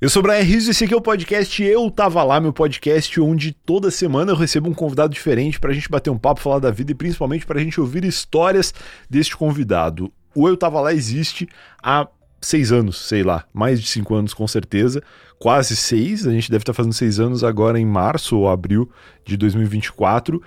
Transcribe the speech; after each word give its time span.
Eu 0.00 0.08
sou 0.08 0.20
o 0.20 0.22
Brian 0.22 0.42
Rizzo 0.42 0.68
e 0.68 0.70
esse 0.70 0.84
aqui 0.84 0.94
é 0.94 0.96
o 0.96 1.00
podcast 1.00 1.60
Eu 1.60 1.90
Tava 1.90 2.22
Lá, 2.22 2.40
meu 2.40 2.52
podcast 2.52 3.20
onde 3.20 3.50
toda 3.50 3.90
semana 3.90 4.30
eu 4.30 4.36
recebo 4.36 4.70
um 4.70 4.72
convidado 4.72 5.12
diferente 5.12 5.58
pra 5.58 5.72
gente 5.72 5.88
bater 5.88 6.08
um 6.08 6.16
papo, 6.16 6.40
falar 6.40 6.60
da 6.60 6.70
vida 6.70 6.92
e 6.92 6.94
principalmente 6.94 7.44
pra 7.44 7.58
gente 7.58 7.80
ouvir 7.80 8.04
histórias 8.04 8.72
deste 9.10 9.36
convidado. 9.36 10.12
O 10.36 10.48
Eu 10.48 10.56
Tava 10.56 10.80
Lá 10.80 10.94
existe 10.94 11.48
há 11.82 12.06
seis 12.40 12.70
anos, 12.70 13.08
sei 13.08 13.24
lá, 13.24 13.44
mais 13.52 13.82
de 13.82 13.88
cinco 13.88 14.14
anos 14.14 14.32
com 14.32 14.46
certeza, 14.46 15.02
quase 15.36 15.74
seis, 15.74 16.28
a 16.28 16.30
gente 16.30 16.48
deve 16.48 16.62
estar 16.62 16.74
fazendo 16.74 16.94
seis 16.94 17.18
anos 17.18 17.42
agora 17.42 17.76
em 17.76 17.84
março 17.84 18.38
ou 18.38 18.48
abril 18.48 18.88
de 19.24 19.36
2024 19.36 20.40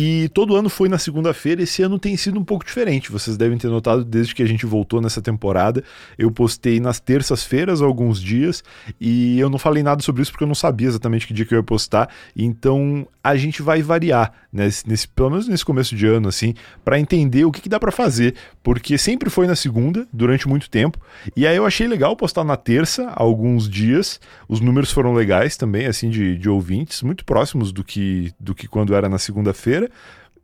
e 0.00 0.28
todo 0.28 0.54
ano 0.54 0.68
foi 0.68 0.88
na 0.88 0.96
segunda-feira, 0.96 1.60
esse 1.60 1.82
ano 1.82 1.98
tem 1.98 2.16
sido 2.16 2.38
um 2.38 2.44
pouco 2.44 2.64
diferente. 2.64 3.10
Vocês 3.10 3.36
devem 3.36 3.58
ter 3.58 3.66
notado 3.66 4.04
desde 4.04 4.32
que 4.32 4.44
a 4.44 4.46
gente 4.46 4.64
voltou 4.64 5.00
nessa 5.00 5.20
temporada. 5.20 5.82
Eu 6.16 6.30
postei 6.30 6.78
nas 6.78 7.00
terças-feiras 7.00 7.82
alguns 7.82 8.22
dias 8.22 8.62
e 9.00 9.40
eu 9.40 9.50
não 9.50 9.58
falei 9.58 9.82
nada 9.82 10.00
sobre 10.00 10.22
isso 10.22 10.30
porque 10.30 10.44
eu 10.44 10.48
não 10.48 10.54
sabia 10.54 10.86
exatamente 10.86 11.26
que 11.26 11.34
dia 11.34 11.44
que 11.44 11.52
eu 11.52 11.58
ia 11.58 11.64
postar. 11.64 12.08
Então 12.36 13.08
a 13.24 13.34
gente 13.34 13.60
vai 13.60 13.82
variar, 13.82 14.32
nesse, 14.52 14.88
nesse 14.88 15.08
pelo 15.08 15.30
menos 15.30 15.48
nesse 15.48 15.64
começo 15.64 15.96
de 15.96 16.06
ano, 16.06 16.28
assim, 16.28 16.54
para 16.84 17.00
entender 17.00 17.44
o 17.44 17.50
que, 17.50 17.60
que 17.60 17.68
dá 17.68 17.80
para 17.80 17.90
fazer. 17.90 18.36
Porque 18.62 18.96
sempre 18.96 19.28
foi 19.28 19.48
na 19.48 19.56
segunda, 19.56 20.06
durante 20.12 20.46
muito 20.46 20.70
tempo. 20.70 21.00
E 21.36 21.44
aí 21.44 21.56
eu 21.56 21.66
achei 21.66 21.88
legal 21.88 22.14
postar 22.14 22.44
na 22.44 22.56
terça, 22.56 23.10
alguns 23.16 23.68
dias. 23.68 24.20
Os 24.48 24.60
números 24.60 24.92
foram 24.92 25.12
legais 25.12 25.56
também, 25.56 25.86
assim, 25.86 26.08
de, 26.08 26.38
de 26.38 26.48
ouvintes, 26.48 27.02
muito 27.02 27.24
próximos 27.24 27.72
do 27.72 27.82
que, 27.82 28.32
do 28.38 28.54
que 28.54 28.68
quando 28.68 28.94
era 28.94 29.08
na 29.08 29.18
segunda-feira 29.18 29.87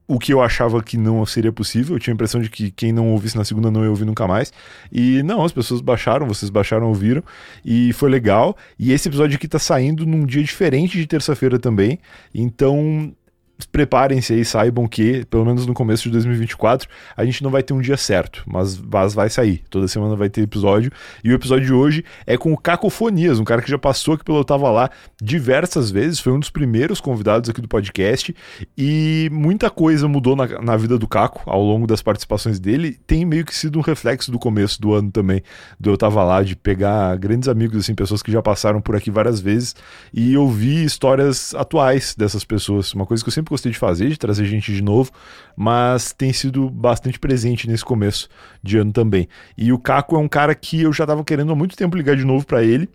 o 0.07 0.19
que 0.19 0.33
eu 0.33 0.43
achava 0.43 0.83
que 0.83 0.99
não 0.99 1.25
seria 1.25 1.53
possível. 1.53 1.97
Eu 1.97 2.01
tinha 2.01 2.13
a 2.13 2.17
impressão 2.17 2.41
de 2.41 2.51
que 2.51 2.71
quem 2.71 2.93
não 2.93 3.11
ouvisse 3.11 3.37
na 3.37 3.45
segunda 3.45 3.71
não 3.71 3.83
ia 3.83 3.91
ouvir 3.91 4.05
nunca 4.05 4.27
mais. 4.27 4.53
E 4.93 5.23
não, 5.23 5.43
as 5.43 5.53
pessoas 5.53 5.81
baixaram, 5.81 6.27
vocês 6.27 6.51
baixaram, 6.51 6.89
ouviram. 6.89 7.23
E 7.65 7.93
foi 7.95 8.11
legal. 8.11 8.57
E 8.79 8.93
esse 8.93 9.09
episódio 9.09 9.37
aqui 9.37 9.49
tá 9.49 9.59
saindo 9.59 10.05
num 10.05 10.27
dia 10.27 10.43
diferente 10.43 10.99
de 10.99 11.07
terça-feira 11.07 11.59
também. 11.59 11.99
Então 12.35 13.15
preparem-se 13.71 14.33
aí, 14.33 14.45
saibam 14.45 14.87
que, 14.87 15.25
pelo 15.27 15.45
menos 15.45 15.67
no 15.67 15.75
começo 15.75 16.05
de 16.05 16.11
2024, 16.11 16.89
a 17.17 17.25
gente 17.25 17.43
não 17.43 17.51
vai 17.51 17.63
ter 17.63 17.73
um 17.73 17.81
dia 17.81 17.97
certo, 17.97 18.43
mas, 18.47 18.79
mas 18.79 19.15
vai 19.15 19.31
sair. 19.31 19.63
Toda 19.71 19.87
semana 19.89 20.17
vai 20.17 20.29
ter 20.29 20.43
episódio. 20.43 20.91
E 21.23 21.31
o 21.31 21.35
episódio 21.35 21.67
de 21.67 21.73
hoje 21.73 22.05
é 22.27 22.37
com 22.37 22.53
o 22.53 22.57
Cacofonias, 22.57 23.39
um 23.39 23.45
cara 23.45 23.63
que 23.63 23.71
já 23.71 23.79
passou 23.79 24.15
aqui 24.15 24.25
pelo 24.25 24.45
Tava 24.45 24.71
Lá 24.71 24.91
diversas 25.21 25.91
vezes, 25.91 26.21
foi 26.21 26.33
um 26.33 26.41
dos 26.41 26.51
primeiros 26.51 27.01
convidados 27.01 27.49
aqui 27.49 27.61
do 27.61 27.69
podcast. 27.69 28.35
E 28.77 29.29
muita 29.33 29.71
coisa 29.71 30.09
mudou 30.09 30.35
na, 30.35 30.47
na 30.61 30.77
vida 30.77 30.99
do 30.99 31.07
Caco 31.07 31.43
ao 31.47 31.63
longo 31.63 31.87
das 31.87 32.03
participações 32.03 32.59
dele. 32.59 32.99
Tem 33.07 33.25
meio 33.25 33.45
que 33.45 33.55
sido 33.55 33.79
um 33.79 33.83
reflexo 33.83 34.31
do 34.31 34.39
começo 34.39 34.81
do 34.81 34.95
ano 34.95 35.11
também, 35.11 35.43
do 35.79 35.91
Eu 35.91 35.97
Tava 35.97 36.25
Lá, 36.25 36.43
de 36.43 36.57
pegar 36.57 37.17
grandes 37.17 37.49
amigos, 37.49 37.79
assim, 37.79 37.95
pessoas 37.95 38.23
que 38.23 38.33
já 38.33 38.43
passaram 38.43 38.81
por 38.81 38.97
aqui 38.97 39.11
várias 39.11 39.41
vezes 39.41 39.75
e 40.13 40.37
ouvir 40.37 40.85
histórias 40.85 41.55
atuais 41.55 42.15
dessas 42.17 42.45
pessoas. 42.45 42.93
Uma 42.95 43.07
coisa 43.07 43.23
que 43.23 43.29
eu 43.29 43.33
sempre 43.33 43.44
gostei 43.51 43.73
de 43.73 43.79
fazer, 43.79 44.09
de 44.09 44.19
trazer 44.19 44.45
gente 44.45 44.73
de 44.73 44.83
novo, 44.83 45.11
mas 45.57 46.13
tem 46.13 46.33
sido 46.33 46.71
bastante 46.71 47.19
presente 47.19 47.69
nesse 47.69 47.85
começo 47.85 48.29
de 48.63 48.79
ano 48.79 48.93
também. 48.93 49.29
E 49.57 49.73
o 49.73 49.79
Caco 49.79 50.17
é 50.17 50.19
um 50.19 50.29
cara 50.29 50.55
que 50.55 50.83
eu 50.83 50.93
já 50.93 51.05
estava 51.05 51.25
querendo 51.25 51.53
há 51.53 51.55
muito 51.55 51.77
tempo 51.77 51.97
ligar 51.97 52.17
de 52.17 52.25
novo 52.25 52.47
para 52.47 52.63
ele. 52.63 52.89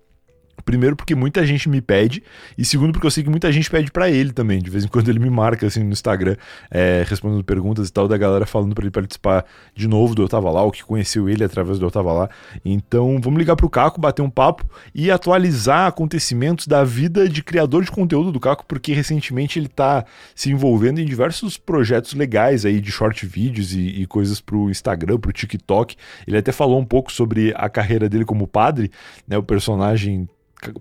Primeiro 0.64 0.96
porque 0.96 1.16
muita 1.16 1.46
gente 1.46 1.70
me 1.70 1.82
pede 1.82 2.24
e 2.58 2.66
segundo 2.66 2.92
porque 2.92 3.08
eu 3.08 3.12
sei 3.12 3.24
que 3.24 3.30
muita 3.30 3.52
gente 3.52 3.70
pede 3.70 3.92
para 3.92 4.10
ele 4.10 4.32
também. 4.32 4.60
De 4.60 4.70
vez 4.70 4.84
em 4.84 4.88
quando 4.88 5.10
ele 5.10 5.20
me 5.20 5.30
marca 5.30 5.68
assim 5.68 5.84
no 5.84 5.92
Instagram, 5.92 6.36
é, 6.70 7.04
respondendo 7.08 7.44
perguntas 7.44 7.90
e 7.90 7.94
tal 7.94 8.08
da 8.08 8.18
galera 8.18 8.46
falando 8.46 8.74
para 8.74 8.84
ele 8.84 8.92
participar 8.92 9.46
de 9.74 9.88
novo 9.88 10.16
do 10.16 10.22
Eu 10.22 10.30
Tava 10.30 10.50
Lá, 10.52 10.64
o 10.64 10.72
que 10.72 10.84
conheceu 10.84 11.30
ele 11.30 11.44
através 11.44 11.80
do 11.80 11.86
Eu 11.86 11.92
Tava 11.92 12.12
Lá. 12.12 12.30
Então 12.64 13.20
vamos 13.22 13.40
ligar 13.40 13.56
pro 13.56 13.70
Caco, 13.70 14.00
bater 14.00 14.22
um 14.22 14.30
papo 14.30 14.66
e 14.94 15.10
atualizar 15.12 15.88
acontecimentos 15.88 16.68
da 16.68 16.84
vida 16.84 17.28
de 17.28 17.44
criador 17.44 17.84
de 17.84 17.92
conteúdo 17.92 18.32
do 18.32 18.40
Caco, 18.40 18.66
porque 18.68 18.94
recentemente 18.94 19.60
ele 19.60 19.68
tá 19.68 20.06
se 20.36 20.52
envolvendo 20.52 21.00
em 21.00 21.06
diversos 21.06 21.58
projetos 21.58 22.14
legais 22.14 22.66
aí 22.66 22.82
de 22.82 22.92
short 22.92 23.26
vídeos 23.26 23.74
e, 23.74 24.02
e 24.02 24.06
coisas 24.06 24.42
pro 24.42 24.70
Instagram, 24.70 25.18
pro 25.20 25.32
TikTok. 25.32 25.96
Ele 26.28 26.38
até 26.38 26.52
falou 26.52 26.80
um 26.80 26.86
pouco 26.86 27.12
sobre 27.12 27.54
a 27.56 27.70
carreira 27.70 28.10
dele 28.10 28.26
como 28.26 28.48
padre, 28.48 28.92
né, 29.28 29.38
o 29.38 29.44
personagem 29.44 30.28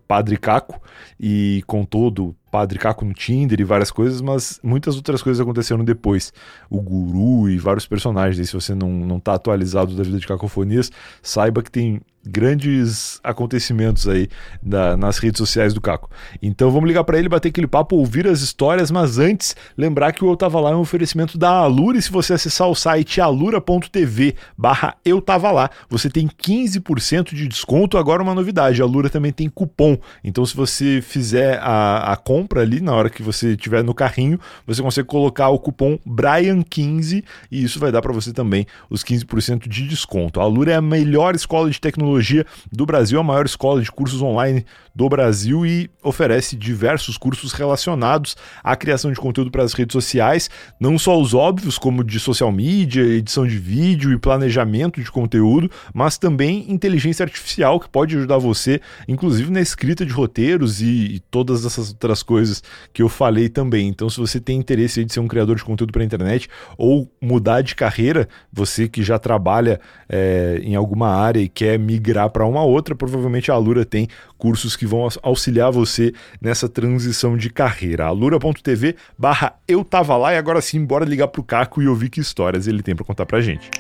Padre 0.07 0.37
Caco 0.37 0.81
e 1.19 1.63
com 1.67 1.85
todo 1.85 2.35
Padre 2.51 2.79
Caco 2.79 3.05
no 3.05 3.13
Tinder 3.13 3.61
e 3.61 3.65
várias 3.65 3.91
coisas, 3.91 4.21
mas 4.21 4.59
muitas 4.63 4.97
outras 4.97 5.23
coisas 5.23 5.41
aconteceram 5.41 5.85
depois. 5.85 6.33
O 6.71 6.81
Guru 6.81 7.49
e 7.51 7.59
vários 7.59 7.87
personagens. 7.87 8.49
Se 8.49 8.55
você 8.55 8.75
não, 8.75 8.91
não 8.91 9.21
tá 9.21 9.35
atualizado 9.35 9.95
da 9.95 10.03
vida 10.03 10.19
de 10.19 10.27
Cacofonias, 10.27 10.91
saiba 11.23 11.63
que 11.63 11.71
tem 11.71 12.01
grandes 12.29 13.21
acontecimentos 13.25 14.07
aí 14.07 14.29
da, 14.63 14.97
nas 14.97 15.19
redes 15.19 15.39
sociais 15.39 15.73
do 15.73 15.81
Caco. 15.81 16.11
Então 16.43 16.71
vamos 16.71 16.87
ligar 16.87 17.05
para 17.05 17.19
ele, 17.19 17.29
bater 17.29 17.49
aquele 17.49 17.67
papo, 17.67 17.97
ouvir 17.97 18.27
as 18.27 18.41
histórias, 18.41 18.91
mas 18.91 19.19
antes, 19.19 19.57
lembrar 19.77 20.13
que 20.13 20.25
o 20.25 20.31
Eu 20.31 20.37
Tava 20.37 20.61
Lá 20.61 20.71
é 20.71 20.75
um 20.75 20.81
oferecimento 20.81 21.39
da 21.39 21.51
Alura 21.51 21.97
e 21.97 22.03
se 22.03 22.11
você 22.11 22.35
acessar 22.35 22.69
o 22.69 22.75
site 22.75 23.21
alura.tv 23.21 24.35
barra 24.57 24.97
Eu 25.05 25.21
Tava 25.21 25.51
Lá, 25.51 25.71
você 25.89 26.11
tem 26.11 26.29
15% 26.29 27.35
de 27.35 27.49
desconto. 27.49 27.97
Agora 27.97 28.23
uma 28.23 28.35
novidade, 28.35 28.83
a 28.83 28.85
Alura 28.85 29.09
também 29.09 29.33
tem 29.33 29.49
cupom. 29.49 29.97
Então 30.23 30.45
se 30.45 30.55
você 30.55 31.01
fizer 31.01 31.59
a, 31.63 32.13
a 32.13 32.17
compra 32.39 32.63
ali, 32.63 32.81
na 32.81 32.95
hora 32.95 33.11
que 33.11 33.21
você 33.21 33.57
tiver 33.57 33.83
no 33.83 33.93
carrinho, 33.93 34.39
você 34.65 34.81
consegue 34.81 35.09
colocar 35.09 35.49
o 35.49 35.59
cupom 35.59 35.99
Brian15 36.07 37.25
e 37.51 37.65
isso 37.65 37.81
vai 37.81 37.91
dar 37.91 38.01
para 38.01 38.13
você 38.13 38.33
também 38.33 38.65
os 38.89 39.03
15% 39.03 39.69
de 39.69 39.89
desconto. 39.89 40.41
A 40.41 40.45
Alura 40.45 40.73
é 40.73 40.77
a 40.77 40.83
melhor 40.83 41.35
escola 41.35 41.69
de 41.69 41.81
tecnologia 41.81 42.47
do 42.71 42.87
Brasil, 42.87 43.19
a 43.19 43.25
maior 43.25 43.45
escola 43.45 43.83
de 43.83 43.91
cursos 43.91 44.23
online 44.23 44.65
do 44.95 45.09
Brasil 45.09 45.65
e 45.65 45.89
oferece 46.03 46.57
diversos 46.57 47.17
cursos 47.17 47.53
relacionados 47.53 48.37
à 48.65 48.75
criação 48.75 49.13
de 49.13 49.19
conteúdo 49.21 49.49
para 49.49 49.63
as 49.63 49.73
redes 49.73 49.93
sociais, 49.93 50.51
não 50.81 50.99
só 50.99 51.21
os 51.21 51.35
óbvios, 51.35 51.79
como 51.79 52.03
de 52.03 52.19
social 52.19 52.51
media, 52.51 53.03
edição 53.03 53.47
de 53.47 53.57
vídeo 53.59 54.13
e 54.13 54.19
planejamento 54.19 55.01
de 55.01 55.11
conteúdo, 55.11 55.71
mas 55.95 56.19
também 56.19 56.67
inteligência 56.69 57.23
artificial 57.23 57.79
que 57.79 57.89
pode 57.89 58.17
ajudar 58.17 58.39
você, 58.39 58.81
inclusive 59.07 59.53
na 59.53 59.61
escrita 59.61 60.05
de 60.05 60.13
roteiros 60.13 60.83
e, 60.83 61.15
e 61.15 61.21
todas 61.31 61.65
essas 61.65 61.91
outras 61.91 62.25
coisas 62.29 62.63
que 62.93 63.01
eu 63.01 63.09
falei 63.09 63.49
também. 63.49 63.89
Então, 63.89 64.11
se 64.11 64.21
você 64.21 64.39
tem 64.39 64.59
interesse 64.59 65.03
de 65.03 65.11
ser 65.11 65.21
um 65.21 65.27
criador 65.27 65.57
de 65.57 65.65
conteúdo 65.65 65.91
para 65.91 66.03
a 66.03 66.05
internet 66.05 66.47
ou 66.77 67.11
mudar 67.23 67.63
de 67.63 67.75
carreira, 67.75 68.29
você 68.53 68.87
que 68.87 69.03
já 69.03 69.19
trabalha 69.19 69.81
é, 70.07 70.61
em 70.63 70.77
alguma 70.77 71.09
área 71.09 71.41
e 71.41 71.49
quer 71.49 71.79
migrar 71.79 72.29
para 72.29 72.45
uma 72.45 72.63
outra, 72.63 72.95
provavelmente 72.95 73.51
a 73.51 73.55
Alura 73.55 73.83
tem 73.87 74.09
cursos 74.37 74.77
que 74.77 74.85
vão 74.85 75.09
auxiliar 75.23 75.73
você 75.73 76.13
nessa 76.39 76.69
transição 76.69 77.35
de 77.35 77.49
carreira. 77.49 78.05
alura.tv 78.05 78.95
barra 79.17 79.55
eu 79.67 79.83
tava 79.83 80.15
lá 80.19 80.35
e 80.35 80.37
agora 80.37 80.61
sim, 80.61 80.85
bora 80.85 81.07
ligar 81.07 81.29
pro 81.29 81.43
Caco 81.43 81.81
e 81.81 81.89
ouvir 81.89 82.11
que 82.11 82.21
histórias 82.21 82.67
ele 82.67 82.83
tem 82.83 82.95
para 82.95 83.07
contar 83.07 83.25
pra 83.25 83.41
gente. 83.41 83.71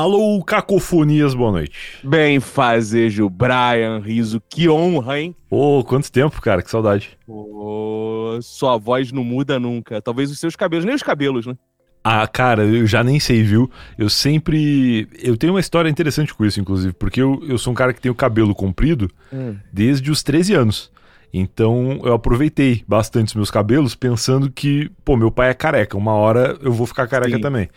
Alô, 0.00 0.42
Cacofonias, 0.42 1.34
boa 1.34 1.52
noite. 1.52 1.76
Bem 2.02 2.40
fazejo, 2.40 3.28
Brian 3.28 3.98
Riso, 3.98 4.40
que 4.48 4.66
honra, 4.66 5.20
hein? 5.20 5.36
Ô, 5.50 5.80
oh, 5.80 5.84
quanto 5.84 6.10
tempo, 6.10 6.40
cara, 6.40 6.62
que 6.62 6.70
saudade. 6.70 7.18
Oh, 7.28 8.38
sua 8.40 8.78
voz 8.78 9.12
não 9.12 9.22
muda 9.22 9.60
nunca. 9.60 10.00
Talvez 10.00 10.30
os 10.30 10.40
seus 10.40 10.56
cabelos, 10.56 10.86
nem 10.86 10.94
os 10.94 11.02
cabelos, 11.02 11.44
né? 11.44 11.54
Ah, 12.02 12.26
cara, 12.26 12.64
eu 12.64 12.86
já 12.86 13.04
nem 13.04 13.20
sei, 13.20 13.42
viu? 13.42 13.70
Eu 13.98 14.08
sempre. 14.08 15.06
Eu 15.22 15.36
tenho 15.36 15.52
uma 15.52 15.60
história 15.60 15.90
interessante 15.90 16.32
com 16.32 16.46
isso, 16.46 16.58
inclusive, 16.58 16.94
porque 16.94 17.20
eu, 17.20 17.38
eu 17.46 17.58
sou 17.58 17.70
um 17.70 17.76
cara 17.76 17.92
que 17.92 18.00
tem 18.00 18.10
o 18.10 18.14
cabelo 18.14 18.54
comprido 18.54 19.10
hum. 19.30 19.54
desde 19.70 20.10
os 20.10 20.22
13 20.22 20.54
anos. 20.54 20.90
Então 21.32 22.00
eu 22.02 22.12
aproveitei 22.12 22.82
bastante 22.86 23.28
os 23.28 23.34
meus 23.34 23.50
cabelos 23.50 23.94
pensando 23.94 24.50
que, 24.50 24.90
pô, 25.04 25.16
meu 25.16 25.30
pai 25.30 25.50
é 25.50 25.54
careca, 25.54 25.96
uma 25.96 26.12
hora 26.12 26.58
eu 26.60 26.72
vou 26.72 26.86
ficar 26.86 27.06
careca 27.06 27.36
Sim. 27.36 27.40
também. 27.40 27.68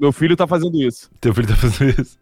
Meu 0.00 0.12
filho 0.12 0.36
tá 0.36 0.46
fazendo 0.46 0.80
isso. 0.80 1.10
Teu 1.20 1.34
filho 1.34 1.48
tá 1.48 1.56
fazendo 1.56 2.00
isso. 2.00 2.18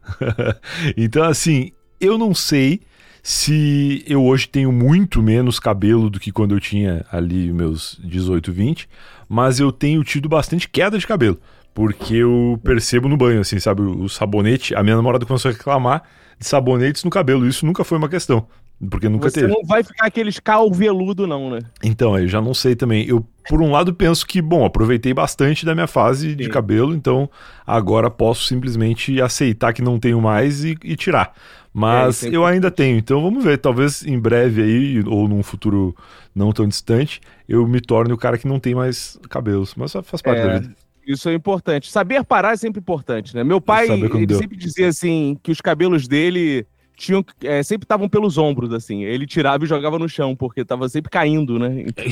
então, 0.97 1.25
assim, 1.25 1.73
eu 2.01 2.17
não 2.17 2.35
sei 2.35 2.81
se 3.23 4.03
eu 4.07 4.25
hoje 4.25 4.49
tenho 4.49 4.73
muito 4.73 5.23
menos 5.23 5.61
cabelo 5.61 6.09
do 6.09 6.19
que 6.19 6.33
quando 6.33 6.55
eu 6.55 6.61
tinha 6.61 7.05
ali 7.13 7.53
meus 7.53 8.01
18, 8.03 8.51
20, 8.51 8.89
mas 9.29 9.61
eu 9.61 9.71
tenho 9.71 10.03
tido 10.03 10.29
bastante 10.29 10.69
queda 10.69 10.99
de 10.99 11.07
cabelo. 11.07 11.39
Porque 11.75 12.15
eu 12.15 12.59
percebo 12.65 13.09
no 13.09 13.17
banho, 13.17 13.41
assim, 13.41 13.61
sabe? 13.61 13.83
O 13.83 14.09
sabonete. 14.09 14.75
A 14.75 14.83
minha 14.83 14.97
namorada 14.97 15.27
começou 15.27 15.51
a 15.51 15.53
reclamar 15.53 16.03
de 16.39 16.47
sabonetes 16.47 17.05
no 17.05 17.11
cabelo. 17.11 17.47
Isso 17.47 17.67
nunca 17.67 17.85
foi 17.85 17.99
uma 17.99 18.09
questão. 18.09 18.49
Porque 18.91 19.09
nunca 19.09 19.29
Você 19.29 19.41
teve. 19.41 19.53
não 19.53 19.65
vai 19.65 19.83
ficar 19.83 20.07
aqueles 20.07 20.39
calveludo, 20.39 21.27
não, 21.27 21.51
né? 21.51 21.61
Então, 21.83 22.17
eu 22.17 22.29
já 22.29 22.41
não 22.41 22.55
sei 22.55 22.77
também. 22.77 23.05
Eu, 23.09 23.27
por 23.49 23.61
um 23.61 23.73
lado, 23.73 23.93
penso 23.93 24.25
que, 24.25 24.41
bom, 24.41 24.65
aproveitei 24.65 25.13
bastante 25.13 25.67
da 25.67 25.75
minha 25.75 25.89
fase 25.89 26.31
Sim. 26.31 26.37
de 26.37 26.49
cabelo, 26.49 26.95
então 26.95 27.29
agora 27.67 28.09
posso 28.09 28.45
simplesmente 28.45 29.21
aceitar 29.21 29.73
que 29.73 29.83
não 29.83 29.99
tenho 29.99 30.21
mais 30.21 30.65
e, 30.65 30.77
e 30.85 30.95
tirar. 30.95 31.35
Mas 31.73 32.23
é, 32.23 32.29
eu 32.31 32.47
ainda 32.47 32.71
tenho, 32.71 32.99
então 32.99 33.21
vamos 33.21 33.43
ver. 33.43 33.59
Talvez 33.59 34.05
em 34.07 34.19
breve 34.19 34.63
aí, 34.63 35.03
ou 35.07 35.27
num 35.27 35.43
futuro 35.43 35.95
não 36.35 36.53
tão 36.53 36.67
distante, 36.69 37.21
eu 37.49 37.67
me 37.67 37.81
torne 37.81 38.13
o 38.13 38.17
cara 38.17 38.39
que 38.39 38.47
não 38.47 38.61
tem 38.61 38.77
mais 38.77 39.19
cabelos. 39.29 39.75
Mas 39.77 39.93
faz 40.05 40.23
parte 40.23 40.41
é, 40.41 40.47
da 40.47 40.59
vida. 40.59 40.75
Isso 41.05 41.29
é 41.29 41.35
importante. 41.35 41.91
Saber 41.91 42.23
parar 42.23 42.53
é 42.53 42.57
sempre 42.57 42.81
importante, 42.81 43.35
né? 43.35 43.43
Meu 43.43 43.61
pai, 43.61 43.91
ele 43.91 44.27
deu. 44.27 44.39
sempre 44.39 44.57
dizia 44.57 44.87
assim, 44.87 45.37
que 45.43 45.51
os 45.51 45.61
cabelos 45.61 46.07
dele 46.07 46.67
tinham, 46.99 47.25
é, 47.45 47.63
sempre 47.63 47.85
estavam 47.85 48.09
pelos 48.09 48.37
ombros, 48.37 48.73
assim. 48.73 49.05
Ele 49.05 49.25
tirava 49.25 49.65
e 49.65 49.69
jogava 49.69 50.01
no 50.01 50.09
chão, 50.09 50.35
porque 50.35 50.65
tava 50.65 50.89
sempre 50.89 51.11
caindo, 51.11 51.59
né? 51.59 51.85
Então, 51.89 52.05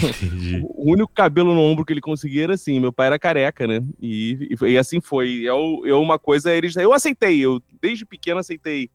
o 0.74 0.92
único 0.92 1.12
cabelo 1.12 1.52
no 1.52 1.60
ombro 1.60 1.84
que 1.84 1.92
ele 1.92 2.00
conseguia 2.00 2.44
era 2.44 2.54
assim. 2.54 2.78
Meu 2.78 2.92
pai 2.92 3.08
era 3.08 3.18
careca, 3.18 3.66
né? 3.66 3.82
E, 4.00 4.56
e, 4.60 4.66
e 4.66 4.78
assim 4.78 5.00
foi. 5.00 5.40
Eu, 5.42 5.82
eu, 5.84 6.00
uma 6.00 6.18
coisa, 6.18 6.54
eles, 6.54 6.76
eu 6.76 6.92
aceitei, 6.92 7.40
eu 7.40 7.60
desde 7.82 8.06
pequeno 8.06 8.38
aceitei 8.38 8.88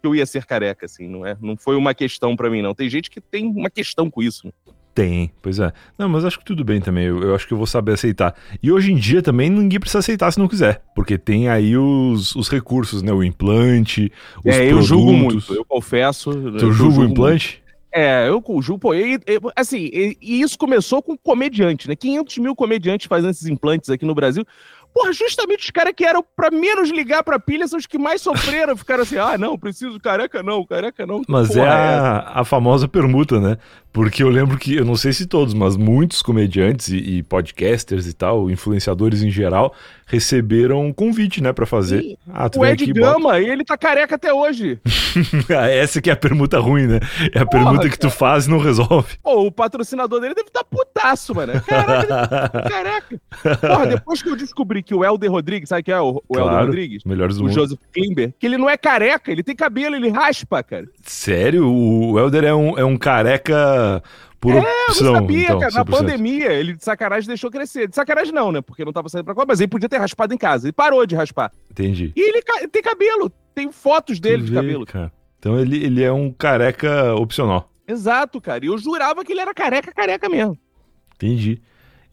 que 0.00 0.06
eu 0.06 0.14
ia 0.14 0.24
ser 0.24 0.46
careca, 0.46 0.86
assim, 0.86 1.08
não 1.08 1.26
é? 1.26 1.36
Não 1.40 1.56
foi 1.56 1.74
uma 1.74 1.92
questão 1.92 2.36
para 2.36 2.48
mim, 2.48 2.62
não. 2.62 2.74
Tem 2.74 2.88
gente 2.88 3.10
que 3.10 3.20
tem 3.20 3.46
uma 3.46 3.68
questão 3.68 4.08
com 4.08 4.22
isso. 4.22 4.46
Né? 4.46 4.52
Tem, 4.98 5.30
pois 5.40 5.60
é. 5.60 5.72
Não, 5.96 6.08
mas 6.08 6.24
acho 6.24 6.40
que 6.40 6.44
tudo 6.44 6.64
bem 6.64 6.80
também. 6.80 7.04
Eu, 7.04 7.22
eu, 7.22 7.34
acho 7.36 7.46
que 7.46 7.52
eu 7.52 7.56
vou 7.56 7.68
saber 7.68 7.92
aceitar. 7.92 8.34
E 8.60 8.72
hoje 8.72 8.90
em 8.90 8.96
dia 8.96 9.22
também 9.22 9.48
ninguém 9.48 9.78
precisa 9.78 10.00
aceitar 10.00 10.28
se 10.32 10.40
não 10.40 10.48
quiser. 10.48 10.82
Porque 10.92 11.16
tem 11.16 11.48
aí 11.48 11.76
os, 11.76 12.34
os 12.34 12.48
recursos, 12.48 13.00
né? 13.00 13.12
O 13.12 13.22
implante, 13.22 14.10
os 14.44 14.52
é, 14.52 14.66
produtos. 14.66 14.70
eu 14.70 14.82
julgo 14.82 15.12
muito, 15.12 15.54
eu 15.54 15.64
confesso. 15.64 16.32
Tu 16.32 16.64
eu 16.64 16.72
julga 16.72 16.98
o 16.98 17.04
implante? 17.04 17.62
Muito. 17.62 17.68
É, 17.94 18.28
eu 18.28 18.42
julgo, 18.60 18.80
pô, 18.80 18.94
e, 18.94 19.14
e, 19.14 19.20
assim, 19.54 19.88
e, 19.92 20.16
e, 20.20 20.40
isso 20.40 20.58
começou 20.58 21.00
com 21.00 21.16
comediante, 21.16 21.88
né? 21.88 21.94
500 21.94 22.38
mil 22.38 22.56
comediantes 22.56 23.06
fazendo 23.06 23.30
esses 23.30 23.46
implantes 23.46 23.88
aqui 23.88 24.04
no 24.04 24.16
Brasil. 24.16 24.44
Porra, 24.92 25.12
justamente 25.12 25.64
os 25.64 25.70
caras 25.70 25.92
que 25.96 26.04
eram 26.04 26.24
pra 26.36 26.50
menos 26.50 26.90
ligar 26.90 27.22
pra 27.22 27.38
pilha 27.38 27.68
são 27.68 27.78
os 27.78 27.86
que 27.86 27.98
mais 27.98 28.20
sofreram. 28.20 28.76
Ficaram 28.76 29.04
assim, 29.04 29.16
ah, 29.16 29.38
não, 29.38 29.56
preciso 29.56 30.00
careca 30.00 30.42
não, 30.42 30.64
careca 30.64 31.06
não. 31.06 31.22
Mas 31.28 31.54
é, 31.56 31.60
é 31.60 31.68
a, 31.68 32.40
a 32.40 32.44
famosa 32.44 32.88
permuta, 32.88 33.38
né? 33.38 33.58
Porque 33.98 34.22
eu 34.22 34.28
lembro 34.28 34.56
que, 34.56 34.76
eu 34.76 34.84
não 34.84 34.94
sei 34.94 35.12
se 35.12 35.26
todos, 35.26 35.52
mas 35.52 35.76
muitos 35.76 36.22
comediantes 36.22 36.86
e, 36.86 36.98
e 36.98 37.22
podcasters 37.24 38.06
e 38.06 38.12
tal, 38.12 38.48
influenciadores 38.48 39.24
em 39.24 39.28
geral, 39.28 39.74
receberam 40.06 40.86
um 40.86 40.92
convite, 40.92 41.42
né, 41.42 41.52
pra 41.52 41.66
fazer. 41.66 42.16
Ah, 42.32 42.48
tu 42.48 42.60
o 42.60 42.64
Ed 42.64 42.84
aqui, 42.84 42.92
Gama, 42.92 43.18
bota... 43.18 43.40
ele 43.40 43.64
tá 43.64 43.76
careca 43.76 44.14
até 44.14 44.32
hoje. 44.32 44.78
Ah, 45.50 45.66
essa 45.68 46.00
que 46.00 46.10
é 46.10 46.12
a 46.12 46.16
permuta 46.16 46.60
ruim, 46.60 46.86
né? 46.86 47.00
É 47.34 47.40
a 47.40 47.46
Porra, 47.46 47.64
permuta 47.64 47.88
que 47.90 47.98
cara. 47.98 48.08
tu 48.08 48.16
faz 48.16 48.46
e 48.46 48.50
não 48.50 48.58
resolve. 48.58 49.18
Pô, 49.20 49.46
o 49.46 49.50
patrocinador 49.50 50.20
dele 50.20 50.34
deve 50.34 50.46
estar 50.46 50.60
tá 50.60 50.66
putaço, 50.70 51.34
mano. 51.34 51.60
Caraca, 51.62 52.48
careca. 52.70 53.20
Porra, 53.60 53.86
depois 53.88 54.22
que 54.22 54.28
eu 54.28 54.36
descobri 54.36 54.80
que 54.80 54.94
o 54.94 55.04
Helder 55.04 55.32
Rodrigues, 55.32 55.70
sabe 55.70 55.82
quem 55.82 55.94
é 55.94 56.00
o, 56.00 56.22
o 56.28 56.34
claro, 56.34 56.50
Helder 56.50 56.66
Rodrigues? 56.66 57.02
Melhores 57.04 57.36
do 57.36 57.42
o 57.42 57.46
mundo. 57.46 57.54
Joseph 57.54 57.80
Klimber, 57.92 58.32
que 58.38 58.46
ele 58.46 58.56
não 58.56 58.70
é 58.70 58.76
careca, 58.76 59.32
ele 59.32 59.42
tem 59.42 59.56
cabelo, 59.56 59.96
ele 59.96 60.08
raspa, 60.08 60.62
cara. 60.62 60.86
Sério? 61.02 61.68
O 61.68 62.16
Helder 62.16 62.44
é 62.44 62.54
um, 62.54 62.78
é 62.78 62.84
um 62.84 62.96
careca 62.96 63.87
por 64.40 64.52
é, 64.52 64.58
opção. 64.58 65.06
Eu 65.06 65.12
não 65.12 65.20
sabia, 65.20 65.44
então, 65.44 65.60
cara. 65.60 65.74
Na 65.74 65.84
pandemia, 65.84 66.52
ele 66.52 66.74
de 66.74 66.84
sacanagem 66.84 67.26
deixou 67.26 67.50
crescer. 67.50 67.88
De 67.88 67.94
sacanagem 67.94 68.32
não, 68.32 68.52
né? 68.52 68.60
Porque 68.60 68.84
não 68.84 68.92
tava 68.92 69.08
saindo 69.08 69.24
pra 69.24 69.34
coisa, 69.34 69.46
mas 69.48 69.60
ele 69.60 69.68
podia 69.68 69.88
ter 69.88 69.98
raspado 69.98 70.32
em 70.32 70.38
casa. 70.38 70.66
Ele 70.66 70.72
parou 70.72 71.04
de 71.06 71.14
raspar. 71.14 71.52
Entendi. 71.70 72.12
E 72.14 72.20
ele 72.20 72.42
tem 72.70 72.82
cabelo. 72.82 73.32
Tem 73.54 73.70
fotos 73.72 74.20
dele 74.20 74.44
de 74.44 74.52
cabelo. 74.52 74.86
Cara. 74.86 75.12
Então 75.38 75.58
ele, 75.58 75.84
ele 75.84 76.02
é 76.02 76.12
um 76.12 76.30
careca 76.30 77.14
opcional. 77.14 77.70
Exato, 77.86 78.40
cara. 78.40 78.64
E 78.64 78.68
eu 78.68 78.78
jurava 78.78 79.24
que 79.24 79.32
ele 79.32 79.40
era 79.40 79.54
careca, 79.54 79.92
careca 79.92 80.28
mesmo. 80.28 80.58
Entendi. 81.14 81.60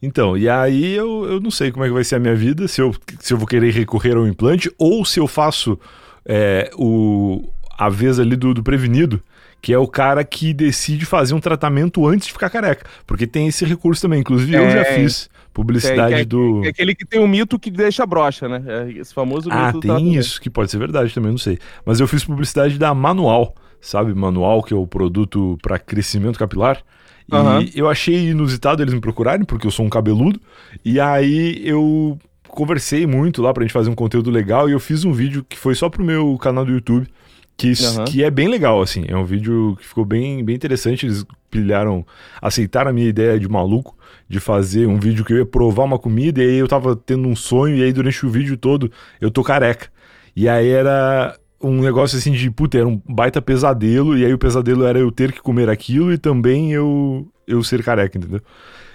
Então, 0.00 0.36
e 0.36 0.48
aí 0.48 0.94
eu, 0.94 1.24
eu 1.24 1.40
não 1.40 1.50
sei 1.50 1.72
como 1.72 1.84
é 1.84 1.88
que 1.88 1.94
vai 1.94 2.04
ser 2.04 2.16
a 2.16 2.18
minha 2.18 2.34
vida, 2.34 2.68
se 2.68 2.80
eu, 2.80 2.94
se 3.20 3.32
eu 3.32 3.38
vou 3.38 3.46
querer 3.46 3.72
recorrer 3.72 4.16
ao 4.16 4.26
implante 4.26 4.70
ou 4.78 5.04
se 5.04 5.18
eu 5.18 5.26
faço 5.26 5.78
é, 6.24 6.70
o, 6.76 7.42
a 7.78 7.88
vez 7.88 8.18
ali 8.20 8.36
do, 8.36 8.52
do 8.52 8.62
prevenido, 8.62 9.22
que 9.66 9.72
é 9.72 9.78
o 9.78 9.88
cara 9.88 10.22
que 10.22 10.54
decide 10.54 11.04
fazer 11.04 11.34
um 11.34 11.40
tratamento 11.40 12.06
antes 12.06 12.28
de 12.28 12.32
ficar 12.32 12.48
careca. 12.48 12.88
Porque 13.04 13.26
tem 13.26 13.48
esse 13.48 13.64
recurso 13.64 14.00
também. 14.00 14.20
Inclusive, 14.20 14.54
é, 14.54 14.64
eu 14.64 14.70
já 14.70 14.84
fiz 14.84 15.28
publicidade 15.52 16.14
é, 16.14 16.20
é, 16.20 16.24
do. 16.24 16.64
É 16.64 16.68
aquele 16.68 16.94
que 16.94 17.04
tem 17.04 17.18
um 17.18 17.26
mito 17.26 17.58
que 17.58 17.68
deixa 17.68 18.06
brocha, 18.06 18.48
né? 18.48 18.62
É 18.64 18.92
esse 18.92 19.12
famoso 19.12 19.48
ah, 19.50 19.72
mito. 19.72 19.90
Ah, 19.90 19.96
tem 19.96 20.14
isso, 20.14 20.40
que 20.40 20.48
pode 20.48 20.70
ser 20.70 20.78
verdade 20.78 21.12
também, 21.12 21.32
não 21.32 21.38
sei. 21.38 21.58
Mas 21.84 21.98
eu 21.98 22.06
fiz 22.06 22.24
publicidade 22.24 22.78
da 22.78 22.94
Manual, 22.94 23.56
sabe? 23.80 24.14
Manual, 24.14 24.62
que 24.62 24.72
é 24.72 24.76
o 24.76 24.86
produto 24.86 25.58
para 25.60 25.80
crescimento 25.80 26.38
capilar. 26.38 26.80
E 27.28 27.34
uhum. 27.34 27.68
eu 27.74 27.88
achei 27.88 28.28
inusitado 28.28 28.84
eles 28.84 28.94
me 28.94 29.00
procurarem, 29.00 29.44
porque 29.44 29.66
eu 29.66 29.72
sou 29.72 29.84
um 29.84 29.90
cabeludo. 29.90 30.40
E 30.84 31.00
aí 31.00 31.60
eu 31.64 32.16
conversei 32.46 33.04
muito 33.04 33.42
lá 33.42 33.52
pra 33.52 33.64
gente 33.64 33.72
fazer 33.72 33.90
um 33.90 33.96
conteúdo 33.96 34.30
legal. 34.30 34.68
E 34.68 34.72
eu 34.72 34.78
fiz 34.78 35.04
um 35.04 35.12
vídeo 35.12 35.44
que 35.48 35.58
foi 35.58 35.74
só 35.74 35.88
pro 35.88 36.04
meu 36.04 36.38
canal 36.38 36.64
do 36.64 36.70
YouTube 36.70 37.08
que, 37.56 37.68
uhum. 37.68 38.04
que 38.04 38.22
é 38.22 38.30
bem 38.30 38.48
legal, 38.48 38.82
assim. 38.82 39.04
É 39.08 39.16
um 39.16 39.24
vídeo 39.24 39.76
que 39.80 39.86
ficou 39.86 40.04
bem, 40.04 40.44
bem 40.44 40.54
interessante. 40.54 41.06
Eles 41.06 41.24
pilharam, 41.50 42.04
aceitaram 42.40 42.90
a 42.90 42.92
minha 42.92 43.08
ideia 43.08 43.38
de 43.38 43.48
maluco 43.48 43.96
de 44.28 44.40
fazer 44.40 44.86
um 44.86 44.98
vídeo 44.98 45.24
que 45.24 45.32
eu 45.32 45.38
ia 45.38 45.46
provar 45.46 45.84
uma 45.84 45.98
comida. 45.98 46.42
E 46.42 46.46
aí 46.46 46.56
eu 46.56 46.68
tava 46.68 46.94
tendo 46.94 47.26
um 47.26 47.34
sonho. 47.34 47.76
E 47.76 47.82
aí 47.82 47.92
durante 47.92 48.26
o 48.26 48.30
vídeo 48.30 48.56
todo 48.56 48.90
eu 49.20 49.30
tô 49.30 49.42
careca. 49.42 49.88
E 50.34 50.48
aí 50.48 50.68
era 50.68 51.38
um 51.60 51.80
negócio 51.80 52.18
assim 52.18 52.32
de, 52.32 52.50
puta, 52.50 52.76
era 52.76 52.86
um 52.86 53.00
baita 53.08 53.40
pesadelo. 53.40 54.18
E 54.18 54.24
aí 54.24 54.34
o 54.34 54.38
pesadelo 54.38 54.84
era 54.84 54.98
eu 54.98 55.10
ter 55.10 55.32
que 55.32 55.40
comer 55.40 55.70
aquilo 55.70 56.12
e 56.12 56.18
também 56.18 56.72
eu, 56.72 57.26
eu 57.46 57.62
ser 57.62 57.82
careca, 57.82 58.18
entendeu? 58.18 58.42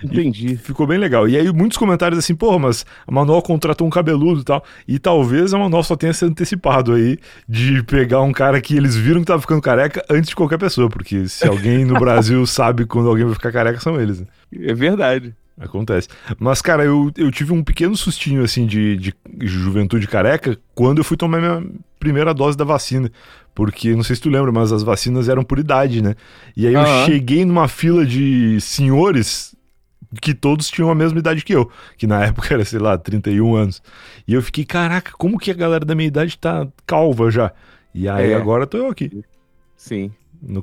Entendi. 0.04 0.54
E 0.54 0.58
ficou 0.58 0.88
bem 0.88 0.98
legal. 0.98 1.28
E 1.28 1.38
aí 1.38 1.52
muitos 1.52 1.78
comentários 1.78 2.20
assim, 2.20 2.36
porra, 2.36 2.60
mas 2.60 2.86
a 3.08 3.12
Manual 3.12 3.42
contratou 3.42 3.86
um 3.86 3.90
cabeludo 3.90 4.42
e 4.42 4.44
tal. 4.44 4.64
E 4.88 5.00
talvez 5.00 5.54
a 5.54 5.58
Manual 5.58 5.84
só 5.84 5.96
tenha 5.96 6.14
se 6.14 6.26
antecipado 6.26 6.94
aí 6.94 7.18
de 7.48 7.84
pegar 7.84 8.22
um 8.22 8.32
cara 8.32 8.60
que 8.62 8.76
eles 8.76 8.96
viram 8.96 9.22
que 9.22 9.28
tava 9.28 9.42
ficando 9.42 9.62
careca 9.62 10.04
antes 10.10 10.30
de 10.30 10.36
qualquer 10.36 10.58
pessoa. 10.58 10.90
Porque 10.90 11.28
se 11.28 11.48
alguém 11.48 11.86
no 11.86 11.96
Brasil 12.00 12.46
sabe 12.46 12.86
quando 12.86 13.10
alguém 13.10 13.26
vai 13.26 13.34
ficar 13.34 13.52
careca, 13.52 13.80
são 13.80 14.00
eles. 14.00 14.22
Né? 14.22 14.28
É 14.60 14.74
verdade. 14.74 15.34
Acontece. 15.60 16.08
Mas, 16.40 16.60
cara, 16.62 16.84
eu, 16.84 17.12
eu 17.16 17.32
tive 17.32 17.54
um 17.54 17.64
pequeno 17.64 17.96
sustinho, 17.96 18.44
assim, 18.44 18.66
de, 18.66 18.98
de 18.98 19.14
juventude 19.42 20.08
careca 20.08 20.58
quando 20.74 21.00
eu 21.00 21.04
fui 21.04 21.16
tomar 21.16 21.40
minha 21.40 21.64
primeira 22.00 22.34
dose 22.34 22.58
da 22.58 22.66
vacina. 22.66 23.12
Porque, 23.54 23.96
não 23.96 24.02
sei 24.02 24.16
se 24.16 24.22
tu 24.22 24.30
lembra, 24.30 24.52
mas 24.52 24.72
as 24.72 24.82
vacinas 24.82 25.30
eram 25.30 25.44
por 25.44 25.60
idade, 25.60 26.02
né? 26.02 26.16
E 26.58 26.66
aí 26.66 26.76
uhum. 26.76 26.82
eu 26.82 27.06
cheguei 27.06 27.46
numa 27.46 27.68
fila 27.68 28.06
de 28.06 28.60
senhores 28.60 29.56
que 30.20 30.34
todos 30.34 30.70
tinham 30.70 30.90
a 30.90 30.96
mesma 30.96 31.20
idade 31.20 31.44
que 31.44 31.54
eu, 31.54 31.70
que 31.98 32.08
na 32.08 32.24
época 32.26 32.54
era, 32.54 32.66
sei 32.66 32.80
lá, 32.80 32.98
31 32.98 33.56
anos. 33.56 33.82
E 34.28 34.34
eu 34.34 34.42
fiquei, 34.42 34.66
caraca, 34.66 35.12
como 35.18 35.38
que 35.38 35.52
a 35.52 35.56
galera 35.56 35.86
da 35.86 35.96
minha 35.96 36.08
idade 36.08 36.38
tá 36.38 36.68
calva 36.86 37.30
já? 37.30 37.52
E 37.94 38.08
aí 38.08 38.32
é. 38.32 38.36
agora 38.36 38.66
tô 38.66 38.78
eu 38.78 38.88
aqui. 38.88 39.24
Sim. 39.76 40.12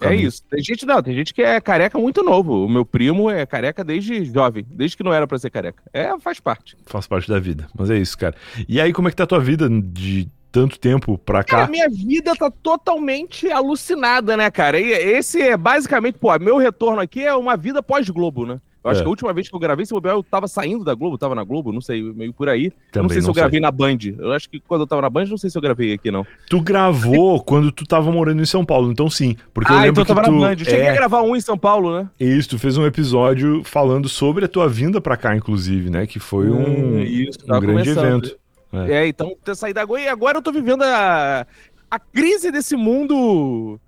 é 0.00 0.14
isso. 0.14 0.42
Tem 0.48 0.62
gente 0.62 0.86
não, 0.86 1.02
tem 1.02 1.14
gente 1.14 1.34
que 1.34 1.42
é 1.42 1.60
careca 1.60 1.98
muito 1.98 2.22
novo. 2.22 2.64
O 2.64 2.68
meu 2.68 2.84
primo 2.84 3.30
é 3.30 3.44
careca 3.44 3.84
desde 3.84 4.24
jovem, 4.24 4.64
desde 4.70 4.96
que 4.96 5.02
não 5.02 5.12
era 5.12 5.26
para 5.26 5.38
ser 5.38 5.50
careca. 5.50 5.82
É, 5.92 6.18
faz 6.18 6.40
parte. 6.40 6.76
Faz 6.86 7.06
parte 7.06 7.28
da 7.28 7.38
vida. 7.38 7.68
Mas 7.76 7.90
é 7.90 7.98
isso, 7.98 8.16
cara. 8.16 8.34
E 8.68 8.80
aí, 8.80 8.92
como 8.92 9.08
é 9.08 9.10
que 9.10 9.16
tá 9.16 9.24
a 9.24 9.26
tua 9.26 9.40
vida 9.40 9.68
de 9.68 10.28
tanto 10.50 10.78
tempo 10.78 11.18
pra 11.18 11.44
cá. 11.44 11.58
Cara, 11.58 11.70
minha 11.70 11.88
vida 11.88 12.34
tá 12.34 12.50
totalmente 12.50 13.50
alucinada, 13.50 14.36
né, 14.36 14.50
cara? 14.50 14.80
E 14.80 14.90
esse 14.90 15.40
é 15.40 15.56
basicamente, 15.56 16.18
pô, 16.18 16.36
meu 16.38 16.56
retorno 16.56 17.00
aqui 17.00 17.22
é 17.22 17.34
uma 17.34 17.56
vida 17.56 17.82
pós-Globo, 17.82 18.46
né? 18.46 18.60
Eu 18.88 18.92
acho 18.92 19.00
é. 19.00 19.02
que 19.02 19.06
a 19.06 19.10
última 19.10 19.32
vez 19.32 19.48
que 19.48 19.54
eu 19.54 19.58
gravei 19.58 19.82
esse 19.82 19.92
bobear, 19.92 20.16
eu 20.16 20.22
tava 20.22 20.48
saindo 20.48 20.84
da 20.84 20.94
Globo, 20.94 21.18
tava 21.18 21.34
na 21.34 21.44
Globo, 21.44 21.72
não 21.72 21.80
sei, 21.80 22.02
meio 22.02 22.32
por 22.32 22.48
aí. 22.48 22.72
Também 22.90 23.02
não 23.04 23.08
sei 23.10 23.20
se 23.20 23.26
não 23.26 23.30
eu 23.30 23.34
sei. 23.34 23.42
gravei 23.42 23.60
na 23.60 23.70
Band. 23.70 23.98
Eu 24.18 24.32
acho 24.32 24.48
que 24.48 24.60
quando 24.60 24.82
eu 24.82 24.86
tava 24.86 25.02
na 25.02 25.10
Band, 25.10 25.26
não 25.26 25.36
sei 25.36 25.50
se 25.50 25.58
eu 25.58 25.62
gravei 25.62 25.92
aqui, 25.92 26.10
não. 26.10 26.26
Tu 26.48 26.60
gravou 26.60 27.40
quando 27.44 27.70
tu 27.70 27.86
tava 27.86 28.10
morando 28.10 28.40
em 28.40 28.46
São 28.46 28.64
Paulo, 28.64 28.90
então 28.90 29.10
sim. 29.10 29.36
Porque 29.52 29.72
ah, 29.72 29.76
eu 29.76 29.80
lembro 29.82 30.02
então 30.02 30.16
eu 30.16 30.16
tava 30.16 30.26
tu... 30.26 30.32
na 30.32 30.48
Band. 30.48 30.52
Eu 30.52 30.64
cheguei 30.64 30.80
é... 30.80 30.90
a 30.90 30.94
gravar 30.94 31.22
um 31.22 31.36
em 31.36 31.40
São 31.40 31.58
Paulo, 31.58 31.96
né? 31.96 32.08
Isso, 32.18 32.50
tu 32.50 32.58
fez 32.58 32.76
um 32.76 32.86
episódio 32.86 33.62
falando 33.64 34.08
sobre 34.08 34.44
a 34.44 34.48
tua 34.48 34.68
vinda 34.68 35.00
pra 35.00 35.16
cá, 35.16 35.36
inclusive, 35.36 35.90
né? 35.90 36.06
Que 36.06 36.18
foi 36.18 36.50
um, 36.50 36.96
hum, 36.96 36.98
isso, 37.00 37.38
um 37.44 37.60
grande 37.60 37.94
começando. 37.94 38.24
evento. 38.24 38.38
É. 38.72 38.92
é, 38.92 39.08
então 39.08 39.34
ter 39.44 39.54
saído 39.54 39.76
da 39.76 39.84
Goiânia. 39.84 40.08
E 40.08 40.12
agora 40.12 40.38
eu 40.38 40.42
tô 40.42 40.52
vivendo 40.52 40.82
a, 40.82 41.46
a 41.90 41.98
crise 41.98 42.50
desse 42.50 42.76
mundo 42.76 43.80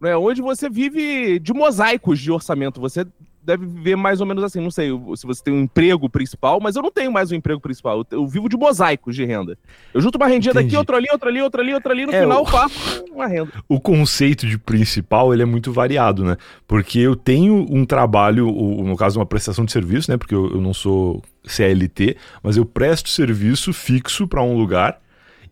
né, 0.00 0.16
onde 0.16 0.42
você 0.42 0.68
vive 0.68 1.38
de 1.38 1.52
mosaicos 1.52 2.18
de 2.18 2.30
orçamento. 2.30 2.80
Você 2.80 3.06
deve 3.46 3.64
viver 3.64 3.96
mais 3.96 4.20
ou 4.20 4.26
menos 4.26 4.42
assim. 4.42 4.60
Não 4.60 4.70
sei 4.70 4.90
se 5.14 5.26
você 5.26 5.42
tem 5.42 5.54
um 5.54 5.62
emprego 5.62 6.10
principal, 6.10 6.60
mas 6.60 6.74
eu 6.74 6.82
não 6.82 6.90
tenho 6.90 7.12
mais 7.12 7.30
um 7.30 7.34
emprego 7.36 7.60
principal. 7.60 7.98
Eu, 7.98 8.18
eu 8.18 8.26
vivo 8.26 8.48
de 8.48 8.56
mosaicos 8.56 9.14
de 9.14 9.24
renda. 9.24 9.56
Eu 9.94 10.00
junto 10.00 10.16
uma 10.16 10.26
rendinha 10.26 10.50
Entendi. 10.50 10.66
daqui, 10.66 10.76
outra 10.76 10.96
ali, 10.96 11.06
outra 11.10 11.30
ali, 11.30 11.42
outra 11.42 11.62
ali, 11.62 11.74
outra 11.74 11.92
ali, 11.92 12.06
no 12.06 12.12
é, 12.12 12.20
final 12.20 12.42
o... 12.42 12.46
faço 12.46 13.04
uma 13.12 13.26
renda. 13.26 13.52
O 13.68 13.80
conceito 13.80 14.46
de 14.46 14.58
principal, 14.58 15.32
ele 15.32 15.42
é 15.42 15.46
muito 15.46 15.72
variado, 15.72 16.24
né? 16.24 16.36
Porque 16.66 16.98
eu 16.98 17.14
tenho 17.14 17.66
um 17.70 17.84
trabalho, 17.84 18.46
no 18.46 18.96
caso, 18.96 19.18
uma 19.18 19.26
prestação 19.26 19.64
de 19.64 19.72
serviço, 19.72 20.10
né? 20.10 20.16
Porque 20.16 20.34
eu, 20.34 20.50
eu 20.50 20.60
não 20.60 20.74
sou 20.74 21.22
CLT, 21.44 22.16
mas 22.42 22.56
eu 22.56 22.64
presto 22.64 23.08
serviço 23.08 23.72
fixo 23.72 24.26
para 24.26 24.42
um 24.42 24.56
lugar 24.56 24.98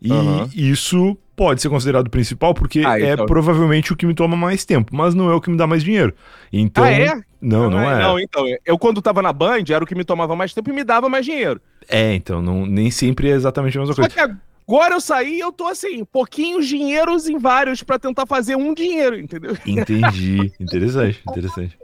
e 0.05 0.11
uhum. 0.11 0.49
isso 0.53 1.17
pode 1.35 1.61
ser 1.61 1.69
considerado 1.69 2.09
principal 2.09 2.53
porque 2.53 2.83
ah, 2.85 2.99
é 2.99 3.13
então... 3.13 3.25
é 3.25 3.27
provavelmente 3.27 3.91
o 3.91 3.95
que 3.95 4.05
me 4.05 4.13
toma 4.13 4.37
mais 4.37 4.63
tempo, 4.63 4.95
mas 4.95 5.13
não 5.13 5.29
é 5.29 5.35
o 5.35 5.41
que 5.41 5.49
me 5.49 5.57
dá 5.57 5.67
mais 5.67 5.83
dinheiro. 5.83 6.13
Então, 6.51 6.83
ah, 6.83 6.91
é? 6.91 7.15
Não, 7.41 7.69
não, 7.69 7.71
não 7.71 7.81
é, 7.81 7.93
é. 7.93 8.03
Não, 8.03 8.19
então, 8.19 8.45
eu 8.65 8.77
quando 8.77 9.01
tava 9.01 9.21
na 9.21 9.33
Band 9.33 9.63
era 9.69 9.83
o 9.83 9.87
que 9.87 9.95
me 9.95 10.03
tomava 10.03 10.35
mais 10.35 10.53
tempo 10.53 10.69
e 10.69 10.73
me 10.73 10.83
dava 10.83 11.09
mais 11.09 11.25
dinheiro. 11.25 11.61
É, 11.89 12.13
então, 12.13 12.41
não, 12.41 12.65
nem 12.65 12.89
sempre 12.89 13.29
é 13.29 13.33
exatamente 13.33 13.77
a 13.77 13.81
mesma 13.81 13.95
Só 13.95 14.01
coisa. 14.01 14.15
Que 14.15 14.35
agora 14.67 14.95
eu 14.95 15.01
saí 15.01 15.35
e 15.35 15.39
eu 15.39 15.51
tô 15.51 15.67
assim, 15.67 16.05
pouquinhos 16.05 16.67
dinheiros 16.67 17.27
em 17.27 17.37
vários 17.37 17.83
para 17.83 17.99
tentar 17.99 18.25
fazer 18.25 18.55
um 18.55 18.73
dinheiro, 18.73 19.19
entendeu? 19.19 19.57
Entendi. 19.65 20.53
interessante, 20.59 21.21
interessante. 21.29 21.77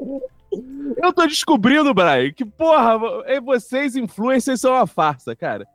Eu 0.97 1.13
tô 1.13 1.25
descobrindo, 1.25 1.93
Brian, 1.93 2.31
que 2.31 2.45
porra, 2.45 2.99
vocês 3.43 3.95
influencers 3.95 4.61
são 4.61 4.73
uma 4.73 4.85
farsa, 4.85 5.35
cara. 5.35 5.65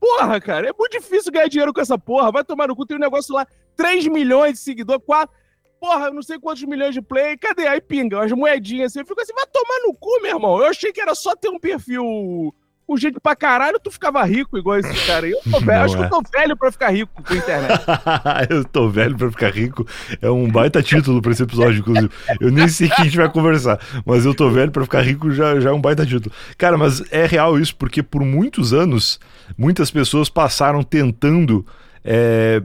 Porra, 0.00 0.40
cara, 0.40 0.70
é 0.70 0.72
muito 0.72 0.98
difícil 0.98 1.30
ganhar 1.30 1.46
dinheiro 1.46 1.74
com 1.74 1.80
essa 1.80 1.98
porra. 1.98 2.32
Vai 2.32 2.42
tomar 2.42 2.66
no 2.66 2.74
cu, 2.74 2.86
tem 2.86 2.96
um 2.96 3.00
negócio 3.00 3.34
lá, 3.34 3.46
3 3.76 4.06
milhões 4.06 4.54
de 4.54 4.60
seguidores, 4.60 5.04
4. 5.04 5.36
Porra, 5.78 6.10
não 6.10 6.22
sei 6.22 6.38
quantos 6.38 6.62
milhões 6.64 6.94
de 6.94 7.02
play. 7.02 7.36
Cadê? 7.36 7.66
Aí 7.66 7.80
pinga, 7.80 8.24
as 8.24 8.32
moedinhas 8.32 8.92
assim. 8.92 9.00
Eu 9.00 9.06
fico 9.06 9.20
assim, 9.20 9.34
vai 9.34 9.46
tomar 9.46 9.78
no 9.86 9.94
cu, 9.94 10.20
meu 10.22 10.36
irmão. 10.36 10.58
Eu 10.58 10.66
achei 10.66 10.90
que 10.90 11.00
era 11.00 11.14
só 11.14 11.36
ter 11.36 11.50
um 11.50 11.58
perfil 11.58 12.54
gente 12.96 13.18
pra 13.20 13.36
caralho, 13.36 13.78
tu 13.82 13.90
ficava 13.90 14.22
rico 14.24 14.58
igual 14.58 14.78
esse 14.78 15.06
cara. 15.06 15.28
Eu 15.28 15.38
tô 15.50 15.60
velho, 15.60 15.84
acho 15.84 15.94
é. 15.94 15.98
que 15.98 16.04
eu 16.04 16.08
tô 16.08 16.22
velho 16.32 16.56
pra 16.56 16.72
ficar 16.72 16.90
rico 16.90 17.22
com 17.22 17.32
a 17.32 17.36
internet. 17.36 17.84
eu 18.50 18.64
tô 18.64 18.88
velho 18.88 19.16
pra 19.16 19.30
ficar 19.30 19.50
rico. 19.50 19.86
É 20.20 20.30
um 20.30 20.48
baita 20.50 20.82
título 20.82 21.20
pra 21.20 21.32
esse 21.32 21.42
episódio, 21.42 21.80
inclusive. 21.80 22.10
Eu 22.40 22.50
nem 22.50 22.68
sei 22.68 22.88
que 22.88 23.00
a 23.00 23.04
gente 23.04 23.16
vai 23.16 23.30
conversar, 23.30 23.80
mas 24.04 24.24
eu 24.24 24.34
tô 24.34 24.50
velho 24.50 24.70
pra 24.70 24.84
ficar 24.84 25.02
rico 25.02 25.30
já, 25.30 25.58
já 25.60 25.70
é 25.70 25.72
um 25.72 25.80
baita 25.80 26.06
título. 26.06 26.34
Cara, 26.56 26.76
mas 26.76 27.02
é 27.10 27.26
real 27.26 27.58
isso, 27.58 27.74
porque 27.76 28.02
por 28.02 28.22
muitos 28.22 28.72
anos, 28.72 29.20
muitas 29.56 29.90
pessoas 29.90 30.28
passaram 30.28 30.82
tentando. 30.82 31.66
É, 32.04 32.62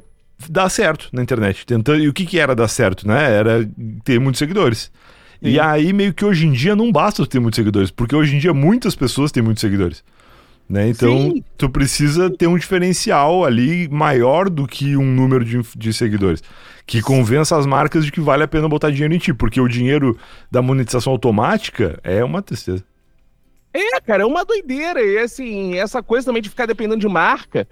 dar 0.50 0.70
certo 0.70 1.10
na 1.12 1.22
internet. 1.22 1.66
Tentando, 1.66 2.04
e 2.04 2.08
o 2.08 2.14
que, 2.14 2.26
que 2.26 2.40
era 2.40 2.56
dar 2.56 2.68
certo, 2.68 3.08
né? 3.08 3.32
Era 3.32 3.68
ter 4.04 4.20
muitos 4.20 4.40
seguidores. 4.40 4.92
Sim. 5.42 5.50
E 5.50 5.60
aí, 5.60 5.94
meio 5.94 6.14
que 6.14 6.26
hoje 6.26 6.48
em 6.48 6.52
dia 6.52 6.76
não 6.76 6.92
basta 6.92 7.26
ter 7.26 7.40
muitos 7.40 7.58
seguidores, 7.58 7.92
porque 7.92 8.16
hoje 8.16 8.36
em 8.36 8.40
dia 8.40 8.54
muitas 8.54 8.96
pessoas 8.96 9.32
têm 9.32 9.44
muitos 9.44 9.62
seguidores. 9.62 10.04
Né? 10.68 10.90
Então, 10.90 11.32
Sim. 11.32 11.44
tu 11.58 11.70
precisa 11.70 12.30
ter 12.30 12.48
um 12.48 12.58
diferencial 12.58 13.46
ali 13.46 13.88
maior 13.88 14.50
do 14.50 14.66
que 14.66 14.98
um 14.98 15.06
número 15.06 15.46
de, 15.46 15.62
de 15.76 15.94
seguidores. 15.94 16.42
Que 16.88 17.02
convença 17.02 17.56
as 17.56 17.66
marcas 17.66 18.04
de 18.04 18.12
que 18.12 18.20
vale 18.20 18.44
a 18.44 18.48
pena 18.48 18.68
botar 18.68 18.90
dinheiro 18.90 19.14
em 19.14 19.20
ti, 19.20 19.34
porque 19.34 19.62
o 19.62 19.68
dinheiro 19.68 20.18
da 20.50 20.62
monetização 20.62 21.14
automática 21.14 22.00
é 22.04 22.24
uma 22.24 22.42
tristeza. 22.42 22.84
É, 23.74 24.00
cara, 24.02 24.24
é 24.24 24.26
uma 24.26 24.46
doideira. 24.46 25.02
E 25.02 25.18
assim, 25.18 25.76
essa 25.76 26.02
coisa 26.02 26.26
também 26.26 26.42
de 26.42 26.50
ficar 26.50 26.66
dependendo 26.66 27.02
de 27.02 27.08
marca. 27.08 27.68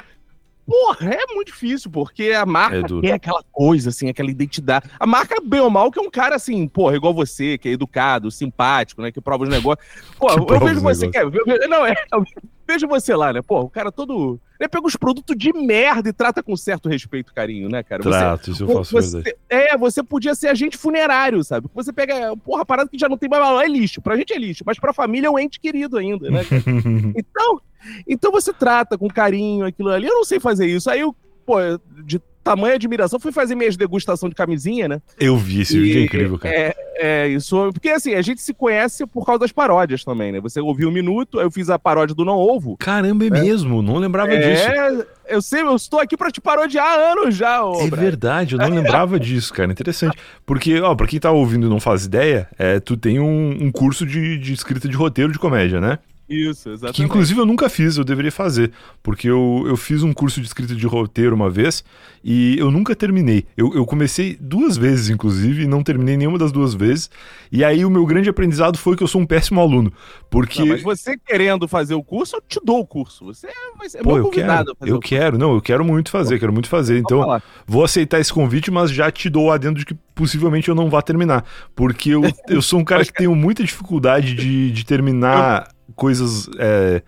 Porra, 0.66 1.10
é 1.14 1.34
muito 1.34 1.48
difícil, 1.48 1.92
porque 1.92 2.32
a 2.32 2.46
marca 2.46 2.78
é 2.78 3.02
tem 3.02 3.12
aquela 3.12 3.44
coisa, 3.52 3.90
assim, 3.90 4.08
aquela 4.08 4.32
identidade. 4.32 4.90
A 4.98 5.06
marca, 5.06 5.36
bem 5.44 5.60
ou 5.60 5.70
mal, 5.70 5.92
que 5.92 6.00
é 6.00 6.02
um 6.02 6.10
cara 6.10 6.36
assim, 6.36 6.68
porra, 6.68 6.96
igual 6.96 7.14
você, 7.14 7.58
que 7.58 7.68
é 7.68 7.72
educado, 7.74 8.32
simpático, 8.32 9.02
né? 9.02 9.12
Que 9.12 9.20
prova 9.20 9.44
os 9.44 9.50
negócios. 9.50 9.86
Pô, 10.18 10.30
eu 10.30 10.60
vejo 10.60 10.80
você, 10.80 11.10
que 11.10 11.18
é, 11.18 11.26
não, 11.68 11.86
é, 11.86 11.94
eu 12.14 12.24
vejo 12.66 12.88
você 12.88 13.14
lá, 13.14 13.34
né? 13.34 13.42
Pô, 13.42 13.62
o 13.62 13.70
cara 13.70 13.92
todo. 13.92 14.40
Ele 14.58 14.70
pega 14.70 14.88
os 14.88 14.96
produtos 14.96 15.36
de 15.38 15.52
merda 15.52 16.08
e 16.08 16.14
trata 16.14 16.42
com 16.42 16.56
certo 16.56 16.88
respeito 16.88 17.32
e 17.32 17.36
carinho, 17.36 17.68
né, 17.68 17.84
cara? 17.84 18.02
Trato, 18.02 18.52
isso 18.52 18.64
eu 18.64 18.68
faço 18.70 18.92
você, 18.94 19.22
verdade. 19.22 19.38
É, 19.50 19.78
você 19.78 20.02
podia 20.02 20.34
ser 20.34 20.48
agente 20.48 20.78
funerário, 20.78 21.44
sabe? 21.44 21.68
Você 21.76 21.92
pega, 21.92 22.36
porra, 22.38 22.66
parada 22.66 22.90
que 22.90 22.98
já 22.98 23.10
não 23.10 23.18
tem 23.18 23.30
mais 23.30 23.44
valor, 23.44 23.62
é 23.62 23.68
lixo. 23.68 24.02
Pra 24.02 24.16
gente 24.16 24.32
é 24.32 24.38
lixo, 24.38 24.64
mas 24.66 24.80
pra 24.80 24.94
família 24.94 25.28
é 25.28 25.30
um 25.30 25.38
ente 25.38 25.60
querido 25.60 25.98
ainda, 25.98 26.30
né? 26.32 26.42
então. 27.18 27.62
Então 28.08 28.32
você 28.32 28.54
trata 28.54 28.98
com 28.98 29.08
carinho 29.08 29.66
aquilo 29.66 29.90
ali. 29.90 30.08
Eu 30.08 30.16
não 30.16 30.24
sei 30.24 30.40
fazer 30.40 30.68
isso. 30.68 30.90
Aí 30.90 31.00
eu, 31.00 31.16
pô, 31.46 31.58
de 32.04 32.20
tamanha 32.44 32.76
admiração, 32.76 33.20
fui 33.20 33.32
fazer 33.32 33.56
minhas 33.56 33.78
degustação 33.78 34.28
de 34.28 34.36
camisinha, 34.36 34.88
né? 34.88 35.02
Eu 35.18 35.38
vi 35.38 35.62
esse 35.62 35.80
vídeo, 35.80 36.02
é 36.02 36.04
incrível, 36.04 36.38
cara. 36.38 36.54
É, 36.54 36.76
é, 36.96 37.28
isso. 37.30 37.72
Porque 37.72 37.90
assim, 37.90 38.14
a 38.14 38.22
gente 38.22 38.42
se 38.42 38.54
conhece 38.54 39.06
por 39.08 39.26
causa 39.26 39.40
das 39.40 39.52
paródias 39.52 40.04
também, 40.04 40.32
né? 40.32 40.42
Você 40.42 40.60
ouviu 40.60 40.90
um 40.90 40.92
minuto, 40.92 41.40
eu 41.40 41.50
fiz 41.50 41.70
a 41.70 41.80
paródia 41.80 42.14
do 42.14 42.26
Não 42.26 42.38
Ovo. 42.38 42.76
Caramba, 42.78 43.24
é, 43.24 43.28
é. 43.28 43.32
mesmo, 43.32 43.82
não 43.82 43.96
lembrava 43.96 44.34
é, 44.34 44.38
disso. 44.38 45.08
Eu 45.26 45.42
sei, 45.42 45.62
eu 45.62 45.76
estou 45.76 46.02
aqui 46.02 46.18
para 46.18 46.30
te 46.30 46.42
parodiar 46.42 46.86
há 46.86 47.12
anos 47.14 47.34
já, 47.34 47.64
ô, 47.64 47.80
É 47.80 47.90
verdade, 47.90 48.56
eu 48.56 48.60
não 48.60 48.68
lembrava 48.76 49.18
disso, 49.18 49.54
cara. 49.54 49.72
Interessante. 49.72 50.18
Porque, 50.46 50.82
ó, 50.82 50.94
pra 50.94 51.08
quem 51.08 51.20
tá 51.20 51.32
ouvindo 51.32 51.68
e 51.68 51.70
não 51.70 51.80
faz 51.80 52.06
ideia, 52.06 52.50
é, 52.60 52.80
tu 52.80 52.98
tem 52.98 53.22
um, 53.22 53.58
um 53.62 53.72
curso 53.72 54.06
de, 54.06 54.38
de 54.38 54.52
escrita 54.52 54.90
de 54.90 54.98
roteiro 54.98 55.32
de 55.32 55.40
comédia, 55.40 55.80
né? 55.80 56.00
Isso, 56.34 56.70
exatamente. 56.70 56.96
Que 56.96 57.04
inclusive 57.04 57.40
eu 57.40 57.46
nunca 57.46 57.70
fiz, 57.70 57.98
eu 57.98 58.04
deveria 58.04 58.32
fazer. 58.32 58.72
Porque 59.02 59.30
eu, 59.30 59.64
eu 59.68 59.78
fiz 59.78 60.04
um 60.04 60.14
curso 60.14 60.42
de 60.42 60.48
escrita 60.48 60.76
de 60.76 60.88
roteiro 60.88 61.36
uma 61.36 61.50
vez 61.50 61.84
e 62.24 62.58
eu 62.58 62.72
nunca 62.72 62.96
terminei. 62.96 63.46
Eu, 63.58 63.74
eu 63.76 63.86
comecei 63.86 64.38
duas 64.40 64.78
vezes, 64.78 65.10
inclusive, 65.10 65.64
e 65.64 65.68
não 65.68 65.84
terminei 65.84 66.16
nenhuma 66.16 66.38
das 66.38 66.52
duas 66.52 66.74
vezes. 66.74 67.10
E 67.52 67.64
aí 67.64 67.84
o 67.84 67.90
meu 67.90 68.06
grande 68.06 68.30
aprendizado 68.30 68.78
foi 68.78 68.96
que 68.96 69.04
eu 69.04 69.08
sou 69.08 69.22
um 69.22 69.26
péssimo 69.26 69.60
aluno. 69.60 69.92
Porque. 70.30 70.62
Não, 70.62 70.68
mas 70.68 70.82
você 70.82 71.18
querendo 71.18 71.68
fazer 71.68 71.96
o 71.96 72.04
curso, 72.04 72.38
eu 72.38 72.42
te 72.48 72.60
dou 72.64 72.80
o 72.80 72.86
curso. 72.86 73.26
Você 73.26 73.48
vai 73.78 73.90
ser 73.90 74.02
Pô, 74.02 74.18
eu 74.18 74.30
quero, 74.30 74.76
eu 74.86 75.00
quero, 75.00 75.38
não, 75.38 75.54
eu 75.54 75.62
quero 75.62 75.84
muito 75.84 76.10
fazer, 76.10 76.40
quero 76.40 76.54
muito 76.54 76.70
fazer. 76.70 76.98
Então, 76.98 77.42
vou 77.68 77.84
aceitar 77.84 78.20
esse 78.20 78.32
convite, 78.32 78.72
mas 78.72 78.90
já 78.90 79.12
te 79.12 79.30
dou 79.30 79.52
adendo 79.52 79.80
de 79.80 79.86
que 79.86 79.94
possivelmente 80.16 80.70
eu 80.70 80.76
não 80.76 80.90
vá 80.90 81.02
terminar. 81.02 81.44
Porque 81.76 82.12
eu, 82.12 82.22
eu 82.48 82.62
sou 82.62 82.80
um 82.80 82.86
cara 82.86 83.04
que 83.04 83.14
tenho 83.14 83.36
muita 83.36 83.64
dificuldade 83.64 84.34
de, 84.34 84.72
de 84.72 84.86
terminar 84.86 85.73
coisas. 85.96 86.50
É, 86.58 87.02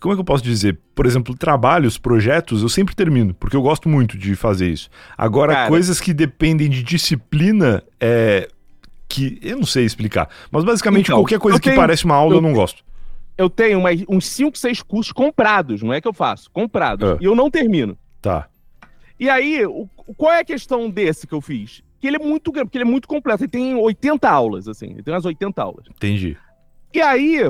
como 0.00 0.12
é 0.12 0.16
que 0.16 0.20
eu 0.20 0.24
posso 0.24 0.44
dizer? 0.44 0.78
Por 0.94 1.06
exemplo, 1.06 1.34
trabalhos, 1.34 1.96
projetos, 1.96 2.62
eu 2.62 2.68
sempre 2.68 2.94
termino, 2.94 3.32
porque 3.34 3.56
eu 3.56 3.62
gosto 3.62 3.88
muito 3.88 4.18
de 4.18 4.34
fazer 4.36 4.68
isso. 4.68 4.90
Agora, 5.16 5.54
Cara, 5.54 5.68
coisas 5.68 6.00
que 6.00 6.12
dependem 6.12 6.68
de 6.68 6.82
disciplina, 6.82 7.82
é. 8.00 8.48
Que 9.08 9.38
eu 9.42 9.58
não 9.58 9.66
sei 9.66 9.84
explicar. 9.84 10.28
Mas 10.50 10.64
basicamente 10.64 11.06
então, 11.06 11.18
qualquer 11.18 11.38
coisa 11.38 11.60
que 11.60 11.68
tenho, 11.68 11.80
parece 11.80 12.04
uma 12.04 12.16
aula 12.16 12.34
eu, 12.34 12.38
eu 12.38 12.42
não 12.42 12.52
gosto. 12.52 12.84
Eu 13.36 13.48
tenho 13.48 13.80
uns 14.08 14.26
5, 14.26 14.58
6 14.58 14.82
cursos 14.82 15.12
comprados, 15.12 15.82
não 15.82 15.92
é 15.92 16.00
que 16.00 16.08
eu 16.08 16.12
faço, 16.12 16.50
comprados. 16.50 17.10
Ah. 17.10 17.18
E 17.20 17.24
eu 17.24 17.34
não 17.34 17.50
termino. 17.50 17.96
Tá. 18.20 18.48
E 19.18 19.30
aí, 19.30 19.64
o, 19.64 19.88
qual 20.16 20.32
é 20.32 20.40
a 20.40 20.44
questão 20.44 20.90
desse 20.90 21.26
que 21.26 21.32
eu 21.32 21.40
fiz? 21.40 21.82
Que 22.00 22.06
ele 22.06 22.16
é 22.16 22.18
muito 22.18 22.52
grande, 22.52 22.66
porque 22.66 22.78
ele 22.78 22.84
é 22.84 22.90
muito 22.90 23.08
completo. 23.08 23.42
Ele 23.42 23.50
tem 23.50 23.74
80 23.74 24.28
aulas, 24.28 24.68
assim. 24.68 24.90
Ele 24.90 25.02
tem 25.02 25.14
umas 25.14 25.24
80 25.24 25.62
aulas. 25.62 25.86
Entendi. 25.88 26.36
E 26.92 27.00
aí, 27.00 27.40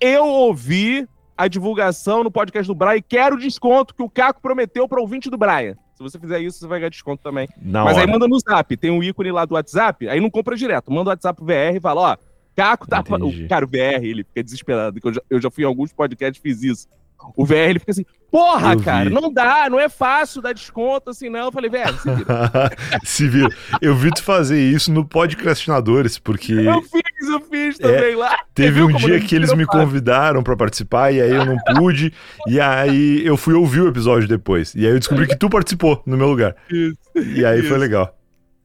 eu 0.00 0.24
ouvi 0.24 1.06
a 1.36 1.48
divulgação 1.48 2.24
no 2.24 2.30
podcast 2.30 2.66
do 2.66 2.74
Brian 2.74 2.96
e 2.96 3.02
quero 3.02 3.38
desconto 3.38 3.94
que 3.94 4.02
o 4.02 4.08
Caco 4.08 4.40
prometeu 4.40 4.88
para 4.88 5.00
ouvinte 5.00 5.28
do 5.28 5.36
Brian. 5.36 5.76
Se 5.94 6.02
você 6.02 6.18
fizer 6.18 6.40
isso, 6.40 6.58
você 6.58 6.66
vai 6.66 6.78
ganhar 6.78 6.90
desconto 6.90 7.22
também. 7.22 7.48
Na 7.60 7.84
Mas 7.84 7.96
hora. 7.96 8.06
aí 8.06 8.10
manda 8.10 8.28
no 8.28 8.38
zap, 8.38 8.76
tem 8.76 8.90
um 8.90 9.02
ícone 9.02 9.32
lá 9.32 9.44
do 9.44 9.54
WhatsApp, 9.54 10.08
aí 10.08 10.20
não 10.20 10.30
compra 10.30 10.56
direto, 10.56 10.90
manda 10.90 11.08
o 11.08 11.12
WhatsApp 11.12 11.36
pro 11.36 11.46
VR 11.46 11.76
e 11.76 11.80
fala, 11.80 12.00
ó, 12.00 12.16
Caco 12.56 12.88
tá. 12.88 13.00
O, 13.00 13.48
cara, 13.48 13.66
o 13.66 13.68
VR, 13.68 14.02
ele 14.02 14.24
fica 14.24 14.42
desesperado. 14.42 14.98
Eu 15.04 15.12
já, 15.12 15.20
eu 15.28 15.40
já 15.42 15.50
fui 15.50 15.62
em 15.62 15.66
alguns 15.66 15.92
podcasts 15.92 16.40
fiz 16.42 16.62
isso. 16.62 16.88
O 17.34 17.44
VR, 17.44 17.70
ele 17.70 17.78
fica 17.78 17.92
assim, 17.92 18.04
porra, 18.30 18.74
eu 18.74 18.82
cara, 18.82 19.08
vi. 19.08 19.14
não 19.14 19.32
dá, 19.32 19.68
não 19.68 19.80
é 19.80 19.88
fácil 19.88 20.40
dar 20.40 20.52
desconto 20.52 21.10
assim, 21.10 21.28
não. 21.28 21.46
Eu 21.46 21.52
falei, 21.52 21.70
velho, 21.70 21.98
se 21.98 22.10
vira. 22.14 22.70
se 23.04 23.28
vira. 23.28 23.56
Eu 23.80 23.94
vi 23.94 24.10
tu 24.10 24.22
fazer 24.22 24.60
isso 24.60 24.92
no 24.92 25.04
Podcastinadores, 25.04 26.18
porque. 26.18 26.52
Eu 26.66 26.82
fiz, 26.82 27.28
eu 27.28 27.40
fiz 27.40 27.78
também 27.78 28.12
é, 28.12 28.16
lá. 28.16 28.38
Teve 28.54 28.82
um 28.82 28.92
dia 28.92 29.20
que 29.20 29.34
eles 29.34 29.52
me 29.54 29.66
convidaram 29.66 30.42
para 30.42 30.56
participar 30.56 31.10
e 31.12 31.20
aí 31.20 31.30
eu 31.30 31.44
não 31.44 31.56
pude. 31.74 32.12
e 32.46 32.60
aí 32.60 33.24
eu 33.26 33.36
fui 33.36 33.54
ouvir 33.54 33.80
o 33.80 33.88
episódio 33.88 34.28
depois. 34.28 34.74
E 34.74 34.86
aí 34.86 34.92
eu 34.92 34.98
descobri 34.98 35.26
que 35.26 35.36
tu 35.36 35.48
participou 35.48 36.02
no 36.06 36.16
meu 36.16 36.28
lugar. 36.28 36.54
Isso. 36.70 36.98
E 37.16 37.44
aí 37.44 37.60
isso. 37.60 37.68
foi 37.68 37.78
legal. 37.78 38.16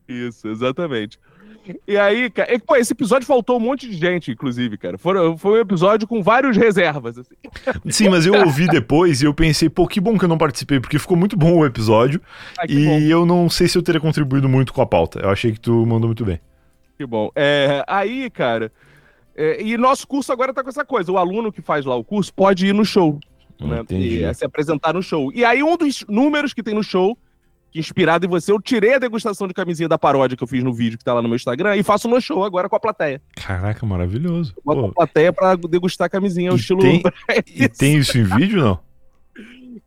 Isso, 0.07 0.47
exatamente. 0.49 1.17
E 1.87 1.97
aí, 1.97 2.29
cara, 2.29 2.53
e, 2.53 2.59
pô, 2.59 2.75
esse 2.75 2.93
episódio 2.93 3.27
faltou 3.27 3.57
um 3.57 3.59
monte 3.59 3.87
de 3.87 3.95
gente, 3.95 4.31
inclusive, 4.31 4.77
cara. 4.77 4.97
Foi, 4.97 5.37
foi 5.37 5.59
um 5.59 5.61
episódio 5.61 6.07
com 6.07 6.21
vários 6.21 6.57
reservas. 6.57 7.17
Assim. 7.17 7.35
Sim, 7.89 8.09
mas 8.09 8.25
eu 8.25 8.33
ouvi 8.33 8.67
depois 8.67 9.21
e 9.21 9.25
eu 9.25 9.33
pensei, 9.33 9.69
pô, 9.69 9.87
que 9.87 9.99
bom 9.99 10.17
que 10.17 10.25
eu 10.25 10.29
não 10.29 10.37
participei, 10.37 10.79
porque 10.79 10.97
ficou 10.97 11.15
muito 11.15 11.37
bom 11.37 11.57
o 11.57 11.65
episódio. 11.65 12.21
Ah, 12.57 12.65
e 12.67 12.85
bom. 12.85 12.99
eu 12.99 13.25
não 13.25 13.49
sei 13.49 13.67
se 13.67 13.77
eu 13.77 13.81
teria 13.81 14.01
contribuído 14.01 14.49
muito 14.49 14.73
com 14.73 14.81
a 14.81 14.85
pauta. 14.85 15.19
Eu 15.19 15.29
achei 15.29 15.51
que 15.51 15.59
tu 15.59 15.85
mandou 15.85 16.07
muito 16.07 16.25
bem. 16.25 16.39
Que 16.97 17.05
bom. 17.05 17.31
É, 17.35 17.83
aí, 17.87 18.29
cara. 18.29 18.71
É, 19.35 19.61
e 19.61 19.77
nosso 19.77 20.07
curso 20.07 20.31
agora 20.31 20.53
tá 20.53 20.63
com 20.63 20.69
essa 20.69 20.85
coisa. 20.85 21.11
O 21.11 21.17
aluno 21.17 21.51
que 21.51 21.61
faz 21.61 21.85
lá 21.85 21.95
o 21.95 22.03
curso 22.03 22.33
pode 22.33 22.67
ir 22.67 22.73
no 22.73 22.85
show. 22.85 23.19
Né? 23.59 23.83
E, 23.91 24.23
é, 24.23 24.33
se 24.33 24.43
apresentar 24.43 24.93
no 24.93 25.03
show. 25.03 25.31
E 25.33 25.45
aí, 25.45 25.61
um 25.61 25.77
dos 25.77 26.03
números 26.07 26.53
que 26.53 26.63
tem 26.63 26.73
no 26.73 26.83
show 26.83 27.17
que 27.71 27.79
inspirado 27.79 28.25
em 28.25 28.29
você, 28.29 28.51
eu 28.51 28.61
tirei 28.61 28.95
a 28.95 28.99
degustação 28.99 29.47
de 29.47 29.53
camisinha 29.53 29.87
da 29.87 29.97
paródia 29.97 30.35
que 30.35 30.43
eu 30.43 30.47
fiz 30.47 30.63
no 30.63 30.73
vídeo 30.73 30.97
que 30.97 31.03
tá 31.03 31.13
lá 31.13 31.21
no 31.21 31.29
meu 31.29 31.35
Instagram 31.35 31.77
e 31.77 31.83
faço 31.83 32.07
no 32.07 32.19
show 32.19 32.43
agora 32.43 32.67
com 32.67 32.75
a 32.75 32.79
plateia. 32.79 33.21
Caraca, 33.35 33.85
maravilhoso. 33.85 34.53
Eu 34.57 34.63
boto 34.63 34.85
a 34.85 34.93
plateia 34.93 35.31
pra 35.31 35.55
degustar 35.55 36.07
a 36.07 36.09
camisinha, 36.09 36.51
o 36.51 36.57
estilo. 36.57 36.81
Tem, 36.81 37.01
e 37.47 37.69
tem 37.69 37.97
isso 37.97 38.17
em 38.17 38.23
vídeo, 38.23 38.61
não? 38.61 38.79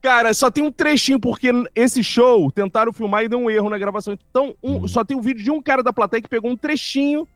Cara, 0.00 0.32
só 0.32 0.50
tem 0.50 0.64
um 0.64 0.72
trechinho, 0.72 1.20
porque 1.20 1.50
esse 1.74 2.02
show 2.02 2.50
tentaram 2.50 2.92
filmar 2.92 3.24
e 3.24 3.28
deu 3.28 3.38
um 3.38 3.50
erro 3.50 3.68
na 3.68 3.78
gravação. 3.78 4.16
Então, 4.30 4.54
um, 4.62 4.76
hum. 4.76 4.88
só 4.88 5.04
tem 5.04 5.16
um 5.16 5.20
vídeo 5.20 5.44
de 5.44 5.50
um 5.50 5.62
cara 5.62 5.82
da 5.82 5.92
plateia 5.92 6.22
que 6.22 6.28
pegou 6.28 6.50
um 6.50 6.56
trechinho 6.56 7.28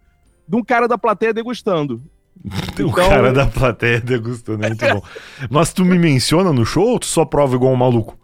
de 0.47 0.57
um 0.57 0.65
cara 0.65 0.89
da 0.89 0.97
plateia 0.97 1.35
degustando. 1.35 2.03
o 2.83 2.93
cara 2.93 3.33
da 3.33 3.47
plateia 3.47 4.01
degustando, 4.01 4.65
é 4.65 4.69
muito 4.69 4.87
bom. 4.87 5.03
Mas 5.51 5.73
tu 5.73 5.85
me 5.85 5.99
menciona 5.99 6.53
no 6.53 6.65
show 6.65 6.89
ou 6.89 6.99
tu 6.99 7.07
só 7.07 7.25
prova 7.25 7.55
igual 7.55 7.73
um 7.73 7.77
maluco? 7.77 8.19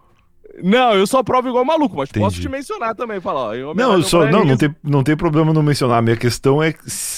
Não, 0.63 0.95
eu 0.95 1.07
só 1.07 1.23
provo 1.23 1.49
igual 1.49 1.65
maluco, 1.65 1.97
mas 1.97 2.11
Entendi. 2.11 2.25
posso 2.25 2.41
te 2.41 2.49
mencionar 2.49 2.95
também, 2.95 3.21
falar, 3.21 3.57
ó, 3.59 3.75
Não, 3.75 4.01
só, 4.03 4.27
não, 4.27 4.45
não 4.45 4.57
tem, 4.57 4.75
não 4.83 5.03
tem 5.03 5.17
problema 5.17 5.53
não 5.53 5.63
mencionar. 5.63 5.99
A 5.99 6.03
minha 6.03 6.17
questão 6.17 6.63
é 6.63 6.75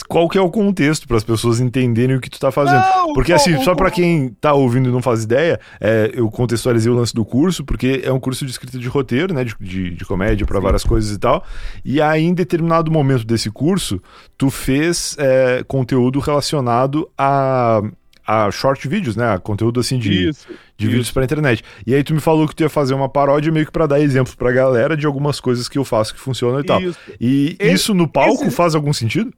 qual 0.08 0.28
que 0.28 0.38
é 0.38 0.40
o 0.40 0.50
contexto 0.50 1.06
para 1.06 1.16
as 1.16 1.24
pessoas 1.24 1.60
entenderem 1.60 2.16
o 2.16 2.20
que 2.20 2.30
tu 2.30 2.38
tá 2.38 2.50
fazendo. 2.50 2.80
Não, 2.80 3.12
porque 3.12 3.32
assim, 3.32 3.54
o, 3.54 3.62
só 3.62 3.74
para 3.74 3.90
quem 3.90 4.30
tá 4.40 4.54
ouvindo 4.54 4.88
e 4.88 4.92
não 4.92 5.02
faz 5.02 5.24
ideia, 5.24 5.60
é, 5.80 6.10
eu 6.14 6.30
contextualizei 6.30 6.90
o 6.90 6.94
lance 6.94 7.14
do 7.14 7.24
curso, 7.24 7.64
porque 7.64 8.00
é 8.04 8.12
um 8.12 8.20
curso 8.20 8.44
de 8.44 8.50
escrita 8.50 8.78
de 8.78 8.88
roteiro, 8.88 9.34
né, 9.34 9.44
de, 9.44 9.54
de, 9.60 9.90
de 9.90 10.04
comédia 10.04 10.46
para 10.46 10.60
várias 10.60 10.84
coisas 10.84 11.14
e 11.14 11.18
tal. 11.18 11.44
E 11.84 12.00
aí, 12.00 12.22
em 12.24 12.34
determinado 12.34 12.90
momento 12.90 13.24
desse 13.24 13.50
curso, 13.50 14.00
tu 14.38 14.50
fez 14.50 15.16
é, 15.18 15.62
conteúdo 15.66 16.20
relacionado 16.20 17.08
a 17.18 17.82
a 18.26 18.50
short 18.50 18.88
vídeos, 18.88 19.14
né? 19.14 19.38
Conteúdo 19.38 19.78
assim 19.78 19.98
de, 19.98 20.30
isso, 20.30 20.48
de 20.76 20.86
vídeos 20.86 21.10
pra 21.10 21.24
internet. 21.24 21.62
E 21.86 21.94
aí 21.94 22.04
tu 22.04 22.14
me 22.14 22.20
falou 22.20 22.46
que 22.46 22.54
tu 22.54 22.62
ia 22.62 22.68
fazer 22.68 22.94
uma 22.94 23.08
paródia 23.08 23.50
meio 23.50 23.66
que 23.66 23.72
pra 23.72 23.86
dar 23.86 24.00
exemplos 24.00 24.34
pra 24.34 24.52
galera 24.52 24.96
de 24.96 25.06
algumas 25.06 25.40
coisas 25.40 25.68
que 25.68 25.78
eu 25.78 25.84
faço 25.84 26.14
que 26.14 26.20
funcionam 26.20 26.60
e 26.60 26.64
tal. 26.64 26.80
Isso. 26.80 26.98
E 27.20 27.56
esse, 27.58 27.74
isso 27.74 27.94
no 27.94 28.06
palco 28.06 28.44
esse... 28.44 28.50
faz 28.54 28.74
algum 28.74 28.92
sentido? 28.92 29.32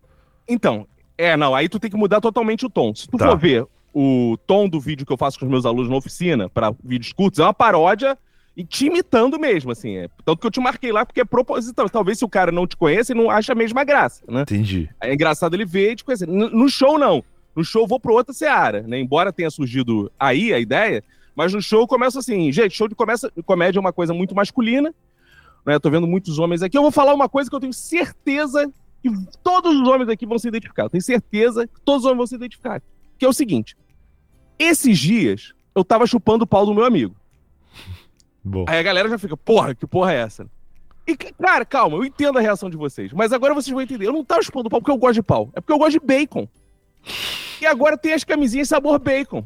Então, 0.49 0.87
é, 1.17 1.37
não, 1.37 1.55
aí 1.55 1.69
tu 1.69 1.79
tem 1.79 1.91
que 1.91 1.97
mudar 1.97 2.21
totalmente 2.21 2.67
o 2.67 2.71
tom. 2.71 2.95
Se 2.95 3.09
tu 3.09 3.17
tá. 3.17 3.29
for 3.29 3.39
ver 3.39 3.67
o 3.95 4.37
tom 4.47 4.69
do 4.69 4.81
vídeo 4.81 5.07
que 5.07 5.13
eu 5.13 5.17
faço 5.17 5.39
com 5.39 5.45
os 5.45 5.51
meus 5.51 5.67
alunos 5.67 5.89
na 5.89 5.97
oficina 5.97 6.49
para 6.49 6.75
vídeos 6.85 7.13
curtos, 7.13 7.41
é 7.41 7.43
uma 7.43 7.55
paródia 7.55 8.17
e 8.57 8.65
te 8.65 8.87
imitando 8.87 9.39
mesmo, 9.39 9.71
assim. 9.71 9.97
É, 9.97 10.09
tanto 10.25 10.41
que 10.41 10.47
eu 10.47 10.51
te 10.51 10.61
marquei 10.61 10.91
lá 10.91 11.07
porque 11.07 11.21
é 11.21 11.25
proposital. 11.25 11.89
Talvez 11.89 12.19
se 12.19 12.25
o 12.25 12.29
cara 12.29 12.51
não 12.51 12.67
te 12.67 12.77
conhece, 12.77 13.13
ele 13.13 13.23
não 13.23 13.31
acha 13.31 13.53
a 13.53 13.55
mesma 13.55 13.85
graça, 13.85 14.25
né? 14.29 14.43
Entendi. 14.43 14.91
É 15.01 15.15
engraçado 15.15 15.55
ele 15.55 15.65
ver 15.65 15.93
e 15.93 15.97
te 15.97 16.05
conhecer. 16.05 16.27
No 16.27 16.69
show, 16.69 16.99
não. 16.99 17.23
No 17.55 17.65
show 17.65 17.87
vou 17.87 17.99
para 17.99 18.13
outra 18.13 18.33
seara, 18.33 18.83
né? 18.83 18.99
Embora 18.99 19.33
tenha 19.33 19.51
surgido 19.51 20.11
aí 20.19 20.53
a 20.53 20.59
ideia, 20.59 21.03
mas 21.39 21.55
no 21.55 21.63
show 21.63 21.87
começa 21.87 22.19
assim, 22.19 22.51
gente, 22.51 22.75
show 22.75 22.89
de 22.89 22.97
começa, 22.97 23.31
comédia 23.47 23.79
é 23.79 23.81
uma 23.81 23.93
coisa 23.93 24.13
muito 24.13 24.35
masculina, 24.35 24.93
né? 25.65 25.79
Tô 25.79 25.89
vendo 25.89 26.05
muitos 26.05 26.37
homens 26.41 26.65
aqui. 26.65 26.77
Eu 26.77 26.83
vou 26.83 26.91
falar 26.91 27.15
uma 27.15 27.29
coisa 27.29 27.49
que 27.49 27.55
eu 27.55 27.61
tenho 27.61 27.73
certeza 27.73 28.69
que 29.01 29.09
todos 29.41 29.81
os 29.81 29.87
homens 29.87 30.09
aqui 30.09 30.27
vão 30.27 30.37
se 30.37 30.49
identificar. 30.49 30.87
Eu 30.87 30.91
tenho 30.91 31.01
certeza 31.01 31.69
que 31.69 31.81
todos 31.83 32.01
os 32.01 32.07
homens 32.07 32.17
vão 32.17 32.27
se 32.27 32.35
identificar. 32.35 32.83
Que 33.17 33.25
é 33.25 33.29
o 33.29 33.33
seguinte: 33.33 33.77
esses 34.59 34.99
dias 34.99 35.55
eu 35.77 35.85
tava 35.85 36.09
chupando 36.09 36.43
o 36.43 36.47
pau 36.47 36.67
do 36.67 36.75
meu 36.75 36.85
amigo. 36.85 37.15
Bom. 38.43 38.65
Aí 38.67 38.81
a 38.81 38.83
galera 38.83 39.09
já 39.09 39.17
fica, 39.17 39.37
porra, 39.37 39.77
que 39.77 39.87
porra 39.87 40.15
é 40.15 40.17
essa? 40.17 40.51
E, 41.07 41.17
cara, 41.17 41.65
calma, 41.65 41.99
eu 41.99 42.05
entendo 42.05 42.37
a 42.37 42.43
reação 42.43 42.69
de 42.69 42.77
vocês, 42.77 43.13
mas 43.13 43.33
agora 43.33 43.55
vocês 43.55 43.73
vão 43.73 43.81
entender. 43.81 44.09
Eu 44.09 44.13
não 44.13 44.25
tava 44.25 44.43
chupando 44.43 44.69
pau 44.69 44.81
porque 44.81 44.91
eu 44.91 44.99
gosto 44.99 45.15
de 45.15 45.23
pau, 45.23 45.51
é 45.55 45.61
porque 45.61 45.73
eu 45.73 45.79
gosto 45.79 46.01
de 46.01 46.05
bacon. 46.05 46.49
E 47.61 47.67
agora 47.67 47.97
tem 47.97 48.13
as 48.13 48.25
camisinhas 48.25 48.69
sabor 48.69 48.99
bacon. 48.99 49.45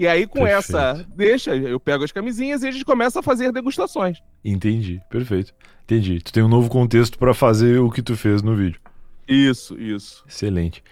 E 0.00 0.06
aí, 0.06 0.26
com 0.26 0.38
perfeito. 0.44 0.56
essa, 0.56 1.06
deixa, 1.14 1.54
eu 1.54 1.78
pego 1.78 2.02
as 2.02 2.10
camisinhas 2.10 2.62
e 2.62 2.68
a 2.68 2.70
gente 2.70 2.86
começa 2.86 3.20
a 3.20 3.22
fazer 3.22 3.52
degustações. 3.52 4.16
Entendi, 4.42 4.98
perfeito. 5.10 5.52
Entendi. 5.84 6.22
Tu 6.22 6.32
tem 6.32 6.42
um 6.42 6.48
novo 6.48 6.70
contexto 6.70 7.18
para 7.18 7.34
fazer 7.34 7.80
o 7.80 7.90
que 7.90 8.00
tu 8.00 8.16
fez 8.16 8.40
no 8.40 8.56
vídeo. 8.56 8.80
Isso, 9.28 9.78
isso. 9.78 10.24
Excelente. 10.26 10.82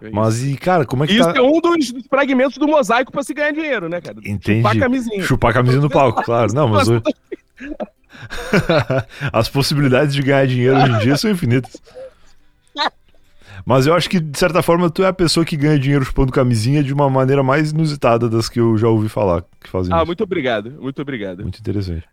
É 0.00 0.08
Mas 0.08 0.42
e, 0.42 0.56
cara, 0.56 0.86
como 0.86 1.04
é 1.04 1.06
que 1.06 1.12
Isso 1.12 1.30
tá... 1.30 1.38
é 1.38 1.42
um 1.42 1.60
dos 1.60 1.92
fragmentos 2.08 2.56
do 2.56 2.66
mosaico 2.66 3.12
para 3.12 3.22
se 3.22 3.34
ganhar 3.34 3.52
dinheiro, 3.52 3.90
né, 3.90 4.00
cara? 4.00 4.16
Entendi. 4.24 4.56
Chupar 4.56 4.74
a 4.74 4.80
camisinha. 4.80 5.22
Chupar 5.22 5.50
a 5.50 5.54
camisinha 5.54 5.82
no 5.82 5.90
palco, 5.90 6.22
claro. 6.22 6.54
Não, 6.54 6.66
mas... 6.66 6.88
As 9.34 9.50
possibilidades 9.50 10.14
de 10.14 10.22
ganhar 10.22 10.46
dinheiro 10.46 10.78
hoje 10.78 10.92
em 10.92 10.98
dia 11.00 11.16
são 11.18 11.30
infinitas. 11.30 11.76
Mas 13.66 13.84
eu 13.84 13.94
acho 13.94 14.08
que, 14.08 14.20
de 14.20 14.38
certa 14.38 14.62
forma, 14.62 14.88
tu 14.88 15.02
é 15.02 15.08
a 15.08 15.12
pessoa 15.12 15.44
que 15.44 15.56
ganha 15.56 15.76
dinheiro 15.76 16.04
chupando 16.04 16.30
camisinha 16.30 16.84
de 16.84 16.94
uma 16.94 17.10
maneira 17.10 17.42
mais 17.42 17.72
inusitada 17.72 18.28
das 18.28 18.48
que 18.48 18.60
eu 18.60 18.78
já 18.78 18.86
ouvi 18.88 19.08
falar 19.08 19.42
que 19.60 19.68
fazem 19.68 19.92
Ah, 19.92 19.98
isso. 19.98 20.06
muito 20.06 20.22
obrigado, 20.22 20.70
muito 20.80 21.02
obrigado. 21.02 21.42
Muito 21.42 21.58
interessante. 21.58 22.04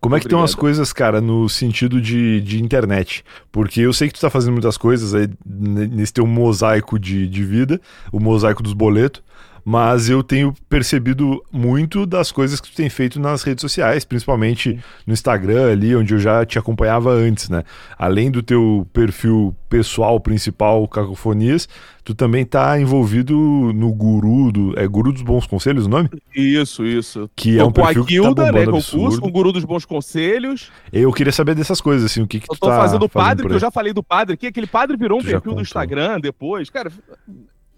Como 0.00 0.16
é 0.16 0.20
que 0.20 0.26
estão 0.26 0.42
as 0.42 0.54
coisas, 0.54 0.92
cara, 0.92 1.20
no 1.20 1.48
sentido 1.48 2.00
de, 2.00 2.40
de 2.40 2.62
internet? 2.62 3.24
Porque 3.52 3.80
eu 3.80 3.92
sei 3.92 4.08
que 4.08 4.14
tu 4.14 4.20
tá 4.20 4.28
fazendo 4.28 4.52
muitas 4.52 4.76
coisas 4.76 5.14
aí 5.14 5.28
nesse 5.44 6.12
teu 6.12 6.26
mosaico 6.26 6.98
de, 6.98 7.28
de 7.28 7.44
vida, 7.44 7.80
o 8.12 8.18
mosaico 8.18 8.62
dos 8.62 8.72
boletos 8.72 9.22
mas 9.68 10.08
eu 10.08 10.22
tenho 10.22 10.54
percebido 10.68 11.42
muito 11.50 12.06
das 12.06 12.30
coisas 12.30 12.60
que 12.60 12.70
tu 12.70 12.76
tem 12.76 12.88
feito 12.88 13.18
nas 13.18 13.42
redes 13.42 13.62
sociais, 13.62 14.04
principalmente 14.04 14.78
no 15.04 15.12
Instagram 15.12 15.72
ali, 15.72 15.96
onde 15.96 16.14
eu 16.14 16.20
já 16.20 16.46
te 16.46 16.56
acompanhava 16.56 17.10
antes, 17.10 17.48
né? 17.48 17.64
Além 17.98 18.30
do 18.30 18.44
teu 18.44 18.86
perfil 18.92 19.56
pessoal 19.68 20.20
principal, 20.20 20.86
Cacofonias, 20.86 21.68
tu 22.04 22.14
também 22.14 22.44
tá 22.44 22.80
envolvido 22.80 23.34
no 23.74 23.92
Guru, 23.92 24.52
do, 24.52 24.78
é 24.78 24.86
Guru 24.86 25.12
dos 25.12 25.22
Bons 25.22 25.48
Conselhos 25.48 25.86
o 25.86 25.88
nome? 25.88 26.10
Isso, 26.32 26.86
isso. 26.86 27.28
Que 27.34 27.58
é 27.58 27.64
um 27.64 27.72
perfil 27.72 28.04
que 28.04 28.34
tá 28.36 28.52
né, 28.52 28.66
concurso, 28.66 29.20
com 29.20 29.26
o 29.26 29.32
Guru 29.32 29.50
dos 29.50 29.64
Bons 29.64 29.84
Conselhos. 29.84 30.70
Eu 30.92 31.12
queria 31.12 31.32
saber 31.32 31.56
dessas 31.56 31.80
coisas, 31.80 32.08
assim, 32.08 32.22
o 32.22 32.26
que 32.28 32.38
que 32.38 32.46
eu 32.48 32.54
tu 32.54 32.60
tô 32.60 32.68
tá 32.68 32.76
fazendo, 32.76 33.08
fazendo 33.08 33.08
padre, 33.08 33.48
que 33.48 33.54
eu 33.54 33.58
já 33.58 33.72
falei 33.72 33.92
do 33.92 34.04
padre, 34.04 34.36
que 34.36 34.46
aquele 34.46 34.68
padre 34.68 34.96
virou 34.96 35.18
um 35.18 35.22
tu 35.22 35.26
perfil 35.26 35.56
do 35.56 35.60
Instagram 35.60 36.20
depois, 36.20 36.70
cara... 36.70 36.92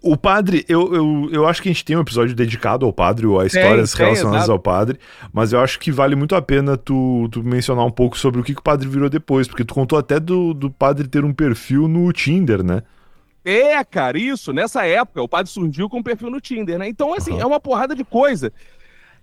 O 0.01 0.15
padre, 0.15 0.65
eu, 0.69 0.93
eu, 0.93 1.29
eu 1.31 1.47
acho 1.47 1.61
que 1.61 1.67
a 1.67 1.71
gente 1.71 1.83
tem 1.83 1.97
um 1.97 2.01
episódio 2.01 2.33
dedicado 2.33 2.85
ao 2.85 2.93
padre, 2.93 3.27
ou 3.27 3.39
a 3.39 3.45
histórias 3.45 3.91
tem, 3.91 4.05
relacionadas 4.05 4.45
tem, 4.45 4.53
ao 4.53 4.59
padre, 4.59 4.97
mas 5.33 5.51
eu 5.51 5.59
acho 5.59 5.77
que 5.77 5.91
vale 5.91 6.15
muito 6.15 6.35
a 6.35 6.41
pena 6.41 6.77
tu, 6.77 7.27
tu 7.29 7.43
mencionar 7.43 7.85
um 7.85 7.91
pouco 7.91 8.17
sobre 8.17 8.39
o 8.39 8.43
que, 8.43 8.53
que 8.53 8.61
o 8.61 8.63
padre 8.63 8.87
virou 8.87 9.09
depois, 9.09 9.47
porque 9.47 9.65
tu 9.65 9.73
contou 9.73 9.99
até 9.99 10.17
do, 10.17 10.53
do 10.53 10.71
padre 10.71 11.07
ter 11.07 11.25
um 11.25 11.33
perfil 11.33 11.87
no 11.89 12.11
Tinder, 12.13 12.63
né? 12.63 12.81
É, 13.43 13.83
cara, 13.83 14.17
isso. 14.17 14.53
Nessa 14.53 14.85
época, 14.85 15.21
o 15.21 15.27
padre 15.27 15.51
surgiu 15.51 15.89
com 15.89 15.99
um 15.99 16.03
perfil 16.03 16.29
no 16.29 16.39
Tinder, 16.39 16.77
né? 16.77 16.87
Então, 16.87 17.13
assim, 17.13 17.31
uhum. 17.31 17.41
é 17.41 17.45
uma 17.45 17.59
porrada 17.59 17.95
de 17.95 18.03
coisa. 18.03 18.53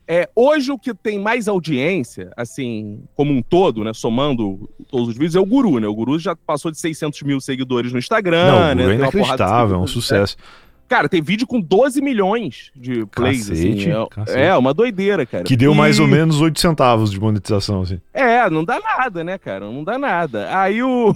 É, 0.09 0.29
hoje, 0.37 0.71
o 0.71 0.79
que 0.79 0.95
tem 0.95 1.19
mais 1.19 1.49
audiência, 1.49 2.31
assim, 2.37 3.03
como 3.15 3.33
um 3.33 3.43
todo, 3.43 3.83
né? 3.83 3.93
Somando 3.93 4.71
todos 4.89 5.09
os 5.09 5.15
vídeos, 5.15 5.35
é 5.35 5.41
o 5.41 5.47
Guru, 5.47 5.81
né? 5.81 5.89
O 5.89 5.95
Guru 5.95 6.19
já 6.19 6.37
passou 6.37 6.71
de 6.71 6.79
600 6.79 7.23
mil 7.23 7.41
seguidores 7.41 7.93
no 7.93 7.99
Instagram, 7.99 8.47
Não, 8.47 8.57
o 8.57 8.75
Guru 8.75 8.89
né? 8.89 8.93
É 8.93 8.95
inacreditável, 8.95 9.77
é 9.77 9.79
um 9.79 9.87
sucesso. 9.87 10.37
É. 10.63 10.66
Cara, 10.89 11.09
tem 11.09 11.21
vídeo 11.21 11.47
com 11.47 11.61
12 11.61 12.01
milhões 12.01 12.71
de 12.75 13.05
plays, 13.07 13.51
assim, 13.51 13.73
cacete, 13.73 13.91
assim. 13.91 14.03
É, 14.03 14.07
cacete. 14.09 14.39
é, 14.39 14.57
uma 14.57 14.73
doideira, 14.73 15.27
cara. 15.27 15.45
Que 15.45 15.57
deu 15.57 15.73
e... 15.73 15.77
mais 15.77 15.99
ou 15.99 16.07
menos 16.07 16.41
8 16.41 16.61
centavos 16.61 17.11
de 17.11 17.19
monetização, 17.19 17.83
assim. 17.83 18.01
É, 18.15 18.49
não 18.49 18.65
dá 18.65 18.79
nada, 18.79 19.25
né, 19.25 19.37
cara? 19.37 19.67
Não 19.67 19.83
dá 19.83 19.99
nada. 19.99 20.49
Aí 20.57 20.83
o. 20.83 21.15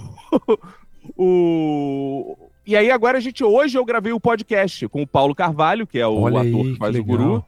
o. 1.17 2.37
E 2.67 2.75
aí, 2.75 2.91
agora 2.91 3.17
a 3.17 3.21
gente. 3.21 3.43
Hoje 3.43 3.77
eu 3.77 3.85
gravei 3.85 4.11
o 4.11 4.19
podcast 4.19 4.87
com 4.89 5.01
o 5.01 5.07
Paulo 5.07 5.33
Carvalho, 5.33 5.87
que 5.87 5.99
é 5.99 6.07
o 6.07 6.19
Olha 6.19 6.41
ator 6.41 6.65
aí, 6.65 6.73
que 6.73 6.77
faz 6.77 6.95
que 6.95 7.01
o 7.01 7.05
Guru. 7.05 7.45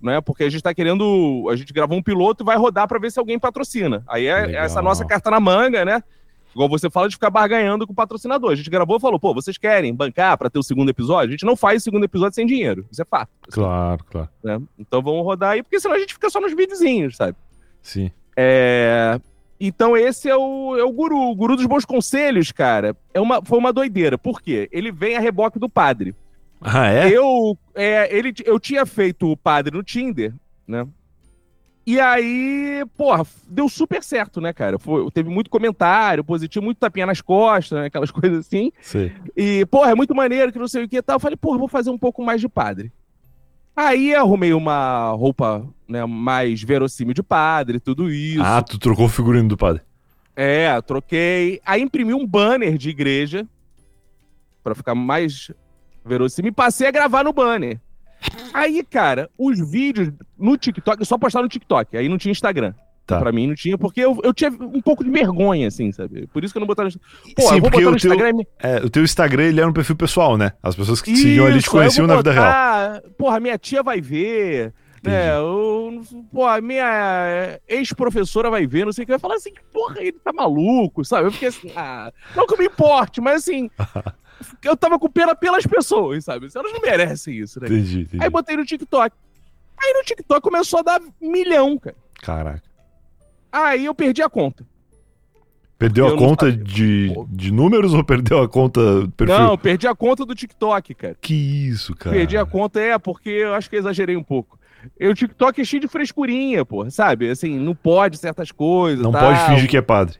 Né, 0.00 0.20
porque 0.20 0.44
a 0.44 0.50
gente 0.50 0.62
tá 0.62 0.74
querendo. 0.74 1.48
A 1.50 1.56
gente 1.56 1.72
gravou 1.72 1.96
um 1.96 2.02
piloto 2.02 2.44
e 2.44 2.46
vai 2.46 2.58
rodar 2.58 2.86
para 2.86 2.98
ver 2.98 3.10
se 3.10 3.18
alguém 3.18 3.38
patrocina. 3.38 4.02
Aí 4.06 4.26
é, 4.26 4.52
é 4.52 4.56
essa 4.56 4.82
nossa 4.82 5.04
carta 5.04 5.30
na 5.30 5.40
manga, 5.40 5.84
né? 5.84 6.02
Igual 6.54 6.68
você 6.68 6.88
fala 6.88 7.08
de 7.08 7.16
ficar 7.16 7.30
barganhando 7.30 7.86
com 7.86 7.92
o 7.92 7.96
patrocinador. 7.96 8.52
A 8.52 8.54
gente 8.54 8.70
gravou 8.70 8.96
e 8.96 9.00
falou, 9.00 9.18
pô, 9.18 9.34
vocês 9.34 9.58
querem 9.58 9.92
bancar 9.92 10.38
para 10.38 10.48
ter 10.48 10.58
o 10.58 10.62
segundo 10.62 10.88
episódio? 10.88 11.28
A 11.28 11.32
gente 11.32 11.44
não 11.44 11.56
faz 11.56 11.82
o 11.82 11.84
segundo 11.84 12.04
episódio 12.04 12.36
sem 12.36 12.46
dinheiro. 12.46 12.86
Isso 12.90 13.02
é 13.02 13.04
fato. 13.04 13.30
Assim, 13.42 13.60
claro, 13.60 14.04
claro. 14.04 14.28
Né? 14.42 14.60
Então 14.78 15.02
vamos 15.02 15.24
rodar 15.24 15.52
aí, 15.52 15.62
porque 15.62 15.80
senão 15.80 15.96
a 15.96 15.98
gente 15.98 16.14
fica 16.14 16.30
só 16.30 16.40
nos 16.40 16.54
videozinhos, 16.54 17.16
sabe? 17.16 17.36
Sim. 17.82 18.10
É... 18.36 19.20
Então 19.58 19.96
esse 19.96 20.28
é 20.28 20.36
o, 20.36 20.76
é 20.76 20.84
o 20.84 20.92
guru. 20.92 21.30
O 21.30 21.34
guru 21.34 21.56
dos 21.56 21.66
bons 21.66 21.84
conselhos, 21.84 22.52
cara, 22.52 22.96
é 23.12 23.20
uma, 23.20 23.44
foi 23.44 23.58
uma 23.58 23.72
doideira. 23.72 24.16
Por 24.16 24.40
quê? 24.40 24.68
Ele 24.70 24.92
vem 24.92 25.16
a 25.16 25.20
reboque 25.20 25.58
do 25.58 25.68
padre. 25.68 26.14
Ah, 26.60 26.88
é? 26.88 27.10
Eu, 27.10 27.58
é, 27.74 28.16
ele, 28.16 28.32
eu 28.44 28.58
tinha 28.60 28.86
feito 28.86 29.30
o 29.30 29.36
padre 29.36 29.76
no 29.76 29.82
Tinder, 29.82 30.32
né? 30.66 30.86
E 31.86 32.00
aí, 32.00 32.82
porra, 32.96 33.26
deu 33.46 33.68
super 33.68 34.02
certo, 34.02 34.40
né, 34.40 34.52
cara? 34.54 34.78
Foi, 34.78 35.10
teve 35.10 35.28
muito 35.28 35.50
comentário 35.50 36.24
positivo, 36.24 36.64
muito 36.64 36.78
tapinha 36.78 37.04
nas 37.04 37.20
costas, 37.20 37.78
né, 37.78 37.86
aquelas 37.86 38.10
coisas 38.12 38.46
assim. 38.46 38.72
Sim. 38.80 39.12
E, 39.36 39.66
porra, 39.66 39.90
é 39.90 39.94
muito 39.94 40.14
maneiro, 40.14 40.50
que 40.50 40.58
não 40.58 40.68
sei 40.68 40.84
o 40.84 40.88
que 40.88 40.96
e 40.96 41.02
tal. 41.02 41.16
Eu 41.16 41.20
falei, 41.20 41.36
porra, 41.36 41.58
vou 41.58 41.68
fazer 41.68 41.90
um 41.90 41.98
pouco 41.98 42.24
mais 42.24 42.40
de 42.40 42.48
padre. 42.48 42.90
Aí 43.76 44.14
arrumei 44.14 44.54
uma 44.54 45.10
roupa 45.10 45.66
né, 45.86 46.06
mais 46.06 46.62
verossímil 46.62 47.12
de 47.12 47.22
padre, 47.22 47.80
tudo 47.80 48.08
isso. 48.10 48.42
Ah, 48.42 48.62
tu 48.62 48.78
trocou 48.78 49.06
o 49.06 49.08
figurino 49.08 49.48
do 49.48 49.56
padre. 49.56 49.82
É, 50.36 50.80
troquei. 50.80 51.60
Aí 51.66 51.82
imprimi 51.82 52.14
um 52.14 52.26
banner 52.26 52.78
de 52.78 52.88
igreja 52.88 53.46
para 54.62 54.74
ficar 54.74 54.94
mais 54.94 55.50
verossímil 56.04 56.50
e 56.50 56.54
passei 56.54 56.86
a 56.86 56.90
gravar 56.90 57.24
no 57.24 57.32
banner. 57.32 57.80
Aí, 58.52 58.82
cara, 58.84 59.30
os 59.38 59.58
vídeos 59.70 60.12
no 60.38 60.56
TikTok, 60.56 61.00
eu 61.00 61.06
só 61.06 61.18
postava 61.18 61.42
no 61.42 61.48
TikTok, 61.48 61.96
aí 61.96 62.08
não 62.08 62.18
tinha 62.18 62.32
Instagram. 62.32 62.74
Tá. 63.06 63.18
Pra 63.18 63.32
mim 63.32 63.46
não 63.46 63.54
tinha, 63.54 63.76
porque 63.76 64.00
eu, 64.00 64.18
eu 64.22 64.32
tinha 64.32 64.50
um 64.50 64.80
pouco 64.80 65.04
de 65.04 65.10
vergonha, 65.10 65.68
assim, 65.68 65.92
sabe? 65.92 66.26
Por 66.28 66.42
isso 66.42 66.54
que 66.54 66.58
eu 66.58 66.60
não 66.60 66.66
botava 66.66 66.88
no 66.88 67.34
Pô, 67.34 67.42
Sim, 67.42 67.56
eu 67.56 67.60
vou 67.60 67.70
botar 67.70 67.90
no 67.90 67.96
Instagram. 67.96 68.32
Teu, 68.32 68.46
é, 68.60 68.76
o 68.78 68.88
teu 68.88 69.04
Instagram 69.04 69.42
ele 69.44 69.60
era 69.60 69.68
um 69.68 69.74
perfil 69.74 69.94
pessoal, 69.94 70.38
né? 70.38 70.52
As 70.62 70.74
pessoas 70.74 71.02
que 71.02 71.12
te 71.12 71.18
seguiam 71.18 71.46
ali 71.46 71.60
te 71.60 71.68
conheciam 71.68 72.06
na 72.06 72.16
vida 72.16 72.32
real. 72.32 73.02
Porra, 73.18 73.38
minha 73.40 73.58
tia 73.58 73.82
vai 73.82 74.00
ver. 74.00 74.72
Né, 75.02 75.36
eu, 75.36 76.02
pô, 76.32 76.46
a 76.46 76.62
minha 76.62 77.60
ex-professora 77.68 78.48
vai 78.48 78.66
ver, 78.66 78.86
não 78.86 78.92
sei 78.92 79.02
o 79.02 79.06
que, 79.06 79.12
vai 79.12 79.18
falar 79.18 79.34
assim, 79.34 79.52
porra, 79.70 80.00
ele 80.00 80.12
tá 80.12 80.32
maluco, 80.32 81.04
sabe? 81.04 81.26
Eu 81.26 81.32
fiquei 81.32 81.48
assim, 81.48 81.70
ah, 81.76 82.10
não 82.34 82.46
que 82.46 82.54
eu 82.54 82.58
me 82.58 82.64
importe, 82.64 83.20
mas 83.20 83.42
assim, 83.42 83.68
eu 84.62 84.76
tava 84.76 84.98
com 84.98 85.08
pena 85.08 85.34
pelas 85.34 85.66
pessoas, 85.66 86.24
sabe? 86.24 86.48
Elas 86.54 86.72
não 86.72 86.80
merecem 86.80 87.38
isso, 87.38 87.60
né? 87.60 87.66
Entendi, 87.66 88.00
entendi. 88.02 88.22
Aí 88.22 88.30
botei 88.30 88.56
no 88.56 88.64
TikTok. 88.64 89.14
Aí 89.82 89.92
no 89.92 90.04
TikTok 90.04 90.40
começou 90.40 90.80
a 90.80 90.82
dar 90.82 91.00
milhão, 91.20 91.78
cara. 91.78 91.96
Caraca. 92.22 92.62
Aí 93.52 93.84
eu 93.84 93.94
perdi 93.94 94.22
a 94.22 94.28
conta. 94.28 94.66
Perdeu 95.78 96.06
eu 96.06 96.14
a 96.14 96.18
conta 96.18 96.50
de, 96.50 97.12
de 97.28 97.52
números 97.52 97.92
ou 97.92 98.04
perdeu 98.04 98.40
a 98.42 98.48
conta 98.48 98.80
perfil? 99.16 99.38
Não, 99.38 99.58
perdi 99.58 99.86
a 99.86 99.94
conta 99.94 100.24
do 100.24 100.34
TikTok, 100.34 100.94
cara. 100.94 101.16
Que 101.20 101.34
isso, 101.34 101.94
cara. 101.94 102.16
Perdi 102.16 102.36
a 102.36 102.46
conta, 102.46 102.80
é, 102.80 102.98
porque 102.98 103.28
eu 103.28 103.54
acho 103.54 103.68
que 103.68 103.76
eu 103.76 103.80
exagerei 103.80 104.16
um 104.16 104.22
pouco. 104.22 104.58
E 104.98 105.08
o 105.08 105.14
TikTok 105.14 105.60
é 105.60 105.64
cheio 105.64 105.80
de 105.80 105.88
frescurinha, 105.88 106.64
pô, 106.64 106.88
sabe? 106.90 107.28
Assim, 107.30 107.58
não 107.58 107.74
pode 107.74 108.18
certas 108.18 108.52
coisas. 108.52 109.02
Não 109.02 109.12
tal. 109.12 109.22
pode 109.22 109.46
fingir 109.46 109.68
que 109.68 109.76
é 109.76 109.82
padre. 109.82 110.18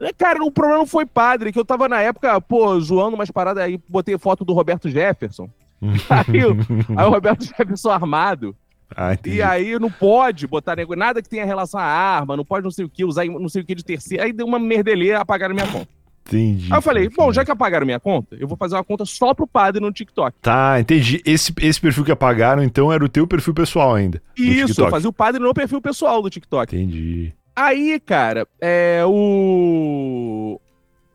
É, 0.00 0.12
cara, 0.12 0.42
o 0.42 0.50
problema 0.50 0.78
não 0.78 0.86
foi 0.86 1.06
padre, 1.06 1.52
que 1.52 1.58
eu 1.58 1.64
tava 1.64 1.88
na 1.88 2.00
época, 2.00 2.40
pô, 2.40 2.78
zoando 2.80 3.16
umas 3.16 3.30
paradas 3.30 3.62
aí, 3.62 3.80
botei 3.88 4.16
foto 4.18 4.44
do 4.44 4.52
Roberto 4.52 4.88
Jefferson. 4.88 5.48
aí, 5.82 6.42
aí, 6.96 7.06
o 7.06 7.10
Roberto 7.10 7.44
Jefferson 7.44 7.90
armado. 7.90 8.54
Ah, 8.94 9.18
e 9.26 9.42
aí 9.42 9.78
não 9.80 9.90
pode 9.90 10.46
botar 10.46 10.76
nada 10.96 11.20
que 11.20 11.28
tenha 11.28 11.44
relação 11.44 11.80
à 11.80 11.84
arma, 11.84 12.36
não 12.36 12.44
pode 12.44 12.62
não 12.62 12.70
sei 12.70 12.84
o 12.84 12.88
que, 12.88 13.04
usar 13.04 13.24
não 13.24 13.48
sei 13.48 13.62
o 13.62 13.64
que 13.64 13.74
de 13.74 13.84
terceiro. 13.84 14.22
Aí 14.22 14.32
deu 14.32 14.46
uma 14.46 14.58
merdeleira, 14.58 15.20
apagaram 15.20 15.54
minha 15.54 15.66
conta. 15.66 15.88
Entendi. 16.26 16.72
Aí 16.72 16.78
eu 16.78 16.82
falei, 16.82 17.08
bom, 17.08 17.32
já 17.32 17.44
que 17.44 17.50
apagaram 17.50 17.86
minha 17.86 18.00
conta, 18.00 18.36
eu 18.36 18.48
vou 18.48 18.56
fazer 18.56 18.74
uma 18.74 18.84
conta 18.84 19.04
só 19.04 19.32
pro 19.32 19.46
padre 19.46 19.80
no 19.80 19.92
TikTok. 19.92 20.36
Tá, 20.40 20.80
entendi. 20.80 21.22
Esse, 21.24 21.52
esse 21.60 21.80
perfil 21.80 22.04
que 22.04 22.12
apagaram, 22.12 22.62
então, 22.62 22.92
era 22.92 23.04
o 23.04 23.08
teu 23.08 23.26
perfil 23.26 23.54
pessoal 23.54 23.94
ainda. 23.94 24.20
Isso, 24.36 24.80
eu 24.80 24.90
fazia 24.90 25.08
o 25.08 25.12
padre 25.12 25.40
no 25.40 25.54
perfil 25.54 25.80
pessoal 25.80 26.20
do 26.20 26.30
TikTok. 26.30 26.74
Entendi. 26.74 27.32
Aí, 27.56 27.98
cara, 27.98 28.46
é, 28.60 29.02
o. 29.06 30.60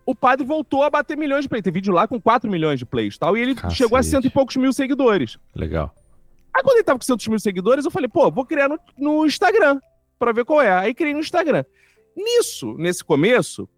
O 0.04 0.16
padre 0.16 0.44
voltou 0.44 0.82
a 0.84 0.90
bater 0.90 1.16
milhões 1.16 1.44
de 1.44 1.50
plays. 1.50 1.64
Tem 1.64 1.72
vídeo 1.72 1.94
lá 1.94 2.08
com 2.08 2.20
4 2.20 2.50
milhões 2.50 2.80
de 2.80 2.86
plays 2.86 3.16
e 3.16 3.20
tal. 3.20 3.38
E 3.38 3.42
ele 3.42 3.54
Cacete. 3.54 3.76
chegou 3.76 3.96
a 3.96 4.02
cento 4.02 4.26
e 4.26 4.30
poucos 4.32 4.56
mil 4.56 4.74
seguidores. 4.74 5.38
Legal. 5.56 5.94
Aí 6.52 6.64
quando 6.64 6.78
ele 6.78 6.84
tava 6.84 6.98
com 6.98 7.06
cento 7.06 7.30
mil 7.30 7.40
seguidores, 7.40 7.86
eu 7.86 7.92
falei, 7.92 8.10
pô, 8.10 8.30
vou 8.32 8.44
criar 8.44 8.68
no, 8.68 8.80
no 8.98 9.26
Instagram 9.26 9.80
pra 10.18 10.32
ver 10.32 10.44
qual 10.44 10.60
é. 10.60 10.74
Aí 10.74 10.94
criei 10.96 11.14
no 11.14 11.20
Instagram. 11.20 11.64
Nisso, 12.18 12.76
nesse 12.78 13.04
começo, 13.04 13.70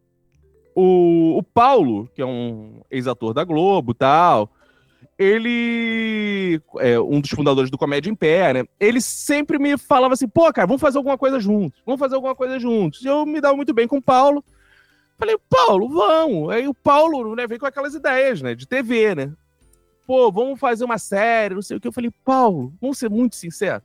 o, 0.74 1.38
o 1.38 1.44
Paulo, 1.44 2.10
que 2.16 2.22
é 2.22 2.26
um 2.26 2.82
ex-ator 2.90 3.34
da 3.34 3.44
Globo 3.44 3.94
tal, 3.94 4.50
ele 5.18 6.62
é 6.80 7.00
um 7.00 7.22
dos 7.22 7.30
fundadores 7.30 7.70
do 7.70 7.78
Comédia 7.78 8.10
em 8.10 8.16
Pé, 8.16 8.54
né? 8.54 8.64
Ele 8.80 9.00
sempre 9.00 9.60
me 9.60 9.78
falava 9.78 10.14
assim, 10.14 10.28
pô, 10.28 10.52
cara, 10.52 10.68
vamos 10.68 10.82
fazer 10.82 10.98
alguma 10.98 11.18
coisa 11.18 11.40
juntos, 11.40 11.82
vamos 11.86 12.00
fazer 12.00 12.16
alguma 12.16 12.36
coisa 12.36 12.60
juntos. 12.60 13.04
E 13.04 13.08
eu 13.08 13.26
me 13.26 13.40
dava 13.40 13.56
muito 13.56 13.74
bem 13.74 13.88
com 13.88 13.98
o 13.98 14.02
Paulo. 14.02 14.44
Falei, 15.18 15.38
Paulo, 15.50 15.90
vamos. 15.90 16.50
Aí 16.50 16.68
o 16.68 16.74
Paulo, 16.74 17.36
né, 17.36 17.48
veio 17.48 17.60
com 17.60 17.66
aquelas 17.66 17.94
ideias, 17.94 18.42
né, 18.42 18.56
de 18.56 18.68
TV, 18.68 19.16
né? 19.16 19.34
Pô, 20.06 20.32
vamos 20.32 20.60
fazer 20.60 20.84
uma 20.84 20.98
série, 20.98 21.56
não 21.56 21.62
sei 21.62 21.78
o 21.78 21.80
que. 21.80 21.88
Eu 21.88 21.94
falei, 21.94 22.12
Paulo, 22.26 22.74
vamos 22.82 22.98
ser 22.98 23.10
muito 23.10 23.36
sinceros. 23.36 23.84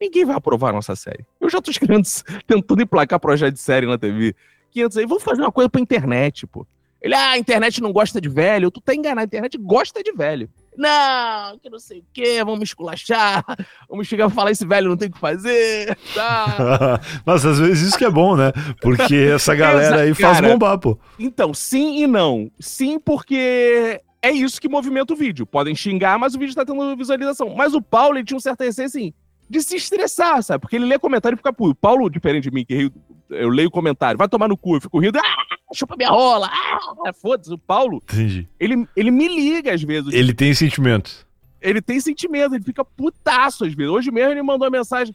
Ninguém 0.00 0.24
vai 0.24 0.36
aprovar 0.36 0.70
a 0.70 0.74
nossa 0.74 0.94
série. 0.94 1.24
Eu 1.40 1.48
já 1.48 1.62
tô 1.62 1.70
escrevendo, 1.70 2.06
tentando 2.46 2.82
emplacar 2.82 3.18
projeto 3.18 3.54
de 3.54 3.60
série 3.60 3.86
na 3.86 3.96
TV. 3.96 4.34
500 4.70 4.96
aí, 4.98 5.06
vamos 5.06 5.22
fazer 5.22 5.40
uma 5.40 5.52
coisa 5.52 5.70
pra 5.70 5.80
internet, 5.80 6.46
pô. 6.46 6.66
Ele, 7.06 7.14
ah, 7.14 7.30
a 7.30 7.38
internet 7.38 7.80
não 7.80 7.92
gosta 7.92 8.20
de 8.20 8.28
velho. 8.28 8.68
Tu 8.68 8.80
tá 8.80 8.92
enganado, 8.92 9.20
a 9.20 9.24
internet 9.24 9.56
gosta 9.58 10.02
de 10.02 10.12
velho. 10.12 10.50
Não, 10.76 11.56
que 11.58 11.70
não 11.70 11.78
sei 11.78 12.00
o 12.00 12.04
quê, 12.12 12.42
vamos 12.44 12.58
me 12.58 12.64
esculachar, 12.64 13.44
vamos 13.88 14.08
chegar 14.08 14.26
a 14.26 14.30
falar 14.30 14.50
esse 14.50 14.66
velho 14.66 14.90
não 14.90 14.96
tem 14.96 15.08
o 15.08 15.12
que 15.12 15.18
fazer. 15.18 15.96
Tá. 16.12 17.00
Mas 17.24 17.46
às 17.46 17.60
vezes 17.60 17.88
isso 17.88 17.96
que 17.96 18.04
é 18.04 18.10
bom, 18.10 18.36
né? 18.36 18.52
Porque 18.82 19.14
essa 19.32 19.54
galera 19.56 20.02
aí 20.02 20.14
faz 20.14 20.40
Cara, 20.40 20.52
bombar, 20.52 20.78
pô. 20.78 20.98
Então, 21.16 21.54
sim 21.54 22.02
e 22.02 22.08
não. 22.08 22.50
Sim, 22.58 22.98
porque 22.98 24.02
é 24.20 24.32
isso 24.32 24.60
que 24.60 24.68
movimenta 24.68 25.14
o 25.14 25.16
vídeo. 25.16 25.46
Podem 25.46 25.76
xingar, 25.76 26.18
mas 26.18 26.34
o 26.34 26.38
vídeo 26.40 26.56
tá 26.56 26.64
tendo 26.64 26.96
visualização. 26.96 27.54
Mas 27.54 27.72
o 27.72 27.80
Paulo, 27.80 28.18
ele 28.18 28.24
tinha 28.24 28.36
um 28.36 28.40
certo 28.40 28.64
receio, 28.64 28.86
assim, 28.86 29.14
de 29.48 29.62
se 29.62 29.76
estressar, 29.76 30.42
sabe? 30.42 30.60
Porque 30.60 30.74
ele 30.74 30.86
lê 30.86 30.98
comentário 30.98 31.36
e 31.36 31.38
fica 31.38 31.52
puto. 31.52 31.76
Paulo, 31.76 32.10
diferente 32.10 32.44
de 32.44 32.50
mim, 32.50 32.64
que 32.64 32.90
eu 33.30 33.48
leio 33.48 33.70
comentário, 33.70 34.18
vai 34.18 34.28
tomar 34.28 34.48
no 34.48 34.56
cu, 34.56 34.76
eu 34.76 34.80
fico 34.80 34.98
rindo, 34.98 35.18
ah! 35.18 35.22
chupa 35.74 35.96
minha 35.96 36.10
rola. 36.10 36.50
Ah, 36.50 37.12
Foda-se, 37.12 37.52
o 37.52 37.58
Paulo. 37.58 38.02
Entendi. 38.04 38.48
Ele, 38.58 38.86
ele 38.96 39.10
me 39.10 39.28
liga 39.28 39.74
às 39.74 39.82
vezes. 39.82 40.12
Ele 40.12 40.32
tem 40.32 40.54
sentimentos. 40.54 41.26
Ele 41.60 41.82
tem 41.82 41.98
sentimento, 42.00 42.54
ele 42.54 42.64
fica 42.64 42.84
putaço 42.84 43.64
às 43.64 43.74
vezes. 43.74 43.90
Hoje 43.92 44.10
mesmo 44.10 44.32
ele 44.32 44.42
mandou 44.42 44.66
uma 44.68 44.78
mensagem. 44.78 45.14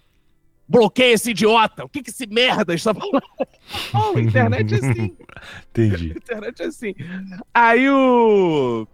Bloqueia 0.68 1.14
esse 1.14 1.32
idiota! 1.32 1.84
O 1.84 1.90
que 1.90 2.02
que 2.02 2.10
esse 2.10 2.26
merda 2.28 2.74
está 2.74 2.94
falando? 2.94 3.22
Paulo, 3.92 4.18
a 4.18 4.22
internet 4.22 4.74
é 4.74 4.78
assim. 4.78 5.18
Entendi. 5.70 6.12
A 6.14 6.16
internet 6.18 6.62
é 6.62 6.66
assim. 6.66 6.96
Aí 7.54 7.90
o. 7.90 8.88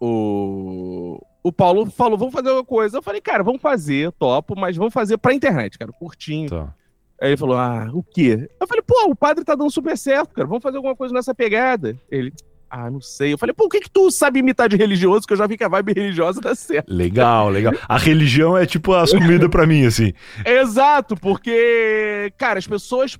O. 0.00 1.20
O 1.42 1.52
Paulo 1.52 1.90
falou, 1.90 2.16
vamos 2.16 2.32
fazer 2.32 2.50
uma 2.50 2.64
coisa. 2.64 2.98
Eu 2.98 3.02
falei, 3.02 3.20
cara, 3.20 3.42
vamos 3.42 3.60
fazer, 3.60 4.10
topo, 4.12 4.58
mas 4.58 4.76
vamos 4.76 4.94
fazer 4.94 5.18
pra 5.18 5.34
internet, 5.34 5.78
cara, 5.78 5.92
curtinho. 5.92 6.48
Tá. 6.48 6.74
Aí 7.20 7.30
ele 7.30 7.36
falou: 7.36 7.56
Ah, 7.56 7.88
o 7.92 8.02
quê? 8.02 8.48
Eu 8.60 8.66
falei: 8.66 8.82
Pô, 8.86 9.10
o 9.10 9.16
padre 9.16 9.44
tá 9.44 9.54
dando 9.54 9.70
super 9.70 9.96
certo, 9.96 10.34
cara. 10.34 10.46
Vamos 10.46 10.62
fazer 10.62 10.76
alguma 10.76 10.96
coisa 10.96 11.14
nessa 11.14 11.34
pegada. 11.34 11.98
Ele. 12.10 12.32
Ah, 12.76 12.90
não 12.90 13.00
sei. 13.00 13.32
Eu 13.32 13.38
falei, 13.38 13.54
pô, 13.54 13.66
o 13.66 13.68
que 13.68 13.82
que 13.82 13.90
tu 13.90 14.10
sabe 14.10 14.40
imitar 14.40 14.68
de 14.68 14.74
religioso? 14.74 15.28
Que 15.28 15.32
eu 15.32 15.36
já 15.36 15.46
vi 15.46 15.56
que 15.56 15.62
a 15.62 15.68
vibe 15.68 15.92
religiosa 15.92 16.40
dá 16.40 16.56
certo. 16.56 16.92
Legal, 16.92 17.48
legal. 17.48 17.72
A 17.88 17.96
religião 17.96 18.58
é 18.58 18.66
tipo 18.66 18.92
as 18.92 19.12
comidas 19.12 19.48
para 19.48 19.64
mim, 19.64 19.86
assim. 19.86 20.12
Exato, 20.44 21.14
porque, 21.14 22.32
cara, 22.36 22.58
as 22.58 22.66
pessoas 22.66 23.16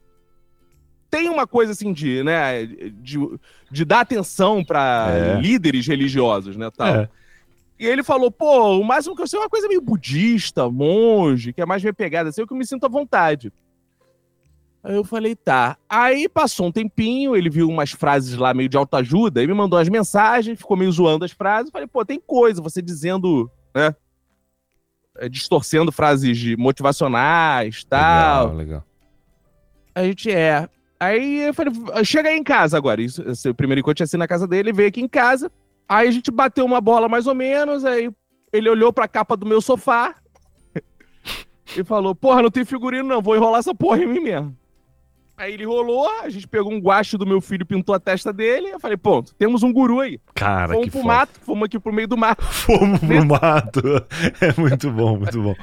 têm 1.09 1.29
uma 1.29 1.47
coisa 1.47 1.71
assim 1.71 1.93
de, 1.93 2.25
né, 2.25 2.67
de, 2.67 3.17
de 3.71 3.85
dar 3.85 4.01
atenção 4.01 4.65
para 4.65 5.07
é. 5.11 5.41
líderes 5.41 5.87
religiosos, 5.87 6.57
né, 6.57 6.69
tal. 6.77 6.89
É. 6.89 7.09
E 7.79 7.87
ele 7.87 8.03
falou, 8.03 8.33
pô, 8.33 8.77
o 8.77 8.83
máximo 8.83 9.15
que 9.15 9.23
eu 9.23 9.27
sei 9.29 9.39
é 9.39 9.43
uma 9.43 9.49
coisa 9.49 9.69
meio 9.69 9.81
budista, 9.81 10.69
monge, 10.69 11.53
que 11.53 11.61
é 11.61 11.67
mais 11.67 11.81
minha 11.81 11.95
pegada, 11.95 12.31
assim, 12.31 12.41
é 12.41 12.45
o 12.45 12.47
que 12.49 12.53
eu 12.53 12.59
me 12.59 12.67
sinto 12.67 12.87
à 12.87 12.89
vontade. 12.89 13.53
Aí 14.85 14.97
eu 14.97 15.03
falei, 15.03 15.35
tá. 15.35 15.79
Aí 15.89 16.29
passou 16.29 16.67
um 16.67 16.73
tempinho, 16.73 17.35
ele 17.35 17.49
viu 17.49 17.67
umas 17.71 17.93
frases 17.93 18.37
lá 18.37 18.53
meio 18.53 18.69
de 18.69 18.77
autoajuda, 18.77 19.43
e 19.43 19.47
me 19.47 19.55
mandou 19.55 19.79
as 19.79 19.89
mensagens, 19.89 20.59
ficou 20.59 20.77
meio 20.77 20.93
zoando 20.93 21.25
as 21.25 21.31
frases. 21.31 21.71
Falei, 21.73 21.89
pô, 21.89 22.05
tem 22.05 22.21
coisa, 22.21 22.61
você 22.61 22.83
dizendo, 22.83 23.51
né? 23.75 23.97
É, 25.17 25.27
distorcendo 25.27 25.91
frases 25.91 26.37
de 26.37 26.55
motivacionais 26.57 27.83
tal. 27.85 28.49
Legal, 28.49 28.57
legal. 28.57 28.85
A 29.95 30.05
gente 30.05 30.31
é. 30.31 30.69
Aí 31.01 31.47
eu 31.47 31.55
falei, 31.55 31.73
chega 32.05 32.29
aí 32.29 32.37
em 32.37 32.45
casa 32.45 32.77
agora. 32.77 33.01
Isso, 33.01 33.23
o 33.49 33.55
primeiro 33.55 33.81
encontro 33.81 33.95
tinha 33.95 34.07
sido 34.07 34.19
na 34.19 34.29
casa 34.29 34.47
dele, 34.47 34.73
veio 34.73 34.89
aqui 34.91 35.01
em 35.01 35.09
casa. 35.09 35.51
Aí 35.89 36.09
a 36.09 36.11
gente 36.11 36.31
bateu 36.31 36.65
uma 36.65 36.81
bola 36.81 37.09
mais 37.09 37.27
ou 37.27 37.35
menos, 37.35 37.87
aí 37.87 38.11
ele 38.53 38.69
olhou 38.69 38.93
pra 38.93 39.09
capa 39.09 39.35
do 39.35 39.47
meu 39.47 39.63
sofá 39.63 40.15
e 41.75 41.83
falou: 41.85 42.15
Porra, 42.15 42.43
não 42.43 42.51
tem 42.51 42.67
figurino, 42.67 43.09
não, 43.09 43.23
vou 43.23 43.35
enrolar 43.35 43.61
essa 43.61 43.75
porra 43.75 44.03
em 44.03 44.07
mim 44.07 44.21
mesmo. 44.21 44.55
Aí 45.37 45.53
ele 45.55 45.65
rolou, 45.65 46.09
a 46.21 46.29
gente 46.29 46.47
pegou 46.47 46.73
um 46.73 46.79
guache 46.79 47.17
do 47.17 47.27
meu 47.27 47.41
filho, 47.41 47.67
pintou 47.67 47.95
a 47.95 47.99
testa 47.99 48.33
dele. 48.33 48.69
Eu 48.69 48.79
falei, 48.79 48.97
ponto, 48.97 49.35
temos 49.35 49.63
um 49.65 49.73
guru 49.73 50.01
aí. 50.01 50.21
Cara, 50.35 50.75
fomos 50.75 50.85
que 50.85 50.91
pro 50.93 51.01
foda. 51.01 51.15
mato, 51.15 51.41
fomos 51.41 51.65
aqui 51.65 51.79
pro 51.79 51.93
meio 51.93 52.07
do 52.07 52.17
mato. 52.17 52.45
Fomos 52.47 53.01
pro 53.01 53.27
mato. 53.27 53.83
É 54.41 54.61
muito 54.61 54.91
bom, 54.91 55.19
muito 55.19 55.43
bom. 55.43 55.55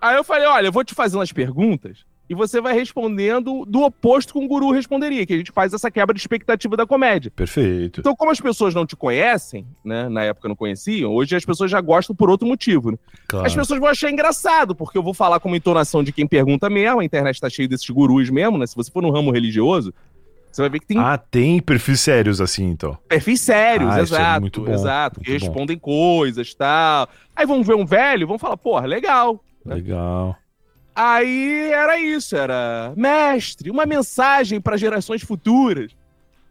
Aí 0.00 0.16
eu 0.16 0.24
falei, 0.24 0.46
olha, 0.46 0.66
eu 0.66 0.72
vou 0.72 0.84
te 0.84 0.94
fazer 0.94 1.16
umas 1.16 1.32
perguntas 1.32 2.04
e 2.30 2.34
você 2.34 2.60
vai 2.60 2.72
respondendo 2.72 3.64
do 3.66 3.82
oposto 3.82 4.32
que 4.32 4.38
um 4.38 4.46
guru 4.46 4.70
responderia, 4.70 5.26
que 5.26 5.34
a 5.34 5.36
gente 5.36 5.50
faz 5.50 5.74
essa 5.74 5.90
quebra 5.90 6.14
de 6.14 6.20
expectativa 6.20 6.76
da 6.76 6.86
comédia. 6.86 7.28
Perfeito. 7.34 7.98
Então, 7.98 8.14
como 8.14 8.30
as 8.30 8.40
pessoas 8.40 8.72
não 8.72 8.86
te 8.86 8.94
conhecem, 8.94 9.66
né? 9.84 10.08
Na 10.08 10.22
época 10.22 10.48
não 10.48 10.54
conheciam, 10.54 11.12
hoje 11.12 11.34
as 11.34 11.44
pessoas 11.44 11.68
já 11.68 11.80
gostam 11.80 12.14
por 12.14 12.30
outro 12.30 12.46
motivo, 12.46 12.92
né? 12.92 12.98
Claro. 13.26 13.44
As 13.44 13.52
pessoas 13.52 13.80
vão 13.80 13.88
achar 13.88 14.12
engraçado, 14.12 14.76
porque 14.76 14.96
eu 14.96 15.02
vou 15.02 15.12
falar 15.12 15.40
com 15.40 15.48
uma 15.48 15.56
entonação 15.56 16.04
de 16.04 16.12
quem 16.12 16.24
pergunta 16.24 16.70
mesmo, 16.70 17.00
a 17.00 17.04
internet 17.04 17.40
tá 17.40 17.50
cheia 17.50 17.66
desses 17.66 17.90
gurus 17.90 18.30
mesmo, 18.30 18.56
né? 18.58 18.66
Se 18.68 18.76
você 18.76 18.92
for 18.92 19.02
no 19.02 19.10
ramo 19.10 19.32
religioso, 19.32 19.92
você 20.52 20.62
vai 20.62 20.70
ver 20.70 20.78
que 20.78 20.86
tem. 20.86 20.98
Ah, 20.98 21.18
tem 21.18 21.60
perfis 21.60 22.00
sérios 22.00 22.40
assim, 22.40 22.64
então. 22.64 22.96
Perfis 23.08 23.40
sérios, 23.40 23.92
ah, 23.92 24.02
exato. 24.02 24.36
É 24.36 24.40
muito 24.40 24.60
bom, 24.60 24.72
exato. 24.72 25.20
Que 25.20 25.36
bom. 25.36 25.46
respondem 25.46 25.76
coisas 25.76 26.54
tal. 26.54 27.08
Aí 27.34 27.44
vão 27.44 27.64
ver 27.64 27.74
um 27.74 27.84
velho, 27.84 28.28
vão 28.28 28.38
falar, 28.38 28.56
porra, 28.56 28.86
legal. 28.86 29.44
Né? 29.64 29.74
Legal. 29.74 30.36
Aí 31.02 31.72
era 31.72 31.98
isso, 31.98 32.36
era 32.36 32.92
mestre, 32.94 33.70
uma 33.70 33.86
mensagem 33.86 34.60
para 34.60 34.76
gerações 34.76 35.22
futuras. 35.22 35.96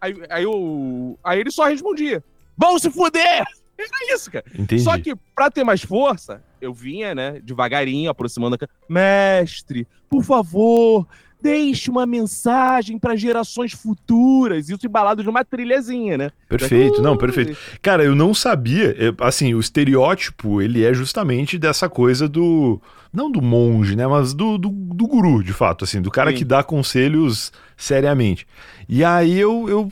Aí, 0.01 0.15
aí, 0.27 0.43
eu, 0.43 1.19
aí 1.23 1.39
ele 1.39 1.51
só 1.51 1.65
respondia: 1.65 2.23
Vão 2.57 2.79
se 2.79 2.89
fuder! 2.89 3.45
Era 3.77 4.13
isso, 4.15 4.31
cara. 4.31 4.43
Entendi. 4.57 4.81
Só 4.81 4.97
que, 4.97 5.15
pra 5.35 5.51
ter 5.51 5.63
mais 5.63 5.81
força, 5.81 6.43
eu 6.59 6.73
vinha, 6.73 7.13
né, 7.13 7.39
devagarinho, 7.43 8.09
aproximando 8.09 8.57
a. 8.59 8.67
Mestre, 8.91 9.87
por 10.09 10.23
favor, 10.23 11.07
deixe 11.41 11.89
uma 11.89 12.05
mensagem 12.05 12.97
para 12.97 13.15
gerações 13.15 13.73
futuras. 13.73 14.69
Isso 14.69 14.85
embalado 14.85 15.23
de 15.23 15.29
uma 15.29 15.43
trilhazinha, 15.43 16.17
né? 16.17 16.31
Perfeito, 16.47 17.01
não, 17.01 17.17
perfeito. 17.17 17.57
Cara, 17.81 18.03
eu 18.03 18.15
não 18.15 18.33
sabia, 18.33 18.95
assim, 19.19 19.53
o 19.53 19.59
estereótipo, 19.59 20.61
ele 20.61 20.83
é 20.83 20.93
justamente 20.93 21.57
dessa 21.57 21.89
coisa 21.89 22.27
do 22.27 22.81
não 23.11 23.31
do 23.31 23.41
monge, 23.41 23.95
né, 23.95 24.05
mas 24.05 24.35
do, 24.35 24.57
do, 24.57 24.69
do 24.69 25.07
guru, 25.07 25.43
de 25.43 25.51
fato, 25.51 25.83
assim, 25.83 25.99
do 25.99 26.11
cara 26.11 26.29
Sim. 26.29 26.37
que 26.37 26.45
dá 26.45 26.63
conselhos 26.63 27.51
seriamente. 27.75 28.45
E 28.87 29.03
aí 29.03 29.39
eu, 29.39 29.67
eu 29.67 29.91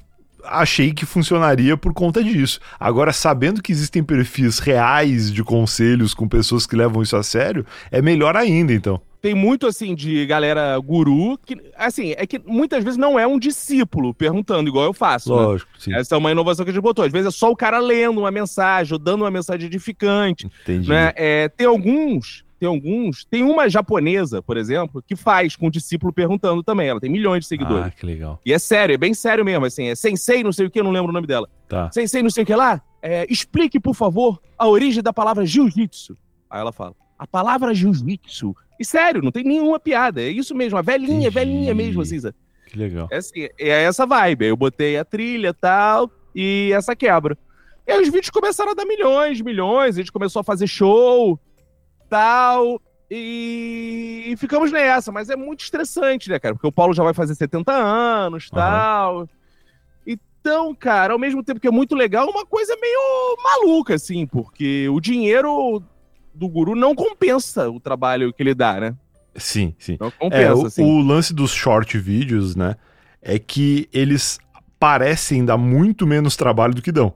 achei 0.49 0.93
que 0.93 1.05
funcionaria 1.05 1.77
por 1.77 1.93
conta 1.93 2.23
disso. 2.23 2.60
Agora, 2.79 3.13
sabendo 3.13 3.62
que 3.62 3.71
existem 3.71 4.03
perfis 4.03 4.60
reais 4.60 5.31
de 5.31 5.43
conselhos 5.43 6.13
com 6.13 6.27
pessoas 6.27 6.65
que 6.65 6.75
levam 6.75 7.01
isso 7.01 7.15
a 7.15 7.23
sério, 7.23 7.65
é 7.91 8.01
melhor 8.01 8.36
ainda, 8.36 8.73
então 8.73 9.01
tem 9.21 9.33
muito 9.33 9.65
assim 9.65 9.95
de 9.95 10.25
galera 10.25 10.77
guru 10.79 11.38
que 11.39 11.57
assim 11.75 12.13
é 12.15 12.25
que 12.25 12.39
muitas 12.45 12.83
vezes 12.83 12.97
não 12.97 13.17
é 13.17 13.25
um 13.25 13.39
discípulo 13.39 14.13
perguntando 14.13 14.69
igual 14.69 14.86
eu 14.86 14.93
faço 14.93 15.36
né? 15.36 15.41
lógico 15.41 15.71
né? 15.73 15.79
sim. 15.79 15.93
essa 15.93 16.15
é 16.15 16.17
uma 16.17 16.31
inovação 16.31 16.63
que 16.63 16.69
a 16.69 16.73
gente 16.73 16.83
botou 16.83 17.03
às 17.03 17.12
vezes 17.12 17.27
é 17.27 17.31
só 17.31 17.51
o 17.51 17.55
cara 17.55 17.79
lendo 17.79 18.19
uma 18.19 18.31
mensagem 18.31 18.93
ou 18.93 18.99
dando 18.99 19.23
uma 19.23 19.31
mensagem 19.31 19.65
edificante 19.65 20.45
Entendi. 20.62 20.88
né 20.88 21.13
é, 21.15 21.49
tem 21.49 21.65
alguns 21.65 22.45
tem 22.60 22.67
alguns 22.67 23.26
tem 23.26 23.43
uma 23.43 23.70
japonesa 23.70 24.41
por 24.41 24.58
exemplo 24.58 25.04
que 25.06 25.15
faz 25.15 25.56
com 25.56 25.67
o 25.67 25.72
discípulo 25.72 26.12
perguntando 26.12 26.63
também 26.63 26.88
ela 26.88 27.00
tem 27.00 27.10
milhões 27.10 27.41
de 27.41 27.48
seguidores 27.48 27.86
ah 27.86 27.91
que 27.91 28.06
legal 28.06 28.39
e 28.46 28.54
é 28.54 28.60
sério 28.60 28.93
é 28.93 28.98
bem 28.98 29.13
sério 29.13 29.46
mesmo 29.46 29.65
assim 29.65 29.88
é 29.88 29.96
sensei 29.96 30.43
não 30.43 30.52
sei 30.52 30.67
o 30.67 30.72
que 30.72 30.80
eu 30.80 30.84
não 30.84 30.91
lembro 30.91 31.10
o 31.10 31.13
nome 31.13 31.28
dela 31.28 31.48
tá. 31.67 31.89
sensei 31.91 32.24
não 32.24 32.30
sei 32.30 32.43
o 32.43 32.46
que 32.46 32.56
lá 32.56 32.82
é, 33.02 33.26
explique 33.30 33.80
por 33.80 33.93
favor 33.93 34.41
a 34.58 34.67
origem 34.67 35.04
da 35.04 35.13
palavra 35.13 35.46
jiu-jitsu 35.46 36.17
aí 36.50 36.60
ela 36.60 36.72
fala 36.72 36.96
a 37.17 37.26
palavra 37.26 37.74
jiu-jitsu 37.74 38.56
e 38.80 38.86
sério, 38.86 39.22
não 39.24 39.32
tem 39.32 39.43
nenhuma 39.43 39.80
piada. 39.80 40.22
É 40.22 40.30
isso 40.30 40.54
mesmo, 40.54 40.78
a 40.78 40.82
velhinha, 40.82 41.30
Entendi. 41.30 41.34
velhinha 41.34 41.74
mesmo, 41.74 42.02
assim. 42.02 42.20
Que 42.67 42.78
legal. 42.78 43.08
É, 43.12 43.17
assim, 43.17 43.48
é 43.58 43.84
essa 43.84 44.06
vibe. 44.06 44.46
Aí 44.46 44.52
eu 44.52 44.58
botei 44.58 44.98
a 44.98 45.06
trilha 45.06 45.50
e 45.50 45.54
tal, 45.54 46.12
e 46.36 46.72
essa 46.74 46.96
quebra. 46.96 47.38
E 47.88 47.91
aí 47.91 48.02
os 48.02 48.10
vídeos 48.10 48.30
começaram 48.30 48.72
a 48.72 48.76
dar 48.76 48.86
milhões, 48.86 49.41
milhões, 49.41 49.96
a 49.96 50.00
gente 50.00 50.12
começou 50.12 50.41
a 50.41 50.43
fazer 50.43 50.67
show, 50.67 51.39
tal, 52.10 52.82
e... 53.10 54.26
e 54.28 54.38
ficamos 54.38 54.72
nessa. 54.72 55.12
Mas 55.12 55.30
é 55.30 55.36
muito 55.36 55.62
estressante, 55.62 56.30
né, 56.30 56.39
cara? 56.39 56.56
Porque 56.56 56.67
o 56.67 56.72
Paulo 56.72 56.93
já 56.93 57.04
vai 57.04 57.13
fazer 57.13 57.36
70 57.36 57.72
anos, 57.72 58.46
uhum. 58.46 58.58
tal. 58.58 59.30
Então, 60.06 60.74
cara, 60.74 61.13
ao 61.13 61.20
mesmo 61.20 61.43
tempo 61.43 61.60
que 61.60 61.67
é 61.67 61.72
muito 61.72 61.93
legal, 61.93 62.30
uma 62.30 62.46
coisa 62.46 62.76
meio 62.80 63.38
maluca, 63.43 63.96
assim, 63.96 64.26
porque 64.26 64.88
o 64.89 65.00
dinheiro 65.02 65.84
do 66.34 66.48
guru 66.48 66.76
não 66.76 66.96
compensa 66.96 67.70
o 67.70 67.80
trabalho 67.80 68.32
que 68.32 68.43
ele 68.43 68.54
dá, 68.54 68.80
né? 68.80 68.96
Sim, 69.36 69.76
sim. 69.78 69.98
Não 70.00 70.10
compensa, 70.10 70.43
é, 70.43 70.54
o, 70.54 70.65
assim. 70.65 70.84
o 70.84 71.00
lance 71.00 71.34
dos 71.34 71.52
short 71.52 71.98
vídeos, 71.98 72.56
né, 72.56 72.76
é 73.22 73.38
que 73.38 73.89
eles 73.91 74.39
parecem 74.80 75.43
dar 75.43 75.58
muito 75.58 76.08
menos 76.08 76.36
trabalho 76.36 76.74
do 76.74 76.82
que 76.82 76.91
dão. 76.91 77.13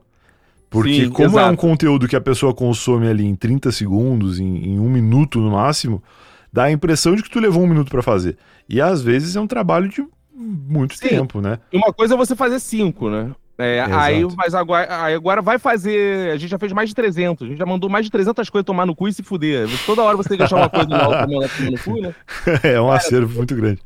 Porque 0.72 1.04
Sim, 1.04 1.10
como 1.10 1.28
exato. 1.28 1.48
é 1.48 1.52
um 1.52 1.56
conteúdo 1.56 2.08
que 2.08 2.16
a 2.16 2.20
pessoa 2.20 2.54
consome 2.54 3.06
ali 3.06 3.26
em 3.26 3.36
30 3.36 3.70
segundos, 3.70 4.40
em, 4.40 4.70
em, 4.70 4.78
um 4.78 4.88
minuto 4.88 5.38
no 5.38 5.50
máximo, 5.50 6.02
dá 6.50 6.64
a 6.64 6.72
impressão 6.72 7.14
de 7.14 7.22
que 7.22 7.28
tu 7.28 7.38
levou 7.38 7.62
um 7.62 7.66
minuto 7.66 7.90
para 7.90 8.02
fazer. 8.02 8.38
E 8.66 8.80
às 8.80 9.02
vezes 9.02 9.36
é 9.36 9.40
um 9.40 9.46
trabalho 9.46 9.86
de 9.86 10.02
muito 10.34 10.96
Sim. 10.96 11.08
tempo, 11.08 11.42
né? 11.42 11.58
Uma 11.70 11.92
coisa 11.92 12.14
é 12.14 12.16
você 12.16 12.34
fazer 12.34 12.58
cinco, 12.58 13.10
né? 13.10 13.32
É, 13.58 13.82
aí, 13.82 14.26
mas 14.34 14.54
agora, 14.54 15.04
aí 15.04 15.14
agora 15.14 15.42
vai 15.42 15.58
fazer. 15.58 16.32
A 16.32 16.36
gente 16.38 16.50
já 16.50 16.58
fez 16.58 16.72
mais 16.72 16.88
de 16.88 16.94
300. 16.94 17.46
A 17.46 17.50
gente 17.50 17.58
já 17.58 17.66
mandou 17.66 17.90
mais 17.90 18.06
de 18.06 18.10
300 18.10 18.48
coisas 18.48 18.64
tomar 18.64 18.86
no 18.86 18.96
cu 18.96 19.08
e 19.08 19.12
se 19.12 19.22
fuder. 19.22 19.68
Toda 19.84 20.02
hora 20.02 20.16
você 20.16 20.30
tem 20.30 20.38
que 20.38 20.44
achar 20.44 20.56
uma 20.56 20.70
coisa 20.70 20.88
nova 20.88 21.26
tomar 21.26 21.48
no 21.70 21.78
cu, 21.78 22.00
né? 22.00 22.14
É 22.64 22.80
um 22.80 22.90
acervo 22.90 23.36
muito 23.36 23.54
grande. 23.54 23.82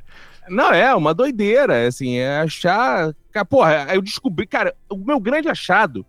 Não, 0.48 0.72
é 0.72 0.94
uma 0.94 1.12
doideira. 1.12 1.74
É 1.74 1.88
assim, 1.88 2.16
é 2.16 2.38
achar. 2.38 3.12
Porra, 3.50 3.88
eu 3.92 4.00
descobri, 4.00 4.46
cara, 4.46 4.72
o 4.88 4.96
meu 4.96 5.18
grande 5.18 5.48
achado. 5.48 6.06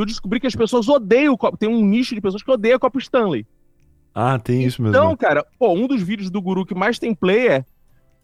Eu 0.00 0.06
descobri 0.06 0.40
que 0.40 0.46
as 0.46 0.54
pessoas 0.54 0.88
odeiam 0.88 1.34
o 1.34 1.38
copo. 1.38 1.56
Tem 1.56 1.68
um 1.68 1.84
nicho 1.84 2.14
de 2.14 2.20
pessoas 2.20 2.42
que 2.42 2.50
odeiam 2.50 2.76
o 2.76 2.80
copo 2.80 2.98
Stanley. 2.98 3.46
Ah, 4.14 4.38
tem 4.38 4.64
isso 4.64 4.82
mesmo. 4.82 4.96
Então, 4.96 5.16
cara, 5.16 5.46
pô, 5.58 5.72
um 5.72 5.86
dos 5.86 6.02
vídeos 6.02 6.30
do 6.30 6.42
Guru 6.42 6.66
que 6.66 6.74
mais 6.74 6.98
tem 6.98 7.14
play 7.14 7.48
é 7.48 7.64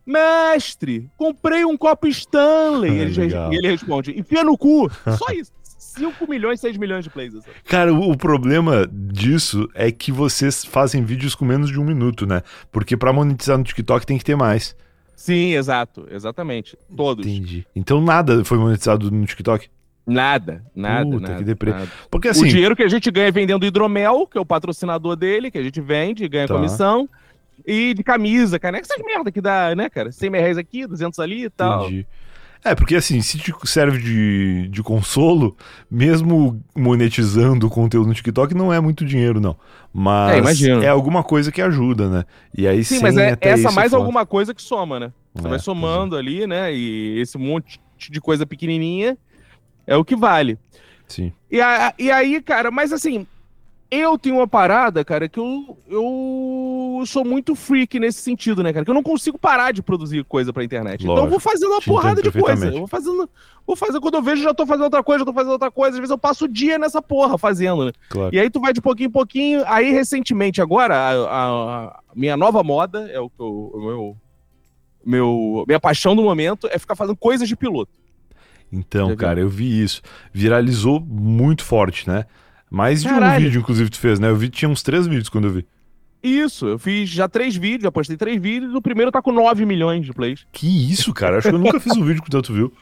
Mestre, 0.07 1.11
comprei 1.17 1.65
um 1.65 1.77
copo 1.77 2.07
Stanley. 2.07 2.91
Ah, 2.91 3.03
ele, 3.03 3.57
ele, 3.57 3.69
responde, 3.69 4.19
enfia 4.19 4.45
no 4.45 4.57
cu. 4.57 4.89
Só 5.19 5.33
isso. 5.33 5.53
5 5.63 6.29
milhões, 6.29 6.61
6 6.61 6.77
milhões 6.77 7.05
de 7.05 7.11
plays. 7.11 7.35
Assim. 7.35 7.51
Cara, 7.65 7.93
o, 7.93 8.13
o, 8.13 8.17
problema 8.17 8.87
disso 8.87 9.69
é 9.75 9.91
que 9.91 10.13
vocês 10.13 10.65
fazem 10.65 11.03
vídeos 11.05 11.35
com 11.35 11.45
menos 11.45 11.71
de 11.71 11.81
um 11.81 11.85
minuto, 11.85 12.27
né? 12.27 12.43
Porque 12.71 12.97
para 12.97 13.13
monetizar 13.13 13.57
no 13.57 13.65
TikTok 13.65 14.07
tem 14.07 14.19
que 14.19 14.25
ter 14.25 14.37
mais. 14.37 14.77
Sim, 15.15 15.55
exato. 15.55 16.07
Exatamente. 16.11 16.77
Todos. 16.95 17.27
Entendi. 17.27 17.67
Então 17.75 18.01
nada 18.01 18.45
foi 18.45 18.59
monetizado 18.59 19.11
no 19.11 19.25
TikTok? 19.25 19.69
Nada, 20.07 20.63
nada, 20.75 21.11
Puta, 21.11 21.21
nada, 21.21 21.39
que 21.39 21.45
deprê. 21.45 21.73
Nada. 21.73 21.89
Porque 22.09 22.29
assim... 22.29 22.45
O 22.45 22.49
dinheiro 22.49 22.77
que 22.77 22.83
a 22.83 22.89
gente 22.89 23.11
ganha 23.11 23.33
vendendo 23.33 23.67
hidromel, 23.67 24.27
que 24.27 24.39
é 24.39 24.41
o 24.41 24.47
patrocinador 24.47 25.17
dele, 25.17 25.51
que 25.51 25.59
a 25.59 25.63
gente 25.63 25.81
vende, 25.81 26.29
ganha 26.29 26.47
tá. 26.47 26.55
comissão 26.55 27.09
e 27.67 27.93
de 27.93 28.05
camisa, 28.05 28.59
cara. 28.59 28.79
Essas 28.79 29.03
merda 29.05 29.33
que 29.33 29.41
dá, 29.41 29.75
né, 29.75 29.89
cara? 29.89 30.13
100 30.13 30.31
reais 30.31 30.59
aqui, 30.59 30.87
200 30.87 31.19
ali 31.19 31.45
e 31.45 31.51
tal. 31.51 31.87
Entendi. 31.87 32.07
É, 32.65 32.75
porque 32.75 32.97
assim, 32.97 33.21
se 33.21 33.39
te 33.39 33.53
serve 33.65 33.99
de, 33.99 34.69
de 34.69 34.83
consolo, 34.83 35.57
mesmo 35.91 36.61
monetizando 36.75 37.67
o 37.67 37.71
conteúdo 37.71 38.09
no 38.09 38.15
TikTok, 38.15 38.55
não 38.55 38.73
é 38.73 38.81
muito 38.81 39.05
dinheiro, 39.05 39.41
não. 39.41 39.57
Mas 39.93 40.63
é, 40.63 40.71
é 40.85 40.89
alguma 40.89 41.23
coisa 41.23 41.53
que 41.53 41.63
ajuda, 41.63 42.09
né? 42.09 42.25
E 42.57 42.67
aí 42.67 42.83
sim, 42.83 42.99
mas 43.01 43.17
é 43.17 43.37
essa 43.41 43.71
mais 43.71 43.93
é 43.93 43.97
alguma 43.97 44.27
coisa 44.27 44.53
que 44.53 44.63
soma, 44.63 44.99
né? 44.99 45.13
Você 45.35 45.47
é, 45.47 45.51
vai 45.51 45.59
somando 45.59 46.17
ali, 46.17 46.47
né? 46.47 46.75
E 46.75 47.21
esse 47.21 47.39
monte 47.39 47.81
de 48.11 48.21
coisa 48.21 48.45
pequenininha 48.45 49.17
é 49.87 49.97
o 49.97 50.05
que 50.05 50.17
vale. 50.17 50.59
Sim. 51.09 51.33
E, 51.51 51.61
a, 51.61 51.95
e 51.99 52.11
aí, 52.11 52.43
cara, 52.43 52.71
mas 52.71 52.93
assim, 52.93 53.27
eu 53.91 54.19
tenho 54.19 54.37
uma 54.37 54.49
parada, 54.49 55.05
cara, 55.05 55.29
que 55.29 55.39
eu, 55.39 55.79
eu 55.89 57.05
sou 57.07 57.25
muito 57.25 57.55
freak 57.55 58.01
nesse 58.01 58.21
sentido, 58.21 58.63
né, 58.63 58.73
cara? 58.73 58.85
Que 58.85 58.91
eu 58.91 58.95
não 58.95 59.03
consigo 59.03 59.39
parar 59.39 59.73
de 59.73 59.83
produzir 59.83 60.25
coisa 60.25 60.53
pra 60.53 60.65
internet. 60.65 61.07
Lógico, 61.07 61.13
então 61.13 61.25
eu 61.25 61.31
vou 61.31 61.39
fazendo 61.39 61.71
uma 61.71 61.81
porrada 61.81 62.21
de 62.21 62.33
coisa. 62.33 62.67
Eu 62.67 62.79
vou 62.79 62.89
fazendo. 62.89 63.31
Vou 63.67 63.77
fazer 63.77 64.01
quando 64.01 64.15
eu 64.15 64.23
vejo, 64.23 64.43
já 64.43 64.55
tô 64.55 64.65
fazendo 64.65 64.85
outra 64.85 65.03
coisa, 65.03 65.21
já 65.21 65.25
tô 65.25 65.33
fazendo 65.33 65.53
outra 65.53 65.71
coisa. 65.71 65.97
Às 65.97 65.99
vezes 65.99 66.11
eu 66.11 66.19
passo 66.19 66.45
o 66.45 66.49
dia 66.49 66.79
nessa 66.79 67.01
porra 67.01 67.39
fazendo, 67.39 67.87
né? 67.87 67.93
Claro. 68.09 68.35
E 68.35 68.39
aí 68.39 68.51
tu 68.51 68.61
vai 68.61 68.73
de 68.73 68.81
pouquinho 68.81 69.09
em 69.09 69.13
pouquinho. 69.13 69.63
Aí, 69.67 69.93
recentemente, 69.93 70.61
agora, 70.61 70.97
a, 70.97 71.11
a, 71.11 71.87
a 71.87 72.03
minha 72.15 72.37
nova 72.37 72.63
moda 72.63 73.09
é 73.11 73.21
o 73.21 73.29
que 73.29 73.41
o 73.41 73.81
meu. 73.81 74.17
Meu, 75.05 75.65
minha 75.69 75.79
paixão 75.79 76.17
do 76.17 76.23
momento 76.23 76.69
é 76.69 76.81
ficar 76.81 76.97
fazendo 76.97 77.17
coisas 77.17 77.49
de 77.49 77.55
piloto. 77.55 77.93
Então, 78.73 79.15
cara, 79.17 79.41
eu 79.41 79.49
vi 79.49 79.83
isso. 79.83 80.03
Viralizou 80.33 81.01
muito 81.01 81.63
forte, 81.65 82.09
né? 82.09 82.25
Mais 82.71 83.03
de 83.03 83.09
Caralho. 83.09 83.41
um 83.41 83.45
vídeo, 83.45 83.61
inclusive, 83.61 83.91
tu 83.91 83.99
fez, 83.99 84.19
né? 84.19 84.29
Eu 84.29 84.37
vi 84.37 84.49
tinha 84.49 84.69
uns 84.69 84.83
três 84.83 85.07
vídeos 85.07 85.29
quando 85.29 85.47
eu 85.47 85.53
vi. 85.53 85.67
Isso, 86.23 86.67
eu 86.67 86.79
fiz 86.79 87.09
já 87.09 87.29
três 87.29 87.55
vídeos, 87.55 87.85
já 87.85 87.93
postei 87.93 88.17
três 88.17 88.41
vídeos, 88.41 88.75
o 88.75 88.83
primeiro 88.83 89.13
tá 89.13 89.23
com 89.23 89.31
9 89.31 89.65
milhões 89.65 90.05
de 90.05 90.13
plays. 90.13 90.45
Que 90.51 90.91
isso, 90.91 91.15
cara? 91.15 91.39
Acho 91.39 91.49
que 91.49 91.55
eu 91.55 91.59
nunca 91.59 91.79
fiz 91.79 91.97
um 91.97 92.05
vídeo 92.05 92.23
com 92.23 92.29
tanto 92.29 92.53
viu. 92.53 92.73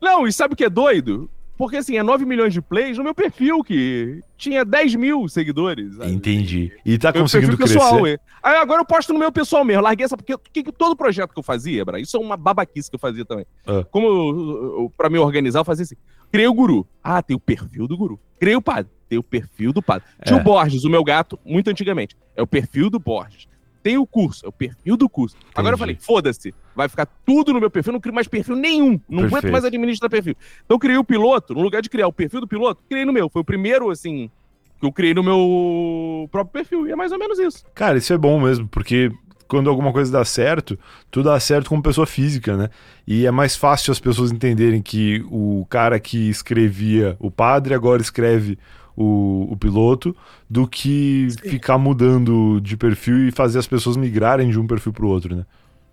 Não, 0.00 0.26
e 0.26 0.32
sabe 0.32 0.54
o 0.54 0.56
que 0.56 0.64
é 0.64 0.70
doido? 0.70 1.28
Porque 1.58 1.76
assim, 1.76 1.98
é 1.98 2.04
9 2.04 2.24
milhões 2.24 2.54
de 2.54 2.62
plays 2.62 2.96
no 2.96 3.02
meu 3.02 3.12
perfil, 3.12 3.64
que 3.64 4.20
tinha 4.36 4.64
10 4.64 4.94
mil 4.94 5.28
seguidores. 5.28 5.96
Sabe? 5.96 6.12
Entendi. 6.12 6.72
E 6.86 6.96
tá 6.96 7.10
meu 7.10 7.22
conseguindo 7.22 7.56
crescer. 7.56 7.74
Pessoal, 7.74 8.06
é. 8.06 8.16
Aí 8.40 8.56
agora 8.58 8.80
eu 8.80 8.84
posto 8.84 9.12
no 9.12 9.18
meu 9.18 9.32
pessoal 9.32 9.64
mesmo. 9.64 9.82
Larguei 9.82 10.04
essa, 10.04 10.16
porque 10.16 10.36
que, 10.52 10.62
que 10.62 10.72
todo 10.72 10.94
projeto 10.94 11.32
que 11.32 11.38
eu 11.38 11.42
fazia, 11.42 11.84
Bra, 11.84 11.98
isso 11.98 12.16
é 12.16 12.20
uma 12.20 12.36
babaquice 12.36 12.88
que 12.88 12.94
eu 12.94 13.00
fazia 13.00 13.24
também. 13.24 13.44
Ah. 13.66 13.84
Como 13.90 14.06
eu, 14.06 14.82
eu, 14.82 14.92
pra 14.96 15.10
me 15.10 15.18
organizar, 15.18 15.58
eu 15.58 15.64
fazia 15.64 15.82
assim. 15.82 15.96
Criei 16.30 16.46
o 16.46 16.54
guru. 16.54 16.86
Ah, 17.02 17.20
tem 17.20 17.36
o 17.36 17.40
perfil 17.40 17.88
do 17.88 17.98
guru. 17.98 18.20
Criei 18.38 18.54
o 18.54 18.62
padre. 18.62 18.92
Tem 19.08 19.18
o 19.18 19.22
perfil 19.22 19.72
do 19.72 19.82
padre. 19.82 20.06
É. 20.20 20.26
Tinha 20.26 20.38
o 20.38 20.44
Borges, 20.44 20.84
o 20.84 20.90
meu 20.90 21.02
gato, 21.02 21.36
muito 21.44 21.68
antigamente. 21.68 22.16
É 22.36 22.42
o 22.42 22.46
perfil 22.46 22.88
do 22.88 23.00
Borges. 23.00 23.48
Tem 23.82 23.96
o 23.98 24.06
curso, 24.06 24.44
é 24.44 24.48
o 24.48 24.52
perfil 24.52 24.96
do 24.96 25.08
curso. 25.08 25.36
Entendi. 25.36 25.52
Agora 25.54 25.74
eu 25.74 25.78
falei, 25.78 25.96
foda-se, 26.00 26.54
vai 26.74 26.88
ficar 26.88 27.06
tudo 27.24 27.52
no 27.52 27.60
meu 27.60 27.70
perfil, 27.70 27.92
não 27.92 28.00
crio 28.00 28.14
mais 28.14 28.28
perfil 28.28 28.56
nenhum, 28.56 29.00
não 29.08 29.22
Perfeito. 29.22 29.36
aguento 29.36 29.52
mais 29.52 29.64
administrar 29.64 30.10
perfil. 30.10 30.36
Então 30.64 30.74
eu 30.74 30.78
criei 30.78 30.98
o 30.98 31.04
piloto, 31.04 31.54
no 31.54 31.62
lugar 31.62 31.82
de 31.82 31.88
criar 31.88 32.08
o 32.08 32.12
perfil 32.12 32.40
do 32.40 32.48
piloto, 32.48 32.82
criei 32.88 33.04
no 33.04 33.12
meu. 33.12 33.28
Foi 33.28 33.42
o 33.42 33.44
primeiro, 33.44 33.90
assim, 33.90 34.30
que 34.78 34.86
eu 34.86 34.92
criei 34.92 35.14
no 35.14 35.22
meu 35.22 36.28
próprio 36.30 36.52
perfil, 36.52 36.86
e 36.88 36.92
é 36.92 36.96
mais 36.96 37.12
ou 37.12 37.18
menos 37.18 37.38
isso. 37.38 37.64
Cara, 37.74 37.98
isso 37.98 38.12
é 38.12 38.18
bom 38.18 38.40
mesmo, 38.40 38.68
porque 38.68 39.10
quando 39.48 39.70
alguma 39.70 39.92
coisa 39.92 40.12
dá 40.12 40.24
certo, 40.24 40.78
tudo 41.10 41.30
dá 41.30 41.40
certo 41.40 41.70
como 41.70 41.82
pessoa 41.82 42.06
física, 42.06 42.56
né? 42.56 42.68
E 43.06 43.26
é 43.26 43.30
mais 43.30 43.56
fácil 43.56 43.90
as 43.90 43.98
pessoas 43.98 44.30
entenderem 44.30 44.82
que 44.82 45.24
o 45.30 45.66
cara 45.70 45.98
que 45.98 46.28
escrevia 46.28 47.16
o 47.18 47.30
padre 47.30 47.74
agora 47.74 48.02
escreve 48.02 48.58
o, 49.00 49.46
o 49.52 49.56
piloto 49.56 50.14
do 50.50 50.66
que 50.66 51.28
Sim. 51.30 51.50
ficar 51.50 51.78
mudando 51.78 52.60
de 52.60 52.76
perfil 52.76 53.28
e 53.28 53.30
fazer 53.30 53.60
as 53.60 53.66
pessoas 53.66 53.96
migrarem 53.96 54.50
de 54.50 54.58
um 54.58 54.66
perfil 54.66 54.92
para 54.92 55.04
o 55.04 55.08
outro, 55.08 55.36
né? 55.36 55.46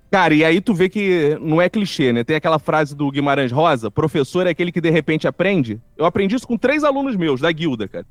Cara, 0.10 0.34
e 0.34 0.44
aí 0.44 0.60
tu 0.60 0.74
vê 0.74 0.90
que 0.90 1.38
não 1.40 1.62
é 1.62 1.70
clichê, 1.70 2.12
né? 2.12 2.24
Tem 2.24 2.36
aquela 2.36 2.58
frase 2.58 2.96
do 2.96 3.12
Guimarães 3.12 3.52
Rosa: 3.52 3.92
professor 3.92 4.48
é 4.48 4.50
aquele 4.50 4.72
que 4.72 4.82
de 4.82 4.90
repente 4.90 5.28
aprende. 5.28 5.80
Eu 5.96 6.06
aprendi 6.06 6.36
isso 6.36 6.48
com 6.48 6.58
três 6.58 6.84
alunos 6.84 7.16
meus, 7.16 7.42
da 7.42 7.52
guilda, 7.52 7.88
cara. 7.88 8.06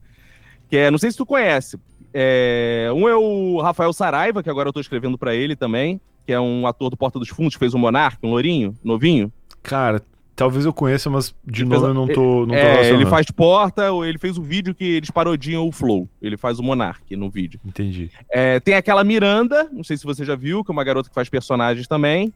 Que 0.69 0.77
é, 0.77 0.91
não 0.93 0.99
sei 0.99 1.11
se 1.11 1.17
tu 1.17 1.27
conhece. 1.27 1.77
É, 2.13 2.89
um 2.95 3.09
é 3.09 3.17
o 3.17 3.61
Rafael 3.61 3.93
Saraiva, 3.93 4.43
que 4.45 4.51
agora 4.51 4.69
eu 4.69 4.73
tô 4.73 4.79
escrevendo 4.79 5.19
para 5.19 5.35
ele 5.35 5.57
também, 5.57 6.01
que 6.25 6.33
é 6.33 6.39
um 6.39 6.69
ator 6.69 6.89
do 6.89 6.97
Porta 6.97 7.19
dos 7.19 7.29
Fundos, 7.29 7.57
fez 7.57 7.75
o 7.75 7.79
Monarca, 7.79 8.25
um 8.25 8.31
lourinho, 8.31 8.77
novinho. 8.85 9.33
Cara, 9.63 10.01
Talvez 10.37 10.65
eu 10.65 10.73
conheça, 10.73 11.09
mas 11.09 11.33
de 11.47 11.63
ele 11.63 11.71
nome 11.71 11.87
eu 11.87 11.95
não 11.95 12.09
tô, 12.09 12.41
não 12.41 12.49
tô 12.49 12.55
é, 12.55 12.91
Ele 12.91 13.07
faz 13.07 13.27
porta, 13.31 13.85
ele 14.05 14.19
fez 14.19 14.37
o 14.37 14.41
um 14.41 14.45
vídeo 14.45 14.75
que 14.75 14.85
eles 14.85 15.11
parodiam 15.11 15.67
o 15.67 15.71
Flow. 15.71 16.09
Ele 16.21 16.37
faz 16.37 16.59
o 16.59 16.63
Monark 16.63 17.15
no 17.15 17.31
vídeo. 17.31 17.61
Entendi. 17.65 18.11
É, 18.29 18.59
tem 18.59 18.75
aquela 18.75 19.05
Miranda, 19.05 19.69
não 19.73 19.85
sei 19.85 19.97
se 19.97 20.05
você 20.05 20.25
já 20.25 20.35
viu, 20.35 20.65
que 20.65 20.71
é 20.71 20.73
uma 20.73 20.83
garota 20.83 21.09
que 21.09 21.15
faz 21.15 21.29
personagens 21.29 21.87
também. 21.87 22.33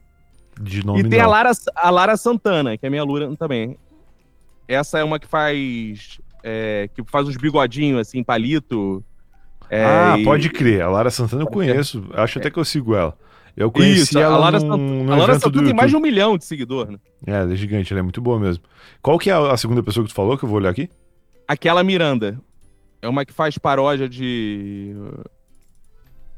De 0.61 0.85
nome 0.85 1.01
E 1.01 1.09
tem 1.09 1.21
a 1.21 1.27
Lara, 1.27 1.51
a 1.75 1.91
Lara 1.91 2.17
Santana, 2.17 2.77
que 2.77 2.87
é 2.87 2.91
minha 2.91 3.03
Lura 3.03 3.35
também. 3.37 3.77
Essa 4.69 4.99
é 4.99 5.05
uma 5.05 5.19
que 5.19 5.27
faz. 5.27 6.21
É, 6.43 6.89
que 6.95 7.03
faz 7.05 7.27
uns 7.27 7.37
bigodinhos 7.37 8.01
assim, 8.01 8.23
palito. 8.23 9.03
É, 9.69 9.85
ah, 9.85 10.17
e... 10.19 10.25
pode 10.25 10.51
crer. 10.51 10.83
A 10.83 10.89
Lara 10.89 11.11
Santana 11.11 11.43
eu 11.43 11.47
conheço. 11.49 12.05
Acho 12.15 12.39
até 12.39 12.51
que 12.51 12.59
eu 12.59 12.65
sigo 12.65 12.95
ela. 12.95 13.17
Eu 13.59 13.73
conheci 13.73 14.03
Isso, 14.03 14.19
ela 14.19 14.37
a 14.37 14.39
Lara, 14.39 14.61
num, 14.61 15.05
num 15.05 15.13
a 15.13 15.17
Lara 15.17 15.37
Santana 15.37 15.65
tem 15.65 15.75
mais 15.75 15.91
de 15.91 15.97
um 15.97 16.01
milhão 16.01 16.39
de 16.39 16.45
seguidores, 16.45 16.93
né? 16.93 16.99
É, 17.27 17.33
ela 17.33 17.53
é 17.53 17.57
gigante, 17.57 17.93
ela 17.93 17.99
é 17.99 18.03
muito 18.03 18.21
boa 18.21 18.39
mesmo. 18.39 18.63
Qual 19.03 19.19
que 19.19 19.31
é 19.31 19.33
a, 19.33 19.53
a 19.53 19.57
segunda 19.57 19.83
pessoa 19.83 20.05
que 20.07 20.13
tu 20.13 20.15
falou, 20.15 20.39
que 20.39 20.45
eu 20.45 20.49
vou 20.49 20.59
olhar 20.59 20.71
aqui? 20.71 20.89
Aquela 21.47 21.83
Miranda. 21.83 22.41
É 23.03 23.09
uma 23.09 23.25
que 23.25 23.33
faz 23.33 23.59
paródia 23.59 24.09
de 24.09 24.95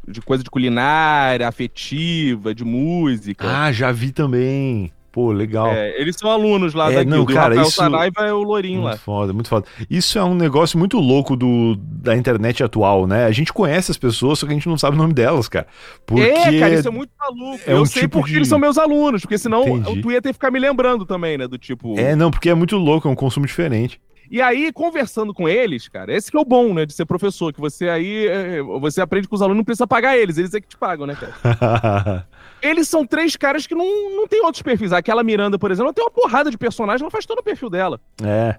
de 0.09 0.23
coisa 0.23 0.43
de 0.43 0.51
culinária, 0.51 1.47
afetiva, 1.47 2.55
de 2.55 2.65
música. 2.65 3.47
Ah, 3.47 3.71
já 3.71 3.93
vi 3.93 4.13
também. 4.13 4.91
Pô, 5.13 5.33
legal. 5.33 5.67
É, 5.67 6.01
eles 6.01 6.15
são 6.17 6.31
alunos 6.31 6.73
lá 6.73 6.91
é, 6.93 6.97
da 6.97 7.05
não, 7.05 7.25
cara, 7.25 7.55
o 7.55 7.57
Rafael 7.57 7.63
isso... 7.63 7.77
Saraiva 7.77 8.21
é 8.21 8.33
o 8.33 8.43
Lourinho 8.43 8.83
muito 8.83 8.93
lá. 8.93 8.97
foda, 8.97 9.33
muito 9.33 9.49
foda. 9.49 9.67
Isso 9.89 10.17
é 10.19 10.25
um 10.25 10.35
negócio 10.35 10.79
muito 10.79 10.99
louco 10.99 11.35
do, 11.35 11.75
da 11.77 12.17
internet 12.17 12.63
atual, 12.63 13.09
né? 13.09 13.25
A 13.25 13.33
gente 13.33 13.53
conhece 13.53 13.91
as 13.91 13.99
pessoas, 13.99 14.39
só 14.39 14.47
que 14.47 14.53
a 14.53 14.55
gente 14.55 14.69
não 14.69 14.79
sabe 14.79 14.97
o 14.97 14.99
nome 14.99 15.13
delas, 15.13 15.49
cara. 15.49 15.67
Porque... 16.07 16.23
É, 16.23 16.61
cara, 16.61 16.75
isso 16.75 16.87
é 16.87 16.93
muito 16.93 17.11
maluco. 17.19 17.61
É 17.67 17.73
Eu 17.73 17.83
um 17.83 17.87
sei 17.87 18.03
tipo 18.03 18.19
porque 18.19 18.31
de... 18.31 18.39
eles 18.39 18.49
são 18.49 18.59
meus 18.59 18.79
alunos, 18.79 19.23
porque 19.23 19.37
senão 19.37 19.67
Entendi. 19.79 20.01
tu 20.01 20.13
ia 20.13 20.23
ter 20.23 20.29
que 20.29 20.35
ficar 20.35 20.51
me 20.53 20.61
lembrando 20.61 21.05
também, 21.05 21.37
né? 21.37 21.49
Do 21.49 21.59
tipo... 21.59 21.99
É, 21.99 22.15
não, 22.15 22.31
porque 22.31 22.49
é 22.49 22.55
muito 22.55 22.77
louco, 22.77 23.09
é 23.09 23.11
um 23.11 23.17
consumo 23.17 23.47
diferente. 23.47 24.01
E 24.31 24.41
aí, 24.41 24.73
conversando 24.73 25.35
com 25.35 25.49
eles, 25.49 25.89
cara, 25.89 26.15
esse 26.15 26.31
que 26.31 26.37
é 26.37 26.41
o 26.41 26.45
bom, 26.45 26.73
né, 26.73 26.87
de 26.87 26.93
ser 26.93 27.05
professor, 27.05 27.53
que 27.53 27.61
você 27.61 27.89
aí, 27.89 28.29
é, 28.29 28.63
você 28.63 29.01
aprende 29.01 29.27
com 29.27 29.35
os 29.35 29.43
alunos, 29.43 29.57
não 29.57 29.65
precisa 29.65 29.89
pagar 29.89 30.17
eles, 30.17 30.39
eles 30.39 30.55
é 30.55 30.61
que 30.61 30.69
te 30.69 30.77
pagam, 30.77 31.05
né, 31.05 31.17
cara? 31.17 32.29
eles 32.63 32.89
são 32.89 33.07
três 33.07 33.37
caras 33.37 33.67
que 33.67 33.75
não, 33.75 34.17
não 34.17 34.27
tem 34.29 34.45
outros 34.45 34.63
perfis. 34.63 34.93
Aquela 34.93 35.23
Miranda, 35.23 35.59
por 35.59 35.71
exemplo, 35.71 35.89
ela 35.89 35.95
tem 35.95 36.05
uma 36.05 36.11
porrada 36.11 36.51
de 36.51 36.59
personagem, 36.59 37.03
ela 37.03 37.11
faz 37.11 37.27
todo 37.27 37.39
o 37.39 37.43
perfil 37.43 37.71
dela. 37.71 38.01
É. 38.23 38.57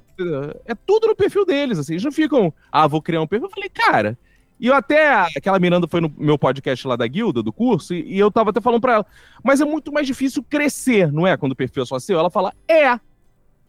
É 0.65 0.75
tudo 0.75 1.07
no 1.07 1.15
perfil 1.15 1.45
deles, 1.45 1.79
assim, 1.79 1.93
eles 1.93 2.03
não 2.03 2.11
ficam, 2.11 2.53
ah, 2.71 2.87
vou 2.87 3.01
criar 3.01 3.21
um 3.21 3.27
perfil. 3.27 3.47
Eu 3.47 3.53
falei, 3.53 3.69
cara... 3.69 4.17
E 4.59 4.67
eu 4.67 4.75
até, 4.75 5.11
aquela 5.35 5.57
Miranda 5.57 5.87
foi 5.87 5.99
no 5.99 6.13
meu 6.15 6.37
podcast 6.37 6.87
lá 6.87 6.95
da 6.95 7.07
guilda, 7.07 7.41
do 7.41 7.51
curso, 7.51 7.95
e, 7.95 8.13
e 8.13 8.19
eu 8.19 8.29
tava 8.29 8.51
até 8.51 8.61
falando 8.61 8.79
pra 8.79 8.93
ela, 8.93 9.05
mas 9.43 9.59
é 9.59 9.65
muito 9.65 9.91
mais 9.91 10.05
difícil 10.05 10.45
crescer, 10.47 11.11
não 11.11 11.25
é? 11.25 11.35
Quando 11.35 11.53
o 11.53 11.55
perfil 11.55 11.81
é 11.81 11.85
só 11.87 11.97
seu. 11.97 12.19
Ela 12.19 12.29
fala, 12.29 12.53
é, 12.67 12.99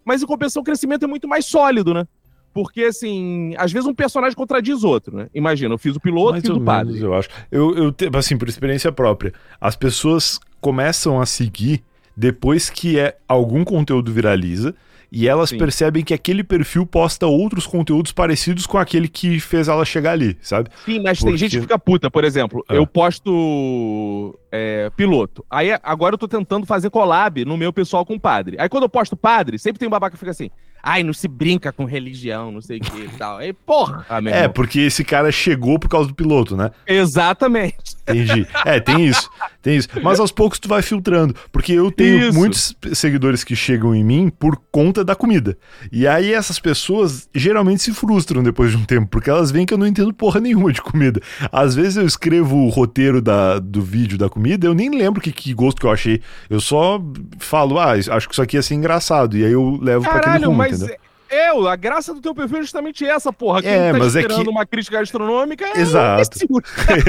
mas 0.05 0.23
em 0.23 0.27
compensação 0.27 0.61
o 0.61 0.65
crescimento 0.65 1.05
é 1.07 1.09
muito 1.09 1.27
mais 1.27 1.47
sólido, 1.47 1.95
né? 1.95 2.07
Porque, 2.53 2.83
assim, 2.85 3.55
às 3.57 3.73
vezes 3.73 3.89
um 3.89 3.95
personagem 3.95 4.37
contradiz 4.37 4.85
outro, 4.85 5.17
né? 5.17 5.29
Imagina, 5.35 5.75
eu 5.75 5.79
fiz 5.79 5.97
o 5.97 6.01
piloto, 6.01 6.33
Mais 6.33 6.43
fiz 6.43 6.51
o 6.51 6.61
padre. 6.61 7.01
eu 7.01 7.15
acho. 7.15 7.29
Eu, 7.51 7.75
eu, 7.77 7.95
assim, 8.15 8.37
por 8.37 8.49
experiência 8.49 8.93
própria, 8.93 9.33
as 9.61 9.75
pessoas 9.75 10.39
começam 10.61 11.21
a 11.21 11.27
seguir 11.27 11.83
depois 12.17 12.69
que 12.69 12.99
é, 12.99 13.17
algum 13.27 13.65
conteúdo 13.65 14.13
viraliza 14.13 14.75
e 15.11 15.29
elas 15.29 15.51
Sim. 15.51 15.59
percebem 15.59 16.03
que 16.03 16.15
aquele 16.15 16.43
perfil 16.43 16.87
posta 16.87 17.27
outros 17.27 17.67
conteúdos 17.67 18.13
parecidos 18.13 18.67
com 18.67 18.79
aquele 18.79 19.09
que 19.09 19.39
fez 19.41 19.69
ela 19.69 19.85
chegar 19.85 20.13
ali, 20.13 20.39
sabe? 20.41 20.71
Sim, 20.87 21.03
mas 21.03 21.19
Porque... 21.19 21.33
tem 21.33 21.39
gente 21.39 21.57
que 21.57 21.61
fica 21.63 21.79
puta, 21.79 22.11
por 22.11 22.25
exemplo. 22.25 22.65
Ah. 22.67 22.75
Eu 22.75 22.87
posto 22.87 24.39
é, 24.53 24.91
piloto. 24.91 25.45
Aí 25.51 25.71
agora 25.83 26.15
eu 26.15 26.19
tô 26.19 26.29
tentando 26.29 26.67
fazer 26.67 26.91
collab 26.91 27.43
no 27.47 27.57
meu 27.57 27.73
pessoal 27.73 28.05
com 28.05 28.19
padre. 28.19 28.57
Aí 28.61 28.69
quando 28.69 28.83
eu 28.83 28.89
posto 28.89 29.17
padre, 29.17 29.59
sempre 29.59 29.79
tem 29.79 29.89
um 29.89 29.91
babaca 29.91 30.13
que 30.13 30.19
fica 30.19 30.31
assim. 30.31 30.51
Ai, 30.85 31.05
não 31.05 31.13
se 31.13 31.29
brinca 31.29 31.73
com 31.73 31.85
religião, 31.85 32.51
não 32.51 32.61
sei 32.61 32.79
o 32.79 32.81
que 32.81 33.03
e 33.03 33.09
tal. 33.17 33.39
Aí, 33.39 33.53
porra! 33.53 34.05
Ah, 34.09 34.21
é, 34.27 34.49
porque 34.49 34.81
esse 34.81 35.05
cara 35.05 35.31
chegou 35.31 35.79
por 35.79 35.89
causa 35.89 36.09
do 36.09 36.15
piloto, 36.15 36.57
né? 36.57 36.73
Exatamente. 36.87 37.97
Entendi. 38.03 38.47
É, 38.67 38.81
tem 38.81 39.07
isso. 39.07 39.31
Tem 39.63 39.77
isso. 39.77 39.89
Mas 40.03 40.19
aos 40.19 40.33
poucos 40.33 40.59
tu 40.59 40.69
vai 40.69 40.83
filtrando. 40.83 41.37
Porque 41.53 41.73
eu 41.73 41.93
tenho 41.93 42.29
isso. 42.29 42.39
muitos 42.39 42.77
seguidores 42.95 43.45
que 43.45 43.55
chegam 43.55 43.95
em 43.95 44.03
mim 44.03 44.29
por 44.29 44.61
conta 44.73 45.05
da 45.05 45.15
comida. 45.15 45.57
E 45.93 46.05
aí 46.05 46.33
essas 46.33 46.59
pessoas 46.59 47.29
geralmente 47.33 47.81
se 47.81 47.93
frustram 47.93 48.43
depois 48.43 48.73
de 48.73 48.77
um 48.77 48.85
tempo, 48.85 49.07
porque 49.07 49.31
elas 49.31 49.53
veem 49.53 49.65
que 49.65 49.73
eu 49.73 49.79
não 49.79 49.87
entendo 49.87 50.13
porra 50.13 50.41
nenhuma 50.41 50.73
de 50.73 50.83
comida. 50.83 51.21
Às 51.53 51.77
vezes 51.77 51.97
eu 51.97 52.07
escrevo 52.07 52.57
o 52.57 52.69
roteiro 52.69 53.23
da, 53.23 53.61
do 53.61 53.81
vídeo 53.81 54.19
da 54.19 54.29
comida, 54.29 54.42
eu 54.63 54.75
nem 54.75 54.91
lembro 54.91 55.21
que, 55.21 55.33
que 55.33 55.53
gosto 55.55 55.81
que 55.81 55.87
eu 55.87 55.91
achei. 55.91 56.21
Eu 56.49 56.61
só 56.61 57.01
falo, 57.39 57.79
ah, 57.79 57.93
acho 57.93 58.29
que 58.29 58.35
isso 58.35 58.43
aqui 58.43 58.57
ia 58.57 58.63
ser 58.63 58.75
engraçado. 58.75 59.37
E 59.37 59.45
aí 59.45 59.53
eu 59.53 59.79
levo 59.81 60.05
Caralho, 60.05 60.23
pra 60.23 60.33
aquele 60.33 60.47
rumo, 60.47 60.59
mas 60.59 60.83
entendeu? 60.83 60.97
Eu, 61.33 61.67
a 61.67 61.77
graça 61.77 62.13
do 62.13 62.21
teu 62.21 62.35
perfil 62.35 62.59
é 62.59 62.61
justamente 62.61 63.07
essa, 63.07 63.33
porra. 63.33 63.63
Quem 63.63 63.71
é, 63.71 63.91
tá 63.91 63.99
mas 63.99 64.15
esperando 64.15 64.41
é 64.43 64.45
que... 64.45 64.51
uma 64.51 64.67
crítica 64.67 64.99
gastronômica 64.99 65.65
é 65.65 65.81
Exato. 65.81 66.29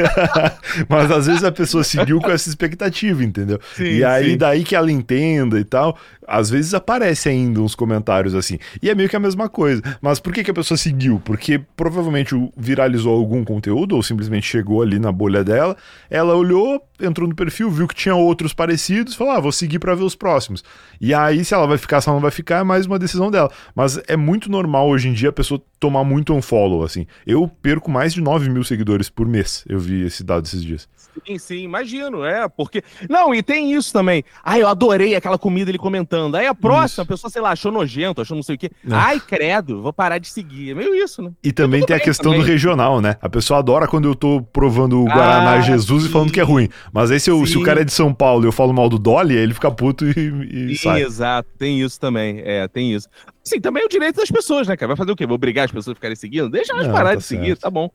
mas 0.88 1.12
às 1.12 1.27
vezes 1.27 1.43
a 1.43 1.51
pessoa 1.51 1.83
seguiu 1.83 2.21
com 2.21 2.31
essa 2.31 2.47
expectativa, 2.47 3.21
entendeu? 3.21 3.59
Sim, 3.75 3.83
e 3.83 4.03
aí, 4.03 4.31
sim. 4.31 4.38
daí 4.38 4.63
que 4.63 4.77
ela 4.77 4.89
entenda 4.89 5.59
e 5.59 5.65
tal, 5.65 5.97
às 6.25 6.49
vezes 6.49 6.73
aparece 6.73 7.27
ainda 7.27 7.59
uns 7.59 7.75
comentários 7.75 8.33
assim. 8.33 8.57
E 8.81 8.89
é 8.89 8.95
meio 8.95 9.09
que 9.09 9.15
a 9.15 9.19
mesma 9.19 9.49
coisa. 9.49 9.81
Mas 10.01 10.19
por 10.19 10.33
que, 10.33 10.43
que 10.43 10.51
a 10.51 10.53
pessoa 10.53 10.77
seguiu? 10.77 11.21
Porque 11.23 11.59
provavelmente 11.75 12.33
viralizou 12.55 13.13
algum 13.13 13.43
conteúdo, 13.43 13.95
ou 13.95 14.03
simplesmente 14.03 14.47
chegou 14.47 14.81
ali 14.81 14.99
na 14.99 15.12
bolha 15.12 15.43
dela, 15.43 15.75
ela 16.09 16.33
olhou, 16.36 16.81
entrou 17.01 17.27
no 17.27 17.36
perfil, 17.36 17.69
viu 17.69 17.88
que 17.88 17.95
tinha 17.95 18.15
outros 18.15 18.53
parecidos, 18.53 19.15
falou: 19.15 19.33
ah, 19.33 19.39
vou 19.39 19.51
seguir 19.51 19.79
para 19.79 19.95
ver 19.95 20.03
os 20.03 20.15
próximos. 20.15 20.63
E 20.99 21.13
aí, 21.13 21.43
se 21.43 21.53
ela 21.53 21.67
vai 21.67 21.77
ficar, 21.77 21.99
se 21.99 22.07
ela 22.07 22.15
não 22.15 22.21
vai 22.21 22.31
ficar, 22.31 22.59
é 22.59 22.63
mais 22.63 22.86
uma 22.86 22.97
decisão 22.97 23.29
dela. 23.29 23.51
Mas 23.75 23.99
é 24.07 24.12
muito 24.17 24.52
normal 24.52 24.88
hoje 24.88 25.08
em 25.08 25.13
dia 25.13 25.30
a 25.30 25.34
pessoa 25.34 25.62
tomar 25.84 26.06
muito 26.06 26.34
unfollow, 26.34 26.82
assim. 26.82 27.06
Eu 27.28 27.46
perco 27.62 27.91
mais 27.91 28.13
de 28.13 28.22
9 28.22 28.50
mil 28.50 28.63
seguidores 28.63 29.10
por 29.10 29.28
mês. 29.28 29.65
Eu 29.67 29.78
vi 29.78 30.06
esse 30.06 30.24
dado 30.24 30.46
esses 30.46 30.63
dias. 30.63 30.88
Sim, 31.28 31.38
sim, 31.38 31.58
imagino, 31.58 32.24
é, 32.24 32.48
porque... 32.48 32.82
Não, 33.10 33.36
e 33.36 33.43
tem 33.43 33.74
isso 33.74 33.91
também. 33.91 34.24
Ai, 34.41 34.62
eu 34.62 34.67
adorei 34.69 35.13
aquela 35.13 35.38
comida 35.38 35.69
ele 35.69 35.78
comentando. 35.78 36.36
Aí 36.36 36.48
a 36.48 36.56
próxima, 36.56 36.86
isso. 36.86 37.02
a 37.02 37.06
pessoa, 37.06 37.30
sei 37.30 37.41
lá, 37.41 37.52
achou 37.52 37.69
nojento, 37.69 38.22
achou 38.22 38.34
não 38.34 38.41
sei 38.41 38.56
o 38.56 38.58
quê. 38.58 38.72
Não. 38.82 38.98
Ai, 38.98 39.19
credo, 39.19 39.82
vou 39.82 39.91
parar 39.91 40.19
de 40.19 40.30
seguir. 40.30 40.72
É 40.72 40.74
meio 40.74 40.96
isso, 40.96 41.22
né? 41.22 41.32
E 41.43 41.52
também 41.52 41.86
tem 41.86 41.98
a 41.98 42.00
questão 42.00 42.32
também. 42.32 42.46
do 42.46 42.50
regional, 42.50 43.02
né? 43.02 43.17
A 43.22 43.28
pessoa 43.28 43.60
adora 43.60 43.88
quando 43.88 44.08
eu 44.08 44.15
tô 44.15 44.41
provando 44.41 45.02
o 45.02 45.06
Guaraná 45.06 45.56
ah, 45.56 45.62
Jesus 45.62 46.04
sim. 46.04 46.10
e 46.10 46.12
falando 46.12 46.32
que 46.32 46.39
é 46.39 46.43
ruim. 46.43 46.69
Mas 46.93 47.12
aí 47.12 47.19
se, 47.19 47.30
eu, 47.30 47.46
se, 47.46 47.58
o 47.58 47.63
cara 47.63 47.82
é 47.82 47.84
de 47.84 47.91
São 47.91 48.13
Paulo 48.13 48.46
e 48.46 48.48
eu 48.48 48.54
falo 48.54 48.74
mal 48.74 48.88
do 48.88 48.98
Dolly, 48.98 49.36
ele 49.36 49.54
fica 49.54 49.69
puto 49.69 50.06
e, 50.06 50.69
e 50.72 50.78
sim, 50.78 50.84
sai. 50.84 51.04
Exato, 51.04 51.50
tem 51.58 51.82
isso 51.82 52.00
também. 52.00 52.41
É, 52.46 52.67
tem 52.69 52.93
isso. 52.93 53.10
Sim, 53.43 53.60
também 53.60 53.84
é 53.84 53.86
o 53.86 53.89
direito 53.89 54.15
das 54.15 54.32
pessoas, 54.32 54.69
né, 54.69 54.78
cara? 54.78 54.88
Vai 54.88 54.96
fazer 54.96 55.12
o 55.12 55.15
quê? 55.17 55.26
Vou 55.26 55.36
obrigar 55.36 55.65
as 55.65 55.72
pessoas 55.73 55.95
ficarem 55.95 56.15
seguindo? 56.15 56.49
Deixa 56.49 56.73
elas 56.73 56.88
parar 56.88 57.09
tá 57.09 57.15
de 57.15 57.23
certo. 57.23 57.41
seguir, 57.41 57.57
tá 57.57 57.69
bom. 57.69 57.89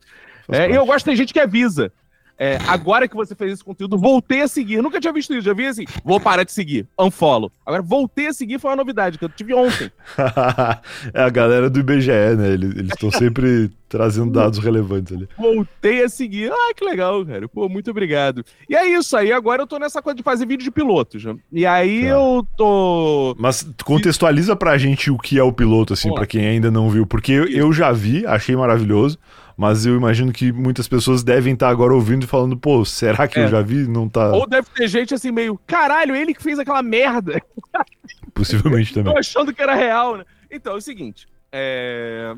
É, 0.51 0.75
eu 0.75 0.85
gosto, 0.85 1.05
tem 1.05 1.15
gente 1.15 1.31
que 1.33 1.39
avisa. 1.39 1.91
É, 2.39 2.57
agora 2.67 3.05
que 3.05 3.15
você 3.15 3.35
fez 3.35 3.51
esse 3.51 3.63
conteúdo, 3.63 3.97
voltei 3.97 4.41
a 4.41 4.47
seguir. 4.47 4.81
Nunca 4.81 4.97
tinha 4.97 5.11
visto 5.11 5.33
isso. 5.33 5.41
Já 5.41 5.53
vi 5.53 5.65
assim, 5.65 5.83
vou 6.05 6.21
parar 6.21 6.43
de 6.43 6.53
seguir. 6.53 6.87
Unfollow. 6.97 7.51
Agora, 7.65 7.81
voltei 7.81 8.27
a 8.27 8.33
seguir 8.33 8.59
foi 8.59 8.69
uma 8.71 8.77
novidade 8.77 9.17
que 9.17 9.25
eu 9.25 9.29
tive 9.29 9.53
ontem. 9.53 9.91
é 11.13 11.21
a 11.21 11.29
galera 11.29 11.69
do 11.69 11.79
IBGE, 11.81 12.37
né? 12.37 12.53
Eles 12.53 12.91
estão 12.91 13.11
sempre 13.11 13.69
trazendo 13.89 14.31
dados 14.31 14.59
relevantes 14.59 15.17
ali. 15.17 15.27
Voltei 15.37 16.03
a 16.03 16.07
seguir. 16.07 16.49
Ah, 16.49 16.73
que 16.73 16.85
legal, 16.85 17.25
cara. 17.25 17.49
Pô, 17.49 17.67
muito 17.67 17.91
obrigado. 17.91 18.45
E 18.69 18.75
é 18.75 18.87
isso 18.87 19.17
aí. 19.17 19.33
Agora 19.33 19.63
eu 19.63 19.67
tô 19.67 19.77
nessa 19.77 20.01
coisa 20.01 20.15
de 20.15 20.23
fazer 20.23 20.45
vídeo 20.45 20.63
de 20.63 20.71
pilotos. 20.71 21.25
Né? 21.25 21.35
E 21.51 21.65
aí 21.65 22.03
tá. 22.03 22.07
eu 22.07 22.47
tô. 22.55 23.35
Mas 23.37 23.69
contextualiza 23.83 24.55
pra 24.55 24.77
gente 24.77 25.11
o 25.11 25.17
que 25.17 25.37
é 25.37 25.43
o 25.43 25.51
piloto, 25.51 25.91
assim, 25.91 26.13
para 26.13 26.25
quem 26.25 26.45
ainda 26.45 26.71
não 26.71 26.89
viu. 26.89 27.05
Porque 27.05 27.33
eu, 27.33 27.47
eu 27.49 27.73
já 27.73 27.91
vi, 27.91 28.25
achei 28.25 28.55
maravilhoso 28.55 29.19
mas 29.59 29.85
eu 29.85 29.93
imagino 29.93 30.31
que 30.31 30.53
muitas 30.53 30.87
pessoas 30.87 31.21
devem 31.21 31.53
estar 31.53 31.67
agora 31.67 31.93
ouvindo 31.93 32.23
e 32.23 32.27
falando, 32.27 32.55
pô, 32.55 32.85
será 32.85 33.27
que 33.27 33.37
é. 33.37 33.43
eu 33.43 33.49
já 33.49 33.61
vi? 33.61 33.89
Não 33.89 34.07
tá. 34.07 34.31
Ou 34.31 34.47
deve 34.47 34.69
ter 34.73 34.87
gente 34.87 35.13
assim 35.13 35.33
meio, 35.33 35.59
caralho, 35.67 36.15
ele 36.15 36.33
que 36.33 36.41
fez 36.41 36.57
aquela 36.57 36.81
merda. 36.81 37.41
Possivelmente 38.33 38.93
também. 38.95 39.11
Tô 39.11 39.19
achando 39.19 39.53
que 39.53 39.61
era 39.61 39.75
real, 39.75 40.15
né? 40.15 40.23
Então, 40.49 40.75
é 40.75 40.77
o 40.77 40.81
seguinte, 40.81 41.27
é... 41.51 42.33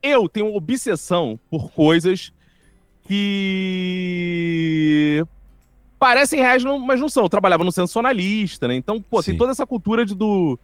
eu 0.00 0.28
tenho 0.28 0.54
obsessão 0.54 1.40
por 1.50 1.72
coisas 1.72 2.32
que 3.02 4.06
parecem 5.98 6.38
reais, 6.38 6.62
mas 6.62 7.00
não 7.00 7.08
são. 7.08 7.24
Eu 7.24 7.28
trabalhava 7.28 7.64
no 7.64 7.72
sensacionalista, 7.72 8.68
né? 8.68 8.76
Então, 8.76 9.02
pô, 9.02 9.20
Sim. 9.20 9.32
tem 9.32 9.38
toda 9.38 9.50
essa 9.50 9.66
cultura 9.66 10.06
de, 10.06 10.14
do 10.14 10.56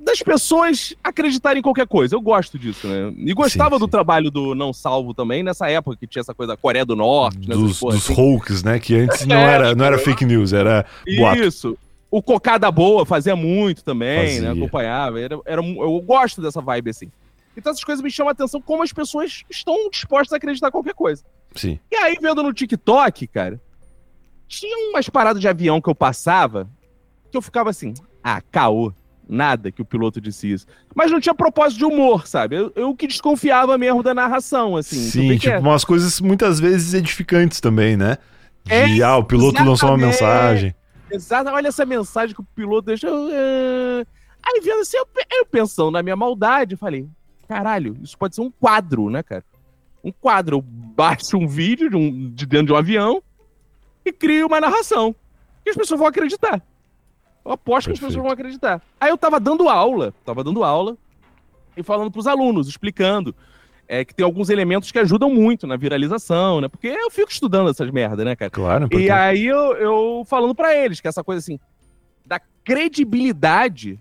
das 0.00 0.20
pessoas 0.20 0.94
acreditarem 1.02 1.60
em 1.60 1.62
qualquer 1.62 1.86
coisa. 1.86 2.14
Eu 2.14 2.20
gosto 2.20 2.58
disso, 2.58 2.86
né? 2.86 3.12
E 3.16 3.32
gostava 3.34 3.76
sim, 3.76 3.76
sim. 3.76 3.80
do 3.80 3.88
trabalho 3.88 4.30
do 4.30 4.54
Não 4.54 4.72
Salvo 4.72 5.12
também, 5.12 5.42
nessa 5.42 5.68
época 5.68 5.96
que 5.96 6.06
tinha 6.06 6.20
essa 6.20 6.34
coisa 6.34 6.54
da 6.54 6.56
Coreia 6.56 6.84
do 6.84 6.96
Norte. 6.96 7.38
Dos, 7.38 7.80
porra, 7.80 7.94
dos 7.94 8.10
assim. 8.10 8.20
hoax, 8.20 8.62
né? 8.62 8.78
Que 8.78 8.96
antes 8.96 9.24
não, 9.26 9.36
é, 9.36 9.52
era, 9.52 9.74
não 9.74 9.84
era 9.84 9.98
fake 9.98 10.24
news, 10.24 10.52
era 10.52 10.86
boato. 11.16 11.42
Isso. 11.42 11.78
O 12.10 12.22
Cocada 12.22 12.70
Boa 12.70 13.04
fazia 13.04 13.36
muito 13.36 13.84
também, 13.84 14.18
né? 14.18 14.26
fazia. 14.26 14.42
né? 14.42 14.50
Acompanhava. 14.52 15.20
Era, 15.20 15.38
era, 15.44 15.62
eu 15.62 16.00
gosto 16.00 16.40
dessa 16.40 16.60
vibe, 16.60 16.90
assim. 16.90 17.10
Então 17.56 17.70
essas 17.70 17.84
coisas 17.84 18.02
me 18.02 18.10
chamam 18.10 18.30
a 18.30 18.32
atenção 18.32 18.60
como 18.60 18.82
as 18.82 18.92
pessoas 18.92 19.42
estão 19.50 19.88
dispostas 19.90 20.32
a 20.32 20.36
acreditar 20.36 20.68
em 20.68 20.72
qualquer 20.72 20.94
coisa. 20.94 21.22
Sim. 21.54 21.78
E 21.90 21.96
aí, 21.96 22.16
vendo 22.20 22.42
no 22.42 22.52
TikTok, 22.52 23.26
cara, 23.28 23.60
tinha 24.48 24.90
umas 24.90 25.08
paradas 25.08 25.40
de 25.40 25.46
avião 25.46 25.80
que 25.80 25.88
eu 25.88 25.94
passava 25.94 26.68
que 27.30 27.36
eu 27.36 27.42
ficava 27.42 27.70
assim, 27.70 27.94
ah, 28.22 28.40
caô 28.40 28.92
nada 29.28 29.70
que 29.70 29.82
o 29.82 29.84
piloto 29.84 30.20
disse 30.20 30.52
isso. 30.52 30.66
Mas 30.94 31.10
não 31.10 31.20
tinha 31.20 31.34
propósito 31.34 31.78
de 31.78 31.84
humor, 31.84 32.26
sabe? 32.26 32.56
Eu, 32.56 32.72
eu 32.74 32.94
que 32.94 33.06
desconfiava 33.06 33.76
mesmo 33.78 34.02
da 34.02 34.14
narração, 34.14 34.76
assim. 34.76 34.96
Sim, 34.96 35.38
tipo, 35.38 35.54
é. 35.54 35.58
umas 35.58 35.84
coisas 35.84 36.20
muitas 36.20 36.60
vezes 36.60 36.94
edificantes 36.94 37.60
também, 37.60 37.96
né? 37.96 38.18
De, 38.64 39.02
é, 39.02 39.04
ah, 39.04 39.16
o 39.16 39.24
piloto 39.24 39.62
lançou 39.62 39.90
uma 39.90 39.98
mensagem. 39.98 40.74
Exato, 41.10 41.50
olha 41.50 41.68
essa 41.68 41.84
mensagem 41.84 42.34
que 42.34 42.40
o 42.40 42.46
piloto 42.54 42.86
deixou. 42.86 43.28
Uh... 43.28 44.06
Aí 44.42 44.60
vendo 44.62 44.80
assim, 44.80 44.96
eu, 44.96 45.06
eu 45.38 45.46
pensando 45.46 45.90
na 45.90 46.02
minha 46.02 46.16
maldade, 46.16 46.76
falei, 46.76 47.06
caralho, 47.48 47.96
isso 48.02 48.16
pode 48.18 48.34
ser 48.34 48.40
um 48.42 48.50
quadro, 48.50 49.08
né, 49.08 49.22
cara? 49.22 49.44
Um 50.02 50.12
quadro. 50.12 50.56
Eu 50.56 50.62
baixo 50.62 51.36
um 51.36 51.46
vídeo 51.46 51.88
de, 51.88 51.96
um, 51.96 52.30
de 52.30 52.46
dentro 52.46 52.66
de 52.66 52.72
um 52.72 52.76
avião 52.76 53.22
e 54.04 54.12
crio 54.12 54.46
uma 54.46 54.60
narração. 54.60 55.14
E 55.64 55.70
as 55.70 55.76
pessoas 55.76 55.98
vão 55.98 56.08
acreditar. 56.08 56.62
Eu 57.44 57.52
aposto 57.52 57.86
Perfeito. 57.86 58.00
que 58.00 58.04
as 58.04 58.08
pessoas 58.08 58.24
vão 58.24 58.32
acreditar. 58.32 58.82
Aí 59.00 59.10
eu 59.10 59.18
tava 59.18 59.38
dando 59.38 59.68
aula, 59.68 60.14
tava 60.24 60.42
dando 60.42 60.64
aula 60.64 60.96
e 61.76 61.82
falando 61.82 62.10
pros 62.10 62.26
alunos, 62.26 62.68
explicando 62.68 63.34
é, 63.86 64.04
que 64.04 64.14
tem 64.14 64.24
alguns 64.24 64.48
elementos 64.48 64.90
que 64.90 64.98
ajudam 64.98 65.30
muito 65.30 65.66
na 65.66 65.76
viralização, 65.76 66.60
né? 66.60 66.68
Porque 66.68 66.88
eu 66.88 67.10
fico 67.10 67.30
estudando 67.30 67.68
essas 67.68 67.90
merdas, 67.90 68.24
né, 68.24 68.34
cara? 68.34 68.50
Claro. 68.50 68.88
E 68.92 69.10
aí 69.10 69.46
eu, 69.46 69.74
eu 69.76 70.24
falando 70.26 70.54
para 70.54 70.74
eles 70.74 71.00
que 71.00 71.08
essa 71.08 71.22
coisa 71.22 71.38
assim, 71.40 71.58
da 72.24 72.40
credibilidade 72.64 74.00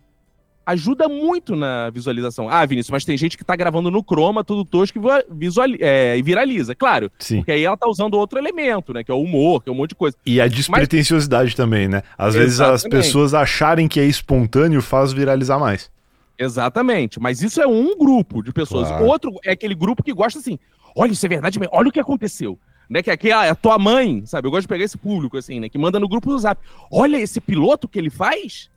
ajuda 0.66 1.08
muito 1.08 1.56
na 1.56 1.90
visualização. 1.90 2.50
Ah, 2.50 2.66
Vinícius, 2.66 2.92
mas 2.92 3.06
tem 3.06 3.18
gente 3.18 3.38
que 3.38 3.44
tá 3.44 3.56
gravando 3.56 3.92
no 3.92 4.04
Chroma, 4.04 4.44
tudo 4.44 4.64
tosco 4.66 4.98
e 4.98 5.34
visual, 5.34 5.68
é, 5.80 6.22
viraliza. 6.22 6.74
Claro. 6.74 7.12
Sim. 7.20 7.38
Porque 7.38 7.52
aí 7.52 7.64
ela 7.64 7.78
tá 7.78 7.88
usando 7.88 8.16
outro 8.16 8.40
elemento, 8.40 8.94
né? 8.94 9.04
Que 9.04 9.12
é 9.12 9.14
o 9.14 9.22
humor, 9.22 9.64
que 9.64 9.70
é 9.70 9.72
um 9.72 9.76
monte 9.76 9.90
de 9.90 9.96
coisa. 9.96 10.16
E 10.26 10.40
a 10.40 10.48
despretensiosidade 10.48 11.50
mas... 11.50 11.56
também, 11.56 11.88
né? 11.88 12.04
Às 12.18 12.36
Exatamente. 12.36 12.44
vezes 12.44 12.62
as 12.62 12.84
pessoas 12.84 13.34
acharem 13.34 13.88
que 13.88 14.00
é 14.00 14.06
espontâneo 14.06 14.82
faz 14.82 15.12
viralizar 15.12 15.60
mais. 15.60 15.92
Exatamente. 16.38 17.20
Mas 17.20 17.42
isso 17.42 17.62
é 17.62 17.68
um 17.68 17.98
grupo 17.98 18.42
de 18.42 18.52
pessoas. 18.52 18.88
Claro. 18.88 19.06
Outro 19.06 19.32
é 19.44 19.52
aquele 19.52 19.76
grupo 19.76 20.04
que 20.04 20.14
gosta 20.14 20.40
assim. 20.40 20.58
Olha, 20.96 21.12
isso 21.12 21.26
é 21.26 21.30
verdade 21.30 21.60
mesmo. 21.60 21.76
Olha 21.76 21.90
o 21.90 21.92
que 21.92 22.00
aconteceu. 22.00 22.58
Né, 22.90 23.02
que 23.02 23.10
aqui 23.10 23.32
ah, 23.32 23.46
é 23.46 23.50
a 23.50 23.56
tua 23.56 23.80
mãe, 23.80 24.24
sabe? 24.26 24.46
Eu 24.46 24.52
gosto 24.52 24.64
de 24.64 24.68
pegar 24.68 24.84
esse 24.84 24.98
público, 24.98 25.38
assim, 25.38 25.60
né? 25.60 25.70
Que 25.70 25.78
manda 25.78 26.00
no 26.00 26.08
grupo 26.08 26.30
do 26.30 26.38
Zap. 26.38 26.62
Olha 26.92 27.18
esse 27.18 27.40
piloto 27.40 27.88
que 27.88 27.98
ele 27.98 28.10
faz 28.10 28.70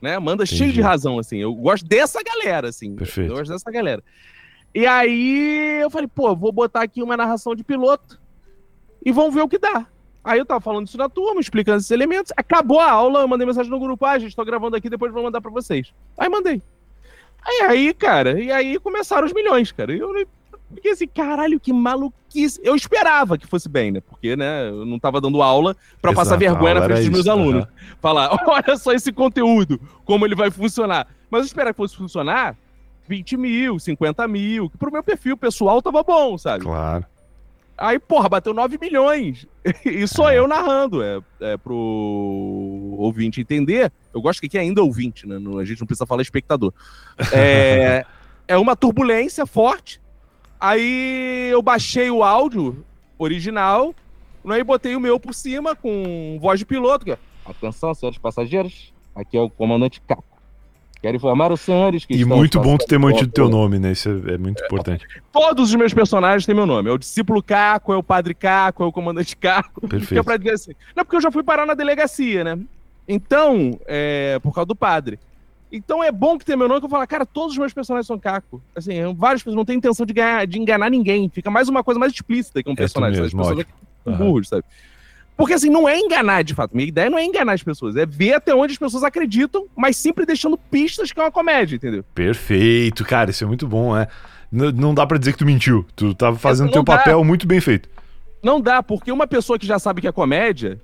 né? 0.00 0.18
Manda 0.18 0.44
Entendi. 0.44 0.58
cheio 0.58 0.72
de 0.72 0.80
razão, 0.80 1.18
assim. 1.18 1.38
Eu 1.38 1.54
gosto 1.54 1.86
dessa 1.86 2.20
galera, 2.22 2.68
assim. 2.68 2.94
Perfeito. 2.94 3.30
Eu 3.30 3.36
gosto 3.36 3.52
dessa 3.52 3.70
galera. 3.70 4.02
E 4.74 4.86
aí 4.86 5.80
eu 5.80 5.90
falei, 5.90 6.08
pô, 6.08 6.34
vou 6.34 6.50
botar 6.50 6.82
aqui 6.82 7.02
uma 7.02 7.16
narração 7.16 7.54
de 7.54 7.62
piloto 7.62 8.20
e 9.04 9.12
vamos 9.12 9.34
ver 9.34 9.42
o 9.42 9.48
que 9.48 9.58
dá. 9.58 9.86
Aí 10.24 10.38
eu 10.38 10.46
tava 10.46 10.60
falando 10.60 10.86
isso 10.86 10.96
na 10.96 11.08
turma, 11.08 11.40
explicando 11.40 11.78
esses 11.78 11.90
elementos. 11.90 12.32
Acabou 12.36 12.80
a 12.80 12.90
aula, 12.90 13.20
eu 13.20 13.28
mandei 13.28 13.46
mensagem 13.46 13.70
no 13.70 13.78
grupo, 13.78 14.04
ah, 14.04 14.18
gente, 14.18 14.34
tô 14.34 14.44
gravando 14.44 14.74
aqui, 14.74 14.88
depois 14.88 15.12
vou 15.12 15.22
mandar 15.22 15.40
pra 15.40 15.50
vocês. 15.50 15.92
Aí 16.18 16.28
mandei. 16.28 16.62
Aí, 17.42 17.60
aí, 17.68 17.94
cara, 17.94 18.40
e 18.40 18.50
aí 18.50 18.78
começaram 18.80 19.26
os 19.26 19.34
milhões, 19.34 19.70
cara. 19.70 19.94
E 19.94 19.98
eu 19.98 20.26
porque 20.74 20.88
assim, 20.88 21.06
caralho, 21.06 21.58
que 21.58 21.72
maluquice. 21.72 22.60
Eu 22.62 22.74
esperava 22.74 23.38
que 23.38 23.46
fosse 23.46 23.68
bem, 23.68 23.92
né? 23.92 24.00
Porque, 24.00 24.36
né, 24.36 24.68
eu 24.68 24.84
não 24.84 24.98
tava 24.98 25.20
dando 25.20 25.40
aula 25.40 25.76
para 26.02 26.12
passar 26.12 26.36
vergonha 26.36 26.74
na 26.74 26.82
frente 26.82 27.00
dos 27.00 27.08
meus 27.08 27.20
isso, 27.20 27.30
alunos. 27.30 27.66
Falar, 28.00 28.30
olha 28.46 28.76
só 28.76 28.92
esse 28.92 29.12
conteúdo, 29.12 29.80
como 30.04 30.26
ele 30.26 30.34
vai 30.34 30.50
funcionar. 30.50 31.06
Mas 31.30 31.40
eu 31.40 31.46
esperava 31.46 31.72
que 31.72 31.78
fosse 31.78 31.96
funcionar 31.96 32.56
20 33.06 33.36
mil, 33.36 33.78
50 33.78 34.26
mil, 34.28 34.68
que 34.70 34.76
pro 34.76 34.92
meu 34.92 35.02
perfil 35.02 35.36
pessoal 35.36 35.80
tava 35.80 36.02
bom, 36.02 36.36
sabe? 36.36 36.64
Claro. 36.64 37.06
Aí, 37.76 37.98
porra, 37.98 38.28
bateu 38.28 38.54
9 38.54 38.78
milhões. 38.80 39.46
e 39.84 40.06
sou 40.06 40.28
é. 40.30 40.38
eu 40.38 40.46
narrando. 40.46 41.02
É, 41.02 41.20
é 41.40 41.56
pro 41.56 42.94
ouvinte 42.98 43.40
entender. 43.40 43.92
Eu 44.12 44.22
gosto 44.22 44.40
que 44.40 44.46
aqui 44.46 44.58
é 44.58 44.60
ainda 44.60 44.82
ouvinte, 44.82 45.26
né? 45.26 45.36
A 45.60 45.64
gente 45.64 45.80
não 45.80 45.86
precisa 45.86 46.06
falar 46.06 46.22
espectador. 46.22 46.72
É, 47.32 48.04
é 48.46 48.56
uma 48.56 48.76
turbulência 48.76 49.44
forte 49.44 50.00
Aí 50.60 51.48
eu 51.50 51.60
baixei 51.62 52.10
o 52.10 52.22
áudio 52.22 52.84
original, 53.18 53.94
aí 54.44 54.58
né, 54.58 54.64
botei 54.64 54.96
o 54.96 55.00
meu 55.00 55.18
por 55.20 55.34
cima 55.34 55.74
com 55.76 56.38
voz 56.40 56.58
de 56.58 56.66
piloto. 56.66 57.04
Que 57.04 57.12
é, 57.12 57.18
Atenção, 57.44 57.94
senhores 57.94 58.18
passageiros, 58.18 58.92
aqui 59.14 59.36
é 59.36 59.40
o 59.40 59.50
comandante 59.50 60.00
Caco. 60.06 60.24
Quero 61.02 61.18
informar 61.18 61.52
os 61.52 61.60
senhores 61.60 62.06
que 62.06 62.14
E 62.14 62.24
muito 62.24 62.58
bom 62.58 62.78
tu 62.78 62.86
ter 62.86 62.98
mantido 62.98 63.30
teu 63.30 63.50
nome, 63.50 63.78
né? 63.78 63.92
Isso 63.92 64.08
é, 64.26 64.34
é 64.34 64.38
muito 64.38 64.62
é, 64.62 64.66
importante. 64.66 65.06
Todos 65.30 65.68
os 65.68 65.74
meus 65.74 65.92
personagens 65.92 66.46
têm 66.46 66.54
meu 66.54 66.64
nome. 66.64 66.88
É 66.88 66.92
o 66.92 66.96
discípulo 66.96 67.42
Caco, 67.42 67.92
é 67.92 67.96
o 67.98 68.02
padre 68.02 68.32
Caco, 68.32 68.82
é 68.82 68.86
o 68.86 68.92
comandante 68.92 69.36
Caco. 69.36 69.82
Perfeito. 69.86 70.18
É 70.18 70.22
pra 70.22 70.38
dizer 70.38 70.52
assim. 70.52 70.72
Não, 70.96 71.04
porque 71.04 71.16
eu 71.16 71.20
já 71.20 71.30
fui 71.30 71.42
parar 71.42 71.66
na 71.66 71.74
delegacia, 71.74 72.42
né? 72.42 72.58
Então, 73.06 73.78
é, 73.86 74.38
por 74.42 74.54
causa 74.54 74.64
do 74.64 74.74
padre. 74.74 75.18
Então 75.76 76.04
é 76.04 76.12
bom 76.12 76.38
que 76.38 76.44
tenha 76.44 76.56
meu 76.56 76.68
nome 76.68 76.80
que 76.80 76.86
eu 76.86 76.90
falo, 76.90 77.04
cara, 77.04 77.26
todos 77.26 77.54
os 77.54 77.58
meus 77.58 77.72
personagens 77.72 78.06
são 78.06 78.16
Caco. 78.16 78.62
Assim, 78.76 78.92
várias 79.16 79.42
pessoas 79.42 79.56
não 79.56 79.64
têm 79.64 79.76
intenção 79.76 80.06
de, 80.06 80.12
ganhar, 80.12 80.46
de 80.46 80.56
enganar 80.56 80.88
ninguém. 80.88 81.28
Fica 81.28 81.50
mais 81.50 81.68
uma 81.68 81.82
coisa 81.82 81.98
mais 81.98 82.12
explícita 82.12 82.62
que 82.62 82.70
um 82.70 82.74
é 82.74 82.76
personagem. 82.76 83.20
Mesmo, 83.20 83.42
as 83.42 83.48
pessoas 83.48 83.66
uhum. 84.06 84.16
burros, 84.16 84.48
sabe? 84.48 84.62
Porque 85.36 85.52
assim, 85.52 85.68
não 85.68 85.88
é 85.88 85.98
enganar 85.98 86.44
de 86.44 86.54
fato. 86.54 86.76
Minha 86.76 86.86
ideia 86.86 87.10
não 87.10 87.18
é 87.18 87.24
enganar 87.24 87.54
as 87.54 87.62
pessoas, 87.64 87.96
é 87.96 88.06
ver 88.06 88.34
até 88.34 88.54
onde 88.54 88.74
as 88.74 88.78
pessoas 88.78 89.02
acreditam, 89.02 89.66
mas 89.74 89.96
sempre 89.96 90.24
deixando 90.24 90.56
pistas 90.56 91.10
que 91.10 91.18
é 91.18 91.24
uma 91.24 91.32
comédia, 91.32 91.74
entendeu? 91.74 92.04
Perfeito, 92.14 93.04
cara, 93.04 93.30
isso 93.30 93.42
é 93.42 93.46
muito 93.46 93.66
bom, 93.66 93.96
é. 93.98 94.06
Não, 94.52 94.70
não 94.70 94.94
dá 94.94 95.04
para 95.04 95.18
dizer 95.18 95.32
que 95.32 95.38
tu 95.38 95.44
mentiu. 95.44 95.84
Tu 95.96 96.14
tava 96.14 96.38
fazendo 96.38 96.70
teu 96.70 96.84
dá. 96.84 96.98
papel 96.98 97.24
muito 97.24 97.48
bem 97.48 97.60
feito. 97.60 97.88
Não 98.40 98.60
dá, 98.60 98.80
porque 98.80 99.10
uma 99.10 99.26
pessoa 99.26 99.58
que 99.58 99.66
já 99.66 99.80
sabe 99.80 100.00
que 100.00 100.06
é 100.06 100.12
comédia, 100.12 100.80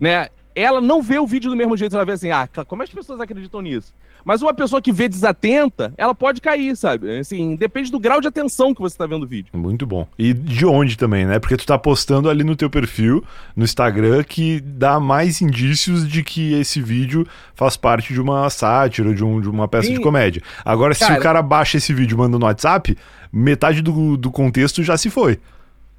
né, 0.00 0.28
ela 0.54 0.80
não 0.80 1.02
vê 1.02 1.18
o 1.18 1.26
vídeo 1.26 1.50
do 1.50 1.56
mesmo 1.56 1.76
jeito, 1.76 1.96
ela 1.96 2.04
vê 2.04 2.12
assim, 2.12 2.30
ah, 2.30 2.48
como 2.66 2.82
as 2.82 2.90
pessoas 2.90 3.20
acreditam 3.20 3.60
nisso? 3.60 3.92
Mas 4.24 4.40
uma 4.40 4.54
pessoa 4.54 4.80
que 4.80 4.90
vê 4.90 5.08
desatenta, 5.08 5.92
ela 5.98 6.14
pode 6.14 6.40
cair, 6.40 6.74
sabe? 6.76 7.18
Assim, 7.18 7.56
depende 7.56 7.90
do 7.90 8.00
grau 8.00 8.20
de 8.20 8.28
atenção 8.28 8.74
que 8.74 8.80
você 8.80 8.96
tá 8.96 9.06
vendo 9.06 9.24
o 9.24 9.26
vídeo. 9.26 9.50
Muito 9.52 9.86
bom. 9.86 10.08
E 10.18 10.32
de 10.32 10.64
onde 10.64 10.96
também, 10.96 11.26
né? 11.26 11.38
Porque 11.38 11.56
tu 11.56 11.66
tá 11.66 11.76
postando 11.76 12.30
ali 12.30 12.42
no 12.42 12.56
teu 12.56 12.70
perfil, 12.70 13.22
no 13.54 13.64
Instagram, 13.64 14.24
que 14.24 14.60
dá 14.60 14.98
mais 14.98 15.42
indícios 15.42 16.08
de 16.08 16.22
que 16.22 16.54
esse 16.54 16.80
vídeo 16.80 17.26
faz 17.54 17.76
parte 17.76 18.14
de 18.14 18.20
uma 18.20 18.48
sátira, 18.48 19.14
de, 19.14 19.22
um, 19.22 19.40
de 19.40 19.48
uma 19.48 19.68
peça 19.68 19.88
Sim. 19.88 19.94
de 19.94 20.00
comédia. 20.00 20.42
Agora, 20.64 20.94
cara, 20.94 21.12
se 21.12 21.18
o 21.18 21.22
cara 21.22 21.42
baixa 21.42 21.76
esse 21.76 21.92
vídeo 21.92 22.14
e 22.14 22.18
manda 22.18 22.38
no 22.38 22.46
WhatsApp, 22.46 22.96
metade 23.30 23.82
do, 23.82 24.16
do 24.16 24.30
contexto 24.30 24.82
já 24.82 24.96
se 24.96 25.10
foi. 25.10 25.38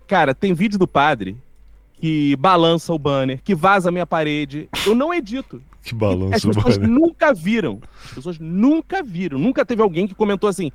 Cara, 0.07 0.33
tem 0.33 0.53
vídeo 0.53 0.79
do 0.79 0.87
padre 0.87 1.37
que 2.05 2.35
balança 2.35 2.93
o 2.93 2.99
banner, 2.99 3.41
que 3.43 3.55
vaza 3.55 3.89
a 3.89 3.91
minha 3.91 4.05
parede. 4.05 4.69
Eu 4.85 4.93
não 4.93 5.11
edito. 5.11 5.59
Que 5.85 5.93
balança 5.93 6.35
As 6.37 6.43
pessoas 6.43 6.77
nunca 6.79 7.31
viram. 7.31 7.79
As 8.05 8.13
pessoas 8.13 8.39
nunca 8.39 9.03
viram. 9.03 9.37
Nunca 9.37 9.63
teve 9.63 9.83
alguém 9.83 10.07
que 10.07 10.15
comentou 10.15 10.49
assim: 10.49 10.71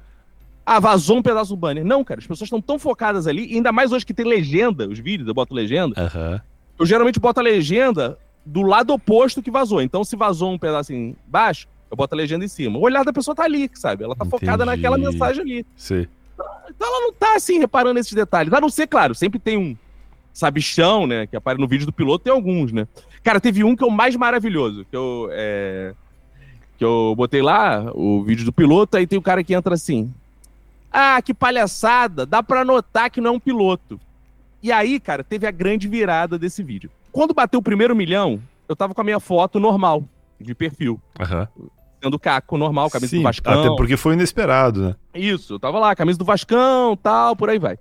ah, 0.64 0.78
vazou 0.78 1.16
um 1.16 1.22
pedaço 1.22 1.50
do 1.50 1.56
banner. 1.56 1.84
Não, 1.84 2.04
cara, 2.04 2.20
as 2.20 2.26
pessoas 2.28 2.46
estão 2.46 2.60
tão 2.60 2.78
focadas 2.78 3.26
ali, 3.26 3.52
ainda 3.56 3.72
mais 3.72 3.90
hoje 3.90 4.06
que 4.06 4.14
tem 4.14 4.24
legenda, 4.24 4.88
os 4.88 5.00
vídeos, 5.00 5.26
eu 5.26 5.34
boto 5.34 5.52
legenda. 5.52 6.00
Uhum. 6.00 6.40
Eu 6.78 6.86
geralmente 6.86 7.18
boto 7.18 7.40
a 7.40 7.42
legenda 7.42 8.16
do 8.46 8.62
lado 8.62 8.92
oposto 8.92 9.42
que 9.42 9.50
vazou. 9.50 9.82
Então, 9.82 10.04
se 10.04 10.14
vazou 10.14 10.52
um 10.52 10.58
pedaço 10.58 10.92
embaixo, 10.92 11.66
eu 11.90 11.96
boto 11.96 12.14
a 12.14 12.16
legenda 12.16 12.44
em 12.44 12.48
cima. 12.48 12.78
O 12.78 12.82
olhar 12.82 13.04
da 13.04 13.12
pessoa 13.12 13.34
tá 13.34 13.42
ali, 13.42 13.68
sabe? 13.74 14.04
Ela 14.04 14.14
tá 14.14 14.24
Entendi. 14.24 14.38
focada 14.38 14.64
naquela 14.64 14.96
mensagem 14.96 15.42
ali. 15.42 15.66
Sim. 15.74 16.06
Então 16.68 16.86
ela 16.86 17.00
não 17.00 17.12
tá 17.12 17.34
assim 17.34 17.58
reparando 17.58 17.98
esses 17.98 18.12
detalhes. 18.12 18.52
A 18.52 18.60
não 18.60 18.68
ser, 18.68 18.86
claro, 18.86 19.12
sempre 19.12 19.40
tem 19.40 19.58
um 19.58 19.76
sabichão, 20.32 21.06
né? 21.06 21.26
Que 21.26 21.36
aparece 21.36 21.60
no 21.60 21.68
vídeo 21.68 21.86
do 21.86 21.92
piloto, 21.92 22.24
tem 22.24 22.32
alguns, 22.32 22.72
né? 22.72 22.86
Cara, 23.22 23.40
teve 23.40 23.62
um 23.64 23.76
que 23.76 23.84
é 23.84 23.86
o 23.86 23.90
mais 23.90 24.16
maravilhoso, 24.16 24.86
que 24.88 24.96
eu, 24.96 25.28
é, 25.32 25.94
que 26.78 26.84
eu 26.84 27.14
botei 27.16 27.42
lá, 27.42 27.90
o 27.94 28.22
vídeo 28.22 28.44
do 28.44 28.52
piloto, 28.52 28.96
aí 28.96 29.06
tem 29.06 29.18
o 29.18 29.22
cara 29.22 29.44
que 29.44 29.54
entra 29.54 29.74
assim. 29.74 30.12
Ah, 30.90 31.20
que 31.22 31.34
palhaçada, 31.34 32.24
dá 32.24 32.42
pra 32.42 32.64
notar 32.64 33.10
que 33.10 33.20
não 33.20 33.30
é 33.30 33.34
um 33.34 33.40
piloto. 33.40 34.00
E 34.62 34.72
aí, 34.72 34.98
cara, 34.98 35.22
teve 35.22 35.46
a 35.46 35.50
grande 35.50 35.86
virada 35.88 36.38
desse 36.38 36.62
vídeo. 36.62 36.90
Quando 37.12 37.34
bateu 37.34 37.60
o 37.60 37.62
primeiro 37.62 37.94
milhão, 37.94 38.40
eu 38.68 38.74
tava 38.74 38.94
com 38.94 39.00
a 39.00 39.04
minha 39.04 39.20
foto 39.20 39.60
normal, 39.60 40.04
de 40.40 40.54
perfil. 40.54 41.00
Uhum. 41.18 41.68
Sendo 42.02 42.18
caco 42.18 42.56
normal, 42.56 42.88
camisa 42.88 43.10
Sim, 43.10 43.18
do 43.18 43.22
Vascão. 43.22 43.60
Até 43.60 43.76
porque 43.76 43.96
foi 43.96 44.14
inesperado, 44.14 44.82
né? 44.82 44.96
Isso, 45.14 45.54
eu 45.54 45.60
tava 45.60 45.78
lá, 45.78 45.94
camisa 45.94 46.18
do 46.18 46.24
Vascão, 46.24 46.96
tal, 46.96 47.36
por 47.36 47.50
aí 47.50 47.58
vai. 47.58 47.78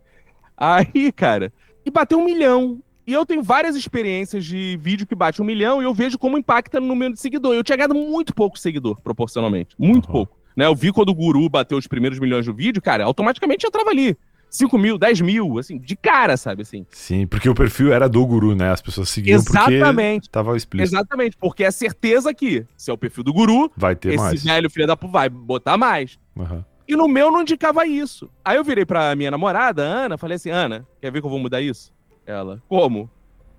Aí, 0.58 1.12
cara, 1.12 1.54
e 1.90 1.92
bateu 1.92 2.20
um 2.20 2.24
milhão. 2.24 2.80
E 3.06 3.14
eu 3.14 3.26
tenho 3.26 3.42
várias 3.42 3.76
experiências 3.76 4.46
de 4.46 4.78
vídeo 4.80 5.08
que 5.08 5.16
bate 5.16 5.42
um 5.42 5.46
milhão 5.46 5.82
e 5.82 5.86
eu 5.86 5.94
vejo 5.94 6.18
como 6.18 6.38
impacta 6.38 6.80
no 6.80 6.86
número 6.86 7.14
de 7.14 7.20
seguidor. 7.20 7.56
Eu 7.56 7.64
tinha 7.64 7.76
ganhado 7.76 7.96
muito 7.96 8.34
pouco 8.34 8.58
seguidor, 8.58 9.02
proporcionalmente. 9.02 9.76
Muito 9.78 10.06
uhum. 10.06 10.12
pouco. 10.12 10.38
Né? 10.56 10.68
Eu 10.68 10.76
vi 10.76 10.92
quando 10.92 11.10
o 11.10 11.16
Guru 11.16 11.50
bateu 11.50 11.78
os 11.78 11.88
primeiros 11.88 12.20
milhões 12.20 12.46
do 12.46 12.54
vídeo, 12.54 12.82
cara, 12.82 13.04
automaticamente 13.04 13.66
entrava 13.66 13.90
ali. 13.90 14.16
5 14.50 14.78
mil, 14.78 14.98
10 14.98 15.22
mil, 15.22 15.60
assim, 15.60 15.78
de 15.78 15.96
cara, 15.96 16.36
sabe, 16.36 16.64
assim. 16.64 16.86
Sim, 16.90 17.28
porque 17.28 17.48
o 17.48 17.54
perfil 17.54 17.94
era 17.94 18.10
do 18.10 18.26
guru, 18.26 18.56
né? 18.56 18.72
As 18.72 18.82
pessoas 18.82 19.08
seguiam 19.10 19.36
Exatamente. 19.36 20.22
porque 20.22 20.32
tava 20.32 20.58
explícito. 20.58 20.96
Exatamente, 20.96 21.38
porque 21.38 21.64
é 21.64 21.70
certeza 21.70 22.34
que, 22.34 22.66
se 22.76 22.90
é 22.90 22.94
o 22.94 22.98
perfil 22.98 23.24
do 23.24 23.32
guru, 23.32 23.72
vai 23.78 23.96
ter 23.96 24.10
esse 24.10 24.18
mais. 24.18 24.44
velho 24.44 24.70
filho 24.70 24.88
da 24.88 24.98
puta 24.98 25.14
vai 25.14 25.30
botar 25.30 25.78
mais. 25.78 26.18
Uhum. 26.36 26.64
E 26.90 26.96
no 26.96 27.08
meu 27.08 27.30
não 27.30 27.44
indicava 27.44 27.86
isso. 27.86 28.32
Aí 28.44 28.58
eu 28.58 28.64
virei 28.64 28.84
pra 28.84 29.16
minha 29.16 29.30
namorada, 29.30 29.84
Ana, 29.84 30.18
falei 30.18 30.38
assim, 30.38 30.50
Ana, 30.50 30.88
quer 31.00 31.12
ver 31.12 31.22
que 31.22 31.28
eu 31.28 31.30
vou 31.30 31.38
mudar 31.38 31.62
isso? 31.62 31.94
Ela, 32.26 32.60
como? 32.68 33.08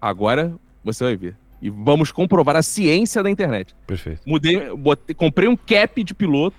Agora 0.00 0.52
você 0.82 1.04
vai 1.04 1.16
ver. 1.16 1.36
E 1.62 1.70
vamos 1.70 2.10
comprovar 2.10 2.56
a 2.56 2.62
ciência 2.62 3.22
da 3.22 3.30
internet. 3.30 3.72
Perfeito. 3.86 4.22
Mudei, 4.26 4.74
botei, 4.74 5.14
comprei 5.14 5.46
um 5.46 5.54
cap 5.54 6.02
de 6.02 6.12
piloto. 6.12 6.56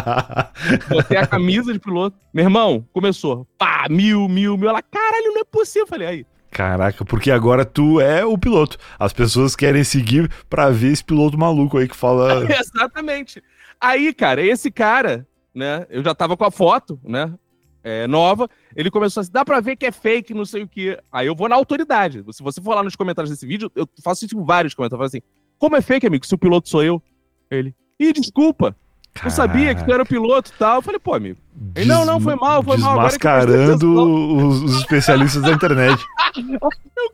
botei 0.88 1.18
a 1.18 1.26
camisa 1.26 1.70
de 1.70 1.78
piloto. 1.78 2.16
Meu 2.32 2.44
irmão, 2.44 2.86
começou. 2.90 3.46
Pá, 3.58 3.86
mil, 3.90 4.26
mil, 4.26 4.56
mil. 4.56 4.70
Ela, 4.70 4.80
caralho, 4.80 5.34
não 5.34 5.40
é 5.42 5.44
possível. 5.44 5.86
Falei, 5.86 6.08
aí. 6.08 6.26
Caraca, 6.50 7.04
porque 7.04 7.30
agora 7.30 7.62
tu 7.62 8.00
é 8.00 8.24
o 8.24 8.38
piloto. 8.38 8.78
As 8.98 9.12
pessoas 9.12 9.54
querem 9.54 9.84
seguir 9.84 10.30
pra 10.48 10.70
ver 10.70 10.92
esse 10.92 11.04
piloto 11.04 11.36
maluco 11.36 11.76
aí 11.76 11.86
que 11.86 11.96
fala. 11.96 12.46
Exatamente. 12.48 13.42
Aí, 13.78 14.14
cara, 14.14 14.40
esse 14.40 14.70
cara, 14.70 15.26
né? 15.54 15.86
Eu 15.88 16.02
já 16.02 16.14
tava 16.14 16.36
com 16.36 16.44
a 16.44 16.50
foto, 16.50 16.98
né? 17.04 17.32
é, 17.84 18.06
nova, 18.06 18.48
ele 18.74 18.90
começou 18.90 19.20
assim, 19.20 19.30
dá 19.30 19.44
pra 19.44 19.60
ver 19.60 19.76
que 19.76 19.84
é 19.84 19.92
fake, 19.92 20.32
não 20.32 20.46
sei 20.46 20.62
o 20.62 20.68
que. 20.68 20.98
Aí 21.12 21.26
eu 21.26 21.36
vou 21.36 21.50
na 21.50 21.54
autoridade. 21.54 22.24
Se 22.32 22.42
você 22.42 22.60
for 22.60 22.74
lá 22.74 22.82
nos 22.82 22.96
comentários 22.96 23.30
desse 23.30 23.46
vídeo, 23.46 23.70
eu 23.76 23.86
faço 24.02 24.24
isso 24.24 24.34
com 24.34 24.42
vários 24.42 24.72
comentários. 24.72 24.94
Eu 24.94 24.98
falo 24.98 25.06
assim, 25.06 25.22
como 25.58 25.76
é 25.76 25.82
fake, 25.82 26.06
amigo, 26.06 26.26
se 26.26 26.34
o 26.34 26.38
piloto 26.38 26.70
sou 26.70 26.82
eu? 26.82 27.02
Ele, 27.50 27.74
ih, 28.00 28.12
desculpa. 28.14 28.74
Eu 29.22 29.30
sabia 29.30 29.74
que 29.74 29.84
tu 29.84 29.92
era 29.92 30.02
o 30.02 30.06
piloto 30.06 30.50
e 30.50 30.58
tal. 30.58 30.76
Eu 30.76 30.82
falei, 30.82 30.98
pô, 30.98 31.14
amigo. 31.14 31.38
Ele, 31.76 31.86
não, 31.86 32.04
não, 32.04 32.20
foi 32.20 32.34
mal, 32.34 32.62
foi 32.62 32.76
mal. 32.76 32.94
Desmascarando 32.94 34.36
os, 34.36 34.62
os 34.62 34.78
especialistas 34.78 35.40
da 35.40 35.52
internet. 35.52 36.04
eu, 36.36 36.60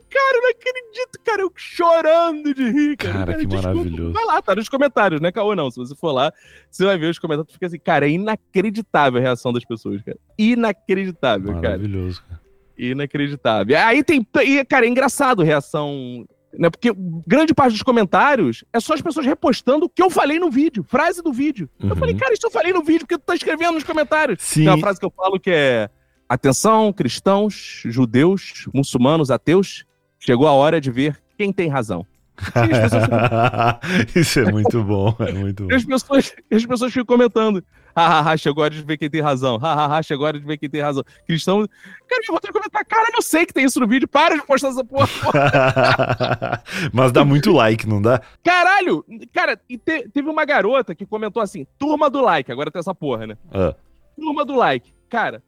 cara, 0.08 0.40
não 0.40 0.50
acredito, 0.50 1.20
cara. 1.22 1.42
Eu 1.42 1.52
chorando 1.54 2.54
de 2.54 2.70
rir, 2.70 2.96
cara. 2.96 3.18
Cara, 3.18 3.34
que 3.34 3.46
desculpa. 3.46 3.76
maravilhoso. 3.76 4.12
Vai 4.12 4.24
lá, 4.24 4.40
tá 4.40 4.54
nos 4.54 4.68
comentários, 4.68 5.20
né, 5.20 5.30
Caô? 5.30 5.54
Não, 5.54 5.70
se 5.70 5.76
você 5.76 5.94
for 5.94 6.12
lá, 6.12 6.32
você 6.70 6.86
vai 6.86 6.96
ver 6.96 7.10
os 7.10 7.18
comentários. 7.18 7.52
Fica 7.52 7.66
assim, 7.66 7.78
cara, 7.78 8.06
é 8.06 8.10
inacreditável 8.10 9.20
a 9.20 9.22
reação 9.22 9.52
das 9.52 9.64
pessoas, 9.64 10.00
cara. 10.02 10.18
Inacreditável, 10.38 11.52
maravilhoso, 11.52 11.62
cara. 11.62 11.78
Maravilhoso, 11.78 12.22
cara. 12.26 12.40
Inacreditável. 12.78 13.78
Aí 13.78 14.02
tem. 14.02 14.26
E, 14.42 14.64
cara, 14.64 14.86
é 14.86 14.88
engraçado 14.88 15.42
a 15.42 15.44
reação 15.44 16.26
né? 16.58 16.70
Porque 16.70 16.92
grande 17.26 17.54
parte 17.54 17.72
dos 17.72 17.82
comentários 17.82 18.64
é 18.72 18.80
só 18.80 18.94
as 18.94 19.00
pessoas 19.00 19.26
repostando 19.26 19.86
o 19.86 19.88
que 19.88 20.02
eu 20.02 20.10
falei 20.10 20.38
no 20.38 20.50
vídeo, 20.50 20.84
frase 20.88 21.22
do 21.22 21.32
vídeo. 21.32 21.68
Uhum. 21.82 21.90
Eu 21.90 21.96
falei, 21.96 22.14
cara, 22.14 22.32
isso 22.32 22.46
eu 22.46 22.50
falei 22.50 22.72
no 22.72 22.82
vídeo, 22.82 23.00
porque 23.00 23.18
tu 23.18 23.24
tá 23.24 23.34
escrevendo 23.34 23.74
nos 23.74 23.84
comentários. 23.84 24.42
Sim. 24.42 24.64
Tem 24.64 24.68
uma 24.68 24.78
frase 24.78 24.98
que 24.98 25.06
eu 25.06 25.12
falo 25.16 25.38
que 25.38 25.50
é: 25.50 25.90
Atenção, 26.28 26.92
cristãos, 26.92 27.82
judeus, 27.86 28.68
muçulmanos, 28.72 29.30
ateus, 29.30 29.84
chegou 30.18 30.46
a 30.46 30.52
hora 30.52 30.80
de 30.80 30.90
ver 30.90 31.20
quem 31.36 31.52
tem 31.52 31.68
razão. 31.68 32.06
Isso 34.14 34.40
é 34.40 34.50
muito 34.50 34.82
bom, 34.82 35.14
é 35.18 35.32
muito 35.32 35.64
bom. 35.64 35.72
E 35.72 35.74
as 35.74 35.84
pessoas, 35.84 36.32
as 36.50 36.64
pessoas 36.64 36.92
ficam 36.92 37.04
comentando. 37.04 37.64
Hahaha, 37.96 38.36
chegou 38.36 38.62
a 38.62 38.64
hora 38.64 38.74
de 38.74 38.82
ver 38.82 38.96
quem 38.96 39.10
tem 39.10 39.20
razão. 39.20 39.58
Hahaha, 39.58 40.02
chegou 40.02 40.24
a 40.26 40.28
hora 40.28 40.40
de 40.40 40.46
ver 40.46 40.58
quem 40.58 40.68
tem 40.68 40.80
razão. 40.80 41.02
Cristão. 41.26 41.66
Cara, 42.08 42.22
eu 42.22 42.32
vou 42.32 42.40
ter 42.40 42.48
que 42.48 42.52
comentar. 42.52 42.84
Cara, 42.84 43.08
eu 43.08 43.12
não 43.12 43.22
sei 43.22 43.46
que 43.46 43.52
tem 43.52 43.64
isso 43.64 43.80
no 43.80 43.86
vídeo. 43.86 44.08
Para 44.08 44.36
de 44.36 44.46
postar 44.46 44.68
essa 44.68 44.84
porra. 44.84 45.08
Mas 46.92 47.12
dá 47.12 47.24
muito 47.24 47.52
like, 47.52 47.86
não 47.86 48.00
dá? 48.00 48.20
Caralho! 48.42 49.04
Cara, 49.32 49.60
e 49.68 49.78
te, 49.78 50.08
teve 50.08 50.28
uma 50.28 50.44
garota 50.44 50.94
que 50.94 51.06
comentou 51.06 51.42
assim: 51.42 51.66
turma 51.78 52.08
do 52.08 52.20
like. 52.20 52.50
Agora 52.50 52.70
tem 52.70 52.80
essa 52.80 52.94
porra, 52.94 53.26
né? 53.26 53.36
Uh. 53.46 53.74
Turma 54.16 54.44
do 54.44 54.54
like. 54.54 54.92
Cara, 55.08 55.42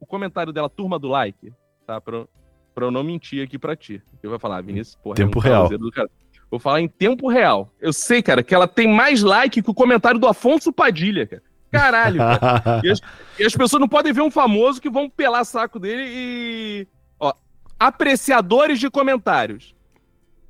o 0.00 0.06
comentário 0.06 0.52
dela, 0.52 0.68
turma 0.68 0.98
do 0.98 1.08
like, 1.08 1.52
tá? 1.86 2.00
Pra, 2.00 2.24
pra 2.74 2.86
eu 2.86 2.90
não 2.90 3.02
mentir 3.02 3.42
aqui 3.42 3.58
pra 3.58 3.76
ti. 3.76 4.02
Eu 4.22 4.30
vou 4.30 4.38
falar, 4.38 4.60
Vinícius, 4.62 4.96
porra. 4.96 5.16
Tempo 5.16 5.38
é 5.38 5.40
um 5.40 5.44
real. 5.44 5.68
Vou 6.50 6.60
falar 6.60 6.80
em 6.80 6.88
tempo 6.88 7.28
real. 7.28 7.72
Eu 7.80 7.92
sei, 7.92 8.22
cara, 8.22 8.42
que 8.42 8.54
ela 8.54 8.68
tem 8.68 8.88
mais 8.88 9.22
like 9.22 9.60
que 9.60 9.70
o 9.70 9.74
comentário 9.74 10.20
do 10.20 10.28
Afonso 10.28 10.72
Padilha, 10.72 11.26
cara. 11.26 11.42
Caralho, 11.78 12.18
cara. 12.18 12.80
E 12.84 12.90
as, 12.90 13.00
e 13.38 13.44
as 13.44 13.54
pessoas 13.54 13.80
não 13.80 13.88
podem 13.88 14.12
ver 14.12 14.22
um 14.22 14.30
famoso 14.30 14.80
que 14.80 14.90
vão 14.90 15.08
pelar 15.08 15.44
saco 15.44 15.78
dele 15.78 16.04
e. 16.06 16.88
Ó, 17.18 17.32
apreciadores 17.78 18.78
de 18.78 18.90
comentários. 18.90 19.74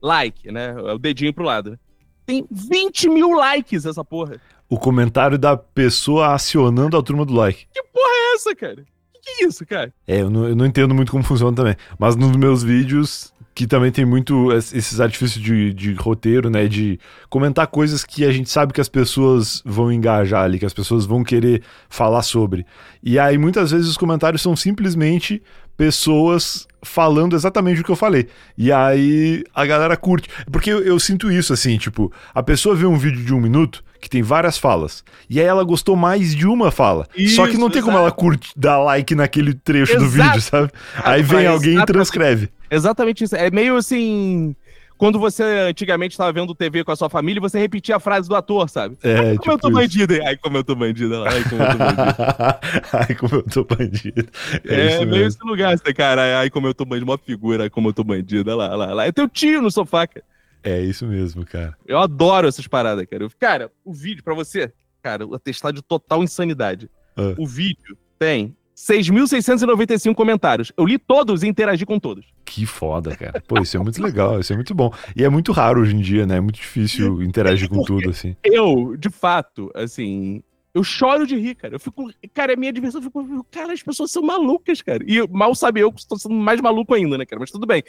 Like, 0.01 0.51
né? 0.51 0.74
É 0.77 0.93
o 0.93 0.99
dedinho 0.99 1.33
pro 1.33 1.45
lado. 1.45 1.79
Tem 2.24 2.47
20 2.51 3.09
mil 3.09 3.31
likes 3.33 3.87
essa 3.87 4.05
porra. 4.05 4.41
O 4.68 4.79
comentário 4.79 5.39
da 5.39 5.57
pessoa 5.57 6.35
acionando 6.35 6.97
a 6.97 7.03
turma 7.03 7.24
do 7.24 7.35
like. 7.35 7.66
Que 7.72 7.83
porra 7.85 8.12
é 8.12 8.35
essa, 8.35 8.55
cara? 8.55 8.85
Que, 9.12 9.20
que 9.20 9.31
é 9.45 9.47
isso, 9.47 9.64
cara? 9.64 9.95
É, 10.07 10.20
eu 10.22 10.29
não, 10.29 10.49
eu 10.49 10.57
não 10.57 10.66
entendo 10.66 10.95
muito 10.95 11.12
como 11.12 11.22
funciona 11.22 11.55
também. 11.55 11.77
Mas 11.99 12.16
nos 12.16 12.37
meus 12.37 12.64
vídeos 12.64 13.33
que 13.57 13.66
também 13.66 13.90
tem 13.90 14.04
muito 14.04 14.52
esses 14.52 15.00
artifícios 15.00 15.42
de, 15.42 15.72
de 15.72 15.94
roteiro, 15.94 16.50
né? 16.50 16.68
De 16.68 17.00
comentar 17.30 17.66
coisas 17.66 18.04
que 18.04 18.22
a 18.22 18.30
gente 18.30 18.50
sabe 18.50 18.70
que 18.70 18.82
as 18.82 18.88
pessoas 18.88 19.62
vão 19.64 19.90
engajar 19.90 20.42
ali, 20.42 20.59
que 20.59 20.66
as 20.66 20.74
pessoas 20.74 21.07
vão 21.07 21.24
querer 21.24 21.62
falar 21.88 22.20
sobre. 22.20 22.66
E 23.02 23.18
aí 23.18 23.38
muitas 23.38 23.70
vezes 23.70 23.88
os 23.88 23.96
comentários 23.96 24.42
são 24.42 24.54
simplesmente 24.54 25.42
pessoas 25.77 26.66
falando 26.83 27.35
exatamente 27.35 27.81
o 27.81 27.85
que 27.85 27.91
eu 27.91 27.97
falei. 27.97 28.29
E 28.57 28.72
aí 28.72 29.45
a 29.55 29.66
galera 29.66 29.97
curte. 29.97 30.29
Porque 30.51 30.70
eu, 30.70 30.83
eu, 30.83 30.99
sinto 30.99 31.31
isso, 31.31 31.53
assim, 31.53 31.77
tipo, 31.77 32.12
a 32.35 32.43
pessoa 32.43 32.74
vê 32.74 32.87
um 32.87 32.97
vídeo 32.97 33.24
de 33.24 33.35
um 33.35 33.41
minuto 33.41 33.85
que 34.01 34.09
tem 34.09 34.22
várias 34.22 34.57
falas. 34.57 35.03
E 35.29 35.41
aí 35.41 35.47
ela 35.47 35.64
gostou 35.64 35.97
mais 35.97 36.35
de 36.35 36.47
uma 36.47 36.70
fala. 36.70 37.07
Isso, 37.16 37.37
Só 37.37 37.47
que 37.47 37.57
não 37.57 37.68
tem 37.68 37.79
exato. 37.79 37.87
como 37.87 37.99
ela 37.99 38.12
curte, 38.12 38.53
dar 38.57 38.79
like 38.79 39.14
naquele 39.14 39.53
trecho 39.53 39.93
exato. 39.93 40.05
do 40.05 40.11
vídeo, 40.11 40.41
sabe? 40.41 40.70
Aí 41.03 41.22
vem 41.22 41.47
alguém 41.47 41.79
e 41.79 41.85
transcreve. 41.85 42.49
Exatamente 42.70 43.24
isso. 43.24 43.35
É 43.35 43.51
meio 43.51 43.77
assim. 43.77 44.55
Quando 44.99 45.18
você 45.18 45.42
antigamente 45.42 46.12
estava 46.12 46.32
vendo 46.32 46.55
TV 46.55 46.82
com 46.82 46.90
a 46.90 46.97
sua 46.97 47.11
família, 47.11 47.40
você 47.40 47.59
repetia 47.59 47.97
a 47.97 48.01
frase 48.01 48.28
do 48.28 48.34
ator, 48.34 48.68
sabe? 48.68 48.97
É, 49.03 49.18
Ai, 49.18 49.24
como 49.24 49.38
tipo 49.38 49.51
eu 49.51 49.59
tô 49.59 49.70
bandido. 49.70 50.14
Ai, 50.24 50.36
como 50.36 50.57
eu 50.57 50.64
tô 50.64 50.74
bandido. 50.74 51.24
Ai, 51.24 51.44
como 51.44 51.62
eu 51.62 51.68
tô 51.68 51.78
bandido. 51.78 52.12
Ai, 52.92 53.14
como 53.14 53.34
eu 53.34 53.42
tô 53.42 53.64
bandido. 53.64 54.28
É, 54.64 55.03
é 55.03 55.05
meio 55.05 55.26
esse 55.26 55.38
lugar, 55.44 55.78
cara. 55.94 56.40
Ai, 56.40 56.49
como 56.49 56.66
eu 56.66 56.74
tô 56.74 56.84
bandido. 56.84 57.11
Uma 57.11 57.18
figura, 57.18 57.64
ai, 57.64 57.70
como 57.70 57.88
eu 57.88 57.92
tô 57.92 58.03
bandido. 58.03 58.51
Olha 58.51 58.68
lá, 58.68 58.76
lá, 58.76 58.94
lá. 58.94 59.07
É 59.07 59.12
teu 59.12 59.28
tio 59.28 59.61
no 59.61 59.70
sofá, 59.70 60.07
cara. 60.07 60.24
É 60.62 60.80
isso 60.80 61.07
mesmo, 61.07 61.44
cara. 61.44 61.76
Eu 61.86 61.99
adoro 61.99 62.49
essas 62.49 62.66
paradas, 62.66 63.07
cara. 63.07 63.22
Eu, 63.22 63.30
cara, 63.38 63.70
o 63.84 63.92
vídeo, 63.92 64.24
pra 64.24 64.34
você, 64.34 64.72
cara, 65.03 65.26
o 65.26 65.34
atestado 65.34 65.76
de 65.76 65.82
total 65.82 66.24
insanidade. 66.24 66.90
Ah. 67.16 67.34
O 67.38 67.47
vídeo 67.47 67.97
tem 68.18 68.57
6.695 68.77 70.14
comentários. 70.14 70.70
Eu 70.77 70.85
li 70.85 70.99
todos 70.99 71.43
e 71.43 71.49
interagi 71.49 71.87
com 71.87 71.99
todos. 71.99 72.27
Que 72.45 72.66
foda, 72.66 73.16
cara. 73.16 73.43
Pô, 73.49 73.59
isso 73.61 73.77
é 73.77 73.81
muito 73.81 74.03
legal, 74.03 74.39
isso 74.39 74.53
é 74.53 74.57
muito 74.57 74.74
bom. 74.74 74.93
E 75.16 75.24
é 75.24 75.29
muito 75.29 75.51
raro 75.51 75.81
hoje 75.81 75.97
em 75.97 76.01
dia, 76.01 76.27
né? 76.27 76.37
É 76.37 76.41
muito 76.41 76.57
difícil 76.57 77.22
interagir 77.22 77.68
com 77.68 77.83
tudo, 77.83 78.11
assim. 78.11 78.37
Eu, 78.45 78.95
de 78.97 79.09
fato, 79.09 79.70
assim, 79.74 80.43
eu 80.74 80.85
choro 80.85 81.27
de 81.27 81.37
rir, 81.37 81.55
cara. 81.55 81.74
Eu 81.74 81.81
fico. 81.81 82.11
Cara, 82.35 82.53
a 82.53 82.57
minha 82.57 82.70
diversão 82.70 83.01
fico. 83.01 83.47
Cara, 83.51 83.72
as 83.72 83.83
pessoas 83.83 84.11
são 84.11 84.22
malucas, 84.22 84.83
cara. 84.83 85.03
E 85.07 85.27
mal 85.29 85.55
sabe 85.55 85.81
eu 85.81 85.91
que 85.91 86.01
estou 86.01 86.18
sendo 86.18 86.35
mais 86.35 86.61
maluco 86.61 86.93
ainda, 86.93 87.16
né, 87.16 87.24
cara? 87.24 87.41
Mas 87.41 87.51
tudo 87.51 87.66
bem. 87.66 87.83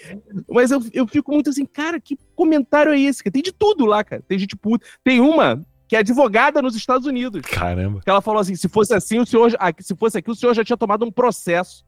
Mas 0.50 0.72
eu, 0.72 0.82
eu 0.94 1.06
fico 1.06 1.34
muito 1.34 1.50
assim, 1.50 1.66
cara, 1.66 2.00
que 2.00 2.18
comentário 2.34 2.94
é 2.94 3.00
esse? 3.00 3.30
Tem 3.30 3.42
de 3.42 3.52
tudo 3.52 3.86
lá, 3.86 4.06
cara. 4.06 4.24
Tem 4.26 4.40
gente 4.40 4.56
puta. 4.56 4.88
Tem 5.04 5.20
uma 5.20 5.66
que 5.88 5.96
é 5.96 6.00
advogada 6.00 6.62
nos 6.62 6.76
Estados 6.76 7.08
Unidos. 7.08 7.42
Caramba. 7.42 8.02
Que 8.02 8.10
ela 8.10 8.22
falou 8.22 8.42
assim: 8.42 8.56
se 8.56 8.68
fosse 8.68 8.94
assim, 8.94 9.20
o 9.20 9.26
senhor. 9.26 9.52
Se 9.80 9.96
fosse 9.96 10.18
aqui, 10.18 10.30
o 10.30 10.36
senhor 10.36 10.54
já 10.54 10.64
tinha 10.64 10.78
tomado 10.78 11.06
um 11.06 11.12
processo. 11.12 11.86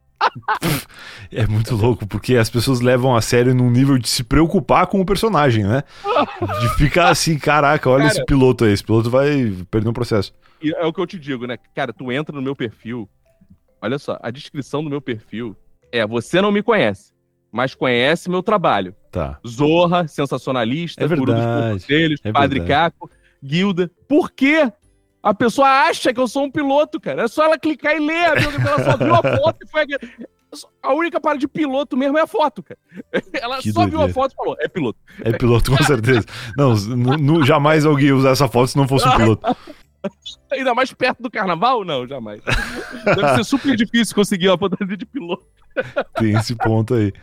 é 1.31 1.47
muito 1.47 1.75
louco, 1.75 2.05
porque 2.05 2.35
as 2.35 2.49
pessoas 2.49 2.81
levam 2.81 3.15
a 3.15 3.21
sério 3.21 3.55
num 3.55 3.69
nível 3.69 3.97
de 3.97 4.09
se 4.09 4.23
preocupar 4.23 4.87
com 4.87 4.99
o 4.99 5.05
personagem, 5.05 5.63
né? 5.63 5.83
De 6.61 6.69
ficar 6.75 7.09
assim, 7.09 7.37
caraca, 7.37 7.89
olha 7.89 8.03
Cara, 8.03 8.11
esse 8.11 8.25
piloto 8.25 8.65
aí, 8.65 8.73
esse 8.73 8.83
piloto 8.83 9.09
vai 9.09 9.55
perder 9.71 9.89
um 9.89 9.93
processo. 9.93 10.33
É 10.61 10.85
o 10.85 10.91
que 10.91 10.99
eu 10.99 11.07
te 11.07 11.17
digo, 11.17 11.47
né? 11.47 11.57
Cara, 11.73 11.93
tu 11.93 12.11
entra 12.11 12.35
no 12.35 12.41
meu 12.41 12.53
perfil, 12.53 13.09
olha 13.81 13.97
só, 13.97 14.19
a 14.21 14.29
descrição 14.29 14.83
do 14.83 14.89
meu 14.89 14.99
perfil 14.99 15.55
é: 15.89 16.05
você 16.05 16.41
não 16.41 16.51
me 16.51 16.61
conhece, 16.61 17.13
mas 17.49 17.73
conhece 17.73 18.29
meu 18.29 18.43
trabalho. 18.43 18.93
Tá. 19.09 19.39
Zorra, 19.47 20.05
sensacionalista, 20.05 21.01
é 21.01 21.07
verdade, 21.07 21.31
guru 21.31 21.41
dos 21.41 21.71
conselhos, 21.71 22.19
é 22.25 22.31
Padre 22.33 22.59
verdade. 22.59 22.91
Caco 22.91 23.09
guilda. 23.43 23.91
Por 24.07 24.31
quê? 24.31 24.71
A 25.21 25.33
pessoa 25.33 25.67
acha 25.67 26.13
que 26.13 26.19
eu 26.19 26.27
sou 26.27 26.43
um 26.45 26.51
piloto, 26.51 26.99
cara. 26.99 27.23
É 27.23 27.27
só 27.27 27.43
ela 27.43 27.59
clicar 27.59 27.95
e 27.95 27.99
ler, 27.99 28.25
amigo, 28.25 28.67
ela 28.67 28.83
só 28.83 28.97
viu 28.97 29.13
a 29.13 29.21
foto 29.21 29.57
e 29.63 29.67
foi 29.67 29.85
a 30.81 30.93
única 30.93 31.19
parada 31.19 31.39
de 31.39 31.47
piloto 31.47 31.95
mesmo 31.95 32.17
é 32.17 32.21
a 32.21 32.27
foto, 32.27 32.63
cara. 32.63 32.79
Ela 33.39 33.59
que 33.59 33.71
só 33.71 33.81
doideira. 33.81 34.05
viu 34.05 34.11
a 34.11 34.13
foto 34.13 34.31
e 34.31 34.35
falou, 34.35 34.55
é 34.59 34.67
piloto. 34.67 34.99
É 35.23 35.31
piloto, 35.31 35.71
com 35.75 35.83
certeza. 35.83 36.25
não, 36.57 37.45
jamais 37.45 37.85
alguém 37.85 38.07
ia 38.07 38.15
usar 38.15 38.31
essa 38.31 38.47
foto 38.47 38.67
se 38.67 38.77
não 38.77 38.87
fosse 38.87 39.07
um 39.07 39.15
piloto. 39.15 39.45
Ainda 40.51 40.73
mais 40.73 40.91
perto 40.93 41.21
do 41.21 41.29
carnaval? 41.29 41.83
Não, 41.83 42.07
jamais. 42.07 42.41
Deve 43.05 43.35
ser 43.35 43.43
super 43.43 43.75
difícil 43.75 44.15
conseguir 44.15 44.49
uma 44.49 44.57
fantasia 44.57 44.97
de 44.97 45.05
piloto. 45.05 45.45
Tem 46.15 46.33
esse 46.33 46.55
ponto 46.55 46.93
aí. 46.93 47.13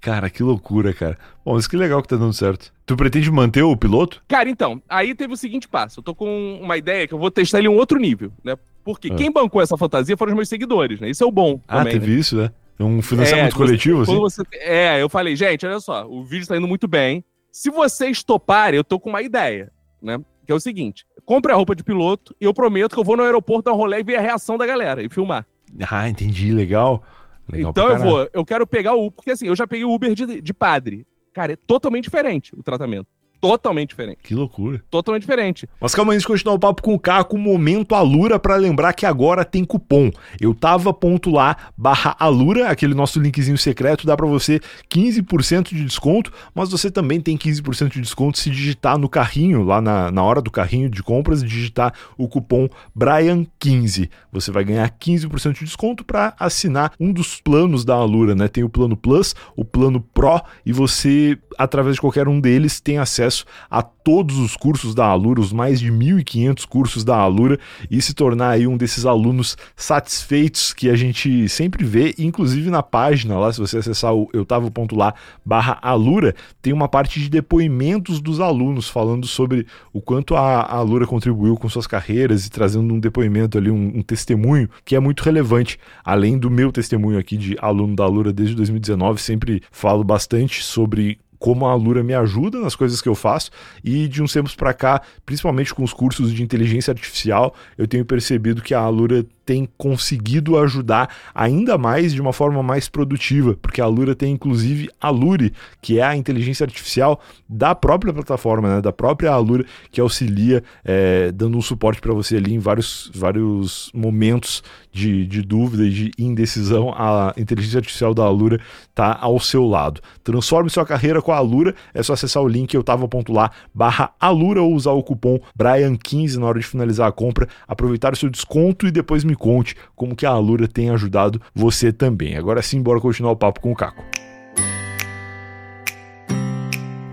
Cara, 0.00 0.30
que 0.30 0.42
loucura, 0.42 0.92
cara. 0.94 1.18
Bom, 1.44 1.54
mas 1.54 1.66
que 1.66 1.76
legal 1.76 2.00
que 2.02 2.08
tá 2.08 2.16
dando 2.16 2.32
certo. 2.32 2.72
Tu 2.84 2.96
pretende 2.96 3.30
manter 3.30 3.62
o 3.62 3.76
piloto? 3.76 4.22
Cara, 4.28 4.48
então, 4.48 4.80
aí 4.88 5.14
teve 5.14 5.34
o 5.34 5.36
seguinte 5.36 5.68
passo. 5.68 6.00
Eu 6.00 6.04
tô 6.04 6.14
com 6.14 6.58
uma 6.62 6.76
ideia 6.76 7.06
que 7.06 7.14
eu 7.14 7.18
vou 7.18 7.30
testar 7.30 7.58
ele 7.58 7.68
em 7.68 7.70
um 7.70 7.76
outro 7.76 7.98
nível, 7.98 8.32
né? 8.44 8.56
Porque 8.84 9.08
ah. 9.12 9.16
quem 9.16 9.30
bancou 9.30 9.60
essa 9.60 9.76
fantasia 9.76 10.16
foram 10.16 10.32
os 10.32 10.36
meus 10.36 10.48
seguidores, 10.48 11.00
né? 11.00 11.10
Isso 11.10 11.24
é 11.24 11.26
o 11.26 11.32
bom. 11.32 11.60
Ah, 11.66 11.78
também, 11.78 11.94
teve 11.94 12.12
né? 12.12 12.18
isso, 12.18 12.36
né? 12.36 12.50
Um 12.78 13.00
financiamento 13.00 13.54
é, 13.54 13.56
coletivo, 13.56 14.04
você, 14.04 14.12
assim? 14.12 14.20
Você, 14.20 14.42
é, 14.52 15.02
eu 15.02 15.08
falei, 15.08 15.34
gente, 15.34 15.66
olha 15.66 15.80
só, 15.80 16.06
o 16.06 16.22
vídeo 16.22 16.46
tá 16.46 16.56
indo 16.56 16.68
muito 16.68 16.86
bem. 16.86 17.24
Se 17.50 17.70
vocês 17.70 18.22
toparem, 18.22 18.76
eu 18.76 18.84
tô 18.84 19.00
com 19.00 19.08
uma 19.08 19.22
ideia, 19.22 19.72
né? 20.00 20.20
Que 20.46 20.52
é 20.52 20.54
o 20.54 20.60
seguinte: 20.60 21.04
compre 21.24 21.52
a 21.52 21.56
roupa 21.56 21.74
de 21.74 21.82
piloto 21.82 22.34
e 22.40 22.44
eu 22.44 22.54
prometo 22.54 22.94
que 22.94 23.00
eu 23.00 23.04
vou 23.04 23.16
no 23.16 23.22
aeroporto 23.22 23.64
dar 23.64 23.72
um 23.72 23.76
rolê 23.76 24.00
e 24.00 24.04
ver 24.04 24.16
a 24.16 24.20
reação 24.20 24.56
da 24.56 24.66
galera 24.66 25.02
e 25.02 25.08
filmar. 25.08 25.46
Ah, 25.90 26.08
entendi, 26.08 26.52
legal. 26.52 27.02
legal 27.50 27.70
então 27.70 27.88
eu 27.88 27.98
vou, 27.98 28.30
eu 28.32 28.44
quero 28.44 28.66
pegar 28.66 28.94
o. 28.94 29.10
Porque 29.10 29.32
assim, 29.32 29.48
eu 29.48 29.56
já 29.56 29.66
peguei 29.66 29.84
o 29.84 29.92
Uber 29.92 30.14
de, 30.14 30.40
de 30.40 30.54
padre. 30.54 31.06
Cara, 31.32 31.52
é 31.52 31.56
totalmente 31.56 32.04
diferente 32.04 32.54
o 32.54 32.62
tratamento 32.62 33.08
totalmente 33.46 33.90
diferente. 33.90 34.18
Que 34.22 34.34
loucura. 34.34 34.82
Totalmente 34.90 35.22
diferente. 35.22 35.68
Mas 35.80 35.94
calma 35.94 36.12
antes 36.12 36.22
de 36.22 36.28
continuar 36.28 36.54
o 36.54 36.58
papo 36.58 36.82
com 36.82 36.94
o 36.94 36.98
Caco, 36.98 37.38
momento 37.38 37.94
Alura 37.94 38.38
para 38.38 38.56
lembrar 38.56 38.92
que 38.92 39.06
agora 39.06 39.44
tem 39.44 39.64
cupom. 39.64 40.10
Eu 40.40 40.54
tava 40.54 40.92
ponto 40.92 41.30
lá, 41.30 41.56
barra 41.76 42.16
Alura, 42.18 42.68
aquele 42.68 42.94
nosso 42.94 43.20
linkzinho 43.20 43.58
secreto, 43.58 44.06
dá 44.06 44.16
para 44.16 44.26
você 44.26 44.60
15% 44.90 45.74
de 45.74 45.84
desconto, 45.84 46.32
mas 46.54 46.70
você 46.70 46.90
também 46.90 47.20
tem 47.20 47.36
15% 47.36 47.90
de 47.90 48.00
desconto 48.00 48.38
se 48.38 48.50
digitar 48.50 48.98
no 48.98 49.08
carrinho, 49.08 49.62
lá 49.62 49.80
na, 49.80 50.10
na 50.10 50.22
hora 50.22 50.40
do 50.40 50.50
carrinho 50.50 50.88
de 50.88 51.02
compras, 51.02 51.42
digitar 51.42 51.92
o 52.16 52.28
cupom 52.28 52.68
Brian15. 52.98 54.08
Você 54.32 54.50
vai 54.50 54.64
ganhar 54.64 54.88
15% 54.90 55.54
de 55.54 55.64
desconto 55.64 56.04
para 56.04 56.34
assinar 56.38 56.92
um 56.98 57.12
dos 57.12 57.40
planos 57.40 57.84
da 57.84 57.94
Alura, 57.94 58.34
né? 58.34 58.48
Tem 58.48 58.64
o 58.64 58.68
plano 58.68 58.96
Plus, 58.96 59.34
o 59.56 59.64
plano 59.64 60.00
Pro 60.00 60.40
e 60.64 60.72
você, 60.72 61.38
através 61.58 61.96
de 61.96 62.00
qualquer 62.00 62.28
um 62.28 62.40
deles, 62.40 62.80
tem 62.80 62.98
acesso 62.98 63.35
acesso 63.36 63.44
a 63.68 63.82
todos 63.82 64.38
os 64.38 64.56
cursos 64.56 64.94
da 64.94 65.04
Alura, 65.04 65.40
os 65.40 65.52
mais 65.52 65.80
de 65.80 65.90
1.500 65.90 66.66
cursos 66.66 67.04
da 67.04 67.16
Alura, 67.16 67.58
e 67.90 68.00
se 68.00 68.14
tornar 68.14 68.50
aí 68.50 68.66
um 68.66 68.76
desses 68.76 69.04
alunos 69.04 69.56
satisfeitos 69.74 70.72
que 70.72 70.88
a 70.88 70.94
gente 70.94 71.48
sempre 71.48 71.84
vê, 71.84 72.14
inclusive 72.16 72.70
na 72.70 72.82
página 72.82 73.36
lá, 73.36 73.52
se 73.52 73.58
você 73.58 73.78
acessar 73.78 74.14
o 74.14 74.28
eu 74.32 74.44
tava 74.44 74.70
ponto 74.70 74.94
lá 74.94 75.14
barra 75.44 75.78
Alura, 75.82 76.34
tem 76.62 76.72
uma 76.72 76.88
parte 76.88 77.18
de 77.20 77.28
depoimentos 77.28 78.20
dos 78.20 78.40
alunos 78.40 78.88
falando 78.88 79.26
sobre 79.26 79.66
o 79.92 80.00
quanto 80.00 80.36
a, 80.36 80.60
a 80.60 80.76
Alura 80.76 81.06
contribuiu 81.06 81.56
com 81.56 81.68
suas 81.68 81.86
carreiras 81.86 82.46
e 82.46 82.50
trazendo 82.50 82.94
um 82.94 83.00
depoimento 83.00 83.58
ali, 83.58 83.70
um, 83.70 83.98
um 83.98 84.02
testemunho 84.02 84.68
que 84.84 84.94
é 84.94 85.00
muito 85.00 85.22
relevante, 85.22 85.78
além 86.04 86.38
do 86.38 86.48
meu 86.48 86.70
testemunho 86.70 87.18
aqui 87.18 87.36
de 87.36 87.56
aluno 87.60 87.96
da 87.96 88.04
Alura 88.04 88.32
desde 88.32 88.54
2019, 88.54 89.20
sempre 89.20 89.62
falo 89.72 90.04
bastante 90.04 90.62
sobre 90.62 91.18
como 91.38 91.66
a 91.66 91.72
Alura 91.72 92.02
me 92.02 92.14
ajuda 92.14 92.58
nas 92.58 92.74
coisas 92.74 93.00
que 93.00 93.08
eu 93.08 93.14
faço. 93.14 93.50
E 93.84 94.08
de 94.08 94.22
uns 94.22 94.32
tempos 94.32 94.54
para 94.54 94.72
cá, 94.72 95.02
principalmente 95.24 95.74
com 95.74 95.82
os 95.82 95.92
cursos 95.92 96.32
de 96.32 96.42
inteligência 96.42 96.90
artificial, 96.90 97.54
eu 97.76 97.86
tenho 97.86 98.04
percebido 98.04 98.62
que 98.62 98.74
a 98.74 98.80
Alura 98.80 99.24
tem 99.46 99.68
conseguido 99.78 100.58
ajudar 100.58 101.08
ainda 101.32 101.78
mais 101.78 102.12
de 102.12 102.20
uma 102.20 102.32
forma 102.32 102.62
mais 102.64 102.88
produtiva, 102.88 103.56
porque 103.62 103.80
a 103.80 103.84
Alura 103.84 104.14
tem 104.14 104.32
inclusive 104.32 104.90
a 105.00 105.08
Lure, 105.08 105.52
que 105.80 106.00
é 106.00 106.02
a 106.02 106.16
inteligência 106.16 106.64
artificial 106.64 107.20
da 107.48 107.74
própria 107.74 108.12
plataforma, 108.12 108.76
né, 108.76 108.80
da 108.82 108.92
própria 108.92 109.30
Alura, 109.30 109.64
que 109.92 110.00
auxilia 110.00 110.64
é, 110.84 111.30
dando 111.30 111.56
um 111.56 111.62
suporte 111.62 112.00
para 112.00 112.12
você 112.12 112.36
ali 112.36 112.52
em 112.52 112.58
vários, 112.58 113.10
vários 113.14 113.90
momentos 113.94 114.64
de, 114.90 115.24
de 115.26 115.42
dúvida 115.42 115.84
e 115.84 115.90
de 115.90 116.10
indecisão. 116.18 116.92
A 116.96 117.32
inteligência 117.36 117.78
artificial 117.78 118.12
da 118.12 118.24
Alura 118.24 118.60
está 118.88 119.16
ao 119.20 119.38
seu 119.38 119.64
lado. 119.64 120.00
Transforme 120.24 120.68
sua 120.70 120.84
carreira 120.84 121.22
com 121.22 121.30
a 121.30 121.36
Alura, 121.36 121.74
é 121.94 122.02
só 122.02 122.14
acessar 122.14 122.42
o 122.42 122.48
link 122.48 122.74
eu 122.74 122.82
tava 122.82 123.06
ponto 123.06 123.32
lá, 123.32 123.50
barra 123.72 124.12
Alura 124.18 124.60
ou 124.60 124.74
usar 124.74 124.92
o 124.92 125.02
cupom 125.02 125.38
Brian15 125.58 126.36
na 126.36 126.46
hora 126.46 126.58
de 126.58 126.66
finalizar 126.66 127.08
a 127.08 127.12
compra, 127.12 127.48
aproveitar 127.68 128.12
o 128.12 128.16
seu 128.16 128.28
desconto 128.28 128.86
e 128.86 128.90
depois 128.90 129.22
me 129.22 129.35
conte 129.36 129.76
como 129.94 130.16
que 130.16 130.26
a 130.26 130.30
Alura 130.30 130.66
tem 130.66 130.90
ajudado 130.90 131.40
você 131.54 131.92
também. 131.92 132.36
Agora 132.36 132.62
sim, 132.62 132.82
bora 132.82 133.00
continuar 133.00 133.32
o 133.32 133.36
papo 133.36 133.60
com 133.60 133.72
o 133.72 133.76
Caco. 133.76 134.02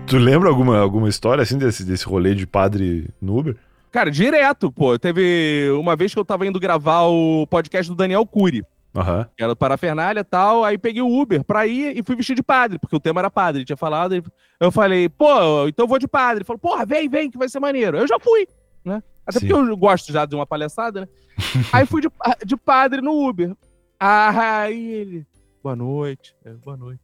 Tu 0.06 0.18
lembra 0.18 0.48
alguma, 0.48 0.78
alguma 0.78 1.08
história 1.08 1.42
assim 1.42 1.58
desse, 1.58 1.84
desse 1.84 2.04
rolê 2.04 2.34
de 2.34 2.46
padre 2.46 3.08
no 3.20 3.38
Uber? 3.38 3.56
Cara, 3.90 4.10
direto, 4.10 4.70
pô. 4.70 4.98
Teve 4.98 5.70
uma 5.78 5.96
vez 5.96 6.12
que 6.12 6.18
eu 6.18 6.24
tava 6.24 6.46
indo 6.46 6.60
gravar 6.60 7.02
o 7.02 7.46
podcast 7.46 7.90
do 7.90 7.96
Daniel 7.96 8.26
Cury. 8.26 8.62
Uhum. 8.94 9.24
Que 9.36 9.42
era 9.42 9.56
parafernália 9.56 10.20
e 10.20 10.24
tal. 10.24 10.64
Aí 10.64 10.78
peguei 10.78 11.02
o 11.02 11.20
Uber 11.20 11.42
pra 11.42 11.66
ir 11.66 11.98
e 11.98 12.02
fui 12.02 12.14
vestido 12.14 12.36
de 12.36 12.42
padre, 12.42 12.78
porque 12.78 12.94
o 12.94 13.00
tema 13.00 13.20
era 13.20 13.30
padre. 13.30 13.60
Ele 13.60 13.64
tinha 13.66 13.76
falado. 13.76 14.22
Eu 14.60 14.70
falei, 14.70 15.08
pô, 15.08 15.66
então 15.66 15.84
eu 15.84 15.88
vou 15.88 15.98
de 15.98 16.06
padre. 16.06 16.38
Ele 16.38 16.44
falou, 16.44 16.58
porra, 16.58 16.84
vem, 16.84 17.08
vem, 17.08 17.30
que 17.30 17.38
vai 17.38 17.48
ser 17.48 17.60
maneiro. 17.60 17.96
Eu 17.96 18.06
já 18.06 18.18
fui, 18.20 18.46
né? 18.84 19.02
Até 19.26 19.40
Sim. 19.40 19.48
porque 19.48 19.70
eu 19.70 19.76
gosto 19.76 20.12
já 20.12 20.24
de 20.26 20.34
uma 20.34 20.46
palhaçada, 20.46 21.02
né? 21.02 21.08
aí 21.72 21.86
fui 21.86 22.00
de, 22.00 22.08
de 22.44 22.56
padre 22.56 23.00
no 23.00 23.26
Uber. 23.28 23.56
Ah, 23.98 24.60
aí 24.62 24.92
ele. 24.92 25.26
Boa 25.62 25.74
noite. 25.74 26.34
É, 26.44 26.50
boa 26.52 26.76
noite. 26.76 27.00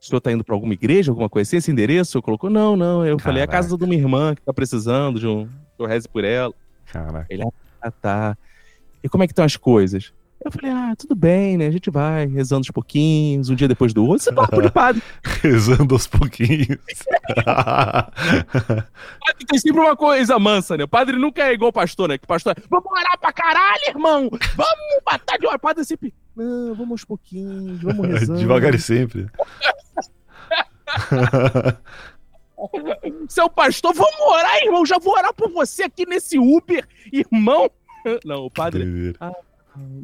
O 0.00 0.04
senhor 0.04 0.20
tá 0.20 0.30
indo 0.30 0.44
pra 0.44 0.54
alguma 0.54 0.72
igreja, 0.72 1.10
alguma 1.10 1.28
coisa 1.28 1.48
assim? 1.48 1.56
Esse 1.56 1.70
endereço? 1.70 2.16
Eu 2.16 2.22
colocou, 2.22 2.48
não, 2.48 2.76
não. 2.76 3.04
Eu 3.04 3.16
Caraca. 3.16 3.24
falei, 3.24 3.40
é 3.40 3.44
a 3.44 3.48
casa 3.48 3.76
de 3.76 3.84
uma 3.84 3.94
irmã 3.94 4.34
que 4.34 4.42
tá 4.42 4.52
precisando 4.52 5.18
de 5.18 5.26
um. 5.26 5.46
Que 5.76 5.82
eu 5.82 5.86
reze 5.86 6.08
por 6.08 6.22
ela. 6.22 6.54
Caraca. 6.86 7.26
Ele, 7.28 7.42
ah, 7.82 7.90
tá. 7.90 8.38
E 9.02 9.08
como 9.08 9.24
é 9.24 9.26
que 9.26 9.32
estão 9.32 9.44
as 9.44 9.56
coisas? 9.56 10.12
Eu 10.46 10.52
falei, 10.52 10.70
ah, 10.70 10.94
tudo 10.96 11.16
bem, 11.16 11.56
né? 11.56 11.66
A 11.66 11.70
gente 11.72 11.90
vai 11.90 12.24
rezando 12.24 12.60
aos 12.60 12.70
pouquinhos, 12.70 13.50
um 13.50 13.56
dia 13.56 13.66
depois 13.66 13.92
do 13.92 14.06
outro, 14.06 14.22
você 14.22 14.32
toca 14.32 14.62
de 14.62 14.70
padre. 14.70 15.02
rezando 15.42 15.92
aos 15.92 16.06
pouquinhos. 16.06 16.68
tem 19.48 19.58
sempre 19.58 19.80
uma 19.80 19.96
coisa 19.96 20.38
mansa, 20.38 20.76
né? 20.76 20.84
O 20.84 20.88
padre 20.88 21.18
nunca 21.18 21.42
é 21.42 21.52
igual 21.52 21.70
o 21.70 21.72
pastor, 21.72 22.08
né? 22.08 22.16
Que 22.16 22.22
o 22.22 22.28
pastor 22.28 22.54
é, 22.56 22.62
vamos 22.70 22.86
orar 22.92 23.18
pra 23.18 23.32
caralho, 23.32 23.82
irmão! 23.88 24.30
Vamos 24.30 25.02
matar 25.04 25.36
de 25.36 25.48
hora. 25.48 25.56
O 25.56 25.60
padre 25.60 25.84
sempre, 25.84 26.14
não, 26.36 26.76
vamos 26.76 26.92
aos 26.92 27.04
pouquinhos, 27.04 27.82
vamos 27.82 28.06
rezando. 28.06 28.38
Devagar 28.38 28.72
e 28.72 28.78
sempre. 28.78 29.26
Seu 33.28 33.50
pastor, 33.50 33.92
vamos 33.92 34.20
orar, 34.20 34.62
irmão. 34.62 34.86
Já 34.86 35.00
vou 35.00 35.12
orar 35.14 35.34
por 35.34 35.50
você 35.50 35.82
aqui 35.82 36.06
nesse 36.06 36.38
Uber, 36.38 36.86
irmão. 37.12 37.68
Não, 38.24 38.44
o 38.44 38.50
padre. 38.50 39.12
Ah, 39.20 39.32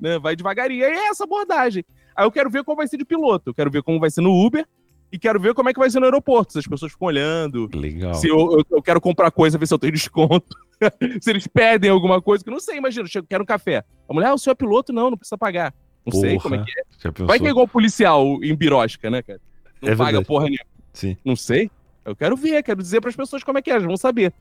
né, 0.00 0.18
vai 0.18 0.36
devagarinho. 0.36 0.84
Aí 0.84 0.92
é 0.92 1.08
essa 1.08 1.24
abordagem. 1.24 1.84
Aí 2.14 2.24
eu 2.24 2.30
quero 2.30 2.50
ver 2.50 2.64
como 2.64 2.76
vai 2.76 2.86
ser 2.86 2.96
de 2.96 3.04
piloto. 3.04 3.50
Eu 3.50 3.54
quero 3.54 3.70
ver 3.70 3.82
como 3.82 3.98
vai 3.98 4.10
ser 4.10 4.20
no 4.20 4.32
Uber 4.32 4.66
e 5.10 5.18
quero 5.18 5.38
ver 5.38 5.54
como 5.54 5.68
é 5.68 5.72
que 5.72 5.78
vai 5.78 5.90
ser 5.90 6.00
no 6.00 6.06
aeroporto. 6.06 6.52
Se 6.52 6.58
as 6.58 6.66
pessoas 6.66 6.92
ficam 6.92 7.08
olhando. 7.08 7.68
Legal. 7.74 8.14
Se 8.14 8.28
eu, 8.28 8.38
eu, 8.52 8.64
eu 8.70 8.82
quero 8.82 9.00
comprar 9.00 9.30
coisa, 9.30 9.58
ver 9.58 9.66
se 9.66 9.74
eu 9.74 9.78
tenho 9.78 9.92
desconto. 9.92 10.56
se 11.20 11.30
eles 11.30 11.46
pedem 11.46 11.90
alguma 11.90 12.20
coisa, 12.20 12.42
que 12.42 12.50
eu 12.50 12.54
não 12.54 12.60
sei, 12.60 12.76
imagina, 12.76 13.06
eu 13.14 13.24
quero 13.24 13.42
um 13.42 13.46
café. 13.46 13.84
A 14.08 14.14
mulher, 14.14 14.28
ah, 14.28 14.34
o 14.34 14.38
senhor 14.38 14.52
é 14.52 14.56
piloto? 14.56 14.92
Não, 14.92 15.10
não 15.10 15.18
precisa 15.18 15.36
pagar. 15.36 15.74
Não 16.04 16.10
porra, 16.10 16.28
sei 16.28 16.38
como 16.38 16.54
é 16.54 16.64
que 16.64 16.70
é. 16.70 17.24
Vai 17.26 17.38
que 17.38 17.46
é 17.46 17.50
igual 17.50 17.68
policial 17.68 18.42
em 18.42 18.54
birosca, 18.54 19.10
né, 19.10 19.22
cara? 19.22 19.40
Não 19.80 19.88
é 19.92 19.96
paga 19.96 20.04
verdade. 20.04 20.26
porra 20.26 20.44
nenhuma. 20.44 20.64
Sim. 20.92 21.16
Não 21.24 21.36
sei. 21.36 21.70
Eu 22.04 22.16
quero 22.16 22.36
ver, 22.36 22.62
quero 22.62 22.82
dizer 22.82 23.00
para 23.00 23.10
as 23.10 23.16
pessoas 23.16 23.44
como 23.44 23.58
é 23.58 23.62
que 23.62 23.70
é, 23.70 23.74
elas 23.74 23.84
vão 23.84 23.96
saber. 23.96 24.32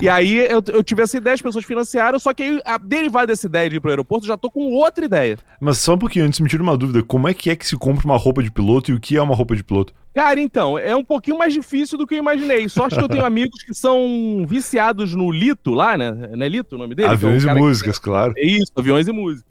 E 0.00 0.08
aí 0.08 0.38
eu, 0.38 0.62
eu 0.68 0.82
tive 0.82 1.02
essa 1.02 1.16
ideia, 1.16 1.34
as 1.34 1.42
pessoas 1.42 1.64
financiaram, 1.64 2.18
só 2.18 2.32
que 2.32 2.42
aí, 2.42 2.60
a 2.64 2.78
derivada 2.78 3.28
dessa 3.28 3.46
ideia 3.46 3.68
de 3.68 3.76
ir 3.76 3.80
pro 3.80 3.90
aeroporto, 3.90 4.26
já 4.26 4.36
tô 4.36 4.50
com 4.50 4.72
outra 4.72 5.04
ideia. 5.04 5.38
Mas 5.60 5.78
só 5.78 5.94
um 5.94 5.98
pouquinho 5.98 6.24
antes, 6.24 6.38
me 6.40 6.48
tira 6.48 6.62
uma 6.62 6.76
dúvida: 6.76 7.02
como 7.02 7.28
é 7.28 7.34
que 7.34 7.50
é 7.50 7.56
que 7.56 7.66
se 7.66 7.76
compra 7.76 8.04
uma 8.04 8.16
roupa 8.16 8.42
de 8.42 8.50
piloto 8.50 8.90
e 8.90 8.94
o 8.94 9.00
que 9.00 9.16
é 9.16 9.22
uma 9.22 9.34
roupa 9.34 9.56
de 9.56 9.64
piloto? 9.64 9.92
Cara, 10.14 10.40
então, 10.40 10.78
é 10.78 10.94
um 10.94 11.04
pouquinho 11.04 11.38
mais 11.38 11.52
difícil 11.52 11.96
do 11.96 12.06
que 12.06 12.14
eu 12.14 12.18
imaginei. 12.18 12.68
Só 12.68 12.86
acho 12.86 12.96
que 12.96 13.04
eu 13.04 13.08
tenho 13.08 13.24
amigos 13.26 13.62
que 13.62 13.74
são 13.74 14.44
viciados 14.46 15.14
no 15.14 15.30
Lito 15.30 15.72
lá, 15.72 15.96
né? 15.96 16.10
Não 16.12 16.44
é 16.44 16.48
Lito 16.48 16.74
o 16.74 16.78
nome 16.78 16.94
dele? 16.94 17.08
Aviões 17.08 17.44
é 17.44 17.50
e 17.50 17.54
músicas, 17.54 17.98
que... 17.98 18.04
claro. 18.04 18.34
É 18.36 18.44
isso, 18.44 18.72
aviões 18.76 19.06
e 19.08 19.12
música. 19.12 19.48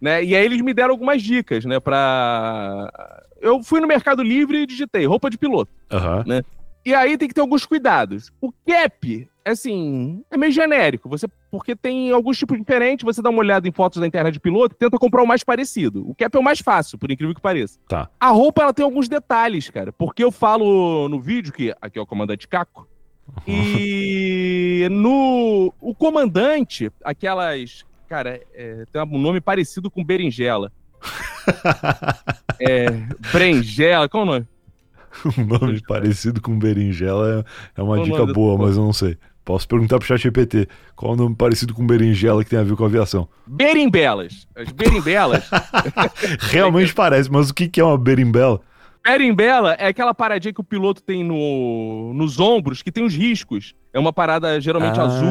Né? 0.00 0.24
E 0.24 0.34
aí 0.34 0.44
eles 0.44 0.60
me 0.60 0.74
deram 0.74 0.90
algumas 0.90 1.22
dicas, 1.22 1.64
né? 1.64 1.78
Pra. 1.78 2.90
Eu 3.40 3.62
fui 3.62 3.80
no 3.80 3.86
Mercado 3.86 4.22
Livre 4.22 4.62
e 4.62 4.66
digitei 4.66 5.06
roupa 5.06 5.30
de 5.30 5.38
piloto. 5.38 5.70
Uhum. 5.92 6.24
Né? 6.26 6.42
E 6.84 6.94
aí 6.94 7.16
tem 7.16 7.28
que 7.28 7.34
ter 7.34 7.40
alguns 7.40 7.64
cuidados. 7.64 8.32
O 8.40 8.52
cap, 8.66 9.28
assim, 9.44 10.24
é 10.30 10.36
meio 10.36 10.52
genérico, 10.52 11.08
você 11.08 11.26
porque 11.50 11.76
tem 11.76 12.10
alguns 12.10 12.38
tipos 12.38 12.58
diferentes, 12.58 13.04
você 13.04 13.20
dá 13.20 13.30
uma 13.30 13.38
olhada 13.38 13.68
em 13.68 13.72
fotos 13.72 14.00
da 14.00 14.06
internet 14.06 14.34
de 14.34 14.40
piloto 14.40 14.74
e 14.74 14.78
tenta 14.78 14.98
comprar 14.98 15.22
o 15.22 15.26
mais 15.26 15.44
parecido. 15.44 16.08
O 16.08 16.14
cap 16.14 16.34
é 16.34 16.40
o 16.40 16.42
mais 16.42 16.60
fácil, 16.60 16.98
por 16.98 17.10
incrível 17.10 17.34
que 17.34 17.40
pareça. 17.40 17.78
Tá. 17.86 18.08
A 18.18 18.28
roupa, 18.28 18.62
ela 18.62 18.72
tem 18.72 18.84
alguns 18.84 19.08
detalhes, 19.08 19.68
cara, 19.70 19.92
porque 19.92 20.24
eu 20.24 20.32
falo 20.32 21.08
no 21.08 21.20
vídeo 21.20 21.52
que 21.52 21.74
aqui 21.80 21.98
é 21.98 22.02
o 22.02 22.06
comandante 22.06 22.48
Caco, 22.48 22.88
E 23.46 24.88
no 24.90 25.72
o 25.80 25.94
comandante, 25.94 26.90
aquelas, 27.04 27.84
cara, 28.08 28.40
é, 28.54 28.84
tem 28.90 29.02
um 29.02 29.18
nome 29.18 29.40
parecido 29.40 29.90
com 29.90 30.04
berinjela. 30.04 30.72
é, 32.58 32.86
brengela, 33.32 34.08
qual 34.08 34.22
é 34.22 34.26
o 34.26 34.30
nome? 34.30 34.46
um 35.38 35.44
nome 35.44 35.80
parecido 35.82 36.40
com 36.40 36.58
berinjela 36.58 37.44
é, 37.76 37.80
é 37.80 37.82
uma 37.82 37.96
qual 37.96 38.04
dica 38.04 38.26
boa, 38.26 38.58
mas 38.58 38.76
eu 38.76 38.82
não 38.82 38.92
sei. 38.92 39.16
Posso 39.44 39.66
perguntar 39.66 39.98
pro 39.98 40.06
chat 40.06 40.22
GPT 40.22 40.68
qual 40.94 41.14
o 41.14 41.16
nome 41.16 41.34
parecido 41.34 41.74
com 41.74 41.84
berinjela 41.84 42.44
que 42.44 42.50
tem 42.50 42.58
a 42.58 42.62
ver 42.62 42.76
com 42.76 42.84
aviação. 42.84 43.28
Berimbelas. 43.46 44.46
As 44.54 44.70
berimbelas. 44.70 45.50
Realmente 46.38 46.94
parece, 46.94 47.30
mas 47.30 47.50
o 47.50 47.54
que 47.54 47.80
é 47.80 47.84
uma 47.84 47.98
berimbela? 47.98 48.60
Berimbela 49.04 49.74
é 49.74 49.88
aquela 49.88 50.14
paradinha 50.14 50.54
que 50.54 50.60
o 50.60 50.64
piloto 50.64 51.02
tem 51.02 51.24
no, 51.24 52.12
nos 52.14 52.38
ombros, 52.38 52.82
que 52.82 52.92
tem 52.92 53.04
os 53.04 53.14
riscos. 53.14 53.74
É 53.92 53.98
uma 53.98 54.12
parada 54.12 54.60
geralmente 54.60 54.98
ah, 54.98 55.04
azul. 55.04 55.28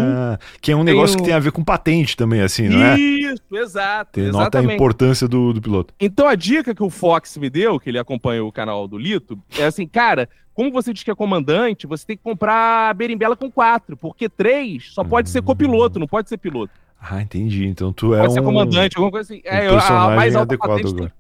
Que 0.61 0.72
é 0.72 0.76
um 0.76 0.84
negócio 0.84 1.15
um... 1.15 1.19
que 1.19 1.26
tem 1.26 1.34
a 1.34 1.39
ver 1.39 1.51
com 1.51 1.63
patente 1.63 2.15
também, 2.15 2.41
assim, 2.41 2.69
não 2.69 2.84
é? 2.84 2.99
Isso, 2.99 3.41
exato. 3.53 4.11
Tem 4.13 4.32
nota 4.32 4.59
a 4.59 4.63
importância 4.63 5.28
do, 5.28 5.53
do 5.53 5.61
piloto. 5.61 5.93
Então 5.99 6.28
a 6.28 6.36
dica 6.36 6.76
que 6.76 6.84
o 6.84 6.89
Fox 6.89 7.38
me 7.38 7.49
deu, 7.49 7.80
que 7.80 7.89
ele 7.89 7.97
acompanha 7.97 8.43
o 8.43 8.51
canal 8.51 8.88
do 8.88 8.97
Lito, 8.97 9.39
é 9.57 9.63
assim, 9.63 9.88
cara, 9.88 10.30
como 10.53 10.72
você 10.72 10.93
diz 10.93 11.03
que 11.03 11.09
é 11.09 11.15
comandante, 11.15 11.88
você 11.88 12.05
tem 12.05 12.17
que 12.17 12.24
comprar 12.24 12.89
a 12.89 12.93
berimbela 12.93 13.36
com 13.36 13.49
quatro, 13.49 13.95
porque 13.95 14.28
três 14.28 14.93
só 14.93 15.03
pode 15.03 15.30
ser 15.30 15.41
copiloto, 15.41 15.97
não 15.97 16.07
pode 16.07 16.30
ser 16.30 16.38
piloto. 16.38 16.74
Ah, 17.01 17.22
entendi. 17.22 17.65
Então 17.65 17.91
tu 17.91 18.13
é 18.13 18.19
pode 18.19 18.32
um... 18.32 18.36
ser 18.36 18.43
comandante, 18.43 18.95
alguma 18.95 19.11
coisa 19.11 19.34
assim. 19.34 19.41
Um 19.43 19.49
é, 19.49 19.67
a 19.67 20.15
mais 20.15 20.36
alta 20.36 20.53
adequado 20.53 20.80
agora 20.80 20.93
tem 20.93 21.11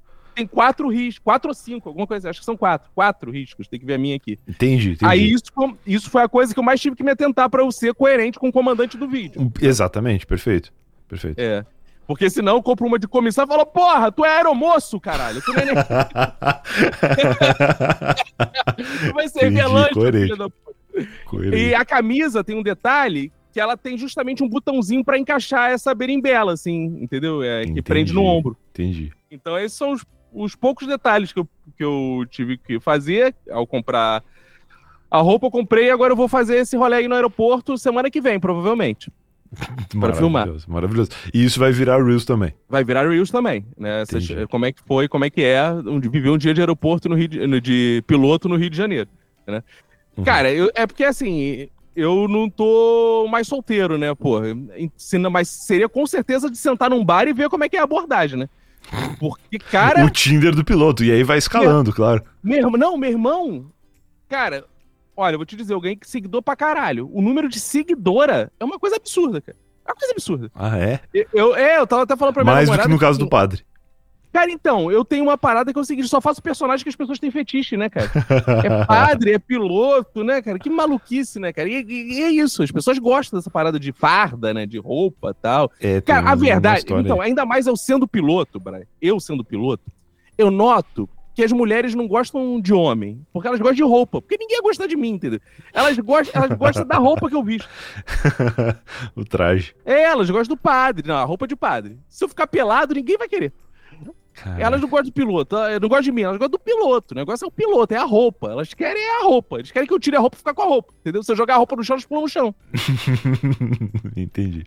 quatro 0.47 0.89
riscos, 0.89 1.19
quatro 1.23 1.49
ou 1.49 1.53
cinco, 1.53 1.89
alguma 1.89 2.07
coisa, 2.07 2.29
acho 2.29 2.39
que 2.39 2.45
são 2.45 2.57
quatro, 2.57 2.89
quatro 2.93 3.31
riscos, 3.31 3.67
tem 3.67 3.79
que 3.79 3.85
ver 3.85 3.95
a 3.95 3.97
minha 3.97 4.15
aqui. 4.15 4.39
Entendi, 4.47 4.91
entendi. 4.91 5.05
Aí 5.11 5.31
isso, 5.31 5.51
isso 5.85 6.09
foi 6.09 6.23
a 6.23 6.29
coisa 6.29 6.53
que 6.53 6.59
eu 6.59 6.63
mais 6.63 6.79
tive 6.79 6.95
que 6.95 7.03
me 7.03 7.11
atentar 7.11 7.49
para 7.49 7.61
eu 7.61 7.71
ser 7.71 7.93
coerente 7.93 8.39
com 8.39 8.49
o 8.49 8.51
comandante 8.51 8.97
do 8.97 9.07
vídeo. 9.07 9.51
Exatamente, 9.61 10.25
perfeito, 10.25 10.73
perfeito. 11.07 11.39
É. 11.39 11.65
Porque 12.07 12.29
senão 12.29 12.57
eu 12.57 12.63
compro 12.63 12.85
uma 12.85 12.99
de 12.99 13.07
comissão 13.07 13.45
e 13.45 13.47
falo, 13.47 13.65
porra, 13.65 14.11
tu 14.11 14.25
é 14.25 14.37
aeromoço, 14.37 14.99
caralho. 14.99 15.41
Tu 15.41 15.53
nem... 15.53 15.69
É 15.69 15.73
Vai 19.13 19.29
ser 19.29 19.49
velante. 19.49 19.97
E 21.53 21.73
a 21.73 21.85
camisa 21.85 22.43
tem 22.43 22.57
um 22.57 22.63
detalhe 22.63 23.31
que 23.51 23.59
ela 23.59 23.77
tem 23.77 23.97
justamente 23.97 24.43
um 24.43 24.49
botãozinho 24.49 25.03
para 25.03 25.17
encaixar 25.17 25.71
essa 25.71 25.93
berimbela, 25.93 26.53
assim, 26.53 26.97
entendeu? 27.01 27.43
É, 27.43 27.65
que 27.65 27.81
prende 27.81 28.13
no 28.13 28.23
ombro. 28.23 28.57
Entendi. 28.71 29.11
Então 29.29 29.57
esses 29.57 29.77
são 29.77 29.91
os 29.91 30.05
os 30.33 30.55
poucos 30.55 30.87
detalhes 30.87 31.33
que 31.33 31.39
eu, 31.39 31.47
que 31.77 31.83
eu 31.83 32.25
tive 32.29 32.57
que 32.57 32.79
fazer 32.79 33.35
ao 33.49 33.67
comprar 33.67 34.23
a 35.09 35.19
roupa, 35.19 35.47
eu 35.47 35.51
comprei 35.51 35.87
e 35.87 35.91
agora 35.91 36.13
eu 36.13 36.17
vou 36.17 36.27
fazer 36.27 36.55
esse 36.57 36.77
rolê 36.77 36.97
aí 36.97 37.07
no 37.07 37.15
aeroporto 37.15 37.77
semana 37.77 38.09
que 38.09 38.21
vem, 38.21 38.39
provavelmente. 38.39 39.11
para 39.99 40.13
filmar. 40.13 40.47
Maravilhoso. 40.67 41.11
E 41.33 41.43
isso 41.43 41.59
vai 41.59 41.71
virar 41.71 42.01
Reels 42.01 42.23
também. 42.23 42.53
Vai 42.69 42.83
virar 42.83 43.07
Reels 43.09 43.29
também, 43.29 43.65
né? 43.77 44.03
Como 44.49 44.65
é 44.65 44.71
que 44.71 44.81
foi, 44.85 45.07
como 45.07 45.25
é 45.25 45.29
que 45.29 45.43
é 45.43 45.69
um, 45.71 45.99
viver 45.99 46.29
um 46.29 46.37
dia 46.37 46.53
de 46.53 46.61
aeroporto 46.61 47.09
no 47.09 47.15
Rio 47.15 47.27
de, 47.27 47.61
de 47.61 48.03
piloto 48.07 48.47
no 48.47 48.55
Rio 48.55 48.69
de 48.69 48.77
Janeiro, 48.77 49.09
né? 49.45 49.61
Uhum. 50.15 50.23
Cara, 50.23 50.51
eu, 50.51 50.71
é 50.73 50.87
porque 50.87 51.03
assim, 51.03 51.67
eu 51.95 52.27
não 52.27 52.49
tô 52.49 53.27
mais 53.29 53.47
solteiro, 53.47 53.97
né, 53.97 54.13
pô? 54.15 54.39
Mas 55.29 55.49
seria 55.49 55.89
com 55.89 56.05
certeza 56.05 56.49
de 56.49 56.57
sentar 56.57 56.89
num 56.89 57.03
bar 57.03 57.27
e 57.27 57.33
ver 57.33 57.49
como 57.49 57.63
é 57.63 57.69
que 57.69 57.75
é 57.75 57.79
a 57.79 57.83
abordagem, 57.83 58.39
né? 58.39 58.49
Porque, 59.19 59.59
cara. 59.59 60.05
O 60.05 60.09
Tinder 60.09 60.53
do 60.53 60.63
piloto. 60.63 61.03
E 61.03 61.11
aí 61.11 61.23
vai 61.23 61.37
escalando, 61.37 61.89
meu, 61.89 61.95
claro. 61.95 62.23
Meu, 62.43 62.71
não, 62.71 62.97
meu 62.97 63.09
irmão. 63.09 63.71
Cara, 64.27 64.65
olha, 65.15 65.35
eu 65.35 65.39
vou 65.39 65.45
te 65.45 65.55
dizer, 65.55 65.73
alguém 65.73 65.97
que 65.97 66.09
seguidor 66.09 66.41
pra 66.41 66.55
caralho. 66.55 67.09
O 67.13 67.21
número 67.21 67.47
de 67.47 67.59
seguidora 67.59 68.51
é 68.59 68.65
uma 68.65 68.79
coisa 68.79 68.95
absurda, 68.97 69.41
cara. 69.41 69.57
É 69.85 69.91
uma 69.91 69.95
coisa 69.95 70.13
absurda. 70.13 70.51
Ah, 70.53 70.77
é? 70.77 70.99
Eu, 71.13 71.25
eu, 71.33 71.55
é, 71.55 71.79
eu 71.79 71.87
tava 71.87 72.03
até 72.03 72.15
falando 72.15 72.33
pra 72.33 72.43
minha 72.43 72.55
Mais 72.55 72.69
do 72.69 72.77
que 72.77 72.87
no 72.87 72.99
caso 72.99 73.19
do 73.19 73.27
padre. 73.27 73.63
Cara, 74.31 74.49
então, 74.49 74.89
eu 74.89 75.03
tenho 75.03 75.23
uma 75.23 75.37
parada 75.37 75.73
que 75.73 75.77
é 75.77 75.81
o 75.81 75.85
seguinte: 75.85 76.07
só 76.07 76.21
faço 76.21 76.41
personagem 76.41 76.83
que 76.83 76.89
as 76.89 76.95
pessoas 76.95 77.19
têm 77.19 77.29
fetiche, 77.29 77.75
né, 77.75 77.89
cara? 77.89 78.09
É 78.63 78.85
padre, 78.85 79.33
é 79.33 79.39
piloto, 79.39 80.23
né, 80.23 80.41
cara? 80.41 80.57
Que 80.57 80.69
maluquice, 80.69 81.39
né, 81.39 81.51
cara? 81.51 81.67
E, 81.67 81.83
e, 81.83 82.19
e 82.19 82.23
é 82.23 82.29
isso, 82.31 82.63
as 82.63 82.71
pessoas 82.71 82.97
gostam 82.97 83.39
dessa 83.39 83.49
parada 83.49 83.79
de 83.79 83.91
farda, 83.91 84.53
né? 84.53 84.65
De 84.65 84.77
roupa 84.77 85.33
tal. 85.33 85.71
É, 85.79 85.99
cara, 85.99 86.29
a 86.29 86.35
verdade, 86.35 86.85
então, 86.89 87.19
ainda 87.19 87.45
mais 87.45 87.67
eu 87.67 87.75
sendo 87.75 88.07
piloto, 88.07 88.59
Brian, 88.59 88.85
eu 89.01 89.19
sendo 89.19 89.43
piloto, 89.43 89.83
eu 90.37 90.49
noto 90.49 91.09
que 91.33 91.43
as 91.43 91.51
mulheres 91.51 91.95
não 91.95 92.07
gostam 92.07 92.59
de 92.59 92.73
homem, 92.73 93.25
porque 93.31 93.47
elas 93.47 93.59
gostam 93.59 93.75
de 93.75 93.83
roupa, 93.83 94.21
porque 94.21 94.37
ninguém 94.37 94.61
gosta 94.61 94.87
de 94.87 94.95
mim, 94.95 95.11
entendeu? 95.11 95.39
Elas 95.73 95.97
gostam, 95.97 96.43
elas 96.43 96.57
gostam 96.57 96.85
da 96.85 96.97
roupa 96.97 97.29
que 97.29 97.35
eu 97.35 97.43
visto. 97.43 97.67
o 99.15 99.23
traje. 99.23 99.73
É, 99.85 100.03
elas 100.03 100.29
gostam 100.29 100.55
do 100.55 100.61
padre, 100.61 101.07
não, 101.07 101.15
a 101.15 101.23
roupa 101.23 101.47
de 101.47 101.55
padre. 101.55 101.97
Se 102.09 102.23
eu 102.23 102.29
ficar 102.29 102.47
pelado, 102.47 102.93
ninguém 102.93 103.17
vai 103.17 103.29
querer. 103.29 103.53
Caraca. 104.33 104.61
Elas 104.61 104.81
não 104.81 104.87
gostam 104.87 105.05
do 105.05 105.11
piloto, 105.11 105.55
não 105.81 105.89
gostam 105.89 106.01
de 106.01 106.11
mim, 106.11 106.21
elas 106.21 106.37
gostam 106.37 106.51
do 106.51 106.59
piloto. 106.59 107.13
O 107.13 107.17
negócio 107.17 107.45
é 107.45 107.47
o 107.47 107.51
piloto, 107.51 107.93
é 107.93 107.97
a 107.97 108.03
roupa. 108.03 108.49
Elas 108.49 108.73
querem 108.73 109.03
a 109.19 109.23
roupa. 109.23 109.57
Eles 109.59 109.71
querem 109.71 109.87
que 109.87 109.93
eu 109.93 109.99
tire 109.99 110.15
a 110.15 110.19
roupa 110.19 110.35
e 110.35 110.39
ficar 110.39 110.53
com 110.53 110.61
a 110.61 110.65
roupa. 110.65 110.93
Entendeu? 111.01 111.21
Se 111.21 111.31
eu 111.31 111.35
jogar 111.35 111.55
a 111.55 111.57
roupa 111.57 111.75
no 111.75 111.83
chão, 111.83 111.95
eles 111.95 112.05
pulam 112.05 112.23
no 112.23 112.29
chão. 112.29 112.55
Entendi. 114.15 114.65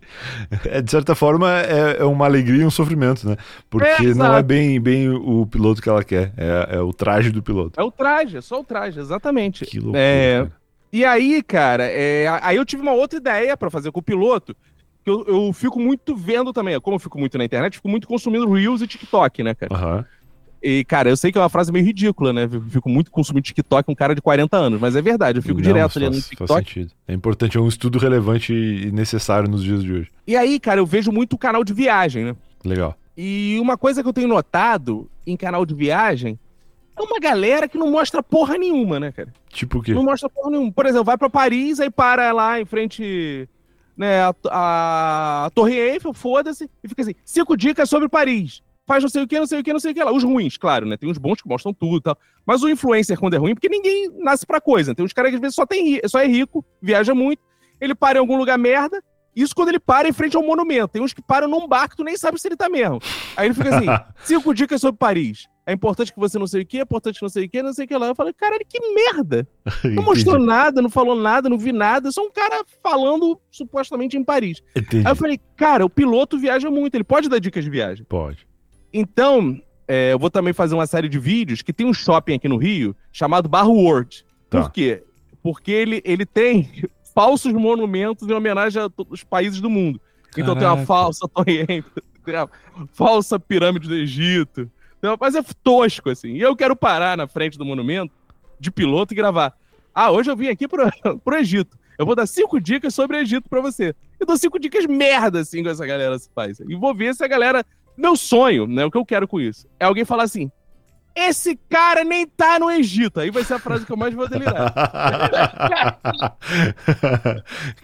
É, 0.67 0.83
de 0.83 0.91
certa 0.91 1.15
forma, 1.15 1.51
é, 1.63 1.97
é, 1.99 2.05
uma 2.05 2.27
alegria 2.27 2.63
e 2.63 2.67
um 2.67 2.71
sofrimento, 2.71 3.29
né? 3.29 3.37
Porque 3.71 3.87
é, 4.07 4.15
não 4.15 4.37
é 4.37 4.43
bem, 4.43 4.81
bem 4.81 5.09
o 5.09 5.47
piloto 5.47 5.83
que 5.83 5.89
ela 5.89 6.05
quer. 6.05 6.33
É, 6.37 6.77
é, 6.77 6.81
o 6.81 6.93
traje 6.93 7.31
do 7.31 7.43
piloto. 7.43 7.81
É 7.81 7.83
o 7.83 7.91
traje, 7.91 8.37
é 8.37 8.41
só 8.41 8.61
o 8.61 8.65
traje, 8.65 9.01
exatamente. 9.01 9.65
Que 9.65 9.79
loucura. 9.79 9.99
É... 10.01 10.47
E 10.93 11.05
aí, 11.05 11.43
cara, 11.43 11.85
é... 11.85 12.27
aí 12.41 12.57
eu 12.57 12.65
tive 12.65 12.83
uma 12.83 12.93
outra 12.93 13.19
ideia 13.19 13.57
para 13.57 13.69
fazer 13.69 13.91
com 13.91 13.99
o 13.99 14.03
piloto, 14.03 14.55
que 15.05 15.11
eu, 15.11 15.25
eu 15.27 15.53
fico 15.53 15.79
muito 15.79 16.17
vendo 16.17 16.53
também. 16.53 16.81
Como 16.81 16.97
eu 16.97 17.01
fico 17.01 17.19
muito 17.19 17.37
na 17.37 17.45
internet, 17.45 17.75
fico 17.75 17.89
muito 17.89 18.09
consumindo 18.09 18.51
Reels 18.51 18.81
e 18.81 18.87
TikTok, 18.87 19.43
né, 19.43 19.55
cara? 19.55 19.75
Uhum. 19.75 20.05
E, 20.63 20.83
cara, 20.85 21.11
eu 21.11 21.17
sei 21.17 21.31
que 21.31 21.37
é 21.37 21.41
uma 21.43 21.51
frase 21.51 21.71
meio 21.71 21.85
ridícula, 21.85 22.33
né? 22.33 22.49
Eu 22.51 22.63
fico 22.63 22.89
muito 22.89 23.11
consumindo 23.11 23.45
TikTok 23.45 23.91
um 23.91 23.95
cara 23.95 24.15
de 24.15 24.23
40 24.23 24.57
anos, 24.57 24.81
mas 24.81 24.97
é 24.97 25.03
verdade, 25.03 25.39
eu 25.39 25.43
fico 25.43 25.57
Não, 25.57 25.63
direto 25.63 25.99
ali 25.99 26.07
no 26.07 26.19
TikTok. 26.19 26.49
Faz 26.49 26.67
sentido. 26.67 26.91
É 27.07 27.13
importante, 27.13 27.59
é 27.59 27.61
um 27.61 27.69
estudo 27.69 27.99
relevante 27.99 28.55
e 28.55 28.91
necessário 28.91 29.47
nos 29.47 29.63
dias 29.63 29.85
de 29.85 29.93
hoje. 29.93 30.11
E 30.27 30.35
aí, 30.35 30.59
cara, 30.59 30.81
eu 30.81 30.87
vejo 30.87 31.13
muito 31.13 31.37
canal 31.37 31.63
de 31.63 31.75
viagem, 31.75 32.25
né? 32.25 32.37
Legal. 32.65 32.97
E 33.15 33.59
uma 33.61 33.77
coisa 33.77 34.03
que 34.03 34.09
eu 34.09 34.13
tenho 34.13 34.27
notado 34.27 35.07
em 35.27 35.37
canal 35.37 35.67
de 35.67 35.75
viagem 35.75 36.39
é 36.97 37.03
uma 37.03 37.21
galera 37.21 37.69
que 37.69 37.77
não 37.77 37.91
mostra 37.91 38.23
porra 38.23 38.57
nenhuma, 38.57 38.99
né, 38.99 39.13
cara? 39.13 39.29
Tipo 39.51 39.81
o 39.81 39.83
quê? 39.83 39.93
Não 39.93 40.03
mostra 40.03 40.31
porra 40.31 40.51
nenhuma. 40.51 40.73
Por 40.73 40.87
exemplo, 40.87 41.05
vai 41.05 41.19
para 41.19 41.29
Paris, 41.29 41.79
aí 41.79 41.91
para 41.91 42.33
lá 42.33 42.59
em 42.59 42.65
frente 42.65 43.47
né, 43.97 44.21
a, 44.21 44.35
a, 44.51 45.45
a 45.47 45.51
Torre 45.51 45.75
Eiffel, 45.75 46.13
foda-se, 46.13 46.71
e 46.83 46.89
fica 46.89 47.03
assim, 47.03 47.15
cinco 47.25 47.57
dicas 47.57 47.89
sobre 47.89 48.09
Paris. 48.09 48.63
Faz 48.87 49.03
não 49.03 49.09
sei 49.09 49.23
o 49.23 49.27
que, 49.27 49.39
não 49.39 49.47
sei 49.47 49.61
o 49.61 49.65
que, 49.65 49.73
não 49.73 49.81
sei 49.81 49.93
o 49.93 49.95
que 49.95 50.05
lá. 50.05 50.13
Os 50.13 50.23
ruins, 50.23 50.59
claro, 50.59 50.85
né? 50.85 50.97
Tem 50.97 51.09
uns 51.09 51.17
bons 51.17 51.41
que 51.41 51.49
mostram 51.49 51.73
tudo 51.73 51.97
e 51.97 52.03
tal. 52.03 52.19
Mas 52.45 52.63
o 52.63 52.69
influencer, 52.69 53.19
quando 53.19 53.35
é 53.35 53.39
ruim, 53.39 53.55
porque 53.55 53.69
ninguém 53.69 54.11
nasce 54.19 54.45
pra 54.45 54.61
coisa. 54.61 54.91
Né? 54.91 54.95
Tem 54.95 55.05
uns 55.05 55.13
caras 55.13 55.31
que 55.31 55.37
às 55.37 55.41
vezes 55.41 55.55
só, 55.55 55.65
tem, 55.65 56.01
só 56.07 56.21
é 56.21 56.27
rico, 56.27 56.63
viaja 56.83 57.15
muito, 57.15 57.43
ele 57.81 57.95
para 57.95 58.19
em 58.19 58.21
algum 58.21 58.37
lugar 58.37 58.59
merda, 58.59 59.03
isso 59.35 59.55
quando 59.55 59.71
ele 59.71 59.81
para 59.81 60.07
em 60.07 60.13
frente 60.13 60.37
ao 60.37 60.43
monumento. 60.43 60.89
Tem 60.89 61.03
uns 61.03 61.15
que 61.15 61.23
param 61.23 61.49
num 61.49 61.67
barco, 61.67 61.97
tu 61.97 62.05
nem 62.05 62.17
sabe 62.17 62.39
se 62.39 62.47
ele 62.47 62.57
tá 62.57 62.69
mesmo. 62.69 63.01
Aí 63.37 63.47
ele 63.47 63.55
fica 63.55 63.75
assim: 63.75 63.87
cinco 64.23 64.55
dicas 64.55 64.81
sobre 64.81 64.99
Paris. 64.99 65.49
É 65.67 65.73
importante 65.73 66.13
que 66.13 66.19
você 66.19 66.39
não 66.39 66.47
sei 66.47 66.63
o 66.63 66.67
que, 66.67 66.79
é 66.79 66.83
importante 66.83 67.19
que 67.19 67.23
não 67.23 67.29
sei 67.29 67.47
o 67.47 67.49
que, 67.49 67.63
não 67.63 67.73
sei 67.73 67.87
o 67.87 67.89
que 67.89 67.97
lá. 67.97 68.09
Eu 68.09 68.15
falei, 68.15 68.35
caralho, 68.35 68.65
que 68.69 68.79
merda! 68.95 69.49
Não 69.85 70.03
mostrou 70.03 70.39
nada, 70.39 70.83
não 70.83 70.91
falou 70.91 71.17
nada, 71.17 71.49
não 71.49 71.57
vi 71.57 71.73
nada. 71.73 72.13
Só 72.13 72.23
um 72.23 72.31
cara 72.31 72.65
falando 72.83 73.41
supostamente 73.51 74.17
em 74.17 74.23
Paris. 74.23 74.63
Entendi. 74.77 75.07
Aí 75.07 75.13
eu 75.13 75.17
falei, 75.17 75.41
cara, 75.57 75.85
o 75.85 75.89
piloto 75.89 76.39
viaja 76.39 76.71
muito, 76.71 76.95
ele 76.95 77.05
pode 77.05 77.29
dar 77.31 77.39
dicas 77.39 77.65
de 77.65 77.71
viagem. 77.71 78.05
Pode. 78.05 78.47
Então, 78.93 79.59
é, 79.89 80.13
eu 80.13 80.19
vou 80.19 80.31
também 80.31 80.53
fazer 80.53 80.75
uma 80.75 80.87
série 80.87 81.09
de 81.09 81.19
vídeos 81.19 81.63
que 81.63 81.73
tem 81.73 81.87
um 81.87 81.95
shopping 81.95 82.35
aqui 82.35 82.49
no 82.49 82.57
Rio 82.57 82.95
chamado 83.11 83.49
Barro 83.49 83.73
World. 83.73 84.25
Tá. 84.51 84.63
Por 84.63 84.73
quê? 84.73 85.03
Porque 85.43 85.71
ele, 85.71 86.03
ele 86.05 86.27
tem 86.27 86.71
falsos 87.15 87.53
monumentos 87.53 88.29
em 88.29 88.33
homenagem 88.33 88.83
a 88.83 88.91
todos 88.91 89.21
os 89.21 89.25
países 89.25 89.61
do 89.61 89.71
mundo. 89.71 90.01
Caraca. 90.31 90.41
Então 90.41 90.57
tem 90.57 90.67
uma 90.67 90.85
falsa 90.85 91.29
Torre 91.29 91.65
Eiffel, 91.69 92.03
tem 92.25 92.35
uma 92.35 92.51
falsa 92.93 93.39
pirâmide 93.39 93.89
do 93.89 93.95
Egito, 93.95 94.71
mas 95.21 95.35
é 95.35 95.43
tosco, 95.63 96.11
assim. 96.11 96.33
E 96.35 96.41
eu 96.41 96.57
quero 96.57 96.75
parar 96.75 97.17
na 97.17 97.27
frente 97.27 97.59
do 97.59 97.65
monumento 97.65 98.13
de 98.59 98.71
piloto 98.71 99.13
e 99.13 99.17
gravar. 99.17 99.55
Ah, 99.95 100.11
hoje 100.11 100.31
eu 100.31 100.37
vim 100.37 100.49
aqui 100.49 100.67
pro, 100.67 100.85
pro 101.25 101.37
Egito. 101.37 101.79
Eu 101.99 102.05
vou 102.05 102.17
dar 102.17 102.27
cinco 102.27 102.61
dicas 102.61 102.95
sobre 102.95 103.17
o 103.17 103.21
Egito 103.21 103.49
pra 103.49 103.61
você. 103.61 103.95
Eu 104.19 104.27
dou 104.27 104.37
cinco 104.37 104.59
dicas 104.59 104.87
merda, 104.87 105.41
assim, 105.41 105.63
com 105.63 105.69
essa 105.69 105.87
galera 105.87 106.19
se 106.19 106.29
faz. 106.35 106.59
E 106.61 106.75
vou 106.75 106.95
ver 106.95 107.15
se 107.15 107.25
a 107.25 107.29
galera. 107.29 107.65
Meu 107.97 108.17
sonho, 108.17 108.67
né? 108.67 108.85
O 108.85 108.91
que 108.91 108.99
eu 108.99 109.07
quero 109.07 109.29
com 109.29 109.41
isso 109.41 109.69
é 109.79 109.85
alguém 109.85 110.05
falar 110.05 110.25
assim: 110.25 110.51
esse 111.15 111.55
cara 111.69 112.03
nem 112.03 112.27
tá 112.27 112.59
no 112.59 112.71
Egito. 112.71 113.21
Aí 113.21 113.31
vai 113.31 113.45
ser 113.45 113.55
a 113.55 113.59
frase 113.61 113.87
que 113.87 113.93
eu 113.93 113.97
mais 113.97 114.13
vou 114.13 114.29
delirar. 114.29 114.75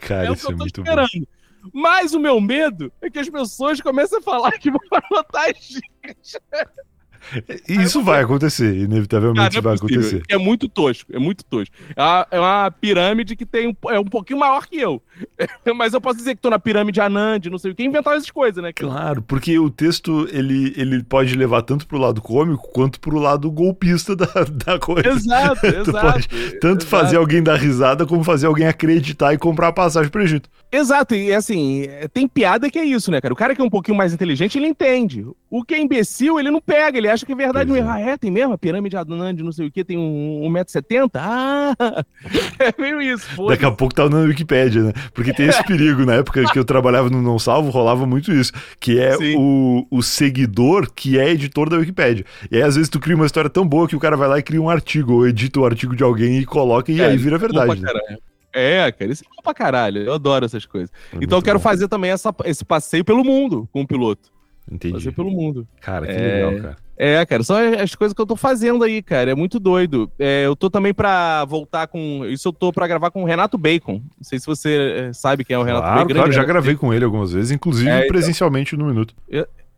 cara, 0.00 0.28
é 0.28 0.32
isso 0.32 0.50
é 0.50 0.54
muito 0.54 0.66
esperando. 0.66 1.08
bom. 1.14 1.24
Mas 1.72 2.12
o 2.14 2.18
meu 2.18 2.40
medo 2.40 2.92
é 3.00 3.08
que 3.10 3.18
as 3.18 3.28
pessoas 3.28 3.80
comecem 3.80 4.18
a 4.18 4.22
falar 4.22 4.52
que 4.52 4.70
vão 4.70 4.80
anotar 4.90 5.50
as 5.50 5.58
dicas. 5.58 6.40
Isso 7.68 8.02
vai 8.02 8.22
acontecer, 8.22 8.74
inevitavelmente 8.76 9.58
ah, 9.58 9.60
vai 9.60 9.74
acontecer. 9.74 10.22
É 10.28 10.36
muito 10.36 10.68
tosco, 10.68 11.14
é 11.14 11.18
muito 11.18 11.44
tosco. 11.44 11.74
É 11.94 12.02
uma, 12.02 12.26
é 12.30 12.40
uma 12.40 12.70
pirâmide 12.70 13.36
que 13.36 13.46
tem 13.46 13.68
um, 13.68 13.74
é 13.90 13.98
um 13.98 14.04
pouquinho 14.04 14.38
maior 14.38 14.66
que 14.66 14.76
eu. 14.76 15.02
Mas 15.76 15.92
eu 15.92 16.00
posso 16.00 16.18
dizer 16.18 16.34
que 16.34 16.40
tô 16.40 16.50
na 16.50 16.58
pirâmide 16.58 17.00
Anand, 17.00 17.46
não 17.50 17.58
sei 17.58 17.70
o 17.70 17.74
que, 17.74 17.84
inventar 17.84 18.16
essas 18.16 18.30
coisas, 18.30 18.62
né? 18.62 18.72
Claro, 18.72 19.22
porque 19.22 19.58
o 19.58 19.70
texto 19.70 20.28
ele, 20.32 20.72
ele 20.76 21.02
pode 21.02 21.34
levar 21.36 21.62
tanto 21.62 21.86
pro 21.86 21.98
lado 21.98 22.20
cômico 22.20 22.68
quanto 22.72 23.00
pro 23.00 23.18
lado 23.18 23.50
golpista 23.50 24.16
da, 24.16 24.26
da 24.64 24.78
coisa. 24.78 25.08
Exato, 25.08 25.66
exato. 25.66 26.28
tanto 26.60 26.82
exato. 26.82 26.86
fazer 26.86 27.16
alguém 27.16 27.42
dar 27.42 27.56
risada 27.56 28.06
como 28.06 28.24
fazer 28.24 28.46
alguém 28.46 28.66
acreditar 28.66 29.32
e 29.34 29.38
comprar 29.38 29.68
a 29.68 29.72
passagem 29.72 30.10
pro 30.10 30.22
Egito. 30.22 30.48
Exato, 30.72 31.14
e 31.14 31.32
assim, 31.32 31.86
tem 32.12 32.28
piada 32.28 32.70
que 32.70 32.78
é 32.78 32.84
isso, 32.84 33.10
né, 33.10 33.20
cara? 33.20 33.34
O 33.34 33.36
cara 33.36 33.54
que 33.54 33.60
é 33.60 33.64
um 33.64 33.70
pouquinho 33.70 33.96
mais 33.96 34.12
inteligente, 34.12 34.56
ele 34.58 34.68
entende. 34.68 35.26
O 35.50 35.64
que 35.64 35.74
é 35.74 35.80
imbecil, 35.80 36.38
ele 36.38 36.48
não 36.48 36.60
pega, 36.60 36.96
ele 36.96 37.08
acha 37.08 37.26
que 37.26 37.32
é 37.32 37.34
verdade 37.34 37.68
pois 37.68 37.82
mesmo. 37.82 37.98
É. 37.98 38.02
Ah, 38.04 38.10
é, 38.12 38.16
tem 38.16 38.30
mesmo? 38.30 38.52
A 38.52 38.58
pirâmide 38.58 38.96
Adnan 38.96 39.34
de 39.34 39.42
não 39.42 39.50
sei 39.50 39.66
o 39.66 39.72
que 39.72 39.84
tem 39.84 39.98
um, 39.98 40.48
1,70m? 40.52 41.10
Ah, 41.14 41.74
é 42.60 42.80
meio 42.80 43.02
isso. 43.02 43.26
Daqui 43.48 43.64
a 43.64 43.72
pouco 43.72 43.92
tá 43.92 44.08
na 44.08 44.18
Wikipédia, 44.20 44.84
né? 44.84 44.92
Porque 45.12 45.32
tem 45.32 45.48
esse 45.48 45.62
perigo. 45.66 46.06
Na 46.06 46.14
época 46.14 46.44
que 46.52 46.58
eu 46.58 46.64
trabalhava 46.64 47.10
no 47.10 47.20
Não 47.20 47.36
Salvo, 47.36 47.70
rolava 47.70 48.06
muito 48.06 48.32
isso. 48.32 48.52
Que 48.78 49.00
é 49.00 49.16
o, 49.36 49.84
o 49.90 50.02
seguidor 50.02 50.88
que 50.92 51.18
é 51.18 51.30
editor 51.30 51.68
da 51.68 51.78
Wikipédia. 51.78 52.24
E 52.48 52.56
aí, 52.56 52.62
às 52.62 52.76
vezes, 52.76 52.88
tu 52.88 53.00
cria 53.00 53.16
uma 53.16 53.26
história 53.26 53.50
tão 53.50 53.66
boa 53.66 53.88
que 53.88 53.96
o 53.96 54.00
cara 54.00 54.16
vai 54.16 54.28
lá 54.28 54.38
e 54.38 54.42
cria 54.44 54.62
um 54.62 54.70
artigo, 54.70 55.14
ou 55.14 55.26
edita 55.26 55.58
o 55.58 55.64
artigo 55.64 55.96
de 55.96 56.04
alguém 56.04 56.38
e 56.38 56.46
coloca, 56.46 56.92
e 56.92 57.00
é, 57.00 57.06
aí 57.06 57.16
vira 57.16 57.36
verdade. 57.36 57.80
Né? 57.80 57.90
É, 58.52 58.92
cara, 58.92 59.10
isso 59.10 59.24
é 59.24 59.28
bom 59.28 59.42
pra 59.42 59.54
caralho. 59.54 60.02
Eu 60.02 60.12
adoro 60.12 60.44
essas 60.44 60.64
coisas. 60.64 60.90
É 61.12 61.18
então 61.20 61.38
eu 61.38 61.42
quero 61.42 61.58
bom. 61.58 61.62
fazer 61.62 61.88
também 61.88 62.12
essa, 62.12 62.32
esse 62.44 62.64
passeio 62.64 63.04
pelo 63.04 63.24
mundo 63.24 63.68
com 63.72 63.82
o 63.82 63.86
piloto. 63.86 64.30
Entendi. 64.70 64.94
Fazer 64.94 65.12
pelo 65.12 65.30
mundo. 65.30 65.66
Cara, 65.80 66.06
que 66.06 66.12
é... 66.12 66.46
legal, 66.46 66.62
cara. 66.62 66.76
É, 67.02 67.24
cara, 67.24 67.42
são 67.42 67.56
as 67.56 67.94
coisas 67.94 68.12
que 68.14 68.20
eu 68.20 68.26
tô 68.26 68.36
fazendo 68.36 68.84
aí, 68.84 69.00
cara. 69.00 69.30
É 69.30 69.34
muito 69.34 69.58
doido. 69.58 70.12
É, 70.18 70.44
eu 70.44 70.54
tô 70.54 70.68
também 70.68 70.92
pra 70.92 71.46
voltar 71.46 71.86
com. 71.86 72.26
Isso 72.26 72.48
eu 72.48 72.52
tô 72.52 72.70
pra 72.70 72.86
gravar 72.86 73.10
com 73.10 73.22
o 73.22 73.26
Renato 73.26 73.56
Bacon. 73.56 73.94
Não 73.94 74.22
sei 74.22 74.38
se 74.38 74.44
você 74.44 75.08
é, 75.08 75.12
sabe 75.14 75.42
quem 75.42 75.54
é 75.54 75.58
o 75.58 75.62
Renato 75.62 75.84
claro, 75.84 76.00
Bacon. 76.00 76.14
Claro, 76.14 76.32
já 76.32 76.44
gravei 76.44 76.76
com 76.76 76.92
ele 76.92 77.02
algumas 77.02 77.32
vezes, 77.32 77.52
inclusive 77.52 77.88
é, 77.88 77.96
então. 78.00 78.08
presencialmente 78.08 78.74
então... 78.74 78.86
no 78.86 78.92
Minuto. 78.92 79.14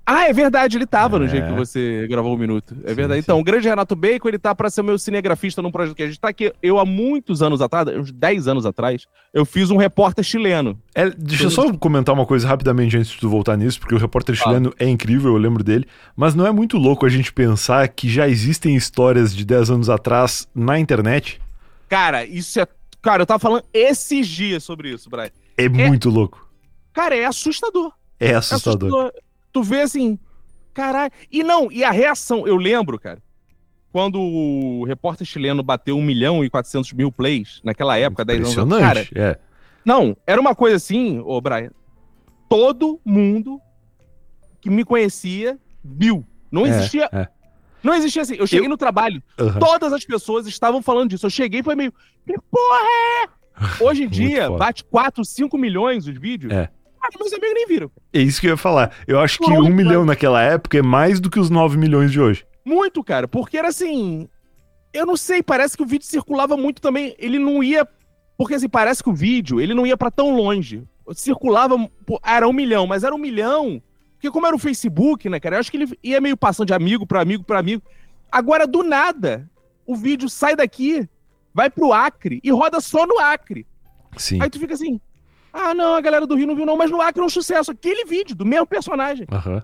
Ah, 0.04 0.28
é 0.28 0.32
verdade, 0.32 0.76
ele 0.76 0.86
tava 0.86 1.16
é. 1.16 1.20
no 1.20 1.28
dia 1.28 1.42
que 1.42 1.52
você 1.52 2.06
gravou 2.08 2.34
o 2.34 2.38
Minuto. 2.38 2.74
É 2.84 2.88
sim, 2.88 2.94
verdade. 2.94 3.20
Sim. 3.20 3.24
Então, 3.24 3.38
o 3.38 3.44
grande 3.44 3.68
Renato 3.68 3.94
Bacon, 3.94 4.28
ele 4.28 4.38
tá 4.38 4.52
pra 4.54 4.68
ser 4.68 4.82
meu 4.82 4.98
cinegrafista 4.98 5.62
num 5.62 5.70
projeto 5.70 5.94
que 5.94 6.02
a 6.02 6.06
gente 6.06 6.18
tá 6.18 6.28
aqui. 6.28 6.52
Eu, 6.60 6.78
há 6.78 6.84
muitos 6.84 7.40
anos 7.40 7.60
atrás, 7.60 7.86
uns 7.88 8.10
10 8.10 8.48
anos 8.48 8.66
atrás, 8.66 9.06
eu 9.32 9.44
fiz 9.44 9.70
um 9.70 9.76
repórter 9.76 10.24
chileno. 10.24 10.78
É, 10.92 11.08
deixa 11.10 11.44
eu 11.44 11.50
só 11.50 11.72
comentar 11.74 12.14
uma 12.14 12.26
coisa 12.26 12.48
rapidamente 12.48 12.96
antes 12.96 13.12
de 13.12 13.18
tu 13.18 13.28
voltar 13.28 13.56
nisso, 13.56 13.78
porque 13.78 13.94
o 13.94 13.98
repórter 13.98 14.34
ah. 14.34 14.42
chileno 14.42 14.74
é 14.76 14.88
incrível, 14.88 15.32
eu 15.32 15.38
lembro 15.38 15.62
dele. 15.62 15.86
Mas 16.16 16.34
não 16.34 16.46
é 16.46 16.50
muito 16.50 16.78
louco 16.78 17.06
a 17.06 17.08
gente 17.08 17.32
pensar 17.32 17.86
que 17.88 18.08
já 18.08 18.28
existem 18.28 18.74
histórias 18.74 19.34
de 19.34 19.44
10 19.44 19.70
anos 19.70 19.88
atrás 19.88 20.48
na 20.52 20.80
internet? 20.80 21.40
Cara, 21.88 22.24
isso 22.24 22.58
é. 22.58 22.66
Cara, 23.00 23.22
eu 23.22 23.26
tava 23.26 23.38
falando 23.38 23.64
esses 23.72 24.26
dias 24.26 24.64
sobre 24.64 24.90
isso, 24.90 25.08
Brian. 25.08 25.30
É, 25.56 25.64
é... 25.64 25.68
muito 25.68 26.10
louco. 26.10 26.48
Cara, 26.92 27.16
é 27.16 27.24
assustador. 27.24 27.92
É 28.18 28.34
assustador. 28.34 28.88
É 28.88 28.90
assustador 28.90 29.12
tu 29.52 29.62
vê 29.62 29.82
assim, 29.82 30.18
caralho. 30.72 31.12
E 31.30 31.42
não, 31.42 31.70
e 31.70 31.84
a 31.84 31.90
reação, 31.90 32.46
eu 32.46 32.56
lembro, 32.56 32.98
cara, 32.98 33.22
quando 33.92 34.20
o 34.20 34.84
repórter 34.84 35.26
chileno 35.26 35.62
bateu 35.62 35.96
1 35.96 36.02
milhão 36.02 36.44
e 36.44 36.48
400 36.48 36.92
mil 36.92 37.12
plays, 37.12 37.60
naquela 37.62 37.96
época, 37.98 38.24
10 38.24 38.58
anos 38.58 38.78
cara, 38.78 39.06
é. 39.14 39.38
Não, 39.84 40.16
era 40.26 40.40
uma 40.40 40.54
coisa 40.54 40.76
assim, 40.76 41.20
ô 41.20 41.40
Brian, 41.40 41.70
todo 42.48 43.00
mundo 43.04 43.60
que 44.60 44.70
me 44.70 44.84
conhecia 44.84 45.58
viu. 45.84 46.24
Não 46.50 46.64
é, 46.64 46.70
existia. 46.70 47.08
É, 47.12 47.20
é. 47.20 47.28
Não 47.82 47.94
existia 47.94 48.22
assim. 48.22 48.36
Eu 48.36 48.46
cheguei 48.46 48.66
eu... 48.66 48.70
no 48.70 48.76
trabalho, 48.76 49.22
uhum. 49.38 49.58
todas 49.58 49.92
as 49.92 50.04
pessoas 50.04 50.46
estavam 50.46 50.80
falando 50.80 51.10
disso. 51.10 51.26
Eu 51.26 51.30
cheguei 51.30 51.60
e 51.60 51.64
foi 51.64 51.74
meio. 51.74 51.92
Que 52.24 52.34
porra 52.50 52.78
é? 52.78 53.28
Hoje 53.82 54.04
em 54.04 54.08
dia, 54.08 54.48
bate 54.50 54.84
4, 54.84 55.24
5 55.24 55.58
milhões 55.58 56.06
os 56.06 56.16
vídeos. 56.16 56.52
É. 56.52 56.70
Ah, 57.14 57.18
meus 57.18 57.32
amigos 57.32 57.54
nem 57.54 57.66
viram. 57.66 57.90
É 58.12 58.20
isso 58.20 58.40
que 58.40 58.46
eu 58.46 58.52
ia 58.52 58.56
falar. 58.56 58.96
Eu 59.06 59.20
acho 59.20 59.38
que 59.38 59.50
um 59.50 59.68
milhão 59.68 60.04
naquela 60.04 60.42
época 60.42 60.78
é 60.78 60.82
mais 60.82 61.20
do 61.20 61.30
que 61.30 61.38
os 61.38 61.50
9 61.50 61.76
milhões 61.76 62.10
de 62.10 62.20
hoje. 62.20 62.44
Muito, 62.64 63.02
cara, 63.02 63.26
porque 63.26 63.56
era 63.56 63.68
assim. 63.68 64.28
Eu 64.92 65.06
não 65.06 65.16
sei, 65.16 65.42
parece 65.42 65.76
que 65.76 65.82
o 65.82 65.86
vídeo 65.86 66.06
circulava 66.06 66.56
muito 66.56 66.80
também. 66.80 67.14
Ele 67.18 67.38
não 67.38 67.62
ia. 67.62 67.86
Porque 68.36 68.54
assim, 68.54 68.68
parece 68.68 69.02
que 69.02 69.10
o 69.10 69.14
vídeo 69.14 69.60
ele 69.60 69.74
não 69.74 69.86
ia 69.86 69.96
para 69.96 70.10
tão 70.10 70.34
longe. 70.34 70.84
Circulava. 71.14 71.76
Era 72.24 72.48
um 72.48 72.52
milhão, 72.52 72.86
mas 72.86 73.04
era 73.04 73.14
um 73.14 73.18
milhão. 73.18 73.82
Porque 74.14 74.30
como 74.30 74.46
era 74.46 74.54
o 74.54 74.58
Facebook, 74.58 75.28
né, 75.28 75.40
cara? 75.40 75.56
Eu 75.56 75.60
acho 75.60 75.70
que 75.70 75.76
ele 75.76 75.98
ia 76.02 76.20
meio 76.20 76.36
passando 76.36 76.68
de 76.68 76.74
amigo 76.74 77.06
para 77.06 77.20
amigo 77.20 77.42
para 77.42 77.58
amigo. 77.58 77.82
Agora, 78.30 78.66
do 78.66 78.82
nada, 78.82 79.50
o 79.84 79.96
vídeo 79.96 80.28
sai 80.28 80.54
daqui, 80.54 81.08
vai 81.52 81.68
pro 81.68 81.92
Acre 81.92 82.40
e 82.42 82.50
roda 82.50 82.80
só 82.80 83.06
no 83.06 83.18
Acre. 83.18 83.66
Sim. 84.16 84.40
Aí 84.40 84.48
tu 84.48 84.58
fica 84.60 84.74
assim, 84.74 85.00
ah, 85.52 85.74
não, 85.74 85.94
a 85.94 86.00
galera 86.00 86.26
do 86.26 86.34
Rio 86.34 86.46
não 86.46 86.56
viu, 86.56 86.64
não, 86.64 86.76
mas 86.76 86.90
no 86.90 87.00
Acre 87.00 87.20
é 87.20 87.24
um 87.24 87.28
sucesso. 87.28 87.70
Aquele 87.70 88.04
vídeo 88.04 88.34
do 88.34 88.46
mesmo 88.46 88.66
personagem. 88.66 89.26
Uhum. 89.30 89.60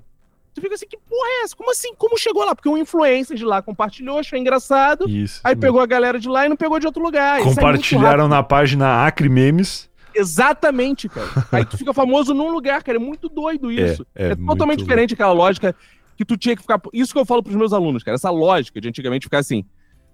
Tu 0.55 0.61
fica 0.61 0.75
assim, 0.75 0.87
que 0.87 0.97
porra 0.97 1.29
é 1.29 1.45
essa? 1.45 1.57
Como 1.57 1.71
assim? 1.71 1.95
Como 1.95 2.19
chegou 2.19 2.45
lá? 2.45 2.55
Porque 2.55 2.69
um 2.69 2.77
influencer 2.77 3.37
de 3.37 3.45
lá 3.45 3.63
compartilhou, 3.63 4.19
achou 4.19 4.39
engraçado. 4.39 5.09
Isso. 5.09 5.41
Aí 5.45 5.55
pegou 5.55 5.81
a 5.81 5.87
galera 5.87 6.19
de 6.19 6.29
lá 6.29 6.47
e 6.47 6.49
não 6.49 6.57
pegou 6.57 6.79
de 6.79 6.87
outro 6.87 7.03
lugar. 7.03 7.41
Compartilharam 7.41 8.27
é 8.27 8.29
na 8.29 8.43
página 8.43 9.07
Acre 9.07 9.29
Memes. 9.29 9.89
Exatamente, 10.15 11.09
cara. 11.09 11.29
Aí 11.53 11.65
tu 11.65 11.79
fica 11.79 11.95
famoso 11.95 12.35
num 12.35 12.51
lugar, 12.51 12.83
cara. 12.83 12.99
É 12.99 13.01
muito 13.01 13.29
doido 13.29 13.71
é, 13.71 13.75
isso. 13.75 14.07
É, 14.15 14.29
é, 14.29 14.33
é 14.33 14.37
totalmente 14.37 14.81
diferente 14.81 15.15
aquela 15.15 15.33
lógica 15.33 15.75
que 16.17 16.25
tu 16.25 16.37
tinha 16.37 16.57
que 16.57 16.63
ficar. 16.63 16.81
Isso 16.93 17.13
que 17.13 17.19
eu 17.19 17.25
falo 17.25 17.43
pros 17.43 17.55
meus 17.55 17.73
alunos, 17.73 18.03
cara. 18.03 18.17
Essa 18.17 18.31
lógica 18.31 18.81
de 18.81 18.89
antigamente 18.89 19.27
ficar 19.27 19.39
assim. 19.39 19.65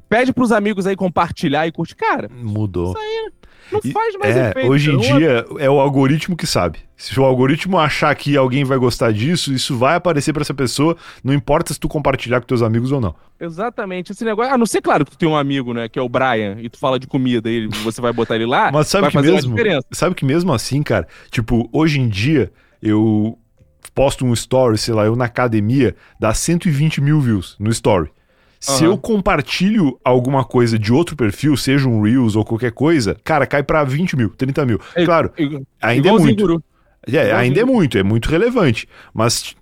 Pede 0.09 0.33
pros 0.33 0.53
amigos 0.53 0.87
aí 0.87 0.95
compartilhar 0.95 1.66
e 1.66 1.72
curtir. 1.72 1.97
Cara, 1.97 2.29
mudou. 2.31 2.91
Isso 2.91 2.99
aí 2.99 3.33
não 3.72 3.80
faz 3.92 4.16
mais 4.16 4.36
é, 4.36 4.50
efeito. 4.50 4.70
Hoje 4.70 4.92
em 4.92 4.98
dia 4.98 5.44
é 5.58 5.70
o 5.70 5.78
algoritmo 5.78 6.36
que 6.36 6.46
sabe. 6.46 6.80
Se 6.96 7.18
o 7.18 7.24
algoritmo 7.24 7.78
achar 7.78 8.14
que 8.14 8.36
alguém 8.36 8.64
vai 8.64 8.78
gostar 8.78 9.12
disso, 9.12 9.52
isso 9.52 9.76
vai 9.76 9.96
aparecer 9.96 10.32
para 10.32 10.42
essa 10.42 10.54
pessoa, 10.54 10.96
não 11.22 11.34
importa 11.34 11.72
se 11.72 11.80
tu 11.80 11.88
compartilhar 11.88 12.40
com 12.40 12.46
teus 12.46 12.62
amigos 12.62 12.92
ou 12.92 13.00
não. 13.00 13.14
Exatamente. 13.38 14.12
Esse 14.12 14.24
negócio, 14.24 14.52
a 14.52 14.58
não 14.58 14.66
ser 14.66 14.80
claro 14.80 15.04
que 15.04 15.10
tu 15.10 15.18
tem 15.18 15.28
um 15.28 15.36
amigo, 15.36 15.74
né, 15.74 15.88
que 15.88 15.98
é 15.98 16.02
o 16.02 16.08
Brian, 16.08 16.56
e 16.60 16.68
tu 16.68 16.78
fala 16.78 16.98
de 16.98 17.06
comida 17.06 17.50
e 17.50 17.66
você 17.82 18.00
vai 18.00 18.12
botar 18.12 18.36
ele 18.36 18.46
lá, 18.46 18.70
Mas 18.72 18.88
sabe 18.88 19.10
que 19.10 19.20
mesmo, 19.20 19.56
sabe 19.90 20.14
que 20.14 20.24
mesmo 20.24 20.52
assim, 20.52 20.82
cara, 20.82 21.06
tipo, 21.30 21.68
hoje 21.72 22.00
em 22.00 22.08
dia 22.08 22.52
eu 22.80 23.38
posto 23.94 24.24
um 24.24 24.32
story, 24.32 24.78
sei 24.78 24.94
lá, 24.94 25.04
eu 25.04 25.16
na 25.16 25.26
academia, 25.26 25.94
dá 26.18 26.32
120 26.32 27.00
mil 27.00 27.20
views 27.20 27.56
no 27.58 27.70
story. 27.70 28.10
Se 28.64 28.84
eu 28.84 28.96
compartilho 28.96 29.98
alguma 30.02 30.42
coisa 30.42 30.78
de 30.78 30.90
outro 30.90 31.14
perfil, 31.14 31.54
seja 31.54 31.86
um 31.86 32.00
Reels 32.00 32.34
ou 32.34 32.44
qualquer 32.44 32.72
coisa, 32.72 33.16
cara, 33.22 33.46
cai 33.46 33.62
pra 33.62 33.84
20 33.84 34.16
mil, 34.16 34.30
30 34.30 34.64
mil. 34.64 34.80
É, 34.94 35.04
claro, 35.04 35.30
ainda 35.82 36.08
é 36.08 36.12
muito. 36.12 36.64
É, 37.07 37.32
ainda 37.32 37.61
é 37.61 37.64
muito, 37.64 37.98
é 37.98 38.02
muito 38.02 38.30
relevante. 38.30 38.88
Mas 39.12 39.55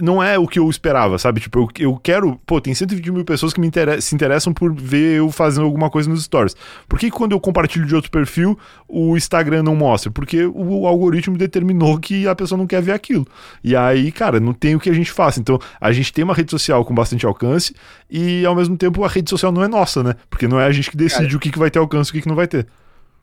não 0.00 0.22
é 0.22 0.38
o 0.38 0.46
que 0.46 0.58
eu 0.58 0.68
esperava, 0.68 1.18
sabe? 1.18 1.40
Tipo, 1.40 1.60
eu, 1.60 1.68
eu 1.78 1.96
quero. 1.96 2.38
Pô, 2.46 2.60
tem 2.60 2.74
120 2.74 3.10
mil 3.10 3.24
pessoas 3.24 3.52
que 3.52 3.60
me 3.60 3.66
inter 3.66 4.00
se 4.02 4.14
interessam 4.14 4.52
por 4.52 4.74
ver 4.74 5.18
eu 5.18 5.30
fazendo 5.30 5.64
alguma 5.64 5.88
coisa 5.88 6.08
nos 6.08 6.24
stories. 6.24 6.54
Por 6.88 6.98
que 6.98 7.10
quando 7.10 7.32
eu 7.32 7.40
compartilho 7.40 7.86
de 7.86 7.94
outro 7.94 8.10
perfil, 8.10 8.58
o 8.86 9.16
Instagram 9.16 9.62
não 9.62 9.74
mostra? 9.74 10.10
Porque 10.10 10.44
o, 10.44 10.82
o, 10.82 10.86
algoritmo 10.86 11.36
determinou 11.36 11.98
que 11.98 12.28
a 12.28 12.34
pessoa 12.34 12.58
não 12.58 12.66
quer 12.66 12.82
ver 12.82 12.92
aquilo. 12.92 13.26
E 13.64 13.74
aí, 13.74 14.12
cara, 14.12 14.38
não 14.38 14.52
tem 14.52 14.74
o 14.74 14.80
que 14.80 14.90
a 14.90 14.94
gente 14.94 15.10
faça. 15.10 15.40
Então, 15.40 15.58
a 15.80 15.92
gente 15.92 16.12
tem 16.12 16.22
uma 16.22 16.34
rede 16.34 16.50
social 16.50 16.84
com 16.84 16.94
bastante 16.94 17.24
alcance 17.24 17.74
e, 18.10 18.44
ao 18.44 18.54
mesmo 18.54 18.76
tempo, 18.76 19.02
a 19.04 19.08
rede 19.08 19.30
social 19.30 19.50
não 19.50 19.64
é 19.64 19.68
nossa, 19.68 20.02
né? 20.02 20.14
Porque 20.28 20.46
não 20.46 20.60
é 20.60 20.66
a 20.66 20.72
gente 20.72 20.90
que 20.90 20.96
decide 20.96 21.24
cara, 21.24 21.36
o 21.36 21.40
que, 21.40 21.50
que 21.50 21.58
vai 21.58 21.70
ter 21.70 21.78
alcance 21.78 22.10
e 22.10 22.10
o 22.10 22.14
que, 22.14 22.22
que 22.22 22.28
não 22.28 22.36
vai 22.36 22.46
ter. 22.46 22.66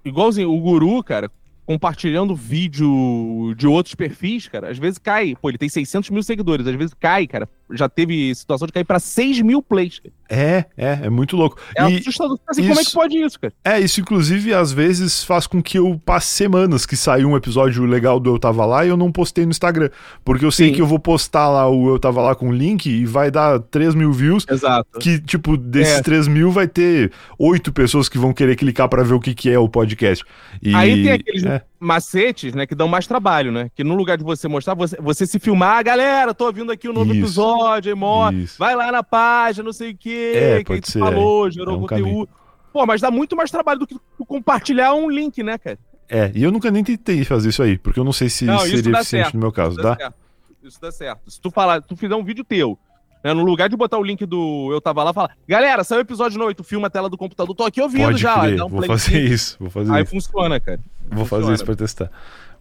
Igualzinho, 0.04 0.52
o 0.52 0.60
guru, 0.60 1.04
cara, 1.04 1.30
compartilhando 1.68 2.34
vídeo 2.34 3.54
de 3.58 3.68
outros 3.68 3.94
perfis, 3.94 4.48
cara, 4.48 4.72
às 4.72 4.78
vezes 4.78 4.98
cai. 4.98 5.36
Pô, 5.40 5.50
ele 5.50 5.58
tem 5.58 5.68
600 5.68 6.10
mil 6.10 6.24
seguidores, 6.24 6.66
às 6.66 6.76
vezes 6.76 6.96
cai, 6.98 7.28
cara. 7.28 7.48
Já 7.74 7.90
teve 7.90 8.34
situação 8.34 8.66
de 8.66 8.72
cair 8.72 8.86
para 8.86 8.98
6 8.98 9.42
mil 9.42 9.62
plays. 9.62 10.02
É, 10.30 10.64
é, 10.78 11.00
é 11.04 11.10
muito 11.10 11.36
louco. 11.36 11.60
É 11.76 11.90
e 11.90 11.98
assustador. 11.98 12.40
Assim, 12.48 12.62
isso, 12.62 12.70
como 12.70 12.80
é 12.80 12.84
que 12.86 12.94
pode 12.94 13.18
isso, 13.18 13.38
cara? 13.38 13.54
É, 13.66 13.80
isso 13.82 14.00
inclusive 14.00 14.54
às 14.54 14.72
vezes 14.72 15.26
faz 15.26 15.46
com 15.46 15.62
que 15.62 15.78
eu 15.78 16.02
passe 16.06 16.28
semanas 16.28 16.86
que 16.86 16.96
saiu 16.96 17.28
um 17.28 17.36
episódio 17.36 17.84
legal 17.84 18.18
do 18.18 18.34
Eu 18.34 18.40
Tava 18.40 18.66
Lá 18.66 18.86
e 18.86 18.90
eu 18.90 18.96
não 18.96 19.12
postei 19.12 19.44
no 19.44 19.52
Instagram. 19.52 19.90
Porque 20.24 20.46
eu 20.46 20.52
sei 20.52 20.70
Sim. 20.70 20.76
que 20.76 20.82
eu 20.82 20.88
vou 20.88 21.00
postar 21.00 21.50
lá 21.50 21.70
o 21.70 21.90
Eu 21.90 22.00
Tava 22.00 22.22
Lá 22.22 22.34
com 22.34 22.48
o 22.48 22.54
link 22.54 22.86
e 22.86 23.06
vai 23.06 23.30
dar 23.30 23.60
3 23.60 23.94
mil 23.94 24.14
views. 24.14 24.46
Exato. 24.50 25.00
Que, 25.00 25.20
tipo, 25.20 25.58
desses 25.58 26.00
é. 26.00 26.02
3 26.02 26.30
mil 26.30 26.50
vai 26.50 26.70
ter 26.70 27.12
8 27.38 27.74
pessoas 27.74 28.08
que 28.08 28.18
vão 28.18 28.32
querer 28.32 28.56
clicar 28.56 28.88
para 28.88 29.04
ver 29.04 29.14
o 29.14 29.20
que, 29.20 29.34
que 29.34 29.50
é 29.50 29.60
o 29.60 29.68
podcast. 29.68 30.24
E... 30.62 30.74
Aí 30.74 31.04
tem 31.04 31.12
aqueles. 31.12 31.44
É 31.44 31.57
macetes, 31.80 32.54
né, 32.54 32.66
que 32.66 32.76
dão 32.76 32.88
mais 32.88 33.08
trabalho, 33.08 33.52
né? 33.52 33.70
Que 33.76 33.84
no 33.84 33.96
lugar 33.96 34.18
de 34.18 34.24
você 34.24 34.48
mostrar, 34.48 34.74
você, 34.74 34.98
você 35.00 35.26
se 35.26 35.40
filmar, 35.40 35.78
ah, 35.78 35.84
galera, 35.84 36.34
tô 36.34 36.46
ouvindo 36.46 36.72
aqui 36.72 36.88
o 36.88 36.92
um 36.92 36.94
novo 36.94 37.12
isso, 37.14 37.22
episódio, 37.22 37.94
aí, 37.94 38.48
vai 38.58 38.76
lá 38.76 38.92
na 38.92 39.04
página, 39.04 39.64
não 39.64 39.74
sei 39.74 39.92
o 39.92 39.98
quê, 39.98 40.34
é, 40.36 40.64
que 40.64 40.74
gente 40.74 41.00
falou, 41.00 41.48
é, 41.48 41.52
gerou 41.52 41.76
é 41.76 41.78
um 41.78 41.82
conteúdo. 41.82 42.04
Caminho. 42.04 42.30
Pô, 42.74 42.86
mas 42.86 43.02
dá 43.02 43.10
muito 43.10 43.36
mais 43.36 43.50
trabalho 43.50 43.80
do 43.80 43.88
que 43.88 43.98
compartilhar 44.28 44.94
um 44.94 45.10
link, 45.10 45.42
né, 45.42 45.58
cara? 45.58 45.80
É, 46.10 46.32
e 46.34 46.44
eu 46.44 46.52
nunca 46.52 46.72
nem 46.72 46.84
tentei 46.84 47.24
fazer 47.26 47.50
isso 47.50 47.62
aí, 47.62 47.78
porque 47.78 48.00
eu 48.00 48.04
não 48.04 48.14
sei 48.14 48.30
se 48.30 48.46
não, 48.46 48.60
seria 48.60 48.80
eficiente 48.80 49.06
certo, 49.06 49.34
no 49.34 49.40
meu 49.42 49.52
caso, 49.52 49.72
isso 49.72 49.82
dá? 49.84 49.96
Certo. 49.96 50.16
Isso 50.64 50.82
dá 50.82 50.92
certo. 50.92 51.32
Se 51.32 51.40
tu 51.40 51.50
falar, 51.50 51.82
tu 51.82 51.96
fizer 51.96 52.16
um 52.16 52.24
vídeo 52.24 52.44
teu, 52.44 52.78
Né? 53.24 53.34
No 53.34 53.44
lugar 53.44 53.68
de 53.70 53.76
botar 53.76 53.98
o 53.98 54.04
link 54.04 54.26
do 54.26 54.70
Eu 54.72 54.80
Tava 54.80 55.04
Lá, 55.04 55.14
fala, 55.14 55.30
galera, 55.48 55.84
saiu 55.84 56.00
o 56.00 56.02
episódio 56.02 56.38
novo, 56.40 56.54
tu 56.54 56.64
filma 56.64 56.88
a 56.88 56.90
tela 56.90 57.10
do 57.10 57.18
computador, 57.18 57.56
tô 57.56 57.64
aqui 57.64 57.82
ouvindo 57.82 58.06
Pode 58.06 58.22
já. 58.22 58.40
Crer. 58.40 58.64
Um 58.64 58.68
vou 58.70 58.84
fazer 58.84 59.20
isso, 59.20 59.58
vou 59.60 59.70
fazer 59.70 59.92
Aí 59.94 60.04
isso. 60.04 60.12
funciona, 60.12 60.60
cara. 60.60 60.80
Vou 61.10 61.20
funciona. 61.26 61.44
fazer 61.44 61.54
isso 61.56 61.66
pra 61.66 61.76
testar. 61.76 62.12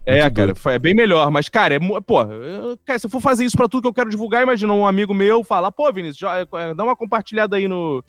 É, 0.05 0.21
Muito 0.21 0.35
cara, 0.35 0.53
doido. 0.53 0.69
é 0.69 0.79
bem 0.79 0.95
melhor. 0.95 1.29
Mas, 1.29 1.49
cara, 1.49 1.75
é, 1.75 1.79
pô, 2.05 2.21
eu- 2.23 2.77
cara, 2.85 2.97
se 2.97 3.05
eu 3.05 3.09
for 3.09 3.19
fazer 3.21 3.43
isso 3.43 3.57
pra 3.57 3.67
tudo 3.67 3.81
que 3.81 3.87
eu 3.89 3.93
quero 3.93 4.09
divulgar, 4.09 4.41
imagina 4.41 4.71
um 4.73 4.87
amigo 4.87 5.13
meu 5.13 5.43
falar, 5.43 5.69
pô, 5.71 5.91
Vinícius, 5.91 6.17
já- 6.19 6.39
é, 6.39 6.73
dá 6.73 6.83
uma 6.85 6.95
compartilhada 6.95 7.57
aí 7.57 7.67
no 7.67 8.01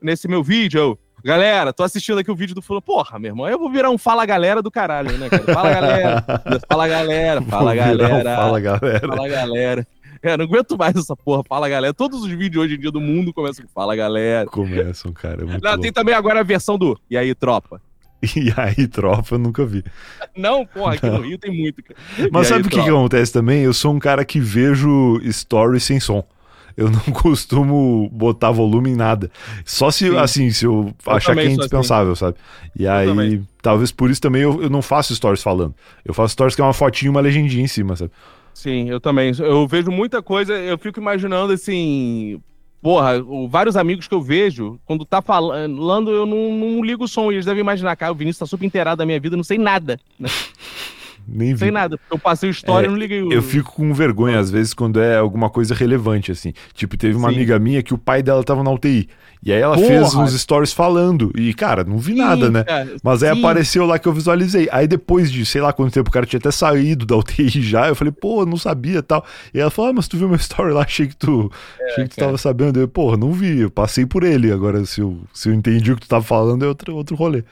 nesse 0.00 0.28
meu 0.28 0.44
vídeo. 0.44 0.78
Eu, 0.78 0.98
galera, 1.24 1.72
tô 1.72 1.82
assistindo 1.82 2.18
aqui 2.20 2.30
o 2.30 2.36
vídeo 2.36 2.54
do 2.54 2.62
fulano. 2.62 2.82
Porra, 2.82 3.18
meu 3.18 3.30
irmão, 3.32 3.48
eu 3.48 3.58
vou 3.58 3.68
virar 3.68 3.90
um 3.90 3.98
fala 3.98 4.24
galera 4.24 4.62
do 4.62 4.70
caralho, 4.70 5.10
né, 5.18 5.28
cara? 5.28 5.42
Fala 5.52 5.70
galera, 5.74 6.24
fala 6.70 6.88
galera, 6.88 7.42
fala 7.42 7.72
virar 7.72 7.84
um 7.94 7.98
galera. 7.98 8.36
Fala, 8.36 8.60
galera. 8.60 9.08
Fala 9.08 9.28
galera. 9.28 9.86
É, 10.22 10.36
não 10.36 10.44
aguento 10.44 10.76
mais 10.76 10.96
essa 10.96 11.16
porra, 11.16 11.42
fala 11.48 11.68
galera. 11.68 11.94
Todos 11.94 12.22
os 12.22 12.30
vídeos 12.30 12.64
hoje 12.64 12.74
em 12.74 12.78
dia 12.80 12.90
do 12.90 13.00
mundo 13.00 13.32
começam 13.32 13.64
com 13.64 13.70
fala 13.72 13.94
galera. 13.94 14.48
Começam, 14.48 15.12
cara. 15.12 15.42
é 15.42 15.58
Não, 15.60 15.80
tem 15.80 15.92
também 15.92 16.14
agora 16.14 16.40
a 16.40 16.44
versão 16.44 16.78
do 16.78 16.98
E 17.10 17.16
aí, 17.16 17.34
tropa? 17.34 17.80
E 18.36 18.52
aí, 18.56 18.86
tropa, 18.88 19.34
eu 19.34 19.38
nunca 19.38 19.64
vi. 19.64 19.84
Não, 20.36 20.66
porra, 20.66 20.94
aqui 20.94 21.06
no 21.06 21.20
Rio 21.20 21.38
tem 21.38 21.56
muito. 21.56 21.82
cara. 21.82 21.98
Mas 22.32 22.46
E 22.46 22.48
sabe 22.50 22.66
o 22.66 22.70
que, 22.70 22.82
que 22.82 22.88
acontece 22.88 23.32
também? 23.32 23.62
Eu 23.62 23.72
sou 23.72 23.94
um 23.94 23.98
cara 23.98 24.24
que 24.24 24.40
vejo 24.40 25.20
stories 25.30 25.84
sem 25.84 26.00
som. 26.00 26.24
Eu 26.76 26.88
não 26.90 27.00
costumo 27.12 28.08
botar 28.12 28.52
volume 28.52 28.90
em 28.90 28.96
nada. 28.96 29.30
Só 29.64 29.90
se, 29.90 30.08
Sim. 30.08 30.16
assim, 30.16 30.50
se 30.50 30.64
eu, 30.64 30.94
Eu 31.04 31.12
achar 31.12 31.34
que 31.34 31.40
é 31.40 31.44
sou 31.44 31.52
indispensável, 31.54 32.14
sabe? 32.14 32.36
E 32.76 32.86
aí, 32.86 33.08
também. 33.08 33.48
talvez 33.60 33.90
por 33.90 34.08
isso 34.10 34.20
também 34.20 34.42
eu, 34.42 34.62
eu 34.62 34.70
não 34.70 34.80
faço 34.80 35.14
stories 35.14 35.42
falando. 35.42 35.74
Eu 36.04 36.14
faço 36.14 36.34
stories 36.34 36.54
que 36.54 36.60
é 36.60 36.64
uma 36.64 36.72
fotinha 36.72 37.08
e 37.08 37.10
uma 37.10 37.20
legendinha 37.20 37.64
em 37.64 37.68
cima, 37.68 37.96
sabe? 37.96 38.12
Sim, 38.58 38.90
eu 38.90 38.98
também. 38.98 39.30
Eu 39.38 39.68
vejo 39.68 39.88
muita 39.88 40.20
coisa, 40.20 40.52
eu 40.52 40.76
fico 40.76 40.98
imaginando 40.98 41.52
assim. 41.52 42.42
Porra, 42.82 43.12
vários 43.48 43.76
amigos 43.76 44.08
que 44.08 44.14
eu 44.14 44.20
vejo, 44.20 44.80
quando 44.84 45.04
tá 45.04 45.22
falando, 45.22 46.10
eu 46.10 46.26
não, 46.26 46.52
não 46.52 46.84
ligo 46.84 47.04
o 47.04 47.08
som. 47.08 47.30
E 47.30 47.36
eles 47.36 47.44
devem 47.44 47.60
imaginar, 47.60 47.94
cara, 47.94 48.10
o 48.10 48.16
Vinícius 48.16 48.40
tá 48.40 48.46
super 48.46 48.66
inteirado 48.66 48.98
da 48.98 49.06
minha 49.06 49.20
vida, 49.20 49.36
não 49.36 49.44
sei 49.44 49.58
nada. 49.58 50.00
Né? 50.18 50.28
Nem 51.30 51.52
vi. 51.52 51.58
sei 51.58 51.70
nada. 51.70 51.98
Eu 52.10 52.18
passei 52.18 52.48
história 52.48 52.86
É, 52.86 52.88
e 52.88 52.90
não 52.90 52.98
liguei 52.98 53.22
o. 53.22 53.30
Eu 53.32 53.42
fico 53.42 53.72
com 53.74 53.92
vergonha, 53.92 54.38
às 54.38 54.50
vezes, 54.50 54.72
quando 54.72 54.98
é 55.00 55.18
alguma 55.18 55.50
coisa 55.50 55.74
relevante, 55.74 56.32
assim. 56.32 56.52
Tipo, 56.72 56.96
teve 56.96 57.16
uma 57.16 57.28
Sim. 57.28 57.34
amiga 57.36 57.58
minha 57.58 57.82
que 57.82 57.92
o 57.92 57.98
pai 57.98 58.22
dela 58.22 58.42
tava 58.42 58.62
na 58.62 58.70
UTI. 58.70 59.08
E 59.44 59.52
aí 59.52 59.60
ela 59.60 59.76
Porra. 59.76 59.86
fez 59.86 60.14
uns 60.14 60.32
stories 60.40 60.72
falando. 60.72 61.30
E, 61.36 61.54
cara, 61.54 61.84
não 61.84 61.98
vi 61.98 62.12
nada, 62.14 62.46
Sim, 62.46 62.52
né? 62.52 62.64
cara, 62.64 62.96
Mas 63.04 63.22
aí 63.22 63.32
sim. 63.32 63.38
apareceu 63.38 63.86
lá 63.86 63.96
que 63.98 64.08
eu 64.08 64.12
visualizei. 64.12 64.68
Aí 64.72 64.88
depois 64.88 65.30
de, 65.30 65.46
sei 65.46 65.60
lá 65.60 65.72
quanto 65.72 65.92
tempo, 65.92 66.08
o 66.08 66.12
cara 66.12 66.26
tinha 66.26 66.38
até 66.38 66.50
saído 66.50 67.06
da 67.06 67.16
UTI 67.16 67.48
já. 67.62 67.86
Eu 67.88 67.94
falei, 67.94 68.12
pô, 68.12 68.44
não 68.44 68.56
sabia 68.56 69.00
tal. 69.02 69.24
E 69.54 69.60
ela 69.60 69.70
falou, 69.70 69.90
ah, 69.90 69.94
mas 69.94 70.08
tu 70.08 70.16
viu 70.16 70.26
meu 70.28 70.36
story 70.38 70.72
lá, 70.72 70.82
achei 70.82 71.06
que 71.06 71.16
tu, 71.16 71.52
achei 71.92 72.04
que 72.04 72.10
tu 72.10 72.14
É, 72.14 72.16
cara. 72.16 72.26
tava 72.28 72.38
sabendo. 72.38 72.80
Eu, 72.80 72.88
porra, 72.88 73.16
não 73.16 73.30
vi, 73.32 73.60
eu 73.60 73.70
passei 73.70 74.04
por 74.06 74.24
ele. 74.24 74.50
Agora, 74.50 74.84
se 74.84 75.00
eu, 75.02 75.18
se 75.32 75.48
eu 75.50 75.54
entendi 75.54 75.92
o 75.92 75.94
que 75.94 76.02
tu 76.02 76.08
tava 76.08 76.24
falando, 76.24 76.64
é 76.64 76.68
outro, 76.68 76.96
outro 76.96 77.14
rolê. 77.14 77.44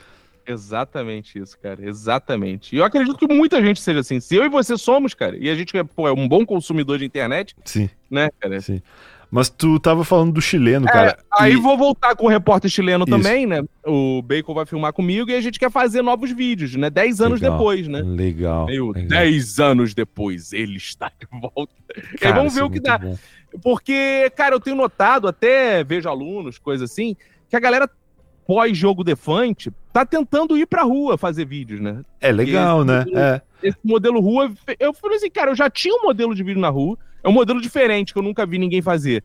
Exatamente 0.47 1.39
isso, 1.39 1.59
cara. 1.59 1.85
Exatamente. 1.87 2.75
E 2.75 2.79
eu 2.79 2.85
acredito 2.85 3.17
que 3.19 3.27
muita 3.33 3.61
gente 3.63 3.81
seja 3.81 4.01
assim. 4.01 4.21
Se 4.21 4.35
eu 4.37 4.45
e 4.45 4.49
você 4.49 4.77
somos, 4.79 5.15
cara, 5.15 5.37
e 5.37 5.49
a 5.51 5.55
gente 5.55 5.73
pô, 5.95 6.07
é 6.09 6.13
um 6.13 6.29
bom 6.29 6.45
consumidor 6.47 6.99
de 6.99 7.05
internet, 7.05 7.55
Sim, 7.65 7.89
né, 8.11 8.29
cara? 8.41 8.61
sim. 8.61 8.81
Mas 9.29 9.51
tu 9.51 9.81
tava 9.81 10.05
falando 10.05 10.33
do 10.35 10.41
chileno, 10.41 10.87
É, 10.89 10.93
cara. 10.93 11.19
aí 11.33 11.55
e- 11.55 11.57
vou 11.57 11.77
voltar 11.77 12.15
com 12.15 12.27
o 12.27 12.29
repórter 12.29 12.71
chileno 12.71 13.05
Isso. 13.07 13.11
também, 13.17 13.45
né? 13.45 13.61
O 13.85 14.23
Bacon 14.23 14.55
vai 14.55 14.65
filmar 14.65 14.93
comigo 14.93 15.29
e 15.29 15.35
a 15.35 15.41
gente 15.41 15.59
quer 15.59 15.69
fazer 15.71 16.01
novos 16.01 16.31
vídeos, 16.31 16.77
né? 16.77 16.89
Dez 16.89 17.21
anos 17.21 17.41
Legal. 17.41 17.59
depois, 17.59 17.89
né? 17.89 18.03
Legal. 18.03 18.67
Meu, 18.67 18.93
legal. 18.93 19.09
dez 19.09 19.59
anos 19.59 19.95
depois, 19.95 20.53
ele 20.53 20.77
está 20.77 21.09
de 21.19 21.27
volta. 21.41 21.73
e 21.97 22.01
aí 22.13 22.19
Cara, 22.19 22.37
vamos 22.37 22.55
ver 22.55 22.61
é 22.61 22.65
o 22.65 22.71
que 22.71 22.79
dá. 22.79 22.99
bom. 22.99 23.19
Porque, 23.61 24.31
cara, 24.37 24.55
eu 24.55 24.61
tenho 24.61 24.77
notado, 24.77 25.27
até 25.27 25.83
vejo 25.83 26.09
alunos, 26.09 26.57
coisa 26.57 26.85
assim, 26.85 27.17
que 27.51 27.57
a 27.57 27.61
galera 27.61 27.91
pós-jogo 28.47 29.03
defante 29.03 29.71
tá 29.93 30.05
tentando 30.07 30.57
ir 30.57 30.67
pra 30.67 30.83
rua 30.83 31.17
fazer 31.19 31.45
vídeos, 31.47 31.81
né? 31.81 32.03
É 32.21 32.31
legal, 32.31 32.79
esse 32.81 32.87
né? 32.87 32.99
modelo- 33.01 33.19
É. 33.19 33.43
Esse 33.63 33.79
modelo 33.83 34.21
rua, 34.21 34.53
eu 34.79 34.93
falei 34.93 35.17
assim, 35.17 35.31
cara, 35.31 35.51
eu 35.51 35.57
já 35.57 35.69
tinha 35.71 35.95
um 35.95 36.03
modelo 36.03 36.35
de 36.35 36.43
vídeo 36.43 36.61
na 36.61 36.69
rua, 36.69 36.97
é 37.25 37.29
um 37.29 37.33
modelo 37.33 37.61
diferente 37.61 38.13
que 38.13 38.19
eu 38.19 38.23
nunca 38.23 38.45
vi 38.47 38.59
ninguém 38.59 38.83
fazer, 38.83 39.25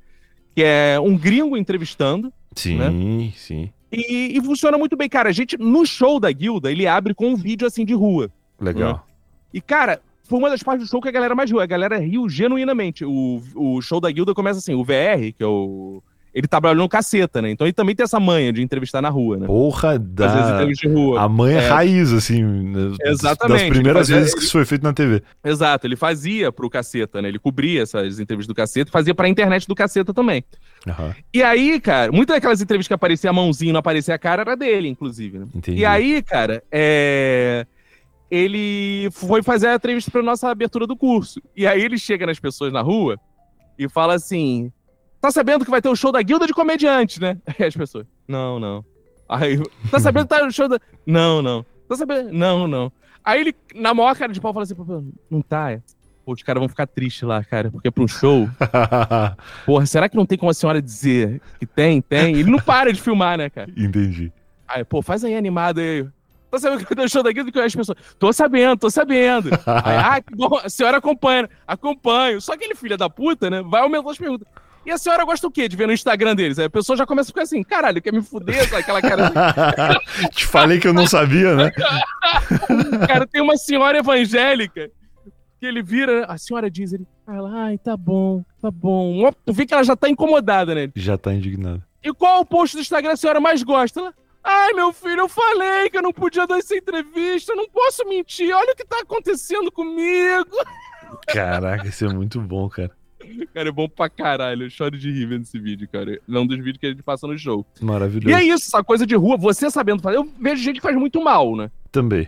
que 0.55 0.63
é 0.63 0.99
um 0.99 1.17
gringo 1.17 1.55
entrevistando, 1.57 2.31
Sim, 2.55 2.77
Né? 2.77 3.31
sim. 3.35 3.69
e, 3.91 4.37
e 4.37 4.41
funciona 4.43 4.77
muito 4.77 4.95
bem, 4.97 5.07
cara. 5.07 5.29
A 5.29 5.31
gente, 5.33 5.57
no 5.57 5.85
show 5.85 6.19
da 6.19 6.31
guilda, 6.31 6.71
ele 6.71 6.87
abre 6.87 7.13
com 7.13 7.27
um 7.29 7.35
vídeo 7.35 7.67
assim 7.67 7.85
de 7.85 7.93
rua. 7.93 8.31
Legal. 8.59 9.05
E, 9.53 9.59
cara, 9.61 10.01
foi 10.23 10.39
uma 10.39 10.49
das 10.49 10.63
partes 10.63 10.87
do 10.87 10.89
show 10.89 11.01
que 11.01 11.09
a 11.09 11.11
galera 11.11 11.35
mais 11.35 11.49
riu. 11.51 11.59
A 11.59 11.65
galera 11.65 11.97
riu 11.97 12.27
genuinamente. 12.29 13.03
O, 13.05 13.41
o 13.55 13.81
show 13.81 13.99
da 13.99 14.09
guilda 14.11 14.33
começa 14.33 14.59
assim, 14.59 14.73
o 14.73 14.83
VR, 14.83 15.33
que 15.37 15.43
é 15.43 15.45
o. 15.45 16.01
Ele 16.33 16.47
trabalhou 16.47 16.83
no 16.83 16.87
caceta, 16.87 17.41
né? 17.41 17.51
Então 17.51 17.67
ele 17.67 17.73
também 17.73 17.93
tem 17.93 18.05
essa 18.05 18.17
manha 18.19 18.53
de 18.53 18.61
entrevistar 18.61 19.01
na 19.01 19.09
rua, 19.09 19.35
né? 19.37 19.47
Porra 19.47 19.89
Às 19.95 19.97
vezes 19.99 20.47
da. 20.47 20.53
entrevista 20.53 20.87
de 20.87 20.93
rua. 20.93 21.21
A 21.21 21.27
mãe 21.27 21.55
é 21.55 21.67
raiz, 21.67 22.13
assim. 22.13 22.41
né, 22.41 22.95
Exatamente, 23.03 23.59
Das 23.63 23.69
primeiras 23.69 23.99
fazia- 24.07 24.15
vezes 24.15 24.33
que 24.33 24.41
isso 24.41 24.51
foi 24.53 24.63
feito 24.63 24.81
na 24.83 24.93
TV. 24.93 25.21
Exato, 25.43 25.85
ele 25.85 25.97
fazia 25.97 26.49
pro 26.49 26.69
caceta, 26.69 27.21
né? 27.21 27.27
Ele 27.27 27.37
cobria 27.39 27.81
essas 27.81 28.17
entrevistas 28.19 28.47
do 28.47 28.55
caceta 28.55 28.89
e 28.89 28.91
fazia 28.93 29.13
pra 29.13 29.27
internet 29.27 29.67
do 29.67 29.75
caceta 29.75 30.13
também. 30.13 30.41
Aham, 30.87 31.13
E 31.33 31.43
aí, 31.43 31.79
cara, 31.81 32.11
muitas 32.13 32.35
daquelas 32.37 32.61
entrevistas 32.61 32.87
que 32.87 32.93
aparecia 32.93 33.29
a 33.29 33.33
mãozinha 33.33 33.71
e 33.71 33.73
não 33.73 33.79
aparecia 33.81 34.15
a 34.15 34.17
cara 34.17 34.41
era 34.43 34.55
dele, 34.55 34.87
inclusive, 34.87 35.37
né? 35.37 35.45
entendi. 35.53 35.81
E 35.81 35.85
aí, 35.85 36.21
cara, 36.23 36.63
é... 36.71 37.67
ele 38.29 39.09
foi 39.11 39.43
fazer 39.43 39.67
a 39.67 39.75
entrevista 39.75 40.09
pra 40.09 40.23
nossa 40.23 40.49
abertura 40.49 40.87
do 40.87 40.95
curso. 40.95 41.41
E 41.55 41.67
aí 41.67 41.81
ele 41.81 41.97
chega 41.97 42.25
nas 42.25 42.39
pessoas 42.39 42.71
na 42.71 42.81
rua 42.81 43.17
e 43.77 43.89
fala 43.89 44.13
assim: 44.15 44.71
Tá 45.21 45.29
sabendo 45.29 45.63
que 45.63 45.69
vai 45.71 45.81
ter 45.81 45.89
o 45.89 45.95
show 45.95 46.11
da 46.11 46.21
Guilda 46.21 46.47
de 46.47 46.53
Comediantes, 46.53 47.19
né? 47.19 47.37
Aí 47.45 47.65
as 47.67 47.75
pessoas: 47.75 48.07
Não, 48.27 48.59
não. 48.59 48.83
Aí, 49.29 49.61
tá 49.89 49.99
sabendo 49.99 50.23
que 50.27 50.35
tá 50.35 50.45
o 50.45 50.51
show 50.51 50.67
da. 50.67 50.79
Não, 51.05 51.41
não. 51.41 51.65
Tá 51.87 51.95
sabendo? 51.95 52.33
Não, 52.33 52.67
não. 52.67 52.91
Aí 53.23 53.39
ele, 53.39 53.55
na 53.75 53.93
maior 53.93 54.15
cara 54.15 54.33
de 54.33 54.41
pau, 54.41 54.51
fala 54.51 54.63
assim: 54.63 54.75
"Pô, 54.75 55.03
Não 55.29 55.41
tá, 55.41 55.71
é. 55.71 55.81
Pô, 56.25 56.33
os 56.33 56.43
caras 56.43 56.59
vão 56.59 56.67
ficar 56.67 56.87
tristes 56.87 57.23
lá, 57.23 57.43
cara, 57.43 57.71
porque 57.71 57.87
é 57.87 57.91
pra 57.91 58.03
um 58.03 58.07
show. 58.07 58.49
Porra, 59.65 59.85
será 59.85 60.09
que 60.09 60.15
não 60.15 60.25
tem 60.25 60.37
como 60.37 60.51
a 60.51 60.53
senhora 60.53 60.81
dizer 60.81 61.41
que 61.59 61.65
tem? 61.65 62.01
Tem. 62.01 62.35
Ele 62.35 62.49
não 62.49 62.59
para 62.59 62.91
de 62.91 63.01
filmar, 63.01 63.37
né, 63.37 63.49
cara? 63.49 63.71
entendi. 63.77 64.31
Aí, 64.67 64.83
pô, 64.83 65.01
faz 65.01 65.23
aí 65.23 65.35
animado 65.35 65.79
aí. 65.79 66.07
Tá 66.49 66.59
sabendo 66.59 66.85
que 66.85 66.91
eu 66.91 66.97
tô 66.97 67.07
show 67.07 67.23
daqui 67.23 67.43
do 67.43 67.51
que 67.51 67.59
as 67.59 67.73
pessoas. 67.73 67.97
Tô 68.19 68.33
sabendo, 68.33 68.77
tô 68.77 68.89
sabendo. 68.89 69.49
Aí, 69.85 69.95
ah, 69.97 70.21
que 70.21 70.35
bom, 70.35 70.59
a 70.61 70.69
senhora 70.69 70.97
acompanha. 70.97 71.49
Acompanho. 71.65 72.41
Só 72.41 72.53
aquele 72.53 72.75
filho 72.75 72.97
da 72.97 73.09
puta, 73.09 73.49
né? 73.49 73.61
Vai 73.61 73.81
aumentar 73.81 74.11
as 74.11 74.17
perguntas. 74.17 74.45
E 74.85 74.91
a 74.91 74.97
senhora 74.97 75.23
gosta 75.23 75.47
o 75.47 75.51
quê 75.51 75.67
de 75.67 75.75
ver 75.75 75.85
no 75.85 75.93
Instagram 75.93 76.35
deles? 76.35 76.57
Aí 76.57 76.65
a 76.65 76.69
pessoa 76.69 76.97
já 76.97 77.05
começa 77.05 77.29
a 77.29 77.31
ficar 77.31 77.43
assim, 77.43 77.63
caralho, 77.63 78.01
quer 78.01 78.11
me 78.11 78.21
fuder? 78.21 78.67
Sabe 78.67 78.81
aquela 78.81 79.01
cara 79.01 79.27
assim, 79.27 80.27
Te 80.33 80.45
falei 80.45 80.79
que 80.79 80.87
eu 80.87 80.93
não 80.93 81.05
sabia, 81.05 81.55
né? 81.55 81.71
cara, 83.07 83.27
tem 83.27 83.41
uma 83.41 83.57
senhora 83.57 83.99
evangélica 83.99 84.89
que 85.59 85.65
ele 85.67 85.83
vira, 85.83 86.25
a 86.25 86.37
senhora 86.39 86.71
diz, 86.71 86.91
ele, 86.91 87.05
ela, 87.27 87.65
ai, 87.65 87.77
tá 87.77 87.95
bom, 87.95 88.43
tá 88.59 88.71
bom. 88.71 89.31
Tu 89.45 89.53
vê 89.53 89.65
que 89.67 89.73
ela 89.73 89.83
já 89.83 89.95
tá 89.95 90.09
incomodada, 90.09 90.73
né? 90.73 90.89
Já 90.95 91.15
tá 91.17 91.31
indignado. 91.31 91.83
E 92.03 92.11
qual 92.11 92.41
o 92.41 92.45
post 92.45 92.75
do 92.75 92.81
Instagram 92.81 93.11
a 93.11 93.17
senhora 93.17 93.39
mais 93.39 93.61
gosta? 93.61 93.99
Ela, 93.99 94.13
Ai, 94.43 94.73
meu 94.73 94.91
filho, 94.91 95.19
eu 95.19 95.29
falei 95.29 95.89
que 95.89 95.97
eu 95.97 96.01
não 96.01 96.11
podia 96.11 96.47
dar 96.47 96.57
essa 96.57 96.75
entrevista, 96.75 97.51
eu 97.51 97.55
não 97.55 97.69
posso 97.69 98.03
mentir, 98.07 98.51
olha 98.51 98.73
o 98.73 98.75
que 98.75 98.83
tá 98.83 98.99
acontecendo 99.01 99.71
comigo. 99.71 100.49
Caraca, 101.27 101.87
isso 101.87 102.05
é 102.05 102.13
muito 102.13 102.41
bom, 102.41 102.67
cara. 102.67 102.91
Cara, 103.53 103.69
é 103.69 103.71
bom 103.71 103.87
pra 103.87 104.09
caralho, 104.09 104.65
eu 104.65 104.69
choro 104.69 104.97
de 104.97 105.11
rir 105.11 105.25
vendo 105.25 105.43
esse 105.43 105.59
vídeo, 105.59 105.87
cara. 105.91 106.19
É 106.27 106.39
um 106.39 106.45
dos 106.45 106.57
vídeos 106.57 106.77
que 106.77 106.85
a 106.85 106.89
gente 106.89 107.03
passa 107.03 107.27
no 107.27 107.37
show. 107.37 107.65
Maravilhoso. 107.81 108.29
E 108.29 108.33
é 108.33 108.43
isso, 108.43 108.67
essa 108.67 108.83
coisa 108.83 109.05
de 109.05 109.15
rua, 109.15 109.37
você 109.37 109.69
sabendo 109.69 110.01
fazer. 110.01 110.17
Eu 110.17 110.29
vejo 110.39 110.63
gente 110.63 110.75
que 110.75 110.81
faz 110.81 110.95
muito 110.95 111.21
mal, 111.23 111.55
né? 111.55 111.69
Também. 111.91 112.27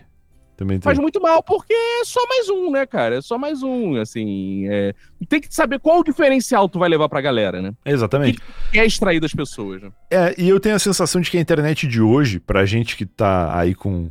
Também 0.56 0.78
tem. 0.78 0.84
Faz 0.84 1.00
muito 1.00 1.20
mal 1.20 1.42
porque 1.42 1.74
é 1.74 2.06
só 2.06 2.20
mais 2.28 2.50
um, 2.50 2.72
né, 2.72 2.86
cara? 2.86 3.18
É 3.18 3.22
só 3.22 3.38
mais 3.38 3.64
um, 3.64 3.96
assim. 3.96 4.68
É... 4.70 4.94
Tem 5.28 5.42
que 5.42 5.54
saber 5.54 5.80
qual 5.80 6.00
o 6.00 6.04
diferencial 6.04 6.70
tu 6.70 6.78
vai 6.78 6.90
levar 6.90 7.10
pra 7.10 7.22
galera, 7.22 7.62
né? 7.62 7.74
Exatamente. 7.86 8.40
Que 8.72 8.80
é 8.80 8.86
extrair 8.86 9.20
das 9.20 9.34
pessoas, 9.34 9.82
né? 9.82 9.92
É, 10.12 10.36
e 10.38 10.48
eu 10.48 10.60
tenho 10.60 10.76
a 10.76 10.80
sensação 10.80 11.22
de 11.22 11.32
que 11.32 11.38
a 11.38 11.42
internet 11.42 11.88
de 11.88 12.02
hoje, 12.02 12.40
pra 12.40 12.66
gente 12.66 12.96
que 12.96 13.06
tá 13.06 13.58
aí 13.58 13.74
com 13.74 14.10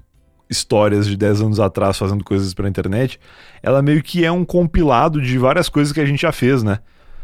histórias 0.53 1.07
de 1.07 1.17
10 1.17 1.41
anos 1.41 1.59
atrás 1.59 1.99
fazendo 1.99 2.23
coisas 2.23 2.55
pra 2.55 2.69
internet, 2.69 3.19
ela 3.63 3.83
meio 3.83 4.03
que 4.03 4.25
é 4.25 4.31
um 4.31 4.45
compilado 4.45 5.21
de 5.21 5.37
várias 5.39 5.69
coisas 5.69 5.93
que 5.93 6.01
a 6.01 6.07
gente 6.07 6.23
já 6.23 6.31
fez, 6.31 6.63
né? 6.63 6.79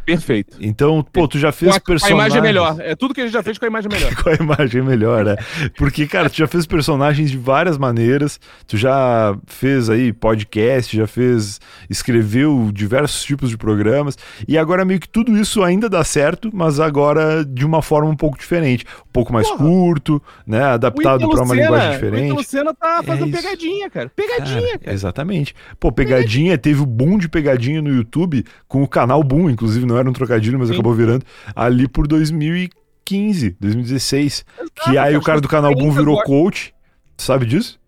Perfeito. 0.08 0.56
Então, 0.60 1.04
pô, 1.12 1.28
tu 1.28 1.38
já 1.38 1.52
fez 1.52 1.72
Com 1.72 1.76
a, 1.76 1.80
com 1.80 1.84
a 1.84 1.94
personagens... 1.94 2.18
imagem 2.26 2.40
melhor. 2.42 2.76
É 2.80 2.96
tudo 2.96 3.12
que 3.12 3.20
a 3.20 3.24
gente 3.24 3.32
já 3.32 3.42
fez 3.42 3.58
com 3.58 3.64
a 3.66 3.68
imagem 3.68 3.90
melhor. 3.92 4.14
com 4.16 4.30
a 4.30 4.34
imagem 4.34 4.82
melhor, 4.82 5.24
né? 5.24 5.36
Porque, 5.76 6.06
cara, 6.06 6.30
tu 6.30 6.36
já 6.36 6.46
fez 6.46 6.66
personagens 6.66 7.30
de 7.30 7.36
várias 7.36 7.76
maneiras, 7.76 8.40
tu 8.66 8.76
já 8.76 9.36
fez 9.46 9.90
aí 9.90 10.12
podcast, 10.12 10.96
já 10.96 11.06
fez, 11.06 11.60
escreveu 11.90 12.70
diversos 12.72 13.22
tipos 13.22 13.50
de 13.50 13.58
programas, 13.58 14.16
e 14.46 14.56
agora 14.56 14.84
meio 14.84 14.98
que 14.98 15.08
tudo 15.08 15.36
isso 15.36 15.62
ainda 15.62 15.88
dá 15.90 16.02
certo, 16.02 16.50
mas 16.54 16.80
agora 16.80 17.44
de 17.44 17.66
uma 17.66 17.82
forma 17.82 18.08
um 18.08 18.16
pouco 18.16 18.38
diferente. 18.38 18.86
Um 19.08 19.12
pouco 19.12 19.32
mais 19.32 19.46
Porra. 19.48 19.58
curto, 19.58 20.22
né? 20.46 20.62
Adaptado 20.62 21.26
O 21.26 21.30
pra 21.30 21.42
uma 21.42 21.54
linguagem 21.54 21.88
O 21.90 21.92
diferente. 21.92 22.24
Ítalo 22.26 22.44
Senna 22.44 22.74
tá 22.74 23.02
fazendo 23.04 23.28
isso. 23.28 23.42
pegadinha, 23.42 23.90
cara. 23.90 24.10
Pegadinha, 24.14 24.60
Cara, 24.62 24.78
cara. 24.78 24.92
Exatamente. 24.94 25.54
Pô, 25.78 25.92
pegadinha, 25.92 26.56
teve 26.56 26.80
o 26.80 26.86
boom 26.86 27.18
de 27.18 27.28
pegadinha 27.28 27.82
no 27.82 27.90
YouTube 27.90 28.44
com 28.66 28.82
o 28.82 28.88
canal 28.88 29.22
Boom, 29.22 29.50
inclusive 29.50 29.84
não 29.84 29.97
era 29.98 30.08
um 30.08 30.12
trocadilho, 30.12 30.58
mas 30.58 30.68
Sim. 30.68 30.74
acabou 30.74 30.94
virando, 30.94 31.24
ali 31.54 31.88
por 31.88 32.06
2015, 32.06 33.56
2016. 33.60 34.44
Exato, 34.56 34.72
que 34.84 34.98
aí 34.98 35.16
o 35.16 35.22
cara 35.22 35.40
do 35.40 35.48
canal 35.48 35.74
Boom 35.74 35.90
virou 35.90 36.22
coach. 36.22 36.74
Sabe 37.16 37.46
disso? 37.46 37.78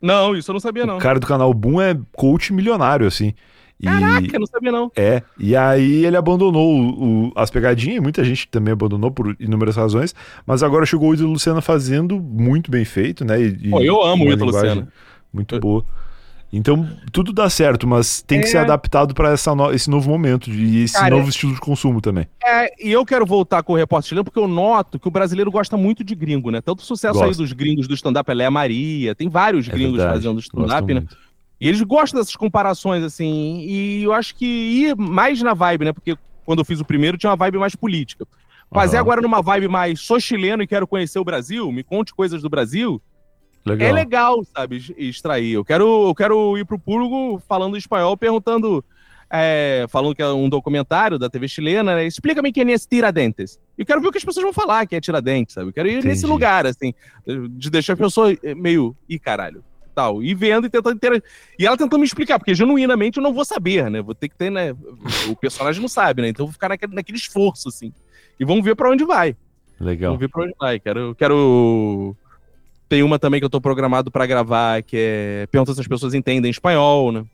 Não, 0.00 0.36
isso 0.36 0.50
eu 0.50 0.54
não 0.54 0.60
sabia, 0.60 0.86
não. 0.86 0.96
O 0.96 1.00
cara 1.00 1.18
do 1.18 1.26
canal 1.26 1.52
Boom 1.52 1.80
é 1.80 1.96
coach 2.12 2.52
milionário, 2.52 3.06
assim. 3.06 3.34
E, 3.78 3.84
Caraca, 3.84 4.36
eu 4.36 4.40
não 4.40 4.46
sabia 4.46 4.72
não. 4.72 4.90
É, 4.96 5.22
e 5.38 5.54
aí 5.54 6.06
ele 6.06 6.16
abandonou 6.16 6.80
o, 6.80 7.26
o, 7.26 7.32
as 7.36 7.50
pegadinhas, 7.50 8.02
muita 8.02 8.24
gente 8.24 8.48
também 8.48 8.72
abandonou 8.72 9.10
por 9.10 9.36
inúmeras 9.38 9.76
razões, 9.76 10.14
mas 10.46 10.62
agora 10.62 10.86
chegou 10.86 11.10
o 11.10 11.14
Ítalo 11.14 11.30
Luciano 11.30 11.60
fazendo 11.60 12.18
muito 12.18 12.70
bem 12.70 12.86
feito, 12.86 13.22
né? 13.22 13.38
E, 13.40 13.68
Pô, 13.68 13.82
eu 13.82 14.02
amo 14.02 14.24
o 14.24 14.32
Ítalo 14.32 14.50
Luciano. 14.50 14.88
Muito 15.32 15.56
eu... 15.56 15.60
boa. 15.60 15.84
Então, 16.56 16.88
tudo 17.12 17.32
dá 17.32 17.48
certo, 17.48 17.86
mas 17.86 18.22
tem 18.22 18.40
que 18.40 18.46
ser 18.46 18.58
é. 18.58 18.60
adaptado 18.60 19.14
para 19.14 19.34
no, 19.54 19.72
esse 19.72 19.88
novo 19.90 20.08
momento 20.10 20.50
e 20.50 20.84
esse 20.84 20.94
Cara, 20.94 21.14
novo 21.14 21.28
estilo 21.28 21.54
de 21.54 21.60
consumo 21.60 22.00
também. 22.00 22.26
É, 22.44 22.70
e 22.84 22.90
eu 22.90 23.04
quero 23.04 23.26
voltar 23.26 23.62
com 23.62 23.74
o 23.74 23.76
repórter 23.76 24.08
chileno 24.08 24.24
porque 24.24 24.38
eu 24.38 24.48
noto 24.48 24.98
que 24.98 25.08
o 25.08 25.10
brasileiro 25.10 25.50
gosta 25.50 25.76
muito 25.76 26.02
de 26.02 26.14
gringo, 26.14 26.50
né? 26.50 26.60
Tanto 26.60 26.82
sucesso 26.82 27.14
Gosto. 27.14 27.28
aí 27.28 27.36
dos 27.36 27.52
gringos 27.52 27.86
do 27.86 27.94
stand-up, 27.94 28.32
Léa 28.32 28.50
Maria, 28.50 29.14
tem 29.14 29.28
vários 29.28 29.68
é 29.68 29.72
gringos 29.72 29.98
verdade. 29.98 30.18
fazendo 30.18 30.40
stand-up, 30.40 30.94
né? 30.94 31.00
Muito. 31.00 31.16
E 31.60 31.68
eles 31.68 31.80
gostam 31.82 32.20
dessas 32.20 32.36
comparações, 32.36 33.02
assim, 33.02 33.60
e 33.60 34.02
eu 34.02 34.12
acho 34.12 34.34
que 34.34 34.44
ir 34.44 34.96
mais 34.96 35.40
na 35.40 35.54
vibe, 35.54 35.86
né? 35.86 35.92
Porque 35.92 36.16
quando 36.44 36.60
eu 36.60 36.64
fiz 36.64 36.80
o 36.80 36.84
primeiro 36.84 37.16
tinha 37.18 37.30
uma 37.30 37.36
vibe 37.36 37.58
mais 37.58 37.74
política. 37.74 38.26
Fazer 38.72 38.96
uhum. 38.96 39.02
agora 39.02 39.20
numa 39.20 39.40
vibe 39.40 39.68
mais 39.68 40.00
sou 40.00 40.18
chileno 40.18 40.62
e 40.62 40.66
quero 40.66 40.86
conhecer 40.86 41.18
o 41.18 41.24
Brasil, 41.24 41.70
me 41.70 41.82
conte 41.82 42.14
coisas 42.14 42.42
do 42.42 42.50
Brasil. 42.50 43.00
Legal. 43.66 43.88
É 43.88 43.92
legal, 43.92 44.44
sabe, 44.56 44.94
extrair. 44.96 45.54
Eu 45.54 45.64
quero, 45.64 46.08
eu 46.08 46.14
quero 46.14 46.56
ir 46.56 46.64
pro 46.64 46.78
público 46.78 47.42
falando 47.48 47.76
espanhol, 47.76 48.16
perguntando, 48.16 48.84
é, 49.28 49.86
falando 49.88 50.14
que 50.14 50.22
é 50.22 50.28
um 50.28 50.48
documentário 50.48 51.18
da 51.18 51.28
TV 51.28 51.48
chilena, 51.48 51.96
né? 51.96 52.06
Explica-me 52.06 52.52
quem 52.52 52.70
é 52.70 52.72
esse 52.72 52.88
Tiradentes. 52.88 53.58
Eu 53.76 53.84
quero 53.84 54.00
ver 54.00 54.06
o 54.06 54.12
que 54.12 54.18
as 54.18 54.24
pessoas 54.24 54.44
vão 54.44 54.52
falar 54.52 54.86
que 54.86 54.94
é 54.94 55.00
Tiradentes, 55.00 55.54
sabe? 55.54 55.70
Eu 55.70 55.72
quero 55.72 55.88
ir 55.88 55.94
Entendi. 55.94 56.06
nesse 56.08 56.26
lugar, 56.26 56.64
assim, 56.64 56.94
de 57.50 57.68
deixar 57.68 57.94
a 57.94 57.96
pessoa 57.96 58.28
meio, 58.56 58.96
ih, 59.08 59.18
caralho, 59.18 59.64
tal. 59.96 60.22
E 60.22 60.32
vendo 60.32 60.68
e 60.68 60.70
tentando 60.70 60.94
interagir. 60.94 61.24
E 61.58 61.66
ela 61.66 61.76
tentando 61.76 61.98
me 61.98 62.06
explicar, 62.06 62.38
porque 62.38 62.54
genuinamente 62.54 63.16
eu 63.16 63.22
não 63.22 63.32
vou 63.32 63.44
saber, 63.44 63.90
né? 63.90 64.00
Vou 64.00 64.14
ter 64.14 64.28
que 64.28 64.36
ter, 64.36 64.48
né? 64.48 64.76
O 65.28 65.34
personagem 65.34 65.80
não 65.80 65.88
sabe, 65.88 66.22
né? 66.22 66.28
Então 66.28 66.44
eu 66.44 66.48
vou 66.48 66.52
ficar 66.52 66.68
naquele, 66.68 66.94
naquele 66.94 67.18
esforço, 67.18 67.68
assim. 67.68 67.92
E 68.38 68.44
vamos 68.44 68.64
ver 68.64 68.76
para 68.76 68.90
onde 68.90 69.04
vai. 69.04 69.34
Legal. 69.80 70.10
Vamos 70.12 70.20
ver 70.20 70.28
pra 70.28 70.44
onde 70.44 70.54
vai. 70.56 70.78
Quero. 70.78 71.16
quero... 71.16 72.14
Tem 72.88 73.02
uma 73.02 73.18
também 73.18 73.40
que 73.40 73.44
eu 73.44 73.50
tô 73.50 73.60
programado 73.60 74.10
para 74.10 74.26
gravar, 74.26 74.82
que 74.82 74.96
é. 74.96 75.46
Pergunta 75.50 75.74
se 75.74 75.80
as 75.80 75.88
pessoas 75.88 76.14
entendem 76.14 76.50
espanhol, 76.50 77.10
né? 77.10 77.24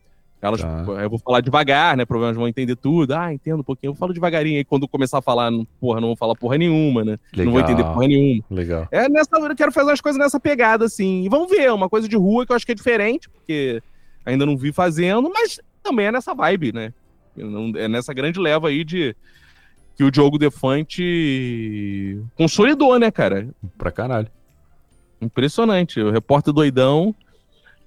Elas, 0.41 0.59
tá. 0.61 0.83
Eu 1.01 1.09
vou 1.09 1.19
falar 1.19 1.39
devagar, 1.39 1.95
né? 1.95 2.05
Provavelmente 2.05 2.37
vão 2.37 2.47
entender 2.49 2.75
tudo. 2.75 3.13
Ah, 3.13 3.33
entendo 3.33 3.61
um 3.61 3.63
pouquinho. 3.63 3.91
Eu 3.91 3.95
falo 3.95 4.13
devagarinho. 4.13 4.57
Aí 4.57 4.65
quando 4.65 4.89
começar 4.89 5.19
a 5.19 5.21
falar, 5.21 5.49
porra, 5.79 6.01
não 6.01 6.09
vou 6.09 6.17
falar 6.17 6.35
porra 6.35 6.57
nenhuma, 6.57 7.05
né? 7.05 7.17
Legal. 7.31 7.45
Não 7.45 7.51
vou 7.53 7.61
entender 7.61 7.83
porra 7.83 8.07
nenhuma. 8.07 8.43
Legal. 8.51 8.87
É 8.91 9.07
nessa 9.07 9.37
eu 9.37 9.55
quero 9.55 9.71
fazer 9.71 9.91
as 9.91 10.01
coisas 10.01 10.19
nessa 10.19 10.41
pegada, 10.41 10.83
assim. 10.83 11.23
E 11.23 11.29
vamos 11.29 11.49
ver, 11.49 11.71
uma 11.71 11.87
coisa 11.87 12.09
de 12.09 12.17
rua 12.17 12.45
que 12.45 12.51
eu 12.51 12.57
acho 12.57 12.65
que 12.65 12.73
é 12.73 12.75
diferente, 12.75 13.29
porque 13.29 13.81
ainda 14.25 14.45
não 14.45 14.57
vi 14.57 14.73
fazendo, 14.73 15.31
mas 15.33 15.61
também 15.81 16.07
é 16.07 16.11
nessa 16.11 16.33
vibe, 16.33 16.73
né? 16.73 16.93
É 17.77 17.87
nessa 17.87 18.13
grande 18.13 18.37
leva 18.37 18.67
aí 18.67 18.83
de 18.83 19.15
que 19.95 20.03
o 20.03 20.11
Diogo 20.11 20.37
Defante 20.37 22.21
consolidou, 22.35 22.99
né, 22.99 23.11
cara? 23.11 23.47
Pra 23.77 23.91
caralho. 23.91 24.27
Impressionante. 25.23 25.99
O 25.99 26.11
repórter 26.11 26.53
doidão 26.53 27.15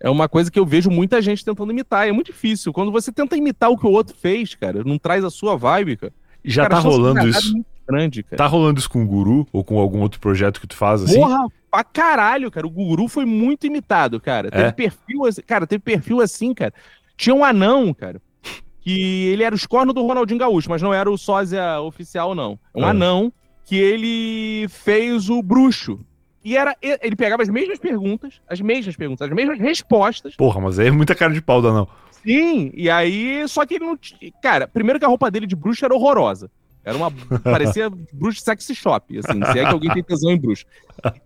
é 0.00 0.10
uma 0.10 0.28
coisa 0.28 0.50
que 0.50 0.58
eu 0.58 0.66
vejo 0.66 0.90
muita 0.90 1.20
gente 1.22 1.44
tentando 1.44 1.72
imitar. 1.72 2.08
É 2.08 2.12
muito 2.12 2.26
difícil. 2.26 2.72
Quando 2.72 2.92
você 2.92 3.10
tenta 3.12 3.36
imitar 3.36 3.70
o 3.70 3.78
que 3.78 3.86
o 3.86 3.90
outro 3.90 4.16
fez, 4.16 4.54
cara, 4.54 4.82
não 4.84 4.98
traz 4.98 5.24
a 5.24 5.30
sua 5.30 5.56
vibe, 5.56 5.96
cara. 5.96 6.12
Já 6.44 6.62
cara, 6.62 6.76
tá 6.76 6.80
rolando 6.80 7.28
isso. 7.28 7.54
Grande, 7.88 8.22
cara. 8.22 8.36
Tá 8.36 8.46
rolando 8.46 8.80
isso 8.80 8.90
com 8.90 9.02
o 9.02 9.06
Guru 9.06 9.46
ou 9.52 9.62
com 9.62 9.78
algum 9.78 10.00
outro 10.00 10.18
projeto 10.18 10.60
que 10.60 10.66
tu 10.66 10.76
faz 10.76 11.04
assim? 11.04 11.20
Porra, 11.20 11.46
pra 11.70 11.84
caralho, 11.84 12.50
cara. 12.50 12.66
O 12.66 12.70
Guru 12.70 13.06
foi 13.06 13.24
muito 13.24 13.66
imitado, 13.66 14.20
cara. 14.20 14.50
Teve 14.50 14.64
é? 14.64 14.72
perfil 14.72 15.24
assim, 15.24 15.42
cara, 15.42 15.66
teve 15.66 15.80
perfil 15.80 16.20
assim, 16.20 16.52
cara. 16.52 16.74
Tinha 17.16 17.34
um 17.34 17.44
anão, 17.44 17.94
cara, 17.94 18.20
que 18.80 19.26
ele 19.26 19.42
era 19.42 19.54
os 19.54 19.66
cornos 19.66 19.94
do 19.94 20.04
Ronaldinho 20.04 20.38
Gaúcho, 20.38 20.68
mas 20.68 20.82
não 20.82 20.92
era 20.92 21.10
o 21.10 21.16
sósia 21.16 21.80
oficial, 21.80 22.34
não. 22.34 22.58
Um 22.74 22.84
é. 22.84 22.90
anão 22.90 23.32
que 23.64 23.76
ele 23.76 24.68
fez 24.68 25.28
o 25.28 25.42
bruxo. 25.42 26.00
E 26.46 26.56
era. 26.56 26.76
Ele 26.80 27.16
pegava 27.16 27.42
as 27.42 27.48
mesmas 27.48 27.76
perguntas, 27.76 28.40
as 28.48 28.60
mesmas 28.60 28.94
perguntas, 28.94 29.28
as 29.28 29.34
mesmas 29.34 29.58
respostas. 29.58 30.36
Porra, 30.36 30.60
mas 30.60 30.78
aí 30.78 30.86
é 30.86 30.90
muita 30.92 31.12
cara 31.12 31.34
de 31.34 31.42
pau, 31.42 31.60
não. 31.60 31.88
Sim, 32.22 32.70
e 32.72 32.88
aí. 32.88 33.42
Só 33.48 33.66
que 33.66 33.74
ele 33.74 33.84
não. 33.84 33.98
Cara, 34.40 34.68
primeiro 34.68 35.00
que 35.00 35.04
a 35.04 35.08
roupa 35.08 35.28
dele 35.28 35.44
de 35.44 35.56
bruxo 35.56 35.84
era 35.84 35.92
horrorosa. 35.92 36.48
Era 36.84 36.96
uma. 36.96 37.10
parecia 37.42 37.90
bruxo 38.12 38.42
sexy 38.42 38.76
shop, 38.76 39.18
assim. 39.18 39.44
Se 39.44 39.58
é 39.58 39.64
que 39.64 39.72
alguém 39.72 39.92
tem 39.92 40.04
tesão 40.04 40.30
em 40.30 40.38
bruxo. 40.38 40.64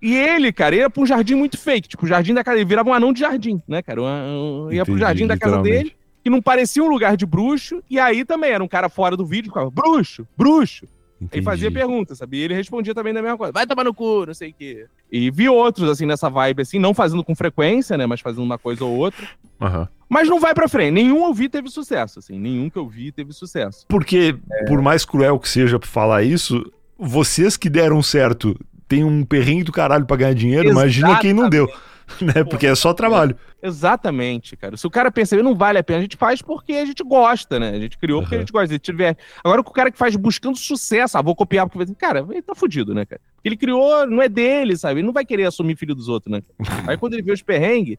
E 0.00 0.16
ele, 0.16 0.50
cara, 0.54 0.74
ia 0.74 0.88
pra 0.88 1.02
um 1.02 1.06
jardim 1.06 1.34
muito 1.34 1.58
fake. 1.58 1.86
Tipo, 1.86 2.06
o 2.06 2.08
jardim 2.08 2.32
da 2.32 2.42
casa. 2.42 2.56
Ele 2.56 2.64
virava 2.64 2.88
um 2.88 2.94
anão 2.94 3.12
de 3.12 3.20
jardim, 3.20 3.60
né, 3.68 3.82
cara? 3.82 4.00
Uma, 4.00 4.72
ia 4.72 4.80
Entendi, 4.80 4.84
pro 4.84 4.98
jardim 4.98 5.26
da 5.26 5.36
casa 5.36 5.60
dele, 5.60 5.94
que 6.24 6.30
não 6.30 6.40
parecia 6.40 6.82
um 6.82 6.88
lugar 6.88 7.14
de 7.14 7.26
bruxo. 7.26 7.82
E 7.90 8.00
aí 8.00 8.24
também 8.24 8.52
era 8.52 8.64
um 8.64 8.68
cara 8.68 8.88
fora 8.88 9.18
do 9.18 9.26
vídeo, 9.26 9.50
ficava, 9.50 9.70
bruxo, 9.70 10.26
bruxo. 10.34 10.86
Entendi. 11.20 11.42
E 11.42 11.44
fazia 11.44 11.70
perguntas, 11.70 12.16
sabia? 12.16 12.40
E 12.40 12.44
ele 12.44 12.54
respondia 12.54 12.94
também 12.94 13.12
da 13.12 13.20
mesma 13.20 13.36
coisa. 13.36 13.52
Vai 13.52 13.66
tomar 13.66 13.84
no 13.84 13.92
cu, 13.92 14.24
não 14.26 14.32
sei 14.32 14.50
o 14.50 14.54
quê. 14.58 14.86
E 15.12 15.30
vi 15.30 15.48
outros, 15.48 15.88
assim, 15.90 16.06
nessa 16.06 16.30
vibe, 16.30 16.62
assim, 16.62 16.78
não 16.78 16.94
fazendo 16.94 17.22
com 17.22 17.34
frequência, 17.34 17.98
né? 17.98 18.06
Mas 18.06 18.20
fazendo 18.20 18.42
uma 18.42 18.56
coisa 18.56 18.84
ou 18.84 18.96
outra. 18.96 19.28
Uhum. 19.60 19.86
Mas 20.08 20.28
não 20.28 20.40
vai 20.40 20.54
pra 20.54 20.66
frente. 20.66 20.92
Nenhum 20.92 21.26
eu 21.26 21.34
vi 21.34 21.48
teve 21.48 21.68
sucesso, 21.68 22.20
assim. 22.20 22.38
Nenhum 22.38 22.70
que 22.70 22.78
eu 22.78 22.88
vi 22.88 23.12
teve 23.12 23.32
sucesso. 23.32 23.84
Porque, 23.86 24.34
é... 24.50 24.64
por 24.64 24.80
mais 24.80 25.04
cruel 25.04 25.38
que 25.38 25.48
seja 25.48 25.78
pra 25.78 25.88
falar 25.88 26.22
isso, 26.22 26.72
vocês 26.98 27.56
que 27.56 27.68
deram 27.68 28.02
certo 28.02 28.58
têm 28.88 29.04
um 29.04 29.24
perrengue 29.24 29.64
do 29.64 29.72
caralho 29.72 30.06
pra 30.06 30.16
ganhar 30.16 30.34
dinheiro, 30.34 30.68
Exatamente. 30.68 30.98
imagina 30.98 31.20
quem 31.20 31.32
não 31.34 31.48
deu. 31.50 31.68
né? 32.20 32.44
Porque 32.44 32.66
é 32.66 32.74
só 32.74 32.92
trabalho. 32.92 33.36
Exatamente, 33.62 34.56
cara. 34.56 34.76
Se 34.76 34.86
o 34.86 34.90
cara 34.90 35.10
perceber, 35.10 35.42
não 35.42 35.54
vale 35.54 35.78
a 35.78 35.82
pena. 35.82 35.98
A 35.98 36.02
gente 36.02 36.16
faz 36.16 36.40
porque 36.40 36.72
a 36.72 36.84
gente 36.84 37.02
gosta, 37.02 37.58
né? 37.58 37.70
A 37.70 37.78
gente 37.78 37.98
criou 37.98 38.22
porque 38.22 38.34
uhum. 38.34 38.40
a 38.40 38.42
gente 38.42 38.52
gosta. 38.52 38.72
Se 38.72 38.78
tiver... 38.78 39.16
Agora, 39.44 39.60
o 39.60 39.64
cara 39.64 39.90
que 39.90 39.98
faz 39.98 40.16
buscando 40.16 40.56
sucesso, 40.56 41.18
ah, 41.18 41.22
vou 41.22 41.34
copiar 41.34 41.68
porque. 41.68 41.94
Cara, 41.94 42.26
ele 42.30 42.42
tá 42.42 42.54
fudido, 42.54 42.94
né, 42.94 43.04
cara? 43.04 43.20
Ele 43.44 43.56
criou, 43.56 44.06
não 44.06 44.22
é 44.22 44.28
dele, 44.28 44.76
sabe? 44.76 45.00
Ele 45.00 45.06
não 45.06 45.12
vai 45.12 45.24
querer 45.24 45.44
assumir 45.44 45.76
filho 45.76 45.94
dos 45.94 46.08
outros, 46.08 46.32
né? 46.32 46.42
Aí 46.86 46.96
quando 46.96 47.14
ele 47.14 47.22
vê 47.22 47.32
os 47.32 47.42
perrengues. 47.42 47.98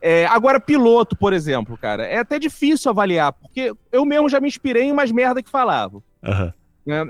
É... 0.00 0.24
agora, 0.26 0.60
piloto, 0.60 1.16
por 1.16 1.32
exemplo, 1.32 1.76
cara, 1.76 2.04
é 2.04 2.18
até 2.18 2.38
difícil 2.38 2.90
avaliar, 2.90 3.32
porque 3.32 3.72
eu 3.90 4.04
mesmo 4.04 4.28
já 4.28 4.38
me 4.38 4.46
inspirei 4.46 4.84
em 4.84 4.92
umas 4.92 5.10
merda 5.10 5.42
que 5.42 5.50
falavam. 5.50 6.00
Uhum. 6.22 6.52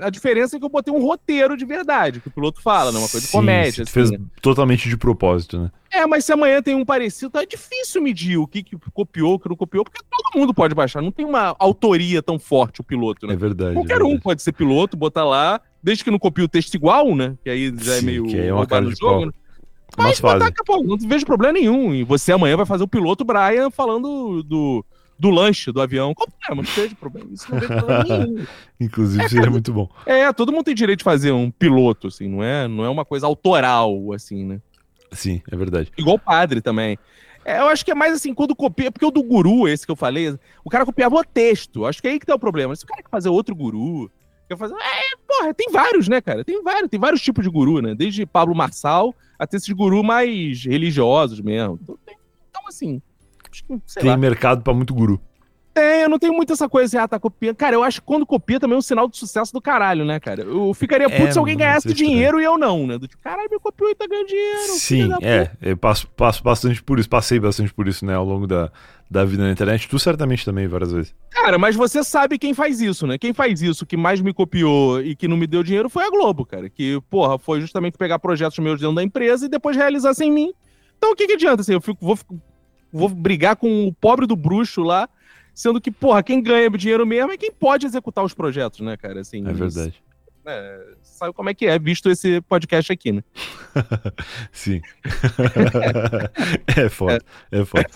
A 0.01 0.09
diferença 0.09 0.55
é 0.55 0.59
que 0.59 0.65
eu 0.65 0.69
botei 0.69 0.93
um 0.93 1.01
roteiro 1.01 1.55
de 1.55 1.65
verdade, 1.65 2.19
que 2.19 2.27
o 2.27 2.31
piloto 2.31 2.61
fala, 2.61 2.91
né? 2.91 2.99
Uma 2.99 3.07
coisa 3.07 3.25
de 3.25 3.31
comédia. 3.31 3.83
Assim, 3.83 3.91
fez 3.91 4.11
né? 4.11 4.19
totalmente 4.41 4.89
de 4.89 4.97
propósito, 4.97 5.59
né? 5.59 5.71
É, 5.89 6.05
mas 6.05 6.25
se 6.25 6.31
amanhã 6.31 6.61
tem 6.61 6.75
um 6.75 6.85
parecido, 6.85 7.31
tá 7.31 7.43
difícil 7.43 8.01
medir 8.01 8.37
o 8.37 8.47
que, 8.47 8.63
que 8.63 8.77
copiou, 8.93 9.35
o 9.35 9.39
que 9.39 9.49
não 9.49 9.55
copiou, 9.55 9.83
porque 9.83 10.01
todo 10.09 10.39
mundo 10.39 10.53
pode 10.53 10.75
baixar. 10.75 11.01
Não 11.01 11.11
tem 11.11 11.25
uma 11.25 11.55
autoria 11.57 12.21
tão 12.21 12.37
forte 12.37 12.81
o 12.81 12.83
piloto, 12.83 13.27
né? 13.27 13.33
É 13.33 13.37
verdade. 13.37 13.73
Qualquer 13.73 13.93
é 13.93 13.97
verdade. 13.97 14.15
um 14.15 14.19
pode 14.19 14.41
ser 14.41 14.51
piloto, 14.51 14.97
botar 14.97 15.25
lá, 15.25 15.59
desde 15.81 16.03
que 16.03 16.11
não 16.11 16.19
copie 16.19 16.43
o 16.43 16.49
texto 16.49 16.73
igual, 16.75 17.15
né? 17.15 17.37
Que 17.43 17.49
aí 17.49 17.73
já 17.79 17.95
é 17.95 17.99
é 17.99 18.01
meio. 18.01 18.25
Que 18.25 18.39
é 18.39 18.53
uma 18.53 18.67
cara 18.67 18.85
de 18.85 18.95
jogo. 18.95 19.25
Né? 19.25 19.31
Mas 19.97 20.19
botar, 20.19 20.51
pô, 20.65 20.81
não 20.81 20.97
vejo 20.97 21.25
problema 21.25 21.53
nenhum. 21.53 21.93
E 21.93 22.03
você 22.03 22.31
amanhã 22.31 22.55
vai 22.55 22.65
fazer 22.65 22.83
o 22.83 22.87
piloto 22.87 23.25
Brian 23.25 23.69
falando 23.69 24.43
do 24.43 24.85
do 25.21 25.29
lanche 25.29 25.71
do 25.71 25.79
avião. 25.79 26.15
Qual 26.15 26.27
o 26.27 26.31
problema? 26.31 26.63
Não 26.63 26.69
seja 26.69 26.95
problema. 26.95 27.29
Isso 27.31 27.53
não 27.53 27.59
problema. 27.59 28.47
Inclusive, 28.81 29.23
é, 29.23 29.29
seria 29.29 29.51
muito 29.51 29.71
bom. 29.71 29.87
É, 30.03 30.33
todo 30.33 30.51
mundo 30.51 30.65
tem 30.65 30.73
direito 30.73 30.99
de 30.99 31.03
fazer 31.03 31.31
um 31.31 31.51
piloto, 31.51 32.07
assim, 32.07 32.27
não 32.27 32.43
é, 32.43 32.67
não 32.67 32.83
é 32.83 32.89
uma 32.89 33.05
coisa 33.05 33.27
autoral, 33.27 34.11
assim, 34.13 34.43
né? 34.43 34.59
Sim, 35.11 35.39
é 35.51 35.55
verdade. 35.55 35.91
Igual 35.95 36.15
o 36.15 36.19
padre 36.19 36.59
também. 36.59 36.97
É, 37.45 37.59
eu 37.59 37.67
acho 37.67 37.85
que 37.85 37.91
é 37.91 37.95
mais 37.95 38.13
assim, 38.13 38.33
quando 38.33 38.55
copia. 38.55 38.91
Porque 38.91 39.05
o 39.05 39.11
do 39.11 39.21
guru, 39.21 39.67
esse 39.67 39.85
que 39.85 39.91
eu 39.91 39.95
falei, 39.95 40.35
o 40.65 40.69
cara 40.69 40.85
copiava 40.85 41.15
o 41.15 41.23
texto. 41.23 41.85
Acho 41.85 42.01
que 42.01 42.07
é 42.07 42.11
aí 42.11 42.19
que 42.19 42.25
tá 42.25 42.33
o 42.33 42.39
problema. 42.39 42.75
Se 42.75 42.83
o 42.83 42.87
cara 42.87 43.03
quer 43.03 43.09
fazer 43.09 43.29
outro 43.29 43.55
guru, 43.55 44.09
quer 44.49 44.57
fazer. 44.57 44.73
É, 44.73 45.17
porra, 45.27 45.53
tem 45.53 45.69
vários, 45.71 46.07
né, 46.07 46.19
cara? 46.19 46.43
Tem 46.43 46.63
vários, 46.63 46.89
tem 46.89 46.99
vários 46.99 47.21
tipos 47.21 47.43
de 47.43 47.49
guru, 47.49 47.79
né? 47.79 47.93
Desde 47.93 48.25
Pablo 48.25 48.55
Marçal 48.55 49.13
até 49.37 49.57
esses 49.57 49.69
guru 49.69 50.03
mais 50.03 50.65
religiosos 50.65 51.41
mesmo. 51.41 51.79
Então, 51.81 51.97
tem, 52.05 53.01
assim, 53.51 53.81
tem 53.99 54.09
lá. 54.09 54.17
mercado 54.17 54.61
para 54.61 54.73
muito 54.73 54.93
guru. 54.93 55.19
Tem, 55.73 56.01
eu 56.01 56.09
não 56.09 56.19
tenho 56.19 56.33
muito 56.33 56.51
essa 56.51 56.67
coisa 56.67 56.85
assim, 56.85 56.97
ah, 56.97 57.07
tá 57.07 57.17
copiando. 57.17 57.55
Cara, 57.55 57.75
eu 57.75 57.83
acho 57.83 58.01
que 58.01 58.07
quando 58.07 58.25
copia 58.25 58.59
também 58.59 58.75
é 58.75 58.77
um 58.77 58.81
sinal 58.81 59.07
de 59.07 59.15
sucesso 59.17 59.53
do 59.53 59.61
caralho, 59.61 60.03
né, 60.03 60.19
cara? 60.19 60.41
Eu 60.41 60.73
ficaria 60.73 61.09
puto 61.09 61.23
é, 61.23 61.31
se 61.31 61.39
alguém 61.39 61.55
ganhasse 61.55 61.93
dinheiro 61.93 62.41
e 62.41 62.43
eu 62.43 62.57
não, 62.57 62.85
né? 62.85 62.97
Do 62.97 63.07
tipo, 63.07 63.23
caralho, 63.23 63.49
me 63.49 63.57
copiou 63.57 63.89
e 63.89 63.95
tá 63.95 64.05
ganhando 64.05 64.27
dinheiro. 64.27 64.73
Sim, 64.73 65.09
é. 65.21 65.49
Eu 65.61 65.77
passo, 65.77 66.07
passo 66.09 66.43
bastante 66.43 66.83
por 66.83 66.99
isso, 66.99 67.07
passei 67.07 67.39
bastante 67.39 67.73
por 67.73 67.87
isso, 67.87 68.05
né, 68.05 68.13
ao 68.13 68.25
longo 68.25 68.45
da, 68.45 68.69
da 69.09 69.23
vida 69.23 69.43
na 69.43 69.51
internet. 69.51 69.87
Tu 69.87 69.97
certamente 69.97 70.43
também, 70.43 70.67
várias 70.67 70.91
vezes. 70.91 71.15
Cara, 71.29 71.57
mas 71.57 71.73
você 71.73 72.03
sabe 72.03 72.37
quem 72.37 72.53
faz 72.53 72.81
isso, 72.81 73.07
né? 73.07 73.17
Quem 73.17 73.33
faz 73.33 73.61
isso, 73.61 73.85
que 73.85 73.95
mais 73.95 74.19
me 74.19 74.33
copiou 74.33 75.01
e 75.01 75.15
que 75.15 75.27
não 75.27 75.37
me 75.37 75.47
deu 75.47 75.63
dinheiro 75.63 75.89
foi 75.89 76.03
a 76.03 76.09
Globo, 76.09 76.45
cara. 76.45 76.69
Que, 76.69 76.99
porra, 77.09 77.39
foi 77.39 77.61
justamente 77.61 77.97
pegar 77.97 78.19
projetos 78.19 78.59
meus 78.59 78.81
dentro 78.81 78.95
da 78.95 79.03
empresa 79.03 79.45
e 79.45 79.49
depois 79.49 79.77
realizar 79.77 80.13
sem 80.13 80.29
mim. 80.29 80.53
Então 80.97 81.13
o 81.13 81.15
que 81.15 81.27
que 81.27 81.33
adianta, 81.33 81.61
assim, 81.61 81.73
eu 81.73 81.81
fico, 81.81 81.97
vou, 82.05 82.19
vou 82.91 83.09
brigar 83.09 83.55
com 83.55 83.87
o 83.87 83.93
pobre 83.93 84.25
do 84.25 84.35
bruxo 84.35 84.81
lá 84.83 85.09
Sendo 85.53 85.81
que, 85.81 85.91
porra, 85.91 86.23
quem 86.23 86.41
ganha 86.41 86.69
dinheiro 86.69 87.05
mesmo 87.05 87.31
é 87.31 87.37
quem 87.37 87.51
pode 87.51 87.85
executar 87.85 88.23
os 88.23 88.33
projetos, 88.33 88.79
né, 88.79 88.95
cara? 88.95 89.19
Assim, 89.19 89.45
é 89.45 89.51
verdade. 89.51 90.01
Isso, 90.41 90.49
é, 90.49 90.79
sabe 91.03 91.33
como 91.33 91.49
é 91.49 91.53
que 91.53 91.67
é, 91.67 91.77
visto 91.77 92.09
esse 92.09 92.41
podcast 92.41 92.91
aqui, 92.91 93.11
né? 93.11 93.23
Sim. 94.51 94.81
é 96.75 96.89
foda, 96.89 97.21
é. 97.51 97.59
é 97.59 97.65
foda. 97.65 97.87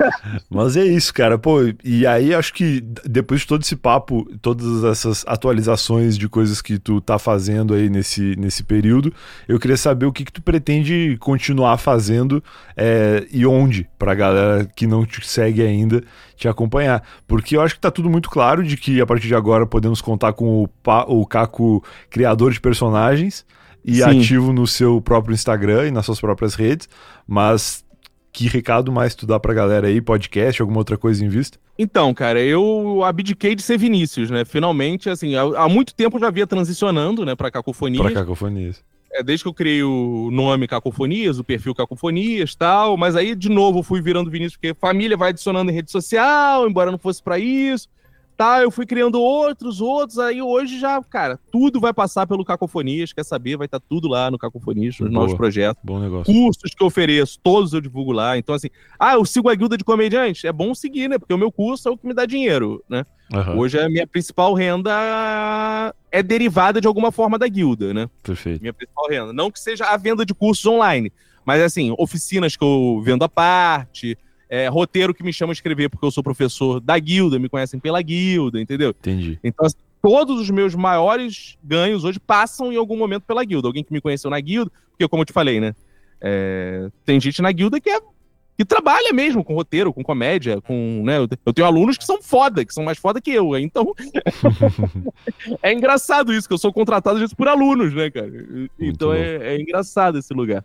Mas 0.49 0.77
é 0.77 0.85
isso, 0.85 1.13
cara. 1.13 1.38
Pô, 1.38 1.59
e 1.84 2.05
aí 2.05 2.34
acho 2.34 2.53
que 2.53 2.81
depois 3.03 3.41
de 3.41 3.47
todo 3.47 3.63
esse 3.63 3.76
papo, 3.76 4.26
todas 4.41 4.84
essas 4.84 5.26
atualizações 5.27 6.17
de 6.17 6.30
coisas 6.30 6.61
que 6.61 6.77
tu 6.77 7.01
tá 7.01 7.17
fazendo 7.17 7.73
aí 7.73 7.89
nesse, 7.89 8.35
nesse 8.35 8.63
período, 8.63 9.13
eu 9.47 9.59
queria 9.59 9.77
saber 9.77 10.05
o 10.05 10.13
que, 10.13 10.23
que 10.23 10.31
tu 10.31 10.41
pretende 10.41 11.17
continuar 11.19 11.77
fazendo 11.77 12.43
é, 12.77 13.26
e 13.31 13.45
onde, 13.45 13.89
pra 13.97 14.13
galera 14.13 14.65
que 14.76 14.85
não 14.85 15.05
te 15.05 15.26
segue 15.27 15.61
ainda 15.61 16.03
te 16.35 16.47
acompanhar. 16.47 17.03
Porque 17.27 17.55
eu 17.57 17.61
acho 17.61 17.75
que 17.75 17.81
tá 17.81 17.91
tudo 17.91 18.09
muito 18.09 18.29
claro 18.29 18.63
de 18.63 18.77
que 18.77 19.01
a 19.01 19.05
partir 19.05 19.27
de 19.27 19.35
agora 19.35 19.65
podemos 19.65 20.01
contar 20.01 20.33
com 20.33 20.63
o, 20.63 20.67
pa 20.67 21.03
o 21.07 21.25
Caco 21.25 21.83
criador 22.09 22.51
de 22.51 22.59
personagens 22.59 23.45
e 23.83 23.95
Sim. 23.95 24.03
ativo 24.03 24.51
no 24.51 24.65
seu 24.65 24.99
próprio 24.99 25.33
Instagram 25.33 25.87
e 25.87 25.91
nas 25.91 26.05
suas 26.05 26.19
próprias 26.19 26.55
redes, 26.55 26.89
mas 27.27 27.85
que 28.33 28.47
recado 28.47 28.91
mais 28.91 29.15
tu 29.15 29.25
dá 29.25 29.39
pra 29.39 29.53
galera 29.53 29.87
aí? 29.87 30.01
Podcast, 30.01 30.61
alguma 30.61 30.79
outra 30.79 30.97
coisa 30.97 31.23
em 31.23 31.29
vista? 31.29 31.57
Então, 31.79 32.13
cara, 32.13 32.41
eu 32.41 33.01
abdiquei 33.03 33.55
de 33.55 33.61
ser 33.61 33.77
Vinícius, 33.77 34.29
né? 34.29 34.43
Finalmente, 34.43 35.09
assim, 35.09 35.35
há, 35.35 35.41
há 35.41 35.69
muito 35.69 35.93
tempo 35.95 36.17
eu 36.17 36.21
já 36.21 36.29
via 36.29 36.45
transicionando, 36.45 37.25
né, 37.25 37.35
pra 37.35 37.49
Cacofonias. 37.49 38.01
Pra 38.01 38.11
Cacofonias. 38.11 38.83
É, 39.15 39.23
desde 39.23 39.45
que 39.45 39.47
eu 39.47 39.53
criei 39.53 39.81
o 39.81 40.29
nome 40.29 40.67
Cacofonias, 40.67 41.39
o 41.39 41.43
perfil 41.43 41.73
Cacofonias 41.73 42.53
tal, 42.53 42.97
mas 42.97 43.15
aí 43.15 43.33
de 43.33 43.47
novo 43.47 43.81
fui 43.81 44.01
virando 44.01 44.29
Vinícius, 44.29 44.57
porque 44.57 44.73
família 44.73 45.15
vai 45.15 45.29
adicionando 45.29 45.71
em 45.71 45.73
rede 45.73 45.89
social, 45.89 46.67
embora 46.67 46.91
não 46.91 46.99
fosse 46.99 47.23
para 47.23 47.39
isso. 47.39 47.87
Tá, 48.37 48.61
eu 48.61 48.69
fui 48.69 48.85
criando 48.85 49.21
outros, 49.21 49.79
outros, 49.79 50.19
aí 50.19 50.41
hoje 50.41 50.77
já, 50.77 51.01
cara, 51.03 51.39
tudo 51.49 51.79
vai 51.79 51.93
passar 51.93 52.27
pelo 52.27 52.43
Cacofonias, 52.43 53.13
quer 53.13 53.23
saber, 53.23 53.55
vai 53.55 53.65
estar 53.65 53.79
tá 53.79 53.85
tudo 53.87 54.09
lá 54.09 54.29
no 54.29 54.37
Cacofonias, 54.37 54.99
nos 54.99 55.09
Boa, 55.09 55.21
novos 55.21 55.37
projetos. 55.37 55.81
Bom 55.81 55.99
negócio. 55.99 56.33
Cursos 56.33 56.73
que 56.73 56.83
eu 56.83 56.87
ofereço, 56.87 57.39
todos 57.41 57.71
eu 57.71 57.79
divulgo 57.79 58.11
lá. 58.11 58.37
Então, 58.37 58.53
assim, 58.53 58.69
ah, 58.99 59.13
eu 59.13 59.23
sigo 59.23 59.47
a 59.47 59.55
guilda 59.55 59.77
de 59.77 59.85
comediantes? 59.85 60.43
É 60.43 60.51
bom 60.51 60.75
seguir, 60.75 61.07
né? 61.07 61.17
Porque 61.17 61.33
o 61.33 61.37
meu 61.37 61.49
curso 61.49 61.87
é 61.87 61.91
o 61.91 61.97
que 61.97 62.05
me 62.05 62.13
dá 62.13 62.25
dinheiro, 62.25 62.83
né? 62.89 63.05
Uhum. 63.33 63.59
Hoje 63.59 63.79
a 63.79 63.87
minha 63.87 64.05
principal 64.05 64.53
renda 64.53 64.91
é 66.11 66.21
derivada 66.21 66.81
de 66.81 66.87
alguma 66.87 67.11
forma 67.11 67.39
da 67.39 67.47
guilda, 67.47 67.93
né? 67.93 68.09
Perfeito. 68.21 68.61
Minha 68.61 68.73
principal 68.73 69.07
renda. 69.07 69.31
Não 69.31 69.49
que 69.49 69.59
seja 69.59 69.85
a 69.85 69.95
venda 69.95 70.25
de 70.25 70.33
cursos 70.33 70.65
online, 70.65 71.11
mas 71.45 71.61
assim, 71.61 71.95
oficinas 71.97 72.57
que 72.57 72.63
eu 72.63 73.01
vendo 73.03 73.23
à 73.23 73.29
parte, 73.29 74.17
é, 74.49 74.67
roteiro 74.67 75.13
que 75.13 75.23
me 75.23 75.34
chama 75.34 75.51
a 75.51 75.55
escrever 75.55 75.89
porque 75.89 76.05
eu 76.05 76.11
sou 76.11 76.23
professor 76.23 76.80
da 76.80 76.97
guilda, 76.97 77.39
me 77.39 77.49
conhecem 77.49 77.80
pela 77.80 78.01
guilda, 78.01 78.59
entendeu? 78.59 78.89
Entendi. 78.89 79.39
Então, 79.43 79.65
assim, 79.65 79.77
todos 80.01 80.39
os 80.39 80.49
meus 80.49 80.76
maiores 80.76 81.57
ganhos 81.63 82.03
hoje 82.03 82.19
passam 82.19 82.72
em 82.72 82.76
algum 82.77 82.97
momento 82.97 83.23
pela 83.23 83.43
guilda. 83.43 83.67
Alguém 83.67 83.84
que 83.84 83.93
me 83.93 84.01
conheceu 84.01 84.30
na 84.30 84.39
guilda, 84.39 84.72
porque 84.91 85.07
como 85.07 85.22
eu 85.22 85.26
te 85.26 85.34
falei, 85.34 85.59
né? 85.59 85.76
É, 86.22 86.89
tem 87.03 87.19
gente 87.19 87.41
na 87.41 87.51
guilda 87.51 87.80
que 87.80 87.89
é 87.89 87.99
que 88.57 88.63
trabalha 88.63 89.11
mesmo 89.11 89.43
com 89.43 89.53
roteiro, 89.53 89.93
com 89.93 90.01
comédia, 90.01 90.61
com, 90.61 91.03
né, 91.03 91.17
eu 91.45 91.53
tenho 91.53 91.67
alunos 91.67 91.97
que 91.97 92.05
são 92.05 92.22
foda, 92.22 92.63
que 92.63 92.73
são 92.73 92.85
mais 92.85 92.97
foda 92.97 93.19
que 93.19 93.31
eu, 93.31 93.57
então 93.57 93.93
é 95.61 95.73
engraçado 95.73 96.34
isso, 96.34 96.47
que 96.47 96.53
eu 96.53 96.57
sou 96.57 96.72
contratado 96.72 97.15
às 97.15 97.19
vezes 97.19 97.34
por 97.34 97.47
alunos, 97.47 97.93
né, 97.93 98.09
cara? 98.09 98.31
Então 98.80 99.13
é, 99.13 99.55
é, 99.55 99.61
engraçado 99.61 100.17
esse 100.17 100.34
lugar. 100.34 100.63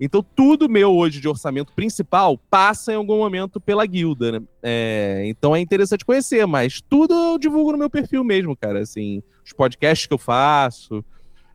Então 0.00 0.24
tudo 0.34 0.68
meu 0.68 0.94
hoje 0.94 1.20
de 1.20 1.28
orçamento 1.28 1.72
principal 1.72 2.38
passa 2.50 2.92
em 2.92 2.96
algum 2.96 3.18
momento 3.18 3.60
pela 3.60 3.86
guilda, 3.86 4.32
né? 4.32 4.42
É, 4.62 5.22
então 5.26 5.54
é 5.54 5.60
interessante 5.60 6.04
conhecer, 6.04 6.46
mas 6.46 6.80
tudo 6.80 7.14
eu 7.14 7.38
divulgo 7.38 7.72
no 7.72 7.78
meu 7.78 7.90
perfil 7.90 8.24
mesmo, 8.24 8.56
cara, 8.56 8.80
assim, 8.80 9.22
os 9.44 9.52
podcasts 9.52 10.06
que 10.06 10.14
eu 10.14 10.18
faço, 10.18 11.04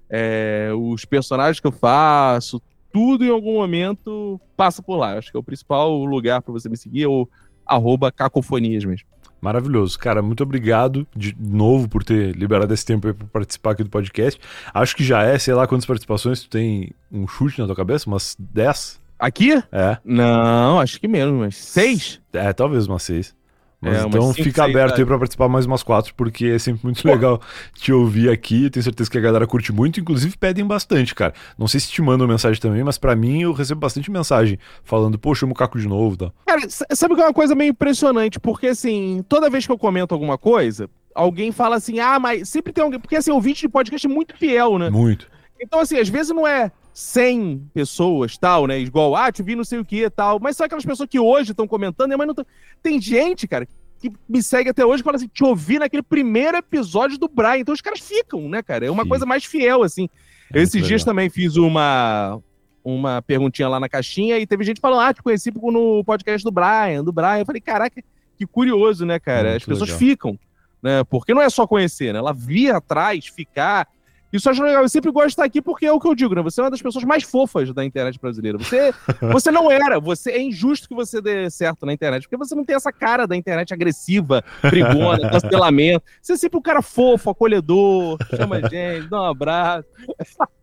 é, 0.10 0.72
os 0.76 1.06
personagens 1.06 1.60
que 1.60 1.68
eu 1.68 1.72
faço, 1.72 2.62
tudo 2.92 3.24
em 3.24 3.30
algum 3.30 3.54
momento 3.54 4.40
passa 4.58 4.82
por 4.82 4.98
lá. 4.98 5.18
Acho 5.18 5.32
que 5.32 5.38
é 5.38 5.40
o 5.40 5.44
principal 5.44 6.04
lugar 6.04 6.42
para 6.42 6.52
você 6.52 6.68
me 6.68 6.78
seguir, 6.78 7.04
é 7.04 7.08
o 7.08 7.28
arroba 7.66 8.12
cacofonias 8.12 8.84
mesmo. 8.84 9.08
Maravilhoso. 9.42 9.98
Cara, 9.98 10.22
muito 10.22 10.44
obrigado 10.44 11.08
de 11.16 11.36
novo 11.40 11.88
por 11.88 12.04
ter 12.04 12.36
liberado 12.36 12.74
esse 12.74 12.86
tempo 12.86 13.14
para 13.14 13.28
participar 13.28 13.72
aqui 13.72 13.84
do 13.84 13.90
podcast. 13.90 14.40
Acho 14.74 14.96
que 14.96 15.04
já 15.04 15.24
é, 15.24 15.38
sei 15.40 15.54
lá 15.54 15.68
quantas 15.68 15.86
participações 15.86 16.42
tu 16.42 16.50
tem 16.50 16.92
um 17.12 17.28
chute 17.28 17.60
na 17.60 17.66
tua 17.66 17.76
cabeça, 17.76 18.08
umas 18.08 18.36
10? 18.40 19.00
Aqui? 19.18 19.62
É. 19.72 19.98
Não, 20.04 20.80
acho 20.80 21.00
que 21.00 21.08
menos, 21.08 21.38
mas 21.38 21.58
6? 21.58 22.22
É, 22.32 22.54
talvez 22.54 22.88
umas 22.88 23.04
6. 23.04 23.36
Mas 23.82 24.04
é, 24.04 24.08
então 24.08 24.34
cinco, 24.34 24.44
fica 24.44 24.66
aberto 24.66 25.00
aí 25.00 25.06
para 25.06 25.18
participar 25.18 25.48
mais 25.48 25.66
umas 25.66 25.82
quatro, 25.82 26.14
porque 26.14 26.48
é 26.48 26.60
sempre 26.60 26.82
muito 26.84 27.06
legal 27.08 27.42
te 27.74 27.94
ouvir 27.94 28.30
aqui. 28.30 28.70
Tenho 28.70 28.84
certeza 28.84 29.10
que 29.10 29.18
a 29.18 29.22
galera 29.22 29.48
curte 29.48 29.72
muito, 29.72 30.00
inclusive 30.00 30.38
pedem 30.38 30.66
bastante, 30.66 31.16
cara. 31.16 31.34
Não 31.58 31.68
sei 31.68 31.80
se 31.80 31.90
te 31.90 32.02
mandam 32.02 32.28
mensagem 32.28 32.60
também, 32.60 32.84
mas 32.84 32.98
para 32.98 33.16
mim 33.16 33.44
eu 33.44 33.54
recebo 33.54 33.80
bastante 33.80 34.12
mensagem 34.12 34.60
falando, 34.84 35.18
pô, 35.18 35.34
chama 35.34 35.54
o 35.54 35.56
Caco 35.56 35.80
de 35.80 35.88
novo 35.88 36.18
tá? 36.18 36.32
Cara, 36.46 36.62
sabe 36.70 37.16
que 37.16 37.22
é 37.22 37.26
uma 37.26 37.34
coisa 37.34 37.56
meio 37.56 37.72
impressionante? 37.72 38.40
Porque 38.40 38.68
assim, 38.68 39.24
toda 39.28 39.50
vez 39.50 39.66
que 39.66 39.72
eu 39.72 39.78
comento 39.78 40.14
alguma 40.14 40.38
coisa, 40.38 40.90
alguém 41.16 41.52
fala 41.52 41.78
assim, 41.78 42.00
ah, 42.00 42.20
mas 42.20 42.50
sempre 42.50 42.74
tem 42.74 42.84
alguém. 42.84 43.00
Porque 43.00 43.16
assim, 43.16 43.32
o 43.32 43.42
vídeo 43.42 43.62
de 43.62 43.70
podcast 43.70 44.06
é 44.06 44.10
muito 44.10 44.36
fiel, 44.38 44.78
né? 44.78 44.90
Muito. 44.90 45.28
Então, 45.62 45.80
assim, 45.80 45.98
às 45.98 46.08
vezes 46.08 46.34
não 46.34 46.48
é 46.48 46.72
100 47.00 47.70
pessoas, 47.74 48.38
tal, 48.38 48.68
né? 48.68 48.78
Igual, 48.78 49.16
ah, 49.16 49.32
te 49.32 49.42
vi 49.42 49.56
não 49.56 49.64
sei 49.64 49.80
o 49.80 49.86
que 49.86 50.10
tal. 50.10 50.38
Mas 50.38 50.58
são 50.58 50.66
aquelas 50.66 50.84
pessoas 50.84 51.08
que 51.08 51.18
hoje 51.18 51.52
estão 51.52 51.66
comentando, 51.66 52.10
né? 52.10 52.18
mas 52.18 52.28
não 52.28 52.36
tão... 52.36 52.46
Tem 52.84 53.00
gente, 53.00 53.48
cara, 53.48 53.66
que 53.98 54.12
me 54.28 54.44
segue 54.44 54.70
até 54.70 54.86
hoje 54.86 55.00
e 55.00 55.04
fala 55.04 55.16
assim: 55.16 55.30
te 55.30 55.42
ouvi 55.42 55.80
naquele 55.80 56.04
primeiro 56.04 56.58
episódio 56.58 57.18
do 57.18 57.30
Brian. 57.30 57.60
Então 57.60 57.74
os 57.74 57.80
caras 57.80 58.02
ficam, 58.02 58.50
né, 58.50 58.62
cara? 58.62 58.86
É 58.86 58.92
uma 58.92 59.04
Sim. 59.04 59.10
coisa 59.10 59.26
mais 59.26 59.46
fiel, 59.46 59.82
assim. 59.82 60.10
É 60.54 60.62
Esses 60.62 60.86
dias 60.86 61.02
legal. 61.02 61.06
também 61.06 61.30
fiz 61.30 61.56
uma, 61.56 62.38
uma 62.84 63.22
perguntinha 63.22 63.70
lá 63.70 63.80
na 63.80 63.88
caixinha 63.88 64.38
e 64.38 64.46
teve 64.46 64.66
gente 64.66 64.82
falando: 64.82 65.00
ah, 65.00 65.14
te 65.14 65.24
conheci 65.24 65.54
no 65.54 66.04
podcast 66.04 66.44
do 66.44 66.52
Brian, 66.52 67.02
do 67.02 67.14
Brian. 67.14 67.40
Eu 67.40 67.46
falei: 67.46 67.62
caraca, 67.62 68.04
que 68.38 68.46
curioso, 68.46 69.06
né, 69.06 69.20
cara? 69.20 69.52
Muito 69.52 69.62
As 69.62 69.66
pessoas 69.66 69.90
legal. 69.90 70.00
ficam, 70.00 70.40
né? 70.84 71.02
Porque 71.06 71.34
não 71.34 71.42
é 71.42 71.50
só 71.50 71.66
conhecer, 71.66 72.12
né? 72.12 72.20
Ela 72.20 72.34
vir 72.34 72.76
atrás, 72.76 73.28
ficar 73.28 73.88
isso 74.32 74.48
eu 74.48 74.52
acho 74.52 74.64
legal. 74.64 74.84
Eu 74.84 74.90
sempre 74.90 75.12
gosto 75.12 75.28
de 75.28 75.34
estar 75.34 75.44
aqui 75.44 75.62
porque 75.62 75.86
é 75.86 75.92
o 75.92 76.00
que 76.00 76.08
eu 76.08 76.16
digo, 76.16 76.36
né? 76.36 76.42
Você 76.42 76.62
é 76.62 76.64
uma 76.64 76.70
das 76.70 76.82
pessoas 76.82 77.04
mais 77.04 77.24
fofas 77.24 77.74
da 77.74 77.84
internet 77.84 78.20
brasileira. 78.20 78.58
Você, 78.58 78.94
você 79.32 79.52
não 79.52 79.72
era. 79.72 80.00
Você 80.00 80.32
é 80.32 80.42
injusto 80.42 80.88
que 80.88 80.96
você 80.96 81.22
dê 81.22 81.50
certo 81.50 81.86
na 81.86 81.94
internet, 81.94 82.24
porque 82.24 82.38
você 82.38 82.54
não 82.56 82.64
tem 82.64 82.76
essa 82.76 82.92
cara 82.92 83.26
da 83.26 83.36
internet 83.36 83.74
agressiva, 83.74 84.44
brigona, 84.62 85.30
cancelamento. 85.32 86.04
Você 86.22 86.34
é 86.34 86.38
sempre 86.38 86.60
um 86.60 86.62
cara 86.62 86.82
fofo, 86.82 87.30
acolhedor, 87.30 88.18
chama 88.36 88.58
a 88.58 88.62
gente, 88.62 89.10
dá 89.10 89.22
um 89.22 89.26
abraço. 89.26 89.88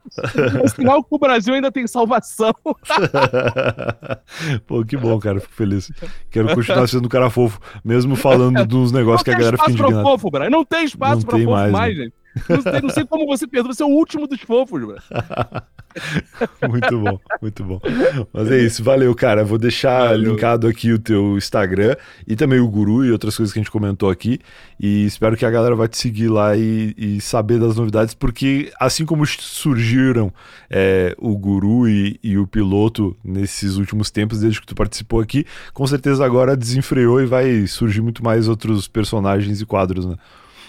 É 0.62 0.68
sinal 0.68 1.02
que 1.02 1.14
o 1.14 1.18
Brasil 1.18 1.52
ainda 1.52 1.70
tem 1.70 1.84
salvação. 1.86 2.54
Pô, 4.64 4.84
que 4.84 4.96
bom, 4.96 5.18
cara. 5.18 5.40
Fico 5.40 5.52
feliz. 5.52 5.90
Quero 6.30 6.54
continuar 6.54 6.86
sendo 6.86 7.06
um 7.06 7.08
cara 7.08 7.28
fofo, 7.28 7.60
mesmo 7.84 8.14
falando 8.14 8.64
dos 8.64 8.92
negócios 8.92 9.24
que 9.24 9.30
a 9.30 9.34
galera 9.36 9.58
fica 9.58 9.72
indignada. 9.72 10.02
Não 10.02 10.04
tem 10.04 10.04
espaço 10.04 10.26
pra 10.30 10.42
fofo. 10.42 10.50
Não 10.50 10.64
tem 10.64 10.84
espaço 10.84 11.26
pra 11.26 11.38
fofo 11.38 11.50
mais, 11.50 11.72
mais 11.72 11.96
gente. 11.96 12.14
Não 12.48 12.60
sei, 12.60 12.80
não 12.82 12.90
sei 12.90 13.06
como 13.06 13.26
você 13.26 13.46
perdoa, 13.46 13.72
você 13.72 13.82
é 13.82 13.86
o 13.86 13.90
último 13.90 14.26
dos 14.26 14.40
fofos, 14.40 14.80
bro. 14.84 14.96
muito 16.68 17.00
bom, 17.00 17.18
muito 17.40 17.64
bom. 17.64 17.80
Mas 18.32 18.50
é 18.50 18.58
isso, 18.58 18.84
valeu, 18.84 19.14
cara. 19.14 19.44
Vou 19.44 19.58
deixar 19.58 20.08
valeu. 20.08 20.32
linkado 20.32 20.66
aqui 20.66 20.92
o 20.92 20.98
teu 20.98 21.36
Instagram 21.36 21.96
e 22.26 22.36
também 22.36 22.60
o 22.60 22.68
Guru 22.68 23.04
e 23.04 23.10
outras 23.10 23.36
coisas 23.36 23.52
que 23.52 23.58
a 23.58 23.62
gente 23.62 23.70
comentou 23.70 24.10
aqui. 24.10 24.38
E 24.78 25.06
espero 25.06 25.36
que 25.36 25.46
a 25.46 25.50
galera 25.50 25.74
vai 25.74 25.88
te 25.88 25.96
seguir 25.96 26.28
lá 26.28 26.56
e, 26.56 26.94
e 26.96 27.20
saber 27.20 27.58
das 27.58 27.76
novidades, 27.76 28.14
porque 28.14 28.70
assim 28.78 29.06
como 29.06 29.26
surgiram 29.26 30.32
é, 30.68 31.14
o 31.18 31.36
Guru 31.36 31.88
e, 31.88 32.20
e, 32.22 32.36
o 32.36 32.46
piloto 32.46 33.16
nesses 33.24 33.76
últimos 33.76 34.10
tempos, 34.10 34.40
desde 34.40 34.60
que 34.60 34.66
tu 34.66 34.74
participou 34.74 35.20
aqui, 35.20 35.46
com 35.72 35.86
certeza 35.86 36.24
agora 36.24 36.56
desenfreou 36.56 37.20
e 37.22 37.26
vai 37.26 37.66
surgir 37.66 38.02
muito 38.02 38.22
mais 38.22 38.48
outros 38.48 38.86
personagens 38.86 39.60
e 39.60 39.66
quadros, 39.66 40.04
né? 40.04 40.16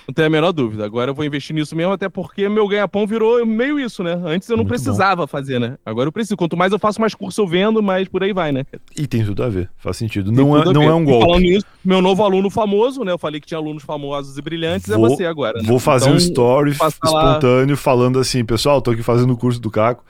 Não 0.08 0.14
tem 0.14 0.24
a 0.24 0.30
menor 0.30 0.54
dúvida. 0.54 0.86
Agora 0.86 1.12
eu 1.12 1.16
vou 1.16 1.26
investir 1.26 1.54
nisso 1.54 1.76
mesmo, 1.76 1.92
até 1.92 2.08
porque 2.08 2.48
meu 2.48 2.66
ganha-pão 2.66 3.06
virou 3.06 3.46
meio 3.46 3.78
isso, 3.78 4.02
né? 4.04 4.14
Antes 4.26 4.48
eu 4.48 4.56
não 4.56 4.64
Muito 4.64 4.70
precisava 4.70 5.24
bom. 5.24 5.28
fazer, 5.28 5.60
né? 5.60 5.78
Agora 5.86 6.08
eu 6.08 6.12
preciso. 6.14 6.38
Quanto 6.38 6.56
mais 6.56 6.72
eu 6.72 6.80
faço, 6.80 7.02
mais 7.02 7.14
curso 7.14 7.42
eu 7.42 7.48
vendo, 7.48 7.84
mais 7.84 8.08
por 8.08 8.24
aí 8.24 8.32
vai, 8.32 8.54
né? 8.54 8.66
E 8.96 9.06
tem 9.06 9.26
tudo 9.26 9.44
a 9.44 9.50
ver. 9.50 9.70
Faz 9.78 9.98
sentido. 9.98 10.32
não 10.32 10.58
é, 10.58 10.64
não 10.72 10.84
é 10.84 10.94
um 10.94 11.04
golpe. 11.04 11.26
E 11.26 11.28
falando 11.28 11.42
nisso, 11.42 11.66
meu 11.84 12.02
novo 12.02 12.24
aluno 12.24 12.50
famoso, 12.50 13.04
né? 13.04 13.12
Eu 13.12 13.18
falei 13.18 13.42
que 13.42 13.48
tinha 13.48 13.58
alunos 13.58 13.84
famosos 13.84 14.38
e 14.38 14.42
brilhantes, 14.42 14.90
é 14.90 14.96
vou, 14.96 15.08
é 15.08 15.10
você 15.10 15.26
agora. 15.26 15.62
Né? 15.62 15.68
Vou 15.68 15.78
fazer 15.78 16.06
então, 16.06 16.16
um 16.16 16.18
story 16.18 16.72
espontâneo 16.72 17.76
lá... 17.76 17.78
falando 17.78 18.20
assim, 18.20 18.46
pessoal, 18.46 18.82
tô 18.82 18.92
aqui 18.92 19.04
fazendo 19.04 19.34
o 19.34 19.38
curso 19.38 19.60
do 19.60 19.70
Caco. 19.70 20.06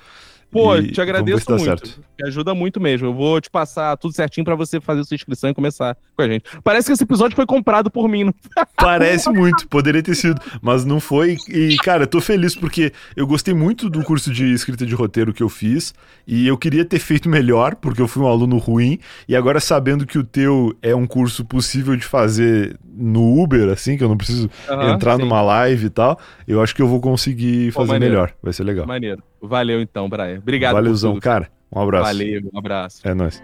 Pô, 0.51 0.81
te 0.81 0.99
agradeço 1.01 1.49
muito. 1.49 1.63
Certo. 1.63 2.01
Me 2.19 2.27
ajuda 2.27 2.55
muito 2.55 2.79
mesmo. 2.79 3.07
Eu 3.07 3.13
vou 3.13 3.39
te 3.39 3.49
passar 3.49 3.95
tudo 3.97 4.13
certinho 4.13 4.45
para 4.45 4.55
você 4.55 4.79
fazer 4.79 5.03
sua 5.03 5.15
inscrição 5.15 5.49
e 5.49 5.53
começar 5.53 5.95
com 6.15 6.21
a 6.21 6.27
gente. 6.27 6.45
Parece 6.63 6.87
que 6.87 6.93
esse 6.93 7.03
episódio 7.03 7.35
foi 7.35 7.45
comprado 7.45 7.91
por 7.91 8.07
mim. 8.07 8.25
Não? 8.25 8.33
Parece 8.75 9.29
muito, 9.29 9.67
poderia 9.67 10.01
ter 10.01 10.15
sido, 10.15 10.41
mas 10.61 10.85
não 10.85 10.99
foi. 10.99 11.37
E, 11.49 11.75
cara, 11.77 12.03
eu 12.03 12.07
tô 12.07 12.21
feliz 12.21 12.55
porque 12.55 12.91
eu 13.15 13.27
gostei 13.27 13.53
muito 13.53 13.89
do 13.89 14.03
curso 14.03 14.31
de 14.31 14.51
escrita 14.53 14.85
de 14.85 14.95
roteiro 14.95 15.33
que 15.33 15.43
eu 15.43 15.49
fiz 15.49 15.93
e 16.25 16.47
eu 16.47 16.57
queria 16.57 16.85
ter 16.85 16.99
feito 16.99 17.29
melhor, 17.29 17.75
porque 17.75 18.01
eu 18.01 18.07
fui 18.07 18.23
um 18.23 18.27
aluno 18.27 18.57
ruim. 18.57 18.99
E 19.27 19.35
agora, 19.35 19.59
sabendo 19.59 20.05
que 20.05 20.17
o 20.17 20.23
teu 20.23 20.75
é 20.81 20.95
um 20.95 21.05
curso 21.05 21.43
possível 21.45 21.95
de 21.95 22.05
fazer 22.05 22.77
no 22.97 23.41
Uber, 23.41 23.69
assim, 23.69 23.97
que 23.97 24.03
eu 24.03 24.09
não 24.09 24.17
preciso 24.17 24.49
uhum, 24.69 24.93
entrar 24.93 25.17
sim. 25.17 25.21
numa 25.21 25.41
live 25.41 25.85
e 25.85 25.89
tal, 25.89 26.19
eu 26.47 26.61
acho 26.61 26.73
que 26.73 26.81
eu 26.81 26.87
vou 26.87 26.99
conseguir 26.99 27.71
fazer 27.71 27.99
melhor. 27.99 28.33
Vai 28.41 28.53
ser 28.53 28.63
legal. 28.63 28.87
Maneiro. 28.87 29.21
Valeu 29.41 29.81
então, 29.81 30.09
Brian. 30.09 30.37
Obrigado. 30.37 30.73
Valeuzão, 30.73 31.19
cara. 31.19 31.49
Um 31.71 31.81
abraço. 31.81 32.05
Valeu, 32.05 32.49
um 32.53 32.57
abraço. 32.57 33.07
É 33.07 33.13
nóis. 33.13 33.43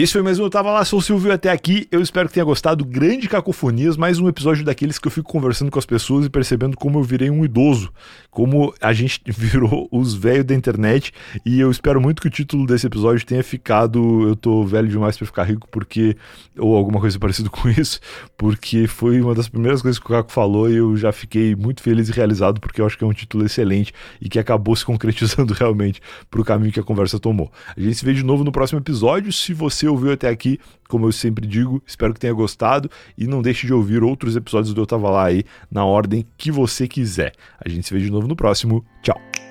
Esse 0.00 0.12
foi 0.12 0.22
mais 0.22 0.38
um 0.38 0.44
Eu 0.44 0.48
Tava 0.48 0.70
Lá, 0.70 0.84
sou 0.84 1.00
o 1.00 1.02
Silvio 1.02 1.32
até 1.32 1.50
aqui. 1.50 1.88
Eu 1.90 2.00
espero 2.00 2.28
que 2.28 2.34
tenha 2.34 2.44
gostado. 2.44 2.84
Grande 2.84 3.28
Cacofonias, 3.28 3.96
mais 3.96 4.20
um 4.20 4.28
episódio 4.28 4.64
daqueles 4.64 4.96
que 4.96 5.08
eu 5.08 5.10
fico 5.10 5.28
conversando 5.28 5.72
com 5.72 5.78
as 5.80 5.84
pessoas 5.84 6.24
e 6.24 6.30
percebendo 6.30 6.76
como 6.76 7.00
eu 7.00 7.02
virei 7.02 7.30
um 7.30 7.44
idoso. 7.44 7.92
Como 8.30 8.72
a 8.80 8.92
gente 8.92 9.20
virou 9.26 9.88
os 9.90 10.14
velhos 10.14 10.44
da 10.44 10.54
internet. 10.54 11.12
E 11.44 11.58
eu 11.58 11.68
espero 11.68 12.00
muito 12.00 12.22
que 12.22 12.28
o 12.28 12.30
título 12.30 12.64
desse 12.64 12.86
episódio 12.86 13.26
tenha 13.26 13.42
ficado 13.42 14.28
Eu 14.28 14.36
tô 14.36 14.62
velho 14.62 14.86
demais 14.86 15.16
para 15.16 15.26
ficar 15.26 15.42
rico, 15.42 15.66
porque. 15.68 16.16
Ou 16.56 16.76
alguma 16.76 17.00
coisa 17.00 17.18
parecida 17.18 17.50
com 17.50 17.68
isso. 17.68 17.98
Porque 18.36 18.86
foi 18.86 19.20
uma 19.20 19.34
das 19.34 19.48
primeiras 19.48 19.82
coisas 19.82 19.98
que 19.98 20.06
o 20.06 20.10
Caco 20.10 20.30
falou 20.30 20.70
e 20.70 20.76
eu 20.76 20.96
já 20.96 21.10
fiquei 21.10 21.56
muito 21.56 21.82
feliz 21.82 22.08
e 22.08 22.12
realizado, 22.12 22.60
porque 22.60 22.80
eu 22.80 22.86
acho 22.86 22.96
que 22.96 23.02
é 23.02 23.06
um 23.08 23.12
título 23.12 23.44
excelente 23.44 23.92
e 24.20 24.28
que 24.28 24.38
acabou 24.38 24.76
se 24.76 24.84
concretizando 24.86 25.52
realmente 25.52 26.00
pro 26.30 26.44
caminho 26.44 26.72
que 26.72 26.78
a 26.78 26.84
conversa 26.84 27.18
tomou. 27.18 27.50
A 27.76 27.80
gente 27.80 27.96
se 27.96 28.04
vê 28.04 28.14
de 28.14 28.22
novo 28.22 28.44
no 28.44 28.52
próximo 28.52 28.78
episódio. 28.78 29.32
Se 29.32 29.52
ouviu 29.88 30.12
até 30.12 30.28
aqui, 30.28 30.58
como 30.88 31.06
eu 31.06 31.12
sempre 31.12 31.46
digo, 31.46 31.82
espero 31.86 32.14
que 32.14 32.20
tenha 32.20 32.32
gostado 32.32 32.90
e 33.16 33.26
não 33.26 33.42
deixe 33.42 33.66
de 33.66 33.72
ouvir 33.72 34.02
outros 34.02 34.36
episódios 34.36 34.74
do 34.74 34.82
Eu 34.82 34.86
Tava 34.86 35.10
Lá 35.10 35.24
aí 35.26 35.44
na 35.70 35.84
ordem 35.84 36.26
que 36.36 36.50
você 36.50 36.86
quiser. 36.86 37.32
A 37.64 37.68
gente 37.68 37.86
se 37.86 37.94
vê 37.94 38.00
de 38.00 38.10
novo 38.10 38.28
no 38.28 38.36
próximo. 38.36 38.84
Tchau! 39.02 39.47